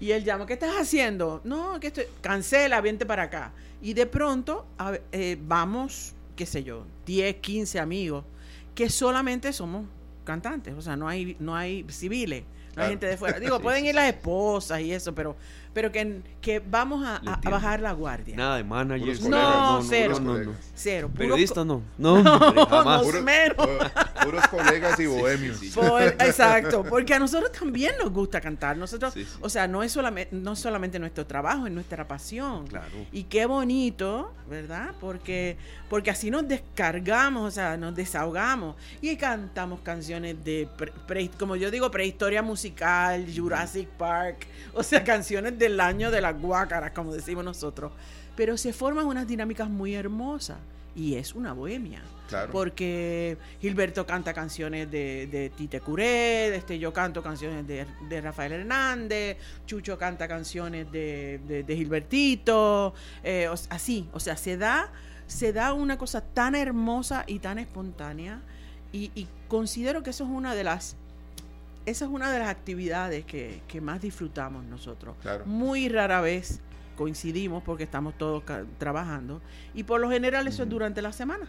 y 0.00 0.10
él 0.10 0.24
llama, 0.24 0.46
¿qué 0.46 0.54
estás 0.54 0.74
haciendo? 0.76 1.40
No, 1.44 1.78
que 1.80 1.88
estoy... 1.88 2.04
Cancela, 2.20 2.80
vente 2.80 3.06
para 3.06 3.24
acá. 3.24 3.52
Y 3.82 3.94
de 3.94 4.06
pronto 4.06 4.66
a 4.78 4.98
eh, 5.12 5.36
vamos, 5.40 6.14
qué 6.34 6.46
sé 6.46 6.64
yo, 6.64 6.86
10, 7.04 7.36
15 7.36 7.78
amigos 7.78 8.24
que 8.74 8.90
solamente 8.90 9.52
somos 9.52 9.84
cantantes, 10.24 10.74
o 10.74 10.82
sea, 10.82 10.96
no 10.96 11.08
hay, 11.08 11.36
no 11.38 11.54
hay 11.54 11.84
civiles, 11.88 12.42
no 12.42 12.48
hay 12.48 12.74
Claro. 12.74 12.90
gente 12.90 13.06
de 13.06 13.16
fuera. 13.16 13.38
Digo, 13.40 13.60
pueden 13.60 13.86
ir 13.86 13.94
las 13.94 14.08
esposas 14.08 14.80
y 14.80 14.92
eso, 14.92 15.14
pero, 15.14 15.36
pero 15.76 15.92
que, 15.92 16.22
que 16.40 16.58
vamos 16.58 17.06
a, 17.06 17.20
bajar 17.50 17.80
la 17.80 17.92
guardia. 17.92 18.34
Nada 18.34 18.56
de 18.56 18.64
managers. 18.64 19.18
Cero. 19.20 19.30
No, 19.30 19.38
no, 19.42 19.72
no, 19.72 19.76
Puros 19.76 19.88
Cero. 20.74 21.10
no. 21.18 21.84
No, 21.98 22.66
jamás. 22.66 23.06
no, 23.06 23.20
Menos. 23.22 23.56
pu- 23.58 24.24
puros 24.24 24.48
colegas 24.48 24.98
y 24.98 25.04
bohemios. 25.06 25.58
sí, 25.58 25.68
sí. 25.68 25.78
Por- 25.78 26.00
exacto, 26.18 26.82
porque 26.82 27.12
a 27.12 27.18
nosotros 27.18 27.52
también 27.52 27.92
nos 28.02 28.10
gusta 28.10 28.40
cantar. 28.40 28.78
Nosotros, 28.78 29.12
Sí, 29.12 29.24
sí. 29.26 29.38
o 29.42 29.50
sea, 29.50 29.68
no 29.68 29.82
es 29.82 29.92
solamente, 29.92 30.34
no 30.34 30.56
solamente 30.56 30.98
nuestro 30.98 31.26
trabajo, 31.26 31.66
es 31.66 31.72
nuestra 31.74 32.08
pasión. 32.08 32.66
Claro. 32.68 32.86
Y 33.12 33.24
qué 33.24 33.44
bonito, 33.44 34.32
¿verdad? 34.48 34.92
Porque, 34.98 35.58
porque 35.90 36.10
así 36.10 36.30
nos 36.30 36.48
descargamos, 36.48 37.46
o 37.46 37.50
sea, 37.50 37.76
nos 37.76 37.94
desahogamos 37.94 38.76
y 39.02 39.16
cantamos 39.16 39.80
canciones 39.80 40.42
de, 40.42 40.66
pre- 40.78 40.92
pre- 41.06 41.28
como 41.38 41.54
yo 41.56 41.70
digo, 41.70 41.90
prehistoria 41.90 42.40
musical, 42.40 43.26
Jurassic 43.34 43.88
Park, 43.90 44.46
o 44.72 44.82
sea, 44.82 45.04
canciones 45.04 45.58
del 45.68 45.80
año 45.80 46.10
de 46.10 46.20
las 46.20 46.40
guácaras, 46.40 46.92
como 46.92 47.12
decimos 47.12 47.44
nosotros. 47.44 47.92
Pero 48.36 48.56
se 48.56 48.72
forman 48.72 49.06
unas 49.06 49.26
dinámicas 49.26 49.68
muy 49.68 49.94
hermosas 49.94 50.58
y 50.94 51.14
es 51.16 51.34
una 51.34 51.52
bohemia. 51.52 52.02
Claro. 52.28 52.50
Porque 52.52 53.36
Gilberto 53.60 54.04
canta 54.04 54.32
canciones 54.34 54.90
de, 54.90 55.26
de 55.30 55.50
Tite 55.50 55.80
Curé, 55.80 56.54
este, 56.56 56.78
yo 56.78 56.92
canto 56.92 57.22
canciones 57.22 57.66
de, 57.66 57.86
de 58.08 58.20
Rafael 58.20 58.52
Hernández, 58.52 59.36
Chucho 59.66 59.96
canta 59.96 60.26
canciones 60.26 60.90
de, 60.90 61.40
de- 61.46 61.62
de 61.62 61.76
Gilbertito, 61.76 62.94
eh, 63.22 63.48
o 63.48 63.54
así, 63.70 64.08
o 64.12 64.18
sea, 64.20 64.36
se 64.36 64.56
da, 64.56 64.90
se 65.26 65.52
da 65.52 65.72
una 65.72 65.98
cosa 65.98 66.20
tan 66.20 66.54
hermosa 66.54 67.24
y 67.26 67.38
tan 67.38 67.58
espontánea 67.58 68.40
y, 68.92 69.10
y 69.14 69.28
considero 69.48 70.02
que 70.02 70.10
eso 70.10 70.24
es 70.24 70.30
una 70.30 70.54
de 70.54 70.64
las 70.64 70.96
esa 71.86 72.04
es 72.04 72.10
una 72.10 72.30
de 72.32 72.38
las 72.40 72.48
actividades 72.48 73.24
que, 73.24 73.62
que 73.68 73.80
más 73.80 74.00
disfrutamos 74.00 74.64
nosotros. 74.64 75.16
Claro. 75.22 75.46
Muy 75.46 75.88
rara 75.88 76.20
vez 76.20 76.60
coincidimos 76.96 77.62
porque 77.62 77.84
estamos 77.84 78.16
todos 78.18 78.42
trabajando 78.78 79.40
y 79.74 79.84
por 79.84 80.00
lo 80.00 80.10
general 80.10 80.48
eso 80.48 80.62
es 80.62 80.68
durante 80.68 81.02
la 81.02 81.12
semana 81.12 81.46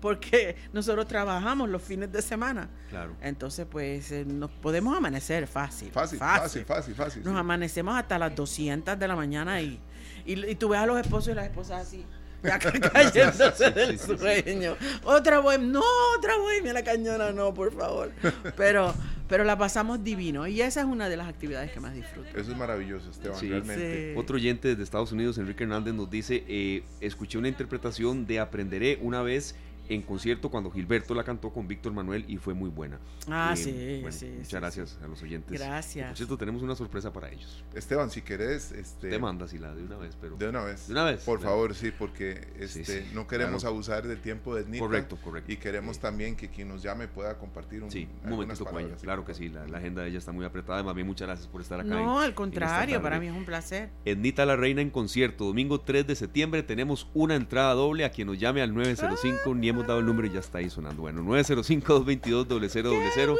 porque 0.00 0.56
nosotros 0.72 1.06
trabajamos 1.08 1.68
los 1.68 1.82
fines 1.82 2.10
de 2.12 2.22
semana. 2.22 2.68
Claro. 2.90 3.14
Entonces, 3.20 3.66
pues 3.70 4.10
eh, 4.12 4.24
nos 4.24 4.50
podemos 4.50 4.96
amanecer 4.96 5.46
fácil. 5.46 5.90
Fácil, 5.90 6.18
fácil, 6.18 6.64
fácil, 6.64 6.94
fácil. 6.94 7.24
Nos 7.24 7.34
sí. 7.34 7.38
amanecemos 7.38 7.96
hasta 7.96 8.18
las 8.18 8.34
200 8.34 8.98
de 8.98 9.08
la 9.08 9.16
mañana 9.16 9.60
y, 9.60 9.80
y, 10.24 10.50
y 10.50 10.54
tú 10.54 10.70
ves 10.70 10.80
a 10.80 10.86
los 10.86 11.00
esposos 11.00 11.32
y 11.32 11.34
las 11.34 11.46
esposas 11.46 11.86
así. 11.86 12.04
ya 12.42 12.58
cayéndose 12.58 13.70
del 13.72 13.98
Sí, 13.98 14.06
sí, 14.06 14.12
sí. 14.12 14.18
sueño. 14.18 14.76
Otra 15.04 15.40
bohemia, 15.40 15.66
no, 15.66 15.82
otra 16.16 16.36
bohemia, 16.36 16.72
la 16.72 16.84
cañona, 16.84 17.32
no, 17.32 17.52
por 17.52 17.72
favor. 17.72 18.12
Pero, 18.56 18.94
pero 19.28 19.44
la 19.44 19.56
pasamos 19.58 20.02
divino 20.02 20.46
y 20.46 20.60
esa 20.62 20.80
es 20.80 20.86
una 20.86 21.08
de 21.08 21.16
las 21.16 21.28
actividades 21.28 21.70
que 21.70 21.80
más 21.80 21.94
disfruto. 21.94 22.28
Eso 22.36 22.50
es 22.52 22.56
maravilloso, 22.56 23.10
Esteban, 23.10 23.38
Sí. 23.38 23.48
realmente. 23.48 24.12
Sí. 24.14 24.18
Otro 24.18 24.36
oyente 24.36 24.68
desde 24.68 24.82
Estados 24.82 25.12
Unidos, 25.12 25.38
Enrique 25.38 25.64
Hernández, 25.64 25.94
nos 25.94 26.10
dice, 26.10 26.44
eh, 26.48 26.82
escuché 27.00 27.38
una 27.38 27.48
interpretación 27.48 28.26
de 28.26 28.40
Aprenderé 28.40 28.98
una 29.02 29.22
vez 29.22 29.54
en 29.88 30.02
concierto 30.02 30.50
cuando 30.50 30.70
Gilberto 30.70 31.14
la 31.14 31.24
cantó 31.24 31.50
con 31.50 31.66
Víctor 31.68 31.92
Manuel 31.92 32.24
y 32.28 32.36
fue 32.36 32.54
muy 32.54 32.68
buena. 32.70 32.98
Ah, 33.28 33.54
Eh, 33.54 33.56
sí, 33.56 33.98
bueno, 34.02 34.12
sí, 34.16 34.26
Muchas 34.26 34.48
sí, 34.48 34.56
gracias 34.56 34.98
a 35.02 35.08
los 35.08 35.22
oyentes. 35.22 35.58
Gracias. 35.58 36.08
Por 36.08 36.16
cierto, 36.16 36.36
tenemos 36.38 36.62
una 36.62 36.74
sorpresa 36.74 37.12
para 37.12 37.30
ellos. 37.30 37.64
Esteban, 37.74 38.10
si 38.10 38.22
querés, 38.22 38.72
este, 38.72 39.08
Te 39.10 39.18
manda, 39.18 39.46
la 39.60 39.74
de 39.74 39.82
una 39.84 39.96
vez, 39.96 40.16
pero... 40.20 40.36
de 40.36 40.48
una 40.48 40.62
vez. 40.64 40.86
De 40.88 40.92
una 40.92 41.04
vez, 41.04 41.24
Por 41.24 41.38
claro. 41.40 41.54
favor, 41.54 41.74
sí, 41.74 41.90
porque 41.96 42.46
este, 42.58 42.84
sí, 42.84 43.10
no 43.14 43.26
queremos 43.26 43.62
claro. 43.62 43.74
abusar 43.74 44.06
del 44.06 44.20
tiempo 44.20 44.54
de 44.54 44.64
Nita. 44.64 44.78
Correcto, 44.84 45.16
correcto. 45.22 45.52
Y 45.52 45.56
queremos 45.56 45.96
Sí. 45.96 46.02
también 46.02 46.36
que 46.36 46.48
quien 46.48 46.68
nos 46.68 46.82
llame 46.82 47.08
pueda 47.08 47.38
compartir 47.38 47.82
un, 47.82 47.90
Sí, 47.90 48.06
un 48.24 48.30
momentito 48.30 48.64
con 48.64 48.78
ella. 48.80 48.94
Claro 49.00 49.24
que 49.24 49.34
sí, 49.34 49.48
la, 49.48 49.66
la 49.66 49.78
agenda 49.78 50.02
de 50.02 50.10
ella 50.10 50.18
está 50.18 50.32
muy 50.32 50.44
apretada. 50.44 50.82
Más 50.82 50.94
bien, 50.94 51.06
muchas 51.06 51.26
gracias 51.28 51.48
por 51.48 51.60
estar 51.60 51.80
acá. 51.80 51.88
No, 51.88 52.18
en- 52.20 52.26
al 52.28 52.34
contrario, 52.34 53.00
para 53.02 53.18
mí 53.18 53.26
es 53.28 53.32
un 53.32 53.44
placer. 53.44 53.90
Ednita 54.04 54.44
la 54.46 54.56
Reina 54.56 54.80
en 54.82 54.90
concierto, 54.90 55.44
domingo 55.46 55.80
3 55.80 56.06
de 56.06 56.14
septiembre. 56.14 56.62
Tenemos 56.62 57.08
una 57.14 57.34
entrada 57.36 57.72
doble. 57.74 58.04
A 58.04 58.10
quien 58.10 58.28
nos 58.28 58.38
llame 58.38 58.60
al 58.62 58.74
905, 58.74 59.54
ni 59.54 59.68
hemos 59.78 59.86
dado 59.86 60.00
el 60.00 60.06
número 60.06 60.26
y 60.26 60.30
ya 60.32 60.40
está 60.40 60.58
ahí 60.58 60.68
sonando. 60.68 61.02
Bueno, 61.02 61.22
905-222-0000. 61.22 63.36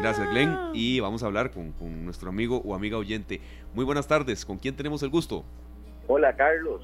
Gracias, 0.00 0.28
Glenn. 0.30 0.56
Y 0.74 1.00
vamos 1.00 1.22
a 1.22 1.26
hablar 1.26 1.50
con, 1.52 1.72
con 1.72 2.04
nuestro 2.04 2.28
amigo 2.28 2.60
o 2.64 2.74
amiga 2.74 2.98
oyente. 2.98 3.40
Muy 3.74 3.84
buenas 3.84 4.06
tardes. 4.06 4.44
¿Con 4.44 4.58
quién 4.58 4.76
tenemos 4.76 5.02
el 5.02 5.08
gusto? 5.10 5.44
Hola, 6.06 6.34
Carlos, 6.36 6.82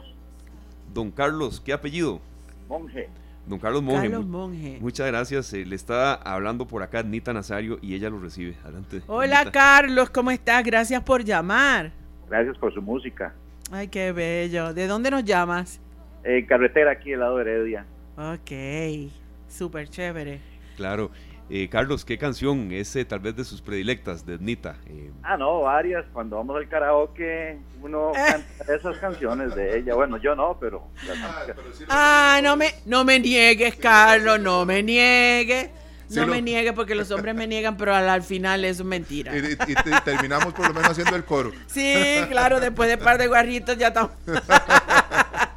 Don 0.95 1.11
Carlos, 1.11 1.61
¿qué 1.65 1.73
apellido? 1.73 2.21
monje. 2.69 3.09
Don 3.47 3.59
Carlos 3.59 3.83
Monge. 3.83 4.03
Carlos 4.09 4.27
Mu- 4.27 4.39
Monge. 4.49 4.79
Muchas 4.81 5.07
gracias. 5.09 5.53
Eh, 5.55 5.65
le 5.67 5.75
está 5.75 6.15
hablando 6.15 6.67
por 6.67 6.83
acá 6.83 7.01
Ednita 7.01 7.33
Nazario 7.33 7.79
y 7.83 7.95
ella 7.95 8.09
lo 8.11 8.21
recibe. 8.21 8.55
Adelante. 8.63 9.03
Hola. 9.09 9.51
Carlos, 9.51 10.09
¿cómo 10.11 10.31
estás? 10.31 10.63
Gracias 10.65 11.03
por 11.03 11.25
llamar. 11.25 11.91
Gracias 12.29 12.57
por 12.59 12.73
su 12.73 12.81
música. 12.81 13.35
Ay, 13.73 13.89
qué 13.89 14.13
bello. 14.13 14.73
¿De 14.73 14.87
dónde 14.87 15.11
nos 15.11 15.25
llamas? 15.25 15.81
Eh, 16.23 16.47
carretera 16.47 16.93
aquí 16.93 17.11
del 17.11 17.21
lado 17.21 17.37
de 17.39 17.43
Heredia. 17.43 17.87
Ok, 18.21 19.11
súper 19.49 19.89
chévere. 19.89 20.41
Claro. 20.77 21.11
Eh, 21.53 21.69
Carlos, 21.69 22.05
¿qué 22.05 22.17
canción 22.17 22.71
es 22.71 22.95
eh, 22.95 23.05
tal 23.05 23.19
vez 23.21 23.35
de 23.35 23.45
sus 23.45 23.61
predilectas 23.61 24.25
de 24.25 24.35
Ednita? 24.35 24.77
Eh, 24.87 25.11
Ah, 25.23 25.37
no, 25.37 25.63
varias. 25.63 26.05
Cuando 26.13 26.37
vamos 26.37 26.57
al 26.57 26.69
karaoke, 26.69 27.59
uno 27.83 28.13
canta 28.15 28.73
esas 28.75 28.99
canciones 28.99 29.55
de 29.57 29.79
ella. 29.79 29.95
Bueno, 29.95 30.17
yo 30.19 30.35
no, 30.37 30.57
pero 30.61 30.87
música. 31.03 31.57
Ah, 31.89 32.41
no 32.43 32.57
me, 32.57 32.75
no 32.87 33.05
me 33.05 33.19
niegues, 33.19 33.75
Carlos, 33.77 34.39
no 34.39 34.65
me 34.67 34.83
niegues. 34.83 35.71
Sí, 36.09 36.17
No 36.21 36.27
me 36.27 36.43
niegues 36.43 36.73
porque 36.73 36.95
los 36.95 37.11
hombres 37.13 37.35
me 37.37 37.47
niegan, 37.47 37.77
pero 37.77 37.95
al, 37.95 38.09
al 38.09 38.23
final 38.23 38.65
es 38.65 38.83
mentira. 38.85 39.35
Y, 39.37 39.39
y- 39.41 39.53
y 39.53 39.75
te- 39.77 40.01
terminamos 40.05 40.53
por 40.53 40.67
lo 40.69 40.75
menos 40.75 40.91
haciendo 40.91 41.15
el 41.17 41.25
coro. 41.25 41.53
Sí, 41.69 41.95
claro, 42.29 42.61
después 42.61 42.89
de 42.89 42.99
par 42.99 43.17
de 43.17 43.29
guarritos 43.29 43.79
ya 43.79 43.89
estamos. 43.89 44.13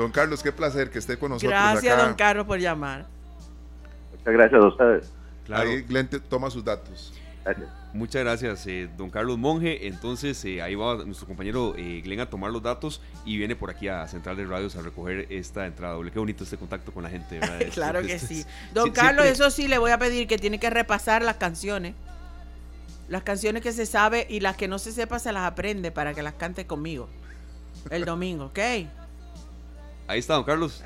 Don 0.00 0.10
Carlos, 0.10 0.42
qué 0.42 0.50
placer 0.50 0.88
que 0.90 0.98
esté 0.98 1.18
con 1.18 1.28
nosotros 1.28 1.50
Gracias, 1.50 1.92
acá. 1.94 2.04
don 2.06 2.14
Carlos, 2.14 2.46
por 2.46 2.58
llamar. 2.58 3.06
Muchas 4.16 4.32
gracias 4.32 4.62
a 4.62 4.66
ustedes. 4.66 5.12
claro. 5.44 5.68
Ahí 5.68 5.82
Glenn 5.82 6.08
te- 6.08 6.20
toma 6.20 6.48
sus 6.50 6.64
datos. 6.64 7.12
Gracias. 7.44 7.68
Muchas 7.92 8.22
gracias, 8.22 8.66
eh, 8.66 8.88
don 8.96 9.10
Carlos 9.10 9.36
Monge. 9.36 9.86
Entonces, 9.88 10.42
eh, 10.46 10.62
ahí 10.62 10.74
va 10.74 11.04
nuestro 11.04 11.26
compañero 11.26 11.74
eh, 11.76 12.00
Glenn 12.02 12.20
a 12.20 12.30
tomar 12.30 12.50
los 12.50 12.62
datos 12.62 13.02
y 13.26 13.36
viene 13.36 13.56
por 13.56 13.68
aquí 13.70 13.88
a 13.88 14.06
Central 14.08 14.36
de 14.38 14.46
Radios 14.46 14.74
a 14.76 14.80
recoger 14.82 15.26
esta 15.30 15.66
entrada 15.66 15.94
doble. 15.94 16.10
Qué 16.12 16.18
bonito 16.18 16.44
este 16.44 16.56
contacto 16.56 16.92
con 16.92 17.02
la 17.02 17.10
gente, 17.10 17.38
Claro 17.74 18.00
que 18.00 18.18
sí. 18.18 18.44
Don 18.72 18.86
sí, 18.86 18.90
Carlos, 18.92 19.24
siempre- 19.26 19.30
eso 19.30 19.50
sí, 19.50 19.68
le 19.68 19.76
voy 19.76 19.90
a 19.90 19.98
pedir 19.98 20.26
que 20.28 20.38
tiene 20.38 20.58
que 20.58 20.70
repasar 20.70 21.20
las 21.22 21.36
canciones. 21.36 21.94
Las 23.08 23.22
canciones 23.22 23.60
que 23.62 23.72
se 23.72 23.84
sabe 23.86 24.26
y 24.30 24.40
las 24.40 24.56
que 24.56 24.66
no 24.68 24.78
se 24.78 24.92
sepa 24.92 25.18
se 25.18 25.32
las 25.32 25.42
aprende 25.42 25.90
para 25.90 26.14
que 26.14 26.22
las 26.22 26.34
cante 26.34 26.66
conmigo. 26.66 27.08
El 27.90 28.04
domingo, 28.06 28.46
¿ok? 28.46 28.58
Ahí 30.10 30.18
está, 30.18 30.34
don 30.34 30.42
Carlos. 30.44 30.82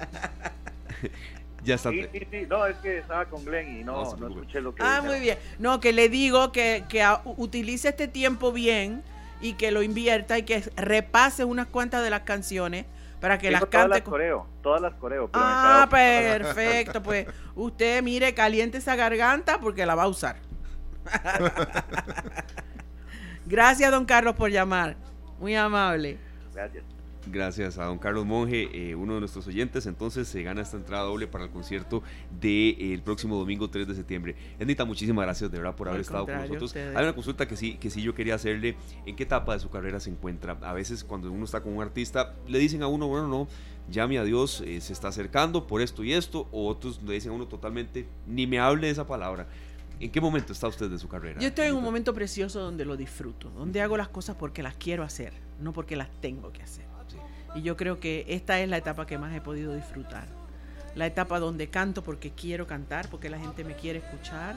ya 1.65 1.77
está. 1.77 1.91
Sí, 1.91 2.07
sí, 2.13 2.27
sí. 2.31 2.47
No, 2.49 2.67
es 2.67 2.77
que 2.77 2.99
estaba 2.99 3.25
con 3.25 3.43
Glenn 3.45 3.81
y 3.81 3.85
No 3.85 4.03
escuché 4.03 4.61
lo 4.61 4.75
que 4.75 4.83
Ah, 4.83 4.97
dijeron. 4.97 5.07
muy 5.07 5.21
bien. 5.21 5.39
No, 5.59 5.81
que 5.81 5.93
le 5.95 6.09
digo 6.11 6.53
que, 6.53 6.85
que 6.89 7.03
a- 7.03 7.23
utilice 7.25 7.89
este 7.89 8.07
tiempo 8.07 8.53
bien 8.53 9.03
y 9.41 9.55
que 9.55 9.71
lo 9.73 9.83
invierta 9.83 10.37
y 10.39 10.43
que 10.43 10.61
repase 10.77 11.45
unas 11.45 11.67
cuantas 11.67 12.03
de 12.05 12.11
las 12.11 12.21
canciones 12.21 12.85
para 13.21 13.39
que 13.39 13.49
Tengo 13.49 13.61
las 13.61 13.71
todas 13.71 13.83
cante. 13.85 13.89
las 13.97 14.03
con- 14.03 14.11
coreo, 14.13 14.47
todas 14.63 14.83
las 14.83 14.95
coreo. 14.95 15.31
pero 15.33 15.45
Ah, 15.47 15.87
perfecto. 15.91 17.03
Pues 17.03 17.27
usted 17.55 18.03
mire, 18.03 18.35
caliente 18.35 18.77
esa 18.79 18.95
garganta 18.95 19.59
porque 19.59 19.87
la 19.87 19.95
va 19.95 20.03
a 20.03 20.09
usar. 20.09 20.37
Gracias, 23.47 23.91
don 23.91 24.05
Carlos, 24.05 24.35
por 24.37 24.51
llamar. 24.51 24.97
Muy 25.39 25.55
amable. 25.55 26.19
Gracias. 26.55 26.85
Gracias 27.27 27.79
a 27.79 27.85
don 27.87 27.99
Carlos 27.99 28.27
Monge, 28.27 28.69
eh, 28.73 28.95
uno 28.95 29.15
de 29.15 29.21
nuestros 29.21 29.47
oyentes. 29.47 29.87
Entonces 29.87 30.29
se 30.29 30.43
gana 30.43 30.61
esta 30.61 30.77
entrada 30.77 31.05
doble 31.05 31.27
para 31.27 31.45
el 31.45 31.51
concierto 31.51 32.03
del 32.41 33.01
próximo 33.03 33.37
domingo 33.37 33.69
3 33.71 33.89
de 33.89 33.95
septiembre. 33.95 34.37
Ednita, 34.59 34.85
muchísimas 34.85 35.25
gracias 35.25 35.51
de 35.51 35.59
verdad 35.59 35.75
por 35.75 35.89
haber 35.89 35.99
Al 35.99 36.03
estado 36.03 36.27
con 36.27 36.37
nosotros. 36.37 36.77
Hay 36.77 37.03
una 37.03 37.15
consulta 37.15 37.47
que 37.49 37.57
sí, 37.57 37.77
que 37.77 37.91
sí 37.91 38.03
yo 38.03 38.15
quería 38.15 38.35
hacerle. 38.35 38.77
¿En 39.07 39.17
qué 39.17 39.23
etapa 39.23 39.55
de 39.55 39.61
su 39.61 39.71
carrera 39.71 40.01
se 40.01 40.11
encuentra? 40.11 40.59
A 40.63 40.73
veces 40.73 41.05
cuando 41.05 41.31
uno 41.31 41.45
está 41.45 41.63
con 41.63 41.75
un 41.75 41.83
artista, 41.83 42.35
le 42.47 42.59
dicen 42.59 42.83
a 42.83 42.87
uno, 42.87 43.07
bueno, 43.09 43.29
no, 43.29 43.49
llame 43.91 44.19
a 44.19 44.25
Dios, 44.25 44.63
eh, 44.67 44.81
se 44.81 44.93
está 44.93 45.09
acercando 45.09 45.67
por 45.67 45.81
esto 45.81 46.05
y 46.05 46.13
esto. 46.13 46.49
O 46.53 46.69
otros 46.69 47.03
le 47.03 47.15
dicen 47.15 47.33
a 47.33 47.35
uno 47.35 47.47
totalmente, 47.47 48.07
ni 48.27 48.47
me 48.47 48.59
hable 48.59 48.87
de 48.87 48.93
esa 48.93 49.07
palabra. 49.07 49.47
¿En 50.01 50.11
qué 50.11 50.21
momento 50.21 50.53
está 50.53 50.69
usted 50.69 50.91
de 50.91 50.99
su 50.99 51.09
carrera? 51.09 51.41
Yo 51.41 51.49
estoy 51.49 51.69
en 51.69 51.75
un 51.75 51.85
momento 51.85 52.13
precioso 52.13 52.61
donde 52.61 52.85
lo 52.85 52.97
disfruto, 52.97 53.51
donde 53.51 53.81
hago 53.81 53.97
las 53.97 54.09
cosas 54.09 54.37
porque 54.37 54.63
las 54.63 54.75
quiero 54.75 55.03
hacer, 55.03 55.33
no 55.61 55.73
porque 55.73 55.97
las 55.97 56.11
tengo 56.21 56.53
que 56.53 56.63
hacer. 56.63 56.84
Y 57.55 57.63
yo 57.63 57.77
creo 57.77 58.01
que 58.01 58.25
esta 58.29 58.61
es 58.61 58.69
la 58.69 58.77
etapa 58.79 59.07
que 59.07 59.19
más 59.19 59.35
he 59.35 59.41
podido 59.41 59.75
disfrutar. 59.75 60.27
La 60.95 61.07
etapa 61.07 61.39
donde 61.41 61.69
canto 61.69 62.03
porque 62.03 62.31
quiero 62.31 62.67
cantar, 62.67 63.09
porque 63.09 63.29
la 63.31 63.39
gente 63.39 63.65
me 63.65 63.75
quiere 63.75 63.99
escuchar, 64.01 64.57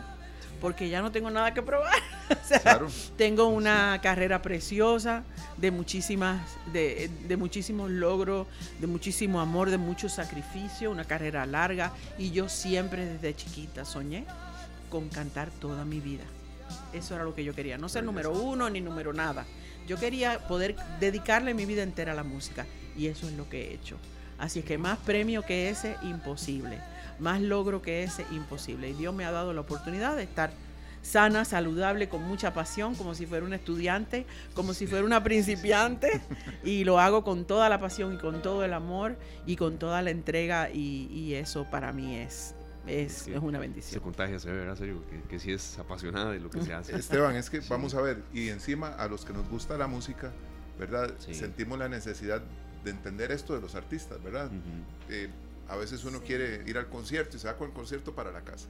porque 0.62 0.90
ya 0.90 1.02
no 1.02 1.12
tengo 1.12 1.30
nada 1.30 1.54
que 1.54 1.62
probar. 1.62 1.94
O 2.30 2.48
sea, 2.48 2.60
Claro. 2.60 2.88
tengo 3.18 3.48
una 3.48 4.00
carrera 4.02 4.42
preciosa 4.42 5.24
de 5.58 5.72
muchísimas, 5.72 6.42
de, 6.74 7.10
de 7.28 7.38
muchísimos 7.38 7.90
logros, 7.90 8.48
de 8.82 8.88
muchísimo 8.88 9.40
amor, 9.40 9.70
de 9.70 9.78
mucho 9.78 10.10
sacrificio, 10.10 10.92
una 10.92 11.06
carrera 11.06 11.46
larga. 11.46 11.94
Y 12.18 12.32
yo 12.32 12.50
siempre 12.50 13.06
desde 13.06 13.34
chiquita 13.36 13.86
soñé 13.86 14.26
con 14.90 15.08
cantar 15.10 15.50
toda 15.52 15.86
mi 15.86 16.00
vida. 16.02 16.24
Eso 16.94 17.16
era 17.16 17.24
lo 17.24 17.34
que 17.34 17.44
yo 17.46 17.54
quería. 17.56 17.78
No 17.78 17.88
ser 17.88 18.04
número 18.04 18.32
uno 18.32 18.70
ni 18.70 18.82
número 18.82 19.14
nada. 19.14 19.46
Yo 19.88 19.98
quería 19.98 20.40
poder 20.48 20.76
dedicarle 21.00 21.54
mi 21.54 21.66
vida 21.66 21.84
entera 21.84 22.12
a 22.12 22.16
la 22.16 22.24
música. 22.24 22.66
Y 22.98 23.08
eso 23.08 23.28
es 23.28 23.34
lo 23.34 23.48
que 23.50 23.70
he 23.70 23.74
hecho. 23.74 23.98
Así 24.40 24.60
es 24.60 24.66
que 24.66 24.78
más 24.78 24.98
premio 25.00 25.44
que 25.44 25.70
ese, 25.70 25.96
imposible. 26.04 26.80
Más 27.20 27.42
logro 27.42 27.82
que 27.82 28.04
ese, 28.04 28.26
imposible. 28.32 28.90
Y 28.90 28.94
Dios 28.94 29.14
me 29.14 29.26
ha 29.26 29.32
dado 29.32 29.54
la 29.54 29.62
oportunidad 29.62 30.16
de 30.16 30.24
estar 30.24 30.52
sana, 31.02 31.46
saludable, 31.46 32.10
con 32.10 32.22
mucha 32.24 32.54
pasión, 32.54 32.94
como 32.96 33.16
si 33.16 33.26
fuera 33.26 33.46
una 33.46 33.56
estudiante, 33.56 34.26
como 34.54 34.74
si 34.74 34.88
fuera 34.88 35.06
una 35.06 35.24
principiante, 35.24 36.22
y 36.64 36.84
lo 36.84 37.00
hago 37.00 37.24
con 37.24 37.46
toda 37.46 37.70
la 37.70 37.80
pasión 37.80 38.14
y 38.16 38.18
con 38.18 38.42
todo 38.42 38.66
el 38.66 38.74
amor 38.74 39.16
y 39.46 39.56
con 39.56 39.78
toda 39.80 40.02
la 40.02 40.10
entrega, 40.12 40.70
y, 40.70 41.08
y 41.12 41.36
eso 41.36 41.66
para 41.72 41.94
mí 41.94 42.18
es, 42.18 42.54
es, 42.88 43.14
Sí. 43.14 43.32
es 43.34 43.40
una 43.40 43.58
Se 43.58 43.62
bendición. 43.62 44.04
contagia, 44.04 44.38
se 44.40 44.52
ve, 44.52 44.58
¿verdad? 44.60 44.76
Serio, 44.76 45.02
que, 45.10 45.22
que 45.30 45.40
sí 45.40 45.52
es 45.54 45.80
apasionada 45.80 46.32
de 46.32 46.40
lo 46.40 46.50
que 46.50 46.62
se 46.62 46.74
hace. 46.74 46.96
Esteban, 46.96 47.36
es 47.38 47.50
que 47.50 47.62
vamos 47.70 47.96
a 47.96 48.02
ver, 48.02 48.22
y 48.34 48.50
encima 48.50 48.90
a 48.90 49.08
los 49.08 49.24
que 49.24 49.32
nos 49.34 49.48
gusta 49.50 49.78
la 49.78 49.88
música, 49.88 50.32
¿verdad? 50.78 51.14
Sí. 51.20 51.34
Sentimos 51.34 51.80
la 51.80 51.88
necesidad 51.88 52.42
de 52.88 52.92
entender 52.92 53.32
esto 53.32 53.54
de 53.54 53.62
los 53.62 53.76
artistas, 53.76 54.24
¿verdad? 54.24 54.50
Eh, 55.10 55.30
a 55.68 55.76
veces 55.76 56.06
uno 56.06 56.22
quiere 56.22 56.64
ir 56.66 56.78
al 56.78 56.88
concierto 56.88 57.36
y 57.36 57.40
se 57.40 57.48
va 57.48 57.58
con 57.58 57.68
el 57.68 57.74
concierto 57.74 58.16
para 58.16 58.32
la 58.32 58.42
casa. 58.42 58.68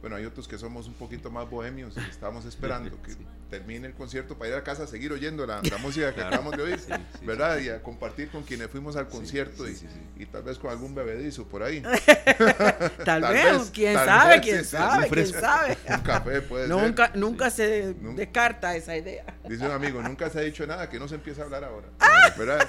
Bueno, 0.00 0.14
hay 0.14 0.24
otros 0.26 0.46
que 0.46 0.56
somos 0.56 0.86
un 0.86 0.94
poquito 0.94 1.28
más 1.28 1.50
bohemios 1.50 1.96
y 1.96 2.00
estamos 2.08 2.44
esperando 2.44 3.02
que 3.02 3.16
termine 3.50 3.88
el 3.88 3.94
concierto 3.94 4.38
para 4.38 4.50
ir 4.50 4.56
a 4.56 4.62
casa 4.62 4.84
a 4.84 4.86
seguir 4.86 5.12
oyendo 5.12 5.44
la, 5.44 5.60
la 5.60 5.78
música 5.82 6.14
que 6.14 6.22
acabamos 6.22 6.56
de 6.56 6.62
oír, 6.62 6.78
Sí, 6.78 6.92
sí, 7.18 7.26
¿verdad? 7.26 7.58
Y 7.58 7.68
a 7.68 7.82
compartir 7.82 8.30
con 8.30 8.44
quienes 8.44 8.68
fuimos 8.68 8.94
al 8.94 9.08
concierto 9.08 9.66
sí, 9.66 9.72
y, 9.72 9.74
sí, 9.74 9.86
sí. 9.92 10.22
y 10.22 10.26
tal 10.26 10.44
vez 10.44 10.56
con 10.58 10.70
algún 10.70 10.94
bebedizo 10.94 11.46
por 11.48 11.62
ahí. 11.62 11.82
Tal, 13.04 13.22
Tal 13.22 13.32
vez, 13.32 13.58
vez, 13.58 13.70
quién 13.72 13.94
tal 13.94 14.06
sabe, 14.06 14.34
vez, 14.34 14.42
quién 14.42 14.58
sí, 14.58 14.64
sí, 14.64 14.70
sabe, 14.70 15.08
quién 15.08 15.26
sabe. 15.26 15.78
Un 15.88 16.00
café 16.00 16.40
puede 16.42 16.68
ser. 16.68 16.76
Nunca, 16.76 17.10
nunca 17.14 17.50
se 17.50 17.94
descarta 17.94 18.76
esa 18.76 18.96
idea. 18.96 19.24
Dice 19.48 19.64
un 19.66 19.72
amigo, 19.72 20.00
nunca 20.00 20.30
se 20.30 20.38
ha 20.38 20.42
dicho 20.42 20.66
nada, 20.66 20.88
que 20.88 20.98
no 20.98 21.08
se 21.08 21.16
empieza 21.16 21.42
a 21.42 21.44
hablar 21.46 21.64
ahora. 21.64 21.88
¿verdad? 22.36 22.68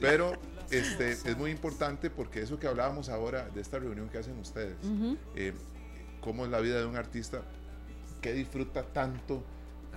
Pero 0.00 0.32
este, 0.70 1.12
es 1.12 1.36
muy 1.36 1.50
importante 1.50 2.10
porque 2.10 2.42
eso 2.42 2.58
que 2.58 2.66
hablábamos 2.66 3.08
ahora 3.08 3.48
de 3.54 3.60
esta 3.60 3.78
reunión 3.78 4.08
que 4.08 4.18
hacen 4.18 4.38
ustedes, 4.38 4.76
eh, 5.34 5.52
cómo 6.20 6.44
es 6.44 6.50
la 6.50 6.60
vida 6.60 6.78
de 6.78 6.86
un 6.86 6.96
artista 6.96 7.42
que 8.20 8.32
disfruta 8.32 8.82
tanto 8.82 9.44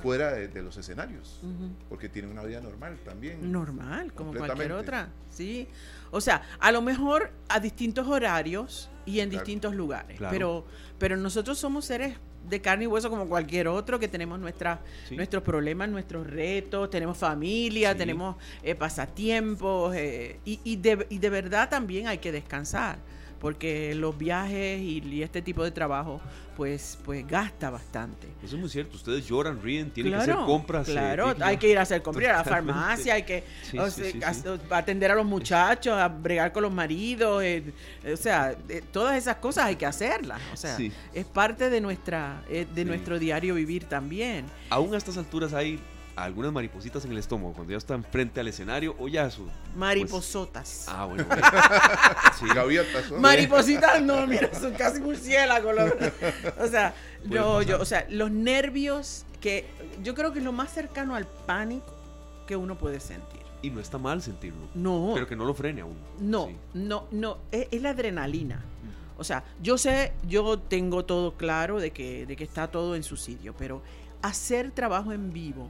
fuera 0.02 0.32
de, 0.32 0.48
de 0.48 0.62
los 0.64 0.78
escenarios, 0.78 1.42
porque 1.90 2.08
tiene 2.08 2.30
una 2.30 2.44
vida 2.44 2.62
normal 2.62 2.98
también. 3.04 3.52
Normal, 3.52 4.14
como 4.14 4.30
cualquier 4.32 4.50
Completamente. 4.52 4.74
otra. 4.74 5.10
Sí. 5.30 5.68
O 6.12 6.22
sea, 6.22 6.42
a 6.60 6.72
lo 6.72 6.82
mejor 6.82 7.32
a 7.50 7.60
distintos 7.60 8.08
horarios 8.08 8.90
y 9.06 9.20
en 9.20 9.30
Claro. 9.30 9.44
distintos 9.44 9.76
lugares. 9.76 10.18
Claro. 10.18 10.32
Pero, 10.32 10.66
pero 11.00 11.18
nosotros 11.18 11.58
somos 11.58 11.84
seres 11.86 12.16
de 12.50 12.62
carne 12.62 12.86
y 12.86 12.88
hueso 12.88 13.10
como 13.10 13.28
cualquier 13.28 13.68
otro 13.68 14.00
que 14.00 14.08
tenemos 14.08 14.40
nuestra, 14.40 14.80
Sí. 15.08 15.16
nuestros 15.16 15.44
problemas, 15.44 15.90
nuestros 15.90 16.26
retos, 16.28 16.90
tenemos 16.90 17.18
familia, 17.18 17.92
Sí. 17.94 17.98
tenemos 18.00 18.36
eh, 18.64 18.76
pasatiempos 18.76 19.96
eh, 19.96 20.40
y, 20.46 20.60
y 20.64 20.76
de, 20.78 21.06
y 21.10 21.18
de 21.20 21.30
verdad 21.30 21.70
también 21.70 22.08
hay 22.08 22.18
que 22.18 22.32
descansar 22.32 22.98
porque 23.40 23.96
los 23.96 24.18
viajes 24.18 24.80
y, 24.82 25.00
y 25.06 25.24
este 25.24 25.42
tipo 25.42 25.64
de 25.64 25.72
trabajo 25.72 26.20
pues, 26.58 26.98
pues 27.06 27.26
gasta 27.26 27.70
bastante. 27.70 28.28
Eso 28.44 28.56
es 28.56 28.60
muy 28.60 28.70
cierto. 28.70 28.98
Ustedes 28.98 29.26
lloran, 29.26 29.62
ríen, 29.64 29.92
tienen 29.92 30.12
que 30.12 30.20
hacer 30.20 30.36
compras. 30.36 30.90
eh, 30.90 30.92
Claro, 30.92 31.34
hay 31.40 31.56
que 31.56 31.70
ir 31.70 31.78
a 31.78 31.84
hacer 31.84 32.02
compras, 32.02 32.28
a 32.34 32.38
la 32.40 32.44
farmacia, 32.44 33.14
hay 33.14 33.24
que 33.24 33.46
Sí, 33.64 33.80
o 33.80 33.90
sí, 33.90 34.02
sea, 34.02 34.12
sí, 34.12 34.20
a- 34.24 34.34
sí. 34.34 34.62
atender 34.70 35.10
a 35.12 35.16
los 35.16 35.26
muchachos, 35.26 35.94
a 35.98 36.10
bregar 36.10 36.52
con 36.52 36.64
los 36.64 36.72
maridos, 36.74 37.42
eh, 37.44 37.64
o 38.12 38.18
sea, 38.18 38.58
eh, 38.68 38.82
todas 38.92 39.16
esas 39.18 39.38
cosas 39.38 39.66
hay 39.68 39.78
que 39.78 39.86
hacerlas. 39.86 40.42
O 40.54 40.58
sea, 40.58 40.78
es 41.14 41.26
parte 41.26 41.70
de 41.70 41.80
nuestra 41.80 42.44
eh, 42.50 42.68
de 42.76 42.84
nuestro 42.84 43.20
diario 43.20 43.56
vivir 43.56 43.86
también. 43.86 44.46
Aún 44.70 44.94
a 44.94 44.98
estas 44.98 45.16
alturas 45.18 45.54
hay 45.54 45.80
algunas 46.24 46.52
maripositas 46.52 47.04
en 47.06 47.12
el 47.12 47.18
estómago 47.18 47.54
cuando 47.54 47.72
ya 47.72 47.78
están 47.78 48.04
frente 48.04 48.40
al 48.40 48.48
escenario 48.48 48.96
o 49.00 49.08
ya 49.08 49.30
su... 49.30 49.48
Mariposotas. 49.76 50.86
Ah, 50.88 51.06
bueno. 51.06 51.24
bueno. 51.26 51.44
Sí. 52.40 52.46
Gaviotas, 52.56 53.12
¿no? 53.12 53.20
Maripositas 53.20 54.02
no, 54.02 54.26
mira, 54.26 54.54
son 54.54 54.74
casi 54.74 55.02
murciélagos. 55.02 55.76
los- 55.76 55.94
O 56.60 56.68
sea, 56.68 56.94
no, 57.26 57.62
yo, 57.62 57.82
o 57.82 57.86
sea, 57.86 58.06
los 58.10 58.32
nervios 58.32 59.26
que 59.42 59.66
yo 60.04 60.16
creo 60.16 60.32
que 60.32 60.40
es 60.40 60.46
lo 60.46 60.54
más 60.54 60.72
cercano 60.72 61.16
al 61.16 61.26
pánico 61.28 61.94
que 62.48 62.56
uno 62.56 62.78
puede 62.78 63.00
sentir. 63.02 63.42
Y 63.62 63.70
no 63.72 63.82
está 63.82 63.98
mal 63.98 64.22
sentirlo. 64.22 64.70
No. 64.74 65.12
Pero 65.14 65.28
que 65.28 65.36
no 65.36 65.44
lo 65.44 65.54
frene 65.54 65.82
aún. 65.82 65.98
No, 66.20 66.48
Sí. 66.48 66.56
no, 66.76 67.08
no, 67.12 67.38
es, 67.52 67.68
es 67.72 67.82
la 67.82 67.90
adrenalina. 67.90 68.64
O 69.18 69.24
sea, 69.26 69.44
yo 69.62 69.78
sé, 69.78 70.14
yo 70.26 70.58
tengo 70.60 71.04
todo 71.04 71.34
claro 71.34 71.78
de 71.80 71.92
que, 71.92 72.26
de 72.26 72.38
que 72.38 72.46
está 72.46 72.70
todo 72.72 72.96
en 72.96 73.04
su 73.04 73.18
sitio, 73.18 73.54
pero 73.58 73.82
hacer 74.22 74.72
trabajo 74.72 75.12
en 75.12 75.34
vivo, 75.34 75.70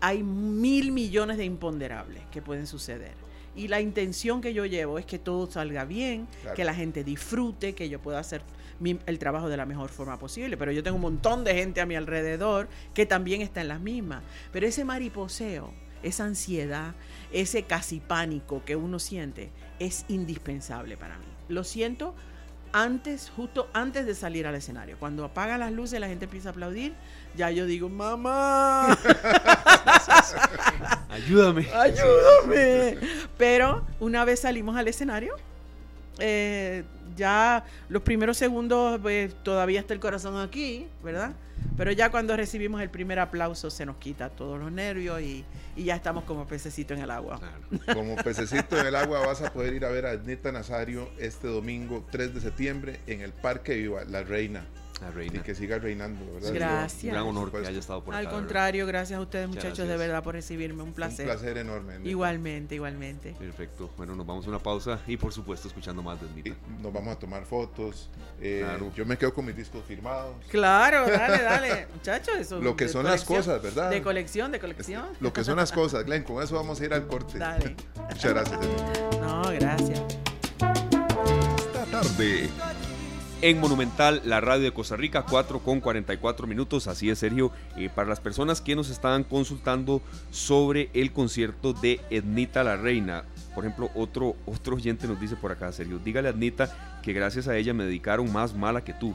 hay 0.00 0.22
mil 0.22 0.92
millones 0.92 1.36
de 1.38 1.44
imponderables 1.44 2.22
que 2.30 2.42
pueden 2.42 2.66
suceder. 2.66 3.12
Y 3.56 3.66
la 3.68 3.80
intención 3.80 4.40
que 4.40 4.54
yo 4.54 4.66
llevo 4.66 4.98
es 4.98 5.06
que 5.06 5.18
todo 5.18 5.50
salga 5.50 5.84
bien, 5.84 6.28
Claro. 6.42 6.54
que 6.56 6.64
la 6.64 6.74
gente 6.74 7.02
disfrute, 7.02 7.74
que 7.74 7.88
yo 7.88 8.00
pueda 8.00 8.20
hacer 8.20 8.42
mi- 8.78 9.00
el 9.06 9.18
trabajo 9.18 9.48
de 9.48 9.56
la 9.56 9.66
mejor 9.66 9.88
forma 9.90 10.16
posible. 10.18 10.56
Pero 10.56 10.70
yo 10.70 10.84
tengo 10.84 10.94
un 10.96 11.02
montón 11.02 11.42
de 11.42 11.54
gente 11.54 11.80
a 11.80 11.86
mi 11.86 11.96
alrededor 11.96 12.68
que 12.94 13.06
también 13.06 13.42
está 13.42 13.60
en 13.60 13.68
las 13.68 13.80
mismas. 13.80 14.22
Pero 14.52 14.66
ese 14.66 14.84
mariposeo, 14.84 15.72
esa 16.04 16.24
ansiedad, 16.24 16.94
ese 17.32 17.64
casi 17.64 17.98
pánico 17.98 18.62
que 18.64 18.76
uno 18.76 19.00
siente 19.00 19.50
es 19.80 20.04
indispensable 20.08 20.96
para 20.96 21.18
mí. 21.18 21.24
Lo 21.48 21.64
siento 21.64 22.14
antes, 22.72 23.30
justo 23.34 23.68
antes 23.72 24.06
de 24.06 24.14
salir 24.14 24.46
al 24.46 24.54
escenario. 24.54 24.96
Cuando 24.98 25.24
apaga 25.24 25.58
las 25.58 25.72
luces, 25.72 25.98
la 26.00 26.08
gente 26.08 26.26
empieza 26.26 26.50
a 26.50 26.52
aplaudir, 26.52 26.94
ya 27.36 27.50
yo 27.50 27.66
digo, 27.66 27.88
mamá, 27.88 28.88
Ayúdame. 31.08 31.66
ayúdame. 31.74 32.98
Pero 33.36 33.84
una 34.00 34.24
vez 34.24 34.40
salimos 34.40 34.76
al 34.76 34.88
escenario, 34.88 35.34
eh, 36.18 36.84
ya 37.16 37.64
los 37.88 38.02
primeros 38.02 38.36
segundos 38.36 38.98
pues, 39.00 39.34
todavía 39.42 39.80
está 39.80 39.94
el 39.94 40.00
corazón 40.00 40.38
aquí, 40.38 40.86
¿verdad? 41.02 41.32
Pero 41.76 41.92
ya 41.92 42.10
cuando 42.10 42.36
recibimos 42.36 42.82
el 42.82 42.90
primer 42.90 43.18
aplauso 43.20 43.70
se 43.70 43.86
nos 43.86 43.96
quita 43.96 44.30
todos 44.30 44.58
los 44.58 44.72
nervios 44.72 45.20
y, 45.20 45.44
y 45.76 45.84
ya 45.84 45.94
estamos 45.94 46.24
como 46.24 46.46
pececito 46.46 46.94
en 46.94 47.00
el 47.00 47.10
agua. 47.10 47.38
Claro. 47.38 47.94
Como 47.94 48.16
pececito 48.16 48.78
en 48.78 48.86
el 48.86 48.96
agua 48.96 49.24
vas 49.24 49.42
a 49.42 49.52
poder 49.52 49.74
ir 49.74 49.84
a 49.84 49.90
ver 49.90 50.06
a 50.06 50.12
Ednita 50.12 50.50
Nazario 50.50 51.08
este 51.18 51.46
domingo 51.46 52.04
3 52.10 52.34
de 52.34 52.40
septiembre 52.40 53.00
en 53.06 53.20
el 53.20 53.32
Parque 53.32 53.74
Viva, 53.76 54.04
La 54.04 54.22
Reina. 54.22 54.64
La 55.00 55.24
Y 55.24 55.30
que 55.30 55.54
siga 55.54 55.78
reinando, 55.78 56.24
¿verdad? 56.34 56.52
Gracias. 56.52 57.04
Un 57.04 57.10
gran 57.10 57.22
honor 57.24 57.50
que 57.52 57.58
haya 57.58 57.78
estado 57.78 58.02
por 58.04 58.14
Al 58.14 58.20
acá. 58.20 58.20
de 58.20 58.26
verdad. 58.34 58.38
contrario, 58.40 58.86
gracias 58.86 59.18
a 59.18 59.22
ustedes 59.22 59.46
muchachos 59.48 59.86
de 59.88 59.96
verdad 59.96 60.22
por 60.24 60.34
recibirme, 60.34 60.82
un 60.82 60.92
placer. 60.92 61.26
Un 61.28 61.32
placer 61.34 61.56
enorme. 61.58 61.98
Igualmente, 62.04 62.74
igualmente. 62.74 63.34
Perfecto. 63.38 63.90
Bueno, 63.96 64.16
nos 64.16 64.26
vamos 64.26 64.46
a 64.46 64.48
una 64.48 64.58
pausa 64.58 65.00
y 65.06 65.16
por 65.16 65.32
supuesto 65.32 65.68
escuchando 65.68 66.02
más 66.02 66.20
de 66.20 66.26
Y 66.26 66.30
Ednita. 66.40 66.56
nos 66.82 66.92
vamos 66.92 67.14
a 67.16 67.18
tomar 67.18 67.44
fotos. 67.44 68.10
eh, 68.40 68.62
Claro. 68.64 68.92
Yo 68.96 69.06
me 69.06 69.16
quedo 69.16 69.32
con 69.32 69.44
mis 69.46 69.56
discos 69.56 69.84
firmados. 69.86 70.34
Claro, 70.50 71.06
dale, 71.10 71.42
dale. 71.42 71.86
Muchachos, 71.94 72.34
eso. 72.38 72.60
Lo 72.60 72.74
que 72.76 72.88
son 72.88 73.04
las 73.04 73.24
cosas, 73.24 73.62
¿verdad? 73.62 73.90
De 73.90 74.02
colección, 74.02 74.50
de 74.52 74.58
colección. 74.58 75.06
Lo 75.20 75.32
que 75.32 75.44
son 75.44 75.56
las 75.56 75.70
cosas, 75.72 76.04
Glenn. 76.04 76.24
Con 76.24 76.42
eso 76.42 76.54
vamos 76.56 76.80
a 76.80 76.84
ir 76.84 76.92
al 76.92 77.06
corte. 77.06 77.38
Dale. 77.38 77.76
Muchas 78.10 78.32
gracias. 78.32 78.60
No, 79.20 79.42
gracias. 79.52 80.00
Esta 80.58 81.84
tarde, 81.90 82.48
En 83.40 83.60
Monumental, 83.60 84.20
la 84.24 84.40
radio 84.40 84.64
de 84.64 84.72
Costa 84.72 84.96
Rica, 84.96 85.22
4 85.22 85.60
con 85.60 85.78
44 85.80 86.48
minutos. 86.48 86.88
Así 86.88 87.08
es, 87.08 87.20
Sergio. 87.20 87.52
Eh, 87.76 87.88
para 87.88 88.08
las 88.08 88.18
personas 88.18 88.60
que 88.60 88.74
nos 88.74 88.90
estaban 88.90 89.22
consultando 89.22 90.02
sobre 90.32 90.90
el 90.92 91.12
concierto 91.12 91.72
de 91.72 92.00
Ednita 92.10 92.64
la 92.64 92.76
Reina. 92.76 93.22
Por 93.54 93.64
ejemplo, 93.64 93.90
otro, 93.94 94.34
otro 94.44 94.74
oyente 94.74 95.06
nos 95.06 95.20
dice 95.20 95.36
por 95.36 95.52
acá, 95.52 95.70
Sergio, 95.70 96.00
dígale 96.00 96.26
a 96.26 96.30
Ednita 96.32 96.98
que 97.00 97.12
gracias 97.12 97.46
a 97.46 97.56
ella 97.56 97.72
me 97.74 97.84
dedicaron 97.84 98.32
más 98.32 98.54
mala 98.54 98.82
que 98.82 98.92
tú. 98.92 99.14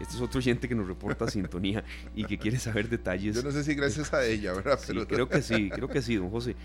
Este 0.00 0.14
es 0.14 0.20
otro 0.20 0.38
oyente 0.38 0.68
que 0.68 0.74
nos 0.74 0.86
reporta 0.86 1.26
sintonía 1.30 1.84
y 2.14 2.24
que 2.24 2.38
quiere 2.38 2.58
saber 2.58 2.88
detalles. 2.88 3.36
Yo 3.36 3.42
no 3.42 3.50
sé 3.50 3.64
si 3.64 3.74
gracias 3.74 4.12
a 4.12 4.24
ella, 4.24 4.52
¿verdad? 4.52 4.78
Sí, 4.80 4.94
creo 5.06 5.28
que 5.28 5.42
sí, 5.42 5.70
creo 5.70 5.88
que 5.88 6.02
sí, 6.02 6.16
don 6.16 6.30
José. 6.30 6.56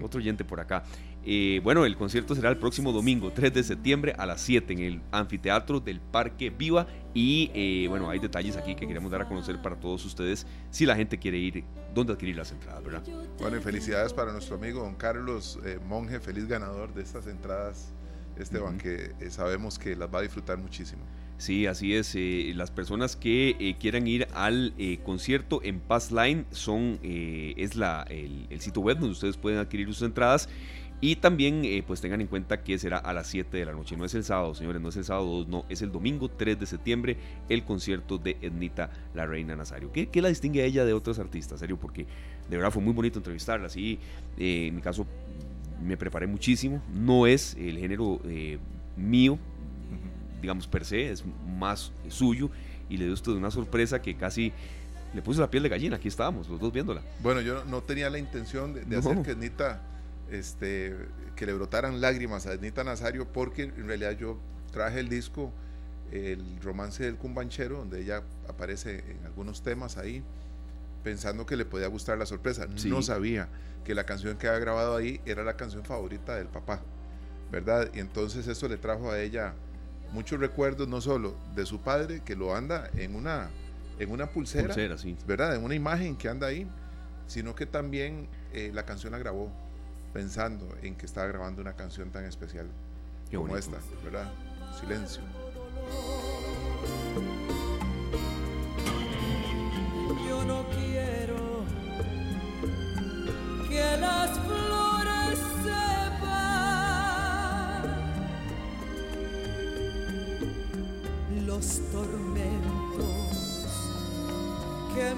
Otro 0.00 0.18
oyente 0.18 0.44
por 0.44 0.60
acá. 0.60 0.84
Eh, 1.24 1.60
bueno, 1.62 1.84
el 1.84 1.96
concierto 1.96 2.34
será 2.34 2.48
el 2.48 2.56
próximo 2.56 2.92
domingo, 2.92 3.32
3 3.32 3.52
de 3.52 3.62
septiembre 3.62 4.14
a 4.16 4.24
las 4.26 4.40
7 4.40 4.72
en 4.72 4.78
el 4.78 5.02
anfiteatro 5.12 5.80
del 5.80 6.00
Parque 6.00 6.50
Viva. 6.50 6.86
Y 7.14 7.50
eh, 7.54 7.86
bueno, 7.88 8.08
hay 8.10 8.18
detalles 8.18 8.56
aquí 8.56 8.74
que 8.74 8.86
queremos 8.86 9.10
dar 9.10 9.22
a 9.22 9.28
conocer 9.28 9.60
para 9.60 9.76
todos 9.76 10.04
ustedes 10.04 10.46
si 10.70 10.86
la 10.86 10.94
gente 10.94 11.18
quiere 11.18 11.38
ir, 11.38 11.64
dónde 11.94 12.12
adquirir 12.12 12.36
las 12.36 12.52
entradas, 12.52 12.84
¿verdad? 12.84 13.02
Bueno, 13.40 13.56
y 13.56 13.60
felicidades 13.60 14.12
para 14.12 14.32
nuestro 14.32 14.56
amigo 14.56 14.82
don 14.82 14.94
Carlos 14.94 15.58
eh, 15.64 15.78
Monge, 15.86 16.20
feliz 16.20 16.46
ganador 16.46 16.94
de 16.94 17.02
estas 17.02 17.26
entradas, 17.26 17.92
Esteban, 18.36 18.74
Ujú. 18.76 18.82
que 18.84 19.12
eh, 19.20 19.30
sabemos 19.30 19.78
que 19.78 19.96
las 19.96 20.12
va 20.14 20.20
a 20.20 20.22
disfrutar 20.22 20.58
muchísimo. 20.58 21.02
Sí, 21.38 21.66
así 21.66 21.94
es. 21.94 22.14
eh, 22.16 22.52
las 22.56 22.72
personas 22.72 23.14
que 23.14 23.56
eh, 23.60 23.76
quieran 23.78 24.08
ir 24.08 24.26
al 24.34 24.74
eh, 24.76 24.98
concierto 25.04 25.60
en 25.62 25.78
Pass 25.78 26.10
Line 26.10 26.44
son, 26.50 26.98
es 27.02 27.76
la, 27.76 28.04
el, 28.10 28.60
sitio 28.60 28.82
web 28.82 28.98
donde 28.98 29.12
ustedes 29.12 29.36
pueden 29.36 29.60
adquirir 29.60 29.86
sus 29.86 30.02
entradas. 30.02 30.48
Y 31.00 31.14
también 31.14 31.62
pues 31.86 32.00
tengan 32.00 32.20
en 32.20 32.26
cuenta 32.26 32.64
que 32.64 32.76
será 32.76 32.98
a 32.98 33.12
las 33.12 33.28
7 33.28 33.56
de 33.56 33.64
la 33.64 33.72
noche. 33.72 33.96
No 33.96 34.04
es 34.04 34.14
el 34.16 34.24
sábado, 34.24 34.52
señores, 34.56 34.82
no 34.82 34.88
es 34.88 34.96
el 34.96 35.04
sábado 35.04 35.26
2, 35.26 35.46
no, 35.46 35.64
es 35.68 35.80
el 35.80 35.92
domingo 35.92 36.28
3 36.28 36.58
de 36.58 36.66
septiembre 36.66 37.16
el 37.48 37.62
concierto 37.62 38.18
de 38.18 38.36
Ednita, 38.42 38.90
la 39.14 39.24
reina 39.24 39.54
Nazario. 39.54 39.92
¿Qué, 39.92 40.08
qué 40.08 40.20
la 40.20 40.28
distingue 40.28 40.60
a 40.62 40.64
ella 40.64 40.84
de 40.84 40.94
otros 40.94 41.20
artistas? 41.20 41.60
Serio, 41.60 41.78
porque 41.78 42.04
de 42.50 42.56
verdad 42.56 42.72
fue 42.72 42.82
muy 42.82 42.92
bonito 42.92 43.20
entrevistarla. 43.20 43.68
Sí, 43.68 44.00
en 44.38 44.74
mi 44.74 44.82
caso 44.82 45.06
me 45.80 45.96
preparé 45.96 46.26
muchísimo. 46.26 46.82
No 46.92 47.28
es 47.28 47.54
el 47.54 47.78
género 47.78 48.20
mío, 48.96 49.38
digamos, 50.40 50.66
per 50.66 50.84
se, 50.84 51.10
es 51.10 51.24
más 51.58 51.92
suyo 52.08 52.50
y 52.88 52.96
le 52.96 53.04
dio 53.04 53.14
usted 53.14 53.32
una 53.32 53.50
sorpresa 53.50 54.00
que 54.00 54.16
casi 54.16 54.52
le 55.14 55.22
puso 55.22 55.40
la 55.40 55.50
piel 55.50 55.62
de 55.62 55.68
gallina. 55.68 55.96
Aquí 55.96 56.08
estábamos, 56.08 56.48
los 56.48 56.60
dos 56.60 56.72
viéndola. 56.72 57.02
Bueno, 57.22 57.40
yo 57.40 57.64
no 57.64 57.82
tenía 57.82 58.10
la 58.10 58.18
intención 58.18 58.74
de, 58.74 58.84
de 58.84 58.96
No. 58.96 59.10
hacer 59.10 59.22
que 59.22 59.30
Ednita, 59.32 59.80
este, 60.30 60.94
que 61.36 61.46
le 61.46 61.52
brotaran 61.54 62.00
lágrimas 62.00 62.46
a 62.46 62.52
Ednita 62.52 62.84
Nazario, 62.84 63.26
porque 63.32 63.62
en 63.64 63.86
realidad 63.86 64.12
yo 64.18 64.38
traje 64.72 65.00
el 65.00 65.08
disco, 65.08 65.52
el 66.12 66.60
romance 66.62 67.04
del 67.04 67.16
cumbanchero, 67.16 67.78
donde 67.78 68.00
ella 68.02 68.22
aparece 68.48 69.04
en 69.10 69.24
algunos 69.26 69.62
temas 69.62 69.96
ahí, 69.96 70.22
pensando 71.02 71.46
que 71.46 71.56
le 71.56 71.64
podía 71.64 71.86
gustar 71.86 72.18
la 72.18 72.26
sorpresa. 72.26 72.66
Sí. 72.76 72.88
No 72.90 73.02
sabía 73.02 73.48
que 73.84 73.94
la 73.94 74.04
canción 74.04 74.36
que 74.36 74.46
había 74.48 74.60
grabado 74.60 74.96
ahí 74.96 75.20
era 75.24 75.42
la 75.44 75.56
canción 75.56 75.84
favorita 75.84 76.36
del 76.36 76.48
papá, 76.48 76.82
¿verdad? 77.50 77.90
Y 77.94 78.00
entonces 78.00 78.46
eso 78.46 78.68
le 78.68 78.76
trajo 78.76 79.10
a 79.10 79.20
ella 79.20 79.54
muchos 80.12 80.38
recuerdos, 80.40 80.88
no 80.88 81.00
solo 81.00 81.34
de 81.54 81.66
su 81.66 81.80
padre, 81.80 82.22
que 82.24 82.34
lo 82.36 82.54
anda 82.54 82.90
en 82.96 83.14
una, 83.14 83.50
en 83.98 84.10
una 84.10 84.26
pulsera, 84.26 84.66
Pulsera, 84.68 84.98
sí. 84.98 85.16
¿verdad? 85.26 85.54
En 85.56 85.64
una 85.64 85.74
imagen 85.74 86.16
que 86.16 86.28
anda 86.28 86.46
ahí, 86.46 86.66
sino 87.26 87.54
que 87.54 87.66
también 87.66 88.28
eh, 88.52 88.70
la 88.72 88.84
canción 88.84 89.12
la 89.12 89.18
grabó 89.18 89.50
pensando 90.12 90.66
en 90.82 90.94
que 90.96 91.06
estaba 91.06 91.26
grabando 91.26 91.60
una 91.60 91.74
canción 91.74 92.10
tan 92.10 92.24
especial 92.24 92.66
Qué 93.30 93.36
como 93.36 93.50
bonito. 93.50 93.76
esta, 93.76 94.04
¿verdad? 94.04 94.32
Silencio. 94.80 95.22
Yo 100.26 100.44
no 100.44 100.64
quiero 100.70 101.17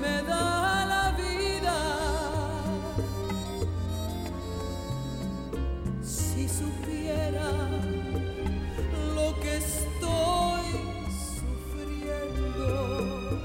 me 0.00 0.22
da 0.22 0.86
la 0.86 1.12
vida. 1.16 1.74
Si 6.02 6.48
supiera 6.48 7.50
lo 9.14 9.34
que 9.40 9.56
estoy 9.56 10.64
sufriendo. 11.40 13.40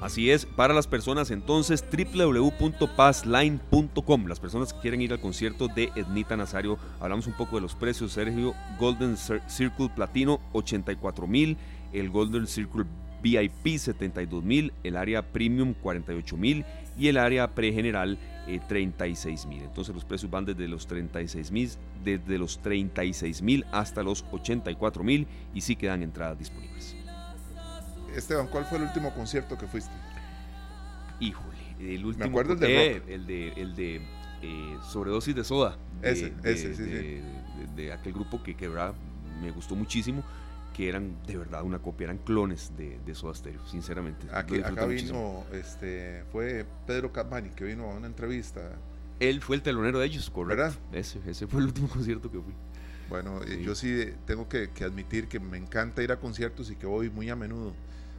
Así 0.00 0.30
es, 0.30 0.46
para 0.46 0.72
las 0.74 0.86
personas 0.86 1.30
entonces 1.30 1.84
www.passline.com, 1.90 4.26
las 4.26 4.40
personas 4.40 4.72
que 4.72 4.80
quieren 4.80 5.02
ir 5.02 5.12
al 5.12 5.20
concierto 5.20 5.68
de 5.68 5.90
Ednita 5.96 6.36
Nazario, 6.36 6.78
hablamos 7.00 7.26
un 7.26 7.32
poco 7.32 7.56
de 7.56 7.62
los 7.62 7.74
precios, 7.74 8.12
Sergio, 8.12 8.54
Golden 8.78 9.16
Cir- 9.16 9.42
Circle 9.48 9.88
Platino 9.94 10.40
84 10.52 11.26
mil, 11.26 11.56
el 11.92 12.10
Golden 12.10 12.46
Circle 12.46 12.84
VIP 13.22 13.78
72 13.78 14.42
mil, 14.44 14.72
el 14.84 14.96
área 14.96 15.22
Premium 15.22 15.74
48 15.74 16.36
mil 16.36 16.64
y 16.98 17.08
el 17.08 17.18
área 17.18 17.54
pregeneral 17.54 18.18
eh, 18.46 18.60
36 18.68 19.46
mil. 19.46 19.62
Entonces 19.62 19.94
los 19.94 20.04
precios 20.04 20.30
van 20.30 20.44
desde 20.44 20.68
los 20.68 20.86
36 20.86 21.50
mil, 21.50 21.70
desde 22.04 22.38
los 22.38 22.60
36 22.62 23.42
mil 23.42 23.64
hasta 23.72 24.02
los 24.02 24.24
84 24.32 25.02
mil 25.04 25.26
y 25.54 25.60
sí 25.60 25.76
quedan 25.76 26.02
entradas 26.02 26.38
disponibles. 26.38 26.96
Esteban, 28.14 28.46
¿cuál 28.46 28.64
fue 28.64 28.78
el 28.78 28.84
último 28.84 29.12
concierto 29.12 29.58
que 29.58 29.66
fuiste? 29.66 29.92
Híjole, 31.20 31.56
el 31.80 32.04
último. 32.04 32.26
acuerdo 32.26 32.52
el 32.54 32.60
de 32.60 32.86
eh, 32.86 32.98
rock. 32.98 33.08
el 33.08 33.26
de, 33.26 33.48
el 33.56 33.74
de 33.76 33.96
eh, 34.42 34.76
sobredosis 34.90 35.34
de 35.34 35.44
soda. 35.44 35.76
de- 36.00 36.10
Ese, 36.12 36.32
ese, 36.44 36.74
sí, 36.74 36.82
de- 36.82 37.00
sí. 37.00 37.04
de- 37.76 37.82
de 37.84 37.92
aquel 37.92 38.12
grupo 38.12 38.42
que, 38.42 38.54
que 38.54 38.68
verdad, 38.68 38.94
me 39.42 39.50
gustó 39.50 39.74
muchísimo. 39.74 40.22
Que 40.76 40.88
eran 40.90 41.16
de 41.26 41.38
verdad 41.38 41.62
una 41.62 41.78
copia, 41.78 42.04
eran 42.04 42.18
clones 42.18 42.72
de, 42.76 42.98
de 43.06 43.14
Soda 43.14 43.34
Stereo, 43.34 43.66
sinceramente. 43.66 44.26
Aquí, 44.30 44.58
acá 44.60 44.86
muchísimo. 44.86 45.46
vino, 45.50 45.58
este, 45.58 46.24
fue 46.30 46.66
Pedro 46.86 47.12
Capmani 47.12 47.48
que 47.50 47.64
vino 47.64 47.84
a 47.90 47.94
una 47.94 48.06
entrevista. 48.06 48.60
Él 49.18 49.40
fue 49.40 49.56
el 49.56 49.62
telonero 49.62 49.98
de 50.00 50.06
ellos, 50.06 50.28
correcto. 50.28 50.62
¿Verdad? 50.62 50.78
Ese, 50.92 51.18
ese 51.26 51.46
fue 51.46 51.60
el 51.60 51.66
último 51.68 51.88
concierto 51.92 52.30
que 52.30 52.38
fui. 52.40 52.52
Bueno, 53.08 53.40
eh, 53.42 53.56
Sí. 53.56 53.62
yo 53.62 53.74
sí 53.74 54.12
tengo 54.26 54.48
que, 54.48 54.68
que 54.70 54.84
admitir 54.84 55.28
que 55.28 55.40
me 55.40 55.56
encanta 55.56 56.02
ir 56.02 56.12
a 56.12 56.18
conciertos 56.20 56.70
y 56.70 56.76
que 56.76 56.86
voy 56.86 57.08
muy 57.08 57.30
a 57.30 57.36
menudo. 57.36 57.72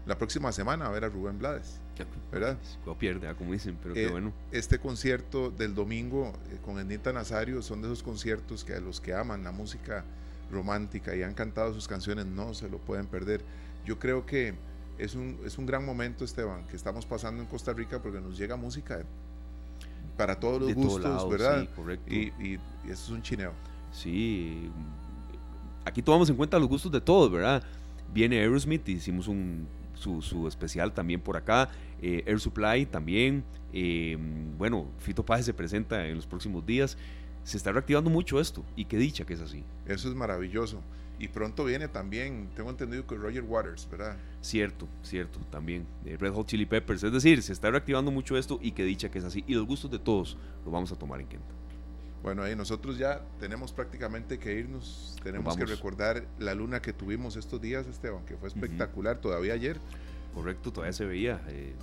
La 0.08 0.18
próxima 0.18 0.52
semana 0.54 0.86
a 0.88 0.90
ver 0.90 1.04
a 1.04 1.10
Rubén 1.10 1.38
Blades, 1.38 1.80
¿verdad? 2.32 2.58
No 2.86 2.98
pierde, 2.98 3.28
ah, 3.28 3.36
como 3.36 3.52
dicen, 3.52 3.78
pero 3.84 3.94
qué 3.94 4.06
Eh, 4.06 4.10
bueno. 4.10 4.32
Este 4.52 4.80
concierto 4.80 5.52
del 5.52 5.76
domingo 5.76 6.32
eh, 6.50 6.58
con 6.64 6.80
Ednita 6.80 7.12
Nazario 7.14 7.62
son 7.62 7.82
de 7.82 7.90
esos 7.90 8.02
conciertos 8.02 8.64
que 8.64 8.74
a 8.74 8.80
los 8.80 9.02
que 9.02 9.14
aman 9.14 9.44
la 9.44 9.52
música 9.52 10.06
romántica 10.52 11.16
y 11.16 11.24
han 11.24 11.34
cantado 11.34 11.74
sus 11.74 11.88
canciones 11.88 12.26
no 12.26 12.54
se 12.54 12.70
lo 12.70 12.78
pueden 12.78 13.08
perder. 13.08 13.44
Yo 13.86 14.00
creo 14.00 14.26
que 14.26 14.54
es 14.98 15.16
un, 15.16 15.38
es 15.46 15.58
un 15.58 15.66
gran 15.66 15.86
momento, 15.86 16.24
Esteban, 16.26 16.66
que 16.68 16.76
estamos 16.76 17.06
pasando 17.06 17.42
en 17.42 17.48
Costa 17.48 17.74
Rica 17.74 18.02
porque 18.02 18.20
nos 18.20 18.38
llega 18.38 18.56
música 18.56 19.04
para 20.18 20.40
todos 20.40 20.60
los 20.62 20.68
De 20.70 20.74
gustos, 20.74 21.02
lados, 21.04 21.30
¿verdad? 21.30 21.62
sí, 21.62 21.70
correcto. 21.76 22.14
Y, 22.14 22.34
y- 22.40 22.60
y 22.86 22.92
eso 22.92 23.04
es 23.06 23.10
un 23.10 23.22
chineo. 23.22 23.52
Sí, 23.92 24.70
aquí 25.86 26.02
tomamos 26.02 26.30
en 26.30 26.36
cuenta 26.36 26.58
los 26.60 26.68
gustos 26.68 26.92
de 26.92 27.02
todos, 27.02 27.32
¿verdad? 27.32 27.64
Viene 28.14 28.40
Aerosmith, 28.40 28.88
hicimos 28.90 29.28
un, 29.28 29.68
su, 29.94 30.22
su 30.22 30.48
especial 30.48 30.94
también 30.94 31.22
por 31.22 31.38
acá, 31.38 31.70
eh, 32.02 32.24
Air 32.26 32.40
Supply 32.40 32.86
también, 32.88 33.44
eh, 33.74 34.18
bueno, 34.58 34.88
Fito 35.00 35.24
Páez 35.26 35.46
se 35.46 35.54
presenta 35.54 36.08
en 36.08 36.16
los 36.16 36.26
próximos 36.26 36.66
días, 36.66 36.98
se 37.48 37.56
está 37.56 37.72
reactivando 37.72 38.10
mucho 38.10 38.42
esto, 38.42 38.66
y 38.76 38.84
qué 38.84 38.98
dicha 38.98 39.26
que 39.26 39.34
es 39.34 39.40
así, 39.40 39.64
Eso 39.86 40.10
es 40.10 40.16
maravilloso. 40.16 40.82
Y 41.18 41.30
pronto 41.30 41.64
viene 41.64 41.88
también, 41.88 42.50
tengo 42.58 42.70
entendido 42.70 43.08
que 43.08 43.16
Roger 43.16 43.44
Waters, 43.44 43.88
¿verdad? 43.90 44.18
cierto, 44.42 44.86
cierto, 45.02 45.40
también, 45.50 45.88
eh, 46.06 46.18
Red 46.20 46.34
Hot 46.34 46.46
Chili 46.46 46.66
Peppers, 46.66 47.04
es 47.04 47.14
decir, 47.14 47.42
se 47.42 47.54
está 47.54 47.72
reactivando 47.72 48.12
mucho 48.12 48.38
esto, 48.38 48.60
y 48.62 48.72
qué 48.74 48.84
dicha 48.84 49.10
que 49.10 49.20
es 49.20 49.24
así, 49.24 49.46
y 49.48 49.54
los 49.54 49.66
gustos 49.66 49.90
de 49.90 49.98
todos 49.98 50.38
los 50.66 50.74
vamos 50.74 50.92
a 50.92 50.98
tomar 50.98 51.22
en 51.22 51.28
cuenta. 51.28 51.48
Bueno, 52.22 52.44
ahí 52.44 52.54
nosotros 52.54 52.98
ya 52.98 53.22
tenemos 53.40 53.72
prácticamente 53.72 54.40
que 54.40 54.54
irnos. 54.60 55.16
Tenemos 55.24 55.56
que 55.56 55.66
recordar 55.66 56.28
la 56.40 56.54
luna 56.54 56.82
que 56.82 56.92
tuvimos 56.92 57.38
estos 57.38 57.62
días, 57.62 57.88
Esteban, 57.88 58.26
que 58.26 58.36
fue 58.36 58.50
espectacular 58.50 59.22
todavía 59.22 59.54
ayer. 59.54 59.80
Correcto, 60.34 60.74
todavía 60.74 60.92
se 60.92 61.06
veía. 61.06 61.42
eh, 61.48 61.74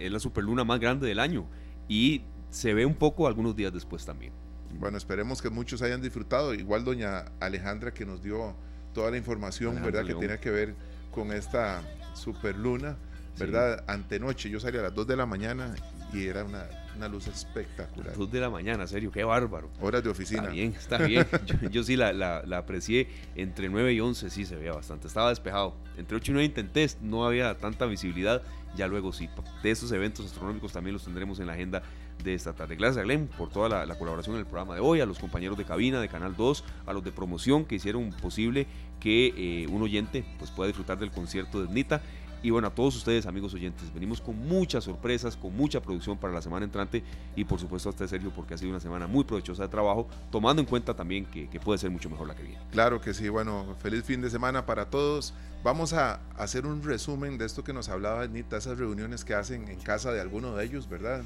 es 0.00 0.10
la 0.10 0.18
superluna 0.18 0.64
más 0.64 0.80
grande 0.80 1.06
del 1.06 1.18
año. 1.18 1.44
Y 1.86 2.22
se 2.48 2.72
ve 2.72 2.86
un 2.86 2.94
poco 2.94 3.26
algunos 3.26 3.54
días 3.54 3.74
después 3.74 4.06
también. 4.06 4.32
Bueno, 4.78 4.96
esperemos 4.98 5.40
que 5.42 5.50
muchos 5.50 5.82
hayan 5.82 6.00
disfrutado. 6.02 6.54
Igual 6.54 6.84
doña 6.84 7.24
Alejandra 7.40 7.92
que 7.94 8.04
nos 8.04 8.22
dio 8.22 8.54
toda 8.92 9.10
la 9.10 9.16
información, 9.16 9.72
Alejandra 9.78 10.00
¿verdad? 10.02 10.06
León. 10.08 10.20
Que 10.20 10.26
tiene 10.26 10.40
que 10.40 10.50
ver 10.50 10.74
con 11.10 11.32
esta 11.32 11.82
superluna, 12.14 12.96
¿verdad? 13.38 13.84
Antenoche, 13.86 14.50
yo 14.50 14.60
salí 14.60 14.78
a 14.78 14.82
las 14.82 14.94
2 14.94 15.06
de 15.06 15.16
la 15.16 15.26
mañana 15.26 15.74
y 16.12 16.26
era 16.26 16.44
una, 16.44 16.64
una 16.96 17.08
luz 17.08 17.26
espectacular. 17.26 18.16
Dos 18.16 18.30
de 18.30 18.40
la 18.40 18.50
mañana, 18.50 18.86
serio, 18.86 19.10
qué 19.10 19.24
bárbaro. 19.24 19.70
Horas 19.80 20.02
de 20.04 20.10
oficina. 20.10 20.42
Está 20.42 20.52
bien, 20.52 20.74
está 20.78 20.98
bien. 20.98 21.26
Yo, 21.46 21.68
yo 21.70 21.82
sí 21.82 21.96
la, 21.96 22.12
la- 22.12 22.42
la 22.46 22.58
aprecié. 22.58 23.08
Entre 23.34 23.68
9 23.68 23.92
y 23.94 24.00
11 24.00 24.30
sí 24.30 24.44
se 24.46 24.54
veía 24.56 24.72
bastante. 24.72 25.08
Estaba 25.08 25.30
despejado. 25.30 25.74
Entre 25.96 26.16
8 26.16 26.30
y 26.30 26.34
9 26.34 26.46
intenté, 26.46 26.88
no 27.00 27.26
había 27.26 27.56
tanta 27.58 27.86
visibilidad. 27.86 28.42
Ya 28.76 28.86
luego 28.88 29.12
sí. 29.12 29.28
De 29.62 29.70
esos 29.70 29.90
eventos 29.92 30.26
astronómicos 30.26 30.72
también 30.72 30.94
los 30.94 31.04
tendremos 31.04 31.38
en 31.40 31.46
la 31.46 31.52
agenda 31.54 31.82
de 32.22 32.34
esta 32.34 32.52
tarde. 32.52 32.76
Gracias 32.76 32.98
a 32.98 33.02
Glenn 33.02 33.28
por 33.28 33.50
toda 33.50 33.68
la, 33.68 33.86
la 33.86 33.98
colaboración 33.98 34.36
en 34.36 34.40
el 34.40 34.46
programa 34.46 34.74
de 34.74 34.80
hoy, 34.80 35.00
a 35.00 35.06
los 35.06 35.18
compañeros 35.18 35.58
de 35.58 35.64
cabina 35.64 36.00
de 36.00 36.08
Canal 36.08 36.36
2, 36.36 36.64
a 36.86 36.92
los 36.92 37.04
de 37.04 37.12
promoción 37.12 37.64
que 37.64 37.74
hicieron 37.74 38.10
posible 38.10 38.66
que 39.04 39.34
eh, 39.36 39.66
un 39.68 39.82
oyente 39.82 40.24
pues, 40.38 40.50
pueda 40.50 40.68
disfrutar 40.68 40.98
del 40.98 41.10
concierto 41.10 41.62
de 41.62 41.72
Nita. 41.72 42.00
Y 42.42 42.50
bueno, 42.50 42.68
a 42.68 42.70
todos 42.74 42.96
ustedes, 42.96 43.26
amigos 43.26 43.54
oyentes, 43.54 43.92
venimos 43.92 44.20
con 44.20 44.38
muchas 44.38 44.84
sorpresas, 44.84 45.36
con 45.36 45.56
mucha 45.56 45.80
producción 45.80 46.18
para 46.18 46.32
la 46.32 46.42
semana 46.42 46.64
entrante 46.64 47.02
y 47.36 47.44
por 47.44 47.58
supuesto 47.58 47.88
a 47.88 47.92
usted, 47.92 48.06
Sergio, 48.06 48.30
porque 48.34 48.52
ha 48.52 48.58
sido 48.58 48.70
una 48.70 48.80
semana 48.80 49.06
muy 49.06 49.24
provechosa 49.24 49.62
de 49.62 49.68
trabajo, 49.68 50.08
tomando 50.30 50.60
en 50.60 50.66
cuenta 50.66 50.94
también 50.94 51.24
que, 51.24 51.48
puede 51.60 51.78
ser 51.78 51.90
mucho 51.90 52.10
mejor 52.10 52.28
la 52.28 52.34
que 52.34 52.42
viene. 52.42 52.58
Claro 52.70 53.00
que 53.00 53.14
sí, 53.14 53.30
bueno, 53.30 53.74
feliz 53.78 54.04
fin 54.04 54.20
de 54.20 54.28
semana 54.28 54.66
para 54.66 54.90
todos. 54.90 55.32
Vamos 55.62 55.94
a 55.94 56.20
hacer 56.36 56.66
un 56.66 56.82
resumen 56.82 57.38
de 57.38 57.46
esto 57.46 57.64
que 57.64 57.72
nos 57.72 57.88
hablaba 57.88 58.22
Anita, 58.22 58.58
esas 58.58 58.78
reuniones 58.78 59.24
que 59.24 59.34
hacen 59.34 59.68
en 59.68 59.80
casa 59.80 60.12
de 60.12 60.20
alguno 60.20 60.54
de 60.54 60.66
ellos, 60.66 60.86
¿verdad? 60.86 61.22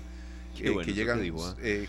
Eh, 0.66 0.70
bueno 0.70 0.86
que 0.86 0.94
llegan 0.94 1.20
dijo, 1.22 1.44
¿ah? 1.46 1.56
eh, 1.60 1.86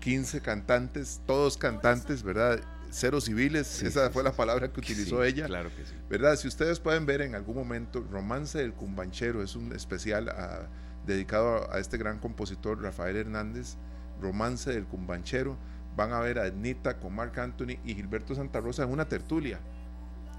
15 0.00 0.40
cantantes, 0.40 1.20
todos 1.26 1.56
cantantes, 1.56 2.22
¿verdad? 2.22 2.60
Cero 2.92 3.20
civiles, 3.20 3.66
Sí, 3.68 3.86
esa 3.86 4.06
sí, 4.08 4.12
fue 4.12 4.22
la 4.24 4.32
palabra 4.32 4.72
que 4.72 4.80
utilizó 4.80 5.22
ella. 5.22 5.46
Claro 5.46 5.70
que 5.76 5.84
sí. 5.84 5.92
¿verdad? 6.08 6.36
Si 6.36 6.48
ustedes 6.48 6.80
pueden 6.80 7.06
ver 7.06 7.20
en 7.20 7.34
algún 7.34 7.54
momento, 7.54 8.04
Romance 8.10 8.58
del 8.58 8.72
Cumbanchero 8.72 9.42
es 9.42 9.54
un 9.54 9.72
especial 9.72 10.28
a- 10.28 10.68
dedicado 11.06 11.72
a 11.72 11.78
este 11.78 11.98
gran 11.98 12.18
compositor 12.18 12.82
Rafael 12.82 13.16
Hernández, 13.16 13.76
Romance 14.20 14.70
del 14.72 14.84
Cumbanchero. 14.86 15.56
Van 15.96 16.12
a 16.12 16.20
ver 16.20 16.38
a 16.38 16.46
Ednita 16.46 16.98
con 16.98 17.14
Marc 17.14 17.36
Anthony 17.38 17.78
y 17.84 17.94
Gilberto 17.94 18.34
Santa 18.34 18.60
Rosa 18.60 18.84
en 18.84 18.90
una 18.90 19.06
tertulia 19.08 19.60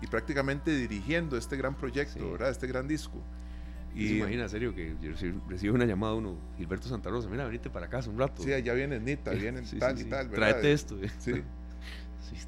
y 0.01 0.07
prácticamente 0.07 0.75
dirigiendo 0.75 1.37
este 1.37 1.55
gran 1.57 1.75
proyecto, 1.75 2.19
Sí. 2.19 2.31
¿verdad? 2.31 2.49
Este 2.49 2.67
gran 2.67 2.87
disco. 2.87 3.21
Y 3.95 4.07
se 4.07 4.13
imagina, 4.15 4.47
serio, 4.47 4.73
que 4.73 4.95
yo 5.01 5.11
reci- 5.11 5.39
recibo 5.49 5.75
una 5.75 5.85
llamada 5.85 6.13
uno, 6.13 6.37
Gilberto 6.57 6.87
Santa 6.87 7.09
Rosa, 7.09 7.29
mira, 7.29 7.45
venite 7.45 7.69
para 7.69 7.87
acá 7.87 7.97
hace 7.99 8.09
un 8.09 8.17
rato. 8.17 8.41
Sí, 8.41 8.53
allá 8.53 8.73
viene 8.73 8.95
Ednita, 8.95 9.31
vienen 9.31 9.65
Sí, 9.67 9.77
tal 9.79 9.95
sí, 9.97 10.01
y 10.01 10.03
sí. 10.05 10.09
tal, 10.09 10.29
¿verdad? 10.29 10.49
Tráete 10.49 10.71
esto. 10.73 10.97
Sí. 11.19 11.43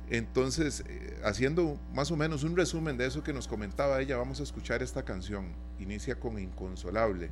Entonces, 0.10 0.84
eh, 0.88 1.20
haciendo 1.26 1.78
más 1.94 2.10
o 2.12 2.16
menos 2.16 2.44
un 2.44 2.56
resumen 2.56 2.96
de 2.98 3.06
eso 3.06 3.22
que 3.24 3.34
nos 3.34 3.48
comentaba 3.48 4.00
ella, 4.00 4.16
vamos 4.18 4.40
a 4.40 4.44
escuchar 4.44 4.82
esta 4.82 5.04
canción. 5.04 5.48
Inicia 5.80 6.20
con 6.20 6.40
Inconsolable. 6.40 7.30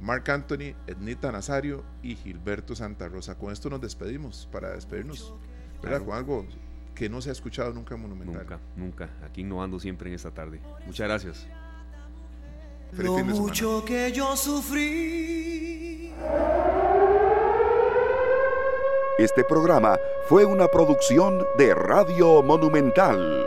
Marc 0.00 0.28
Anthony, 0.28 0.74
Ednita 0.86 1.32
Nazario 1.32 1.84
y 2.02 2.16
Gilberto 2.16 2.74
Santa 2.74 3.08
Rosa. 3.08 3.38
Con 3.38 3.50
esto 3.52 3.70
nos 3.70 3.80
despedimos 3.80 4.46
para 4.52 4.70
despedirnos, 4.74 5.32
¿verdad? 5.82 6.02
Claro. 6.02 6.04
Con 6.04 6.14
algo 6.16 6.46
que 6.94 7.08
no 7.08 7.22
se 7.22 7.30
ha 7.30 7.32
escuchado 7.32 7.72
nunca 7.72 7.94
en 7.94 8.02
Monumental. 8.02 8.42
Nunca, 8.42 8.60
nunca. 8.76 9.08
Aquí 9.24 9.40
innovando 9.40 9.80
siempre 9.80 10.10
en 10.10 10.16
esta 10.16 10.32
tarde. 10.32 10.60
Muchas 10.84 11.08
gracias. 11.08 11.46
Feliz 12.92 13.10
Lo 13.10 13.16
fin 13.16 13.26
de 13.26 13.32
semana. 13.32 13.48
mucho 13.48 13.84
que 13.84 14.12
yo 14.12 14.36
sufrí 14.36 16.14
Este 19.18 19.44
programa 19.44 19.98
fue 20.28 20.44
una 20.44 20.68
producción 20.68 21.46
de 21.56 21.74
Radio 21.74 22.42
Monumental. 22.42 23.46